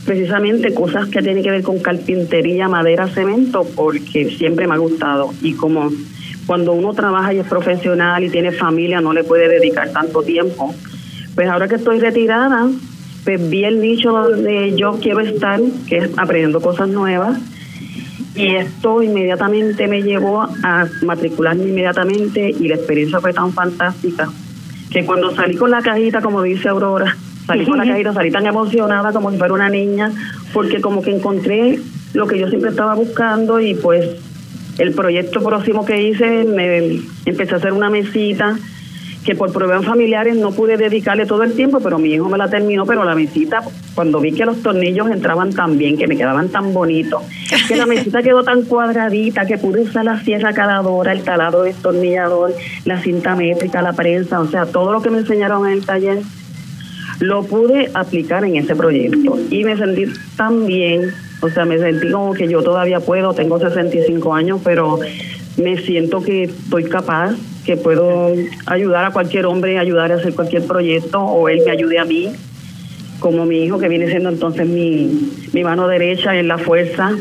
precisamente 0.04 0.74
cosas 0.74 1.08
que 1.08 1.22
tienen 1.22 1.42
que 1.42 1.50
ver 1.50 1.62
con 1.62 1.78
carpintería, 1.78 2.68
madera, 2.68 3.08
cemento, 3.08 3.66
porque 3.74 4.36
siempre 4.36 4.66
me 4.66 4.74
ha 4.74 4.78
gustado. 4.78 5.32
Y 5.40 5.54
como 5.54 5.90
cuando 6.46 6.74
uno 6.74 6.92
trabaja 6.92 7.32
y 7.32 7.38
es 7.38 7.46
profesional 7.46 8.22
y 8.22 8.28
tiene 8.28 8.52
familia 8.52 9.00
no 9.00 9.14
le 9.14 9.24
puede 9.24 9.48
dedicar 9.48 9.90
tanto 9.94 10.20
tiempo, 10.22 10.74
pues 11.34 11.48
ahora 11.48 11.68
que 11.68 11.76
estoy 11.76 12.00
retirada, 12.00 12.68
pues 13.24 13.50
vi 13.50 13.64
el 13.64 13.80
nicho 13.80 14.10
donde 14.10 14.74
yo 14.76 14.98
quiero 15.00 15.20
estar, 15.20 15.60
que 15.88 15.98
es 15.98 16.10
aprendiendo 16.16 16.60
cosas 16.60 16.88
nuevas. 16.88 17.38
Y 18.34 18.54
esto 18.54 19.02
inmediatamente 19.02 19.88
me 19.88 20.02
llevó 20.02 20.42
a 20.42 20.86
matricularme 21.02 21.64
inmediatamente 21.64 22.50
y 22.50 22.68
la 22.68 22.76
experiencia 22.76 23.20
fue 23.20 23.32
tan 23.32 23.52
fantástica 23.52 24.30
que 24.90 25.04
cuando 25.04 25.34
salí 25.34 25.56
con 25.56 25.70
la 25.70 25.82
cajita, 25.82 26.20
como 26.20 26.42
dice 26.42 26.68
Aurora, 26.68 27.16
salí 27.46 27.64
con 27.64 27.78
la 27.78 27.84
cajita, 27.88 28.12
salí 28.12 28.30
tan 28.30 28.46
emocionada 28.46 29.12
como 29.12 29.30
si 29.30 29.38
fuera 29.38 29.54
una 29.54 29.68
niña, 29.68 30.12
porque 30.52 30.80
como 30.80 31.02
que 31.02 31.14
encontré 31.14 31.78
lo 32.14 32.26
que 32.26 32.38
yo 32.38 32.48
siempre 32.48 32.70
estaba 32.70 32.94
buscando 32.94 33.60
y 33.60 33.74
pues 33.74 34.04
el 34.78 34.92
proyecto 34.92 35.42
próximo 35.42 35.84
que 35.84 36.02
hice, 36.02 36.44
me 36.44 37.00
empecé 37.26 37.54
a 37.54 37.58
hacer 37.58 37.72
una 37.72 37.90
mesita 37.90 38.56
que 39.24 39.34
por 39.34 39.52
problemas 39.52 39.84
familiares 39.84 40.36
no 40.36 40.52
pude 40.52 40.76
dedicarle 40.76 41.26
todo 41.26 41.42
el 41.42 41.52
tiempo, 41.52 41.80
pero 41.80 41.98
mi 41.98 42.14
hijo 42.14 42.28
me 42.28 42.38
la 42.38 42.48
terminó, 42.48 42.86
pero 42.86 43.04
la 43.04 43.14
mesita, 43.14 43.62
cuando 43.94 44.18
vi 44.20 44.32
que 44.32 44.46
los 44.46 44.62
tornillos 44.62 45.10
entraban 45.10 45.52
tan 45.52 45.76
bien, 45.76 45.98
que 45.98 46.06
me 46.06 46.16
quedaban 46.16 46.48
tan 46.48 46.72
bonitos, 46.72 47.22
que 47.68 47.76
la 47.76 47.86
mesita 47.86 48.22
quedó 48.22 48.42
tan 48.42 48.62
cuadradita, 48.62 49.46
que 49.46 49.58
pude 49.58 49.82
usar 49.82 50.04
la 50.04 50.22
sierra 50.24 50.52
caladora, 50.52 51.12
el 51.12 51.22
taladro 51.22 51.62
destornillador, 51.62 52.54
la 52.84 53.00
cinta 53.00 53.36
métrica, 53.36 53.82
la 53.82 53.92
prensa, 53.92 54.40
o 54.40 54.46
sea, 54.46 54.66
todo 54.66 54.92
lo 54.92 55.02
que 55.02 55.10
me 55.10 55.18
enseñaron 55.18 55.66
en 55.66 55.74
el 55.74 55.84
taller, 55.84 56.18
lo 57.20 57.44
pude 57.44 57.90
aplicar 57.92 58.44
en 58.44 58.56
ese 58.56 58.74
proyecto. 58.74 59.38
Y 59.50 59.64
me 59.64 59.76
sentí 59.76 60.04
tan 60.36 60.66
bien, 60.66 61.12
o 61.42 61.50
sea, 61.50 61.66
me 61.66 61.78
sentí 61.78 62.10
como 62.10 62.32
que 62.32 62.48
yo 62.48 62.62
todavía 62.62 63.00
puedo, 63.00 63.34
tengo 63.34 63.58
65 63.58 64.34
años, 64.34 64.60
pero 64.64 64.98
me 65.58 65.76
siento 65.78 66.22
que 66.22 66.44
estoy 66.44 66.84
capaz, 66.84 67.34
que 67.64 67.76
puedo 67.76 68.32
ayudar 68.66 69.04
a 69.04 69.10
cualquier 69.12 69.46
hombre, 69.46 69.78
ayudar 69.78 70.12
a 70.12 70.16
hacer 70.16 70.34
cualquier 70.34 70.64
proyecto 70.64 71.20
o 71.20 71.48
él 71.48 71.60
me 71.64 71.70
ayude 71.72 71.98
a 71.98 72.04
mí, 72.04 72.30
como 73.18 73.44
mi 73.44 73.64
hijo 73.64 73.78
que 73.78 73.88
viene 73.88 74.08
siendo 74.08 74.30
entonces 74.30 74.66
mi, 74.66 75.30
mi 75.52 75.62
mano 75.62 75.86
derecha 75.88 76.36
en 76.36 76.48
la 76.48 76.58
fuerza. 76.58 77.12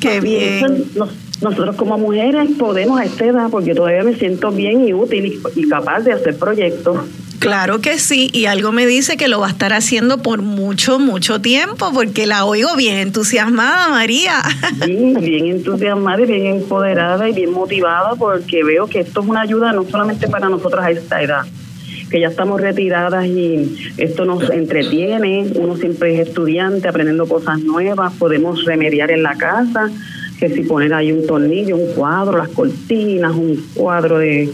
Qué 0.00 0.20
bien. 0.20 0.56
eso 0.64 0.68
nos- 0.96 1.14
nosotros 1.42 1.76
como 1.76 1.96
mujeres 1.98 2.50
podemos 2.58 2.98
a 3.00 3.04
esta 3.04 3.24
edad, 3.26 3.48
porque 3.50 3.72
todavía 3.74 4.02
me 4.02 4.14
siento 4.16 4.50
bien 4.50 4.88
y 4.88 4.92
útil 4.92 5.26
y, 5.26 5.60
y 5.60 5.68
capaz 5.68 6.00
de 6.00 6.12
hacer 6.12 6.36
proyectos. 6.36 6.98
Claro 7.38 7.80
que 7.80 7.98
sí, 7.98 8.30
y 8.32 8.46
algo 8.46 8.72
me 8.72 8.86
dice 8.86 9.16
que 9.16 9.28
lo 9.28 9.40
va 9.40 9.46
a 9.46 9.50
estar 9.50 9.72
haciendo 9.72 10.18
por 10.18 10.42
mucho, 10.42 10.98
mucho 10.98 11.40
tiempo, 11.40 11.92
porque 11.94 12.26
la 12.26 12.44
oigo 12.44 12.74
bien 12.76 12.96
entusiasmada, 12.96 13.88
María. 13.88 14.42
Sí, 14.84 15.14
bien 15.20 15.46
entusiasmada 15.46 16.22
y 16.22 16.26
bien 16.26 16.46
empoderada 16.46 17.28
y 17.28 17.32
bien 17.32 17.52
motivada 17.52 18.14
porque 18.16 18.64
veo 18.64 18.86
que 18.86 19.00
esto 19.00 19.20
es 19.20 19.26
una 19.26 19.42
ayuda 19.42 19.72
no 19.72 19.84
solamente 19.84 20.28
para 20.28 20.48
nosotras 20.48 20.84
a 20.86 20.90
esta 20.90 21.22
edad, 21.22 21.46
que 22.10 22.20
ya 22.20 22.28
estamos 22.28 22.60
retiradas 22.60 23.26
y 23.26 23.92
esto 23.96 24.24
nos 24.24 24.48
entretiene, 24.50 25.46
uno 25.54 25.76
siempre 25.76 26.14
es 26.14 26.28
estudiante 26.28 26.88
aprendiendo 26.88 27.26
cosas 27.26 27.60
nuevas, 27.60 28.14
podemos 28.14 28.64
remediar 28.64 29.10
en 29.10 29.22
la 29.22 29.36
casa, 29.36 29.90
que 30.38 30.48
si 30.48 30.62
poner 30.62 30.94
ahí 30.94 31.12
un 31.12 31.26
tornillo, 31.26 31.76
un 31.76 31.92
cuadro, 31.94 32.38
las 32.38 32.48
cortinas, 32.48 33.34
un 33.34 33.56
cuadro 33.74 34.18
de, 34.18 34.52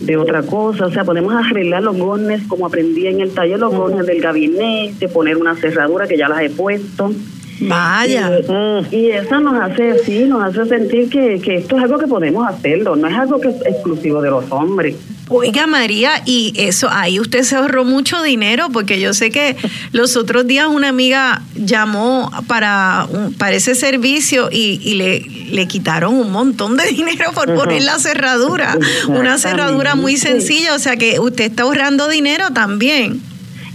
de 0.00 0.16
otra 0.16 0.42
cosa, 0.42 0.86
o 0.86 0.90
sea, 0.90 1.04
podemos 1.04 1.34
arreglar 1.34 1.82
los 1.82 1.96
gornes 1.96 2.42
como 2.48 2.66
aprendí 2.66 3.06
en 3.06 3.20
el 3.20 3.32
taller, 3.32 3.58
los 3.58 3.74
gornes 3.74 4.06
del 4.06 4.20
gabinete, 4.20 5.08
poner 5.08 5.36
una 5.36 5.54
cerradura 5.56 6.06
que 6.06 6.16
ya 6.16 6.28
las 6.28 6.42
he 6.42 6.50
puesto. 6.50 7.12
Vaya. 7.62 8.40
Y, 8.90 8.96
y 8.96 9.10
eso 9.10 9.38
nos 9.40 9.60
hace, 9.60 9.98
sí, 10.04 10.24
nos 10.24 10.42
hace 10.42 10.66
sentir 10.66 11.10
que, 11.10 11.38
que 11.40 11.56
esto 11.56 11.76
es 11.76 11.82
algo 11.82 11.98
que 11.98 12.06
podemos 12.06 12.48
hacerlo, 12.48 12.96
no 12.96 13.06
es 13.06 13.14
algo 13.14 13.38
que 13.38 13.48
es 13.48 13.56
exclusivo 13.66 14.22
de 14.22 14.30
los 14.30 14.50
hombres. 14.50 14.96
Oiga 15.28 15.68
María, 15.68 16.10
y 16.24 16.54
eso, 16.56 16.88
ahí 16.90 17.20
usted 17.20 17.42
se 17.42 17.54
ahorró 17.54 17.84
mucho 17.84 18.20
dinero, 18.22 18.68
porque 18.72 18.98
yo 18.98 19.14
sé 19.14 19.30
que 19.30 19.54
los 19.92 20.16
otros 20.16 20.46
días 20.46 20.66
una 20.66 20.88
amiga 20.88 21.42
llamó 21.54 22.32
para, 22.48 23.06
para 23.38 23.54
ese 23.54 23.76
servicio 23.76 24.48
y, 24.50 24.80
y 24.82 24.94
le, 24.94 25.39
le 25.50 25.66
quitaron 25.66 26.14
un 26.14 26.32
montón 26.32 26.76
de 26.76 26.86
dinero 26.88 27.32
por 27.34 27.54
poner 27.54 27.82
la 27.82 27.98
cerradura. 27.98 28.76
Una 29.08 29.38
cerradura 29.38 29.94
muy 29.94 30.16
sencilla, 30.16 30.74
o 30.74 30.78
sea 30.78 30.96
que 30.96 31.20
usted 31.20 31.44
está 31.44 31.64
ahorrando 31.64 32.08
dinero 32.08 32.50
también. 32.52 33.20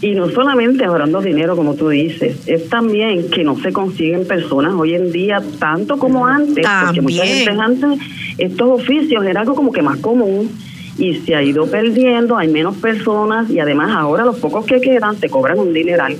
Y 0.02 0.12
no 0.12 0.30
solamente 0.30 0.84
ahorrando 0.86 1.22
dinero, 1.22 1.56
como 1.56 1.76
tú 1.76 1.90
dices, 1.90 2.38
es 2.48 2.70
también 2.70 3.30
que 3.30 3.44
no 3.44 3.60
se 3.60 3.72
consiguen 3.72 4.28
personas 4.28 4.74
hoy 4.74 4.94
en 4.94 5.12
día 5.12 5.42
tanto 5.58 5.98
como 5.98 6.28
antes, 6.28 6.66
porque 6.86 7.02
mucha 7.02 7.24
También. 7.24 7.46
gente 7.46 7.62
antes 7.62 8.00
estos 8.38 8.82
oficios 8.82 9.26
era 9.26 9.42
algo 9.42 9.56
como 9.56 9.72
que 9.72 9.82
más 9.82 9.98
común 9.98 10.52
y 10.98 11.16
se 11.16 11.36
ha 11.36 11.42
ido 11.42 11.66
perdiendo, 11.68 12.38
hay 12.38 12.48
menos 12.50 12.76
personas 12.78 13.50
y 13.50 13.60
además 13.60 13.92
ahora 13.96 14.26
los 14.26 14.38
pocos 14.38 14.66
que 14.66 14.80
quedan 14.82 15.16
te 15.18 15.30
cobran 15.30 15.60
un 15.60 15.74
dineral. 15.74 16.18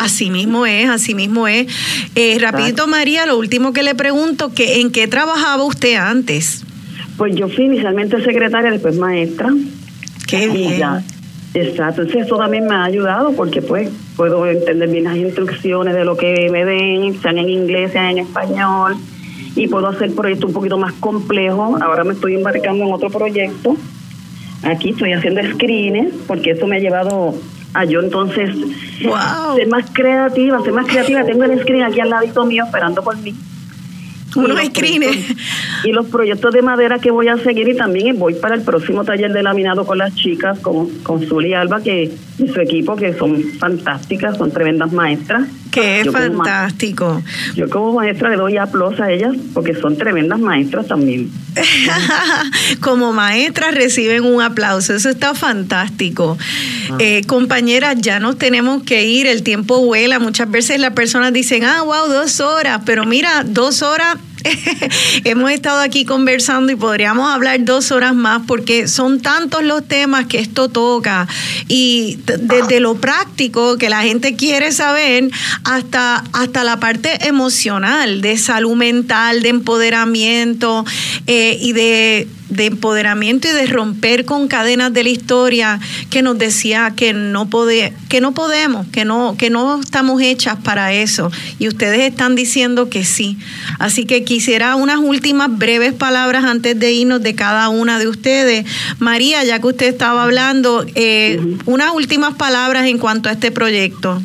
Así 0.00 0.30
mismo 0.30 0.66
es, 0.66 0.88
así 0.88 1.14
mismo 1.14 1.48
es. 1.48 1.66
Eh, 2.14 2.38
rapidito 2.40 2.86
María, 2.86 3.26
lo 3.26 3.38
último 3.38 3.72
que 3.72 3.82
le 3.82 3.94
pregunto, 3.94 4.52
que 4.52 4.80
¿en 4.80 4.90
qué 4.90 5.06
trabajaba 5.08 5.62
usted 5.64 5.94
antes? 5.96 6.64
Pues 7.16 7.34
yo 7.36 7.48
fui 7.48 7.64
inicialmente 7.66 8.22
secretaria, 8.24 8.70
después 8.70 8.96
maestra. 8.96 9.50
Qué 10.26 10.44
Y 10.44 10.48
bien. 10.48 10.78
ya, 10.78 11.02
exacto. 11.54 12.02
Entonces 12.02 12.26
eso 12.26 12.38
también 12.38 12.66
me 12.66 12.74
ha 12.74 12.84
ayudado 12.84 13.32
porque 13.32 13.60
pues 13.60 13.90
puedo 14.16 14.46
entender 14.46 14.88
bien 14.88 15.04
las 15.04 15.16
instrucciones 15.16 15.94
de 15.94 16.04
lo 16.04 16.16
que 16.16 16.48
me 16.50 16.64
den, 16.64 17.20
sean 17.20 17.38
en 17.38 17.50
inglés, 17.50 17.92
sean 17.92 18.10
en 18.10 18.18
español, 18.20 18.96
y 19.54 19.68
puedo 19.68 19.88
hacer 19.88 20.14
proyectos 20.14 20.48
un 20.48 20.54
poquito 20.54 20.78
más 20.78 20.94
complejos. 20.94 21.80
Ahora 21.82 22.04
me 22.04 22.14
estoy 22.14 22.34
embarcando 22.34 22.84
en 22.84 22.92
otro 22.92 23.10
proyecto. 23.10 23.76
Aquí 24.62 24.90
estoy 24.90 25.12
haciendo 25.12 25.42
screenes 25.52 26.14
porque 26.26 26.52
eso 26.52 26.66
me 26.66 26.76
ha 26.76 26.78
llevado 26.78 27.34
a 27.74 27.84
yo 27.84 28.00
entonces 28.00 28.50
Wow. 29.04 29.56
ser 29.56 29.68
más 29.68 29.90
creativa, 29.92 30.62
ser 30.62 30.72
más 30.72 30.86
creativa. 30.86 31.24
Tengo 31.24 31.44
el 31.44 31.58
screen 31.60 31.82
aquí 31.84 32.00
al 32.00 32.10
ladito 32.10 32.44
mío 32.44 32.64
esperando 32.64 33.02
por 33.02 33.16
mí. 33.18 33.34
Unos 34.34 34.56
proyectos- 34.70 35.36
Y 35.84 35.92
los 35.92 36.06
proyectos 36.06 36.54
de 36.54 36.62
madera 36.62 36.98
que 36.98 37.10
voy 37.10 37.28
a 37.28 37.36
seguir 37.38 37.68
y 37.68 37.76
también 37.76 38.18
voy 38.18 38.34
para 38.34 38.54
el 38.54 38.62
próximo 38.62 39.04
taller 39.04 39.32
de 39.32 39.42
laminado 39.42 39.84
con 39.84 39.98
las 39.98 40.14
chicas, 40.14 40.58
con, 40.60 40.88
con 41.02 41.20
Zuli 41.26 41.50
y 41.50 41.54
Alba 41.54 41.82
que, 41.82 42.10
y 42.38 42.48
su 42.48 42.60
equipo, 42.60 42.96
que 42.96 43.12
son 43.14 43.42
fantásticas, 43.58 44.38
son 44.38 44.50
tremendas 44.50 44.92
maestras. 44.92 45.48
Qué 45.72 46.04
fantástico. 46.12 47.22
yo 47.54 47.68
como 47.70 47.94
maestra 47.94 48.28
le 48.28 48.36
doy 48.36 48.58
aplausos 48.58 49.00
a 49.00 49.10
ellas 49.10 49.34
porque 49.54 49.74
son 49.74 49.96
tremendas 49.96 50.38
maestras 50.38 50.86
también. 50.86 51.30
como 52.80 53.12
maestras 53.12 53.74
reciben 53.74 54.24
un 54.24 54.42
aplauso, 54.42 54.94
eso 54.94 55.08
está 55.08 55.34
fantástico. 55.34 56.36
Ah. 56.90 56.96
Eh, 56.98 57.22
compañeras, 57.26 57.96
ya 57.98 58.20
nos 58.20 58.36
tenemos 58.36 58.82
que 58.82 59.06
ir, 59.06 59.26
el 59.26 59.42
tiempo 59.42 59.80
vuela, 59.80 60.18
muchas 60.18 60.50
veces 60.50 60.78
las 60.78 60.92
personas 60.92 61.32
dicen, 61.32 61.64
ah, 61.64 61.82
wow, 61.82 62.08
dos 62.08 62.40
horas, 62.40 62.82
pero 62.84 63.04
mira, 63.06 63.42
dos 63.44 63.82
horas 63.82 64.18
hemos 65.24 65.50
estado 65.50 65.80
aquí 65.80 66.04
conversando 66.04 66.72
y 66.72 66.76
podríamos 66.76 67.32
hablar 67.32 67.64
dos 67.64 67.92
horas 67.92 68.14
más 68.14 68.42
porque 68.46 68.88
son 68.88 69.20
tantos 69.20 69.62
los 69.62 69.86
temas 69.86 70.26
que 70.26 70.38
esto 70.38 70.68
toca. 70.68 71.28
Y 71.68 72.18
desde 72.26 72.80
lo 72.80 72.96
práctico 72.96 73.78
que 73.78 73.88
la 73.88 74.02
gente 74.02 74.36
quiere 74.36 74.72
saber 74.72 75.30
hasta, 75.64 76.24
hasta 76.32 76.64
la 76.64 76.80
parte 76.80 77.26
emocional 77.26 78.20
de 78.20 78.38
salud 78.38 78.74
mental, 78.76 79.42
de 79.42 79.48
empoderamiento 79.48 80.84
eh, 81.26 81.58
y 81.60 81.72
de 81.72 82.28
de 82.52 82.66
empoderamiento 82.66 83.48
y 83.48 83.52
de 83.52 83.66
romper 83.66 84.24
con 84.24 84.48
cadenas 84.48 84.92
de 84.92 85.04
la 85.04 85.08
historia 85.10 85.80
que 86.10 86.22
nos 86.22 86.38
decía 86.38 86.92
que 86.94 87.12
no 87.12 87.48
pode, 87.48 87.92
que 88.08 88.20
no 88.20 88.32
podemos, 88.32 88.86
que 88.88 89.04
no 89.04 89.36
que 89.38 89.50
no 89.50 89.80
estamos 89.80 90.20
hechas 90.20 90.56
para 90.62 90.92
eso 90.92 91.30
y 91.58 91.68
ustedes 91.68 92.00
están 92.00 92.34
diciendo 92.34 92.88
que 92.88 93.04
sí. 93.04 93.38
Así 93.78 94.04
que 94.04 94.24
quisiera 94.24 94.76
unas 94.76 94.98
últimas 94.98 95.56
breves 95.56 95.92
palabras 95.92 96.44
antes 96.44 96.78
de 96.78 96.92
irnos 96.92 97.22
de 97.22 97.34
cada 97.34 97.68
una 97.68 97.98
de 97.98 98.08
ustedes. 98.08 98.66
María, 98.98 99.44
ya 99.44 99.58
que 99.60 99.66
usted 99.66 99.86
estaba 99.86 100.24
hablando, 100.24 100.84
eh, 100.94 101.40
unas 101.66 101.92
últimas 101.94 102.34
palabras 102.34 102.86
en 102.86 102.98
cuanto 102.98 103.28
a 103.28 103.32
este 103.32 103.50
proyecto. 103.50 104.20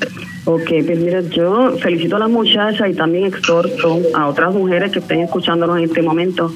Ok, 0.45 0.69
pues 0.85 0.99
mira, 0.99 1.21
yo 1.21 1.77
felicito 1.77 2.15
a 2.15 2.19
las 2.19 2.29
muchachas 2.29 2.89
y 2.89 2.93
también 2.93 3.25
exhorto 3.25 3.99
a 4.13 4.27
otras 4.27 4.53
mujeres 4.53 4.91
que 4.91 4.99
estén 4.99 5.19
escuchándonos 5.19 5.77
en 5.77 5.83
este 5.83 6.01
momento 6.01 6.53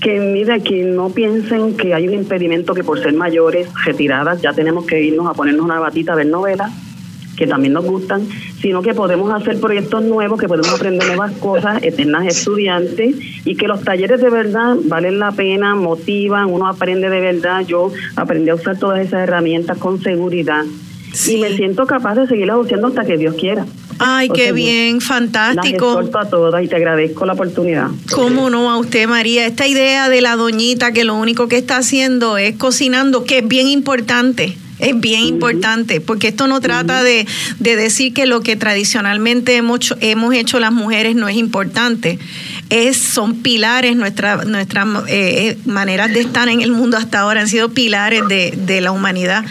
que 0.00 0.20
mira 0.20 0.60
que 0.60 0.82
no 0.84 1.10
piensen 1.10 1.76
que 1.76 1.94
hay 1.94 2.06
un 2.08 2.14
impedimento 2.14 2.74
que 2.74 2.84
por 2.84 3.00
ser 3.02 3.14
mayores, 3.14 3.68
retiradas, 3.84 4.42
ya 4.42 4.52
tenemos 4.52 4.86
que 4.86 5.02
irnos 5.02 5.26
a 5.26 5.34
ponernos 5.34 5.64
una 5.64 5.80
batita 5.80 6.12
a 6.12 6.16
ver 6.16 6.26
novelas, 6.26 6.72
que 7.36 7.46
también 7.46 7.74
nos 7.74 7.84
gustan, 7.84 8.26
sino 8.60 8.82
que 8.82 8.94
podemos 8.94 9.32
hacer 9.32 9.60
proyectos 9.60 10.02
nuevos, 10.02 10.40
que 10.40 10.48
podemos 10.48 10.72
aprender 10.72 11.06
nuevas 11.06 11.32
cosas, 11.32 11.82
eternas 11.82 12.26
estudiantes, 12.26 13.14
y 13.44 13.56
que 13.56 13.68
los 13.68 13.82
talleres 13.82 14.20
de 14.20 14.30
verdad 14.30 14.76
valen 14.84 15.18
la 15.18 15.32
pena, 15.32 15.74
motivan, 15.74 16.46
uno 16.46 16.66
aprende 16.66 17.10
de 17.10 17.20
verdad. 17.20 17.64
Yo 17.66 17.92
aprendí 18.16 18.50
a 18.50 18.54
usar 18.54 18.78
todas 18.78 19.00
esas 19.00 19.20
herramientas 19.20 19.76
con 19.78 20.00
seguridad. 20.00 20.64
Y 21.28 21.36
me 21.38 21.54
siento 21.56 21.86
capaz 21.86 22.14
de 22.14 22.26
seguirlas 22.26 22.58
usando 22.58 22.88
hasta 22.88 23.04
que 23.04 23.16
Dios 23.16 23.34
quiera. 23.34 23.64
Ay, 23.98 24.28
qué 24.28 24.52
bien, 24.52 25.00
fantástico. 25.00 26.00
Las 26.00 26.26
a 26.26 26.30
todas 26.30 26.62
y 26.62 26.68
te 26.68 26.76
agradezco 26.76 27.26
la 27.26 27.32
oportunidad. 27.32 27.88
¿Cómo 28.12 28.50
no 28.50 28.70
a 28.70 28.78
usted, 28.78 29.08
María? 29.08 29.46
Esta 29.46 29.66
idea 29.66 30.08
de 30.08 30.20
la 30.20 30.36
doñita 30.36 30.92
que 30.92 31.04
lo 31.04 31.14
único 31.14 31.48
que 31.48 31.58
está 31.58 31.78
haciendo 31.78 32.36
es 32.38 32.56
cocinando, 32.56 33.24
que 33.24 33.38
es 33.38 33.48
bien 33.48 33.68
importante. 33.68 34.56
Es 34.78 34.98
bien 35.00 35.22
importante, 35.22 36.02
porque 36.02 36.28
esto 36.28 36.46
no 36.48 36.60
trata 36.60 37.02
de, 37.02 37.26
decir 37.58 38.12
que 38.12 38.26
lo 38.26 38.42
que 38.42 38.56
tradicionalmente 38.56 39.56
hemos, 39.56 39.94
hemos 40.00 40.34
hecho 40.34 40.60
las 40.60 40.70
mujeres 40.70 41.16
no 41.16 41.28
es 41.28 41.36
importante. 41.36 42.18
Es, 42.68 42.98
son 42.98 43.36
pilares, 43.36 43.96
nuestras 43.96 44.46
nuestra, 44.46 44.82
eh, 45.08 45.56
eh, 45.56 45.58
maneras 45.64 46.12
de 46.12 46.20
estar 46.20 46.50
en 46.50 46.60
el 46.60 46.72
mundo 46.72 46.98
hasta 46.98 47.20
ahora 47.20 47.40
han 47.40 47.48
sido 47.48 47.70
pilares 47.70 48.28
de, 48.28 48.52
de 48.54 48.82
la 48.82 48.92
humanidad. 48.92 49.46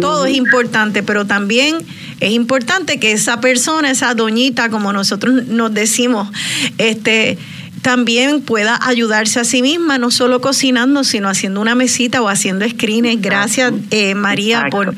Todo 0.00 0.26
es 0.26 0.36
importante, 0.36 1.02
pero 1.02 1.26
también 1.26 1.78
es 2.20 2.32
importante 2.32 3.00
que 3.00 3.12
esa 3.12 3.40
persona, 3.40 3.90
esa 3.90 4.14
doñita, 4.14 4.68
como 4.68 4.92
nosotros 4.92 5.46
nos 5.46 5.72
decimos, 5.74 6.28
este 6.78 7.38
también 7.82 8.42
pueda 8.42 8.78
ayudarse 8.82 9.40
a 9.40 9.44
sí 9.44 9.62
misma, 9.62 9.96
no 9.98 10.10
solo 10.10 10.40
cocinando, 10.40 11.02
sino 11.02 11.28
haciendo 11.28 11.60
una 11.60 11.74
mesita 11.74 12.20
o 12.20 12.28
haciendo 12.28 12.68
screens. 12.68 13.20
Gracias, 13.22 13.72
eh, 13.90 14.14
María, 14.14 14.66
por, 14.70 14.94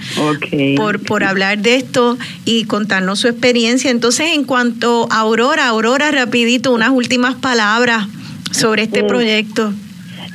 por, 0.76 1.00
por 1.00 1.24
hablar 1.24 1.58
de 1.58 1.76
esto 1.76 2.18
y 2.44 2.64
contarnos 2.64 3.20
su 3.20 3.28
experiencia. 3.28 3.90
Entonces, 3.90 4.30
en 4.34 4.44
cuanto 4.44 5.06
a 5.10 5.20
Aurora, 5.20 5.68
Aurora, 5.68 6.10
rapidito, 6.10 6.72
unas 6.72 6.90
últimas 6.90 7.36
palabras 7.36 8.08
sobre 8.50 8.82
este 8.82 9.04
proyecto. 9.04 9.72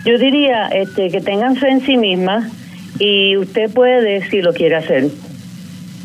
Yo 0.05 0.17
diría 0.17 0.67
este, 0.67 1.09
que 1.09 1.19
tengan 1.19 1.57
fe 1.57 1.69
en 1.69 1.85
sí 1.85 1.97
mismas 1.97 2.49
y 2.97 3.35
usted 3.35 3.69
puede 3.71 4.27
si 4.29 4.41
lo 4.41 4.53
quiere 4.53 4.77
hacer. 4.77 5.09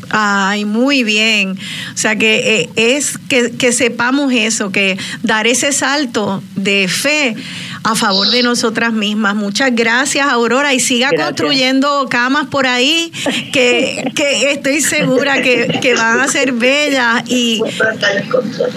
Ay, 0.09 0.65
muy 0.65 1.03
bien. 1.03 1.57
O 1.93 1.97
sea, 1.97 2.15
que 2.15 2.61
eh, 2.61 2.69
es 2.75 3.17
que, 3.29 3.51
que, 3.51 3.71
sepamos 3.71 4.33
eso, 4.33 4.71
que 4.71 4.97
dar 5.21 5.47
ese 5.47 5.71
salto 5.71 6.43
de 6.55 6.87
fe 6.87 7.35
a 7.83 7.95
favor 7.95 8.29
de 8.29 8.43
nosotras 8.43 8.93
mismas. 8.93 9.35
Muchas 9.35 9.75
gracias, 9.75 10.27
Aurora, 10.27 10.73
y 10.73 10.79
siga 10.79 11.09
construyendo 11.15 12.07
camas 12.09 12.47
por 12.47 12.65
ahí, 12.65 13.11
que, 13.51 14.11
que 14.15 14.51
estoy 14.51 14.81
segura 14.81 15.41
que, 15.41 15.79
que, 15.81 15.93
van 15.95 16.21
a 16.21 16.27
ser 16.27 16.53
bellas 16.53 17.23
y, 17.27 17.61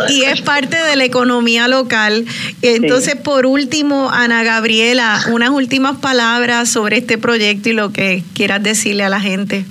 y 0.08 0.22
es 0.22 0.40
parte 0.42 0.76
de 0.76 0.96
la 0.96 1.04
economía 1.04 1.68
local. 1.68 2.24
Entonces, 2.62 3.16
por 3.16 3.46
último, 3.46 4.10
Ana 4.10 4.42
Gabriela, 4.42 5.22
unas 5.30 5.50
últimas 5.50 5.98
palabras 5.98 6.68
sobre 6.68 6.98
este 6.98 7.18
proyecto 7.18 7.68
y 7.68 7.72
lo 7.72 7.92
que 7.92 8.22
quieras 8.34 8.62
decirle 8.62 9.04
a 9.04 9.08
la 9.08 9.20
gente. 9.20 9.64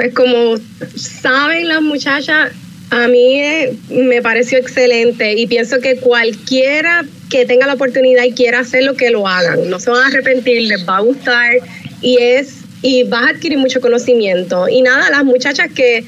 Pues 0.00 0.14
como 0.14 0.54
saben 0.96 1.68
las 1.68 1.82
muchachas, 1.82 2.52
a 2.88 3.06
mí 3.06 3.38
eh, 3.38 3.76
me 3.90 4.22
pareció 4.22 4.56
excelente 4.56 5.34
y 5.34 5.46
pienso 5.46 5.78
que 5.80 5.96
cualquiera 5.96 7.04
que 7.28 7.44
tenga 7.44 7.66
la 7.66 7.74
oportunidad 7.74 8.24
y 8.24 8.32
quiera 8.32 8.60
hacer 8.60 8.84
lo 8.84 8.94
que 8.94 9.10
lo 9.10 9.28
hagan, 9.28 9.68
no 9.68 9.78
se 9.78 9.90
van 9.90 10.04
a 10.04 10.06
arrepentir, 10.06 10.62
les 10.62 10.88
va 10.88 10.96
a 10.96 11.00
gustar 11.00 11.52
y 12.00 12.16
es 12.16 12.60
y 12.80 13.02
vas 13.02 13.26
a 13.26 13.28
adquirir 13.32 13.58
mucho 13.58 13.82
conocimiento. 13.82 14.70
Y 14.70 14.80
nada, 14.80 15.10
las 15.10 15.22
muchachas 15.22 15.70
que 15.70 16.02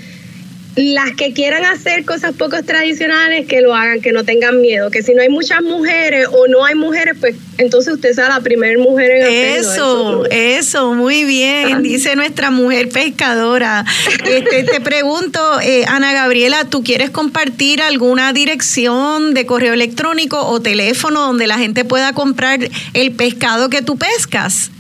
las 0.76 1.12
que 1.16 1.32
quieran 1.32 1.64
hacer 1.64 2.04
cosas 2.04 2.34
poco 2.34 2.62
tradicionales, 2.62 3.46
que 3.46 3.60
lo 3.60 3.74
hagan, 3.74 4.00
que 4.00 4.12
no 4.12 4.24
tengan 4.24 4.60
miedo, 4.60 4.90
que 4.90 5.02
si 5.02 5.12
no 5.12 5.20
hay 5.20 5.28
muchas 5.28 5.60
mujeres 5.62 6.26
o 6.32 6.46
no 6.48 6.64
hay 6.64 6.74
mujeres, 6.74 7.16
pues 7.20 7.36
entonces 7.58 7.94
usted 7.94 8.12
sea 8.14 8.28
la 8.28 8.40
primera 8.40 8.78
mujer 8.78 9.10
en 9.10 9.22
hacerlo. 9.22 10.24
Eso, 10.24 10.26
eso, 10.30 10.94
muy 10.94 11.24
bien, 11.24 11.82
dice 11.82 12.16
nuestra 12.16 12.50
mujer 12.50 12.88
pescadora. 12.88 13.84
Este, 14.26 14.64
te 14.64 14.80
pregunto, 14.82 15.60
eh, 15.60 15.84
Ana 15.88 16.14
Gabriela, 16.14 16.64
¿tú 16.64 16.82
quieres 16.82 17.10
compartir 17.10 17.82
alguna 17.82 18.32
dirección 18.32 19.34
de 19.34 19.44
correo 19.44 19.74
electrónico 19.74 20.46
o 20.46 20.60
teléfono 20.60 21.20
donde 21.20 21.46
la 21.46 21.58
gente 21.58 21.84
pueda 21.84 22.14
comprar 22.14 22.60
el 22.94 23.12
pescado 23.12 23.68
que 23.68 23.82
tú 23.82 23.98
pescas? 23.98 24.70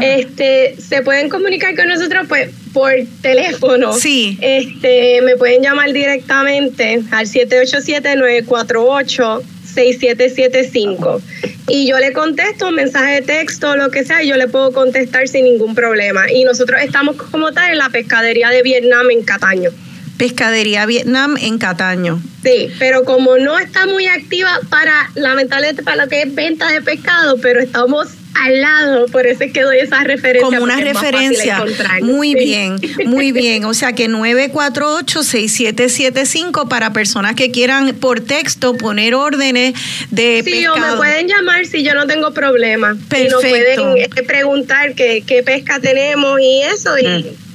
Este, 0.00 0.76
se 0.80 1.02
pueden 1.02 1.28
comunicar 1.28 1.76
con 1.76 1.88
nosotros 1.88 2.26
pues 2.28 2.50
por 2.76 2.92
teléfono. 3.22 3.94
Sí. 3.94 4.36
Este, 4.42 5.22
me 5.22 5.36
pueden 5.36 5.62
llamar 5.62 5.94
directamente 5.94 7.00
al 7.10 7.26
787-948. 7.26 9.42
6775 9.66 11.20
y 11.68 11.86
yo 11.86 11.98
le 11.98 12.12
contesto 12.12 12.68
un 12.68 12.76
mensaje 12.76 13.16
de 13.16 13.22
texto, 13.22 13.76
lo 13.76 13.90
que 13.90 14.04
sea, 14.04 14.22
y 14.22 14.28
yo 14.28 14.36
le 14.36 14.48
puedo 14.48 14.72
contestar 14.72 15.28
sin 15.28 15.44
ningún 15.44 15.74
problema. 15.74 16.32
Y 16.32 16.44
nosotros 16.44 16.80
estamos 16.82 17.16
como 17.16 17.52
tal 17.52 17.72
en 17.72 17.78
la 17.78 17.90
pescadería 17.90 18.48
de 18.48 18.62
Vietnam 18.62 19.10
en 19.10 19.22
Cataño. 19.22 19.68
Pescadería 20.16 20.86
Vietnam 20.86 21.36
en 21.40 21.58
Cataño. 21.58 22.22
Sí, 22.42 22.70
pero 22.78 23.04
como 23.04 23.36
no 23.38 23.58
está 23.58 23.86
muy 23.86 24.06
activa 24.06 24.60
para, 24.70 25.10
lamentablemente, 25.14 25.82
para 25.82 26.04
lo 26.04 26.08
que 26.08 26.22
es 26.22 26.34
venta 26.34 26.70
de 26.70 26.80
pescado, 26.80 27.38
pero 27.40 27.60
estamos 27.60 28.08
al 28.42 28.60
lado, 28.60 29.06
por 29.06 29.26
eso 29.26 29.44
es 29.44 29.52
que 29.52 29.62
doy 29.62 29.78
esa 29.78 30.04
referencia. 30.04 30.44
Como 30.44 30.62
una 30.62 30.76
referencia. 30.76 31.64
Muy 32.02 32.34
bien, 32.34 32.76
muy 33.06 33.32
bien. 33.32 33.64
O 33.64 33.72
sea 33.74 33.94
que 33.94 34.08
948-6775 34.08 36.68
para 36.68 36.92
personas 36.92 37.34
que 37.34 37.50
quieran 37.50 37.94
por 37.94 38.20
texto 38.20 38.74
poner 38.74 39.14
órdenes 39.14 39.72
de 40.10 40.42
sí, 40.44 40.66
o 40.66 40.76
me 40.76 40.92
pueden 40.96 41.28
llamar 41.28 41.64
si 41.66 41.82
yo 41.82 41.94
no 41.94 42.06
tengo 42.06 42.34
problema. 42.34 42.94
Perfecto. 43.08 43.40
Y 43.40 43.44
pueden 43.48 43.96
eh, 43.96 44.10
preguntar 44.26 44.92
qué, 44.94 45.24
qué 45.26 45.42
pesca 45.42 45.80
tenemos 45.80 46.38
y 46.40 46.60
eso. 46.62 46.98
Y, 46.98 47.06
mm 47.06 47.45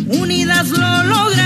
Unidas 0.06 0.68
lo 0.68 1.02
logran 1.02 1.43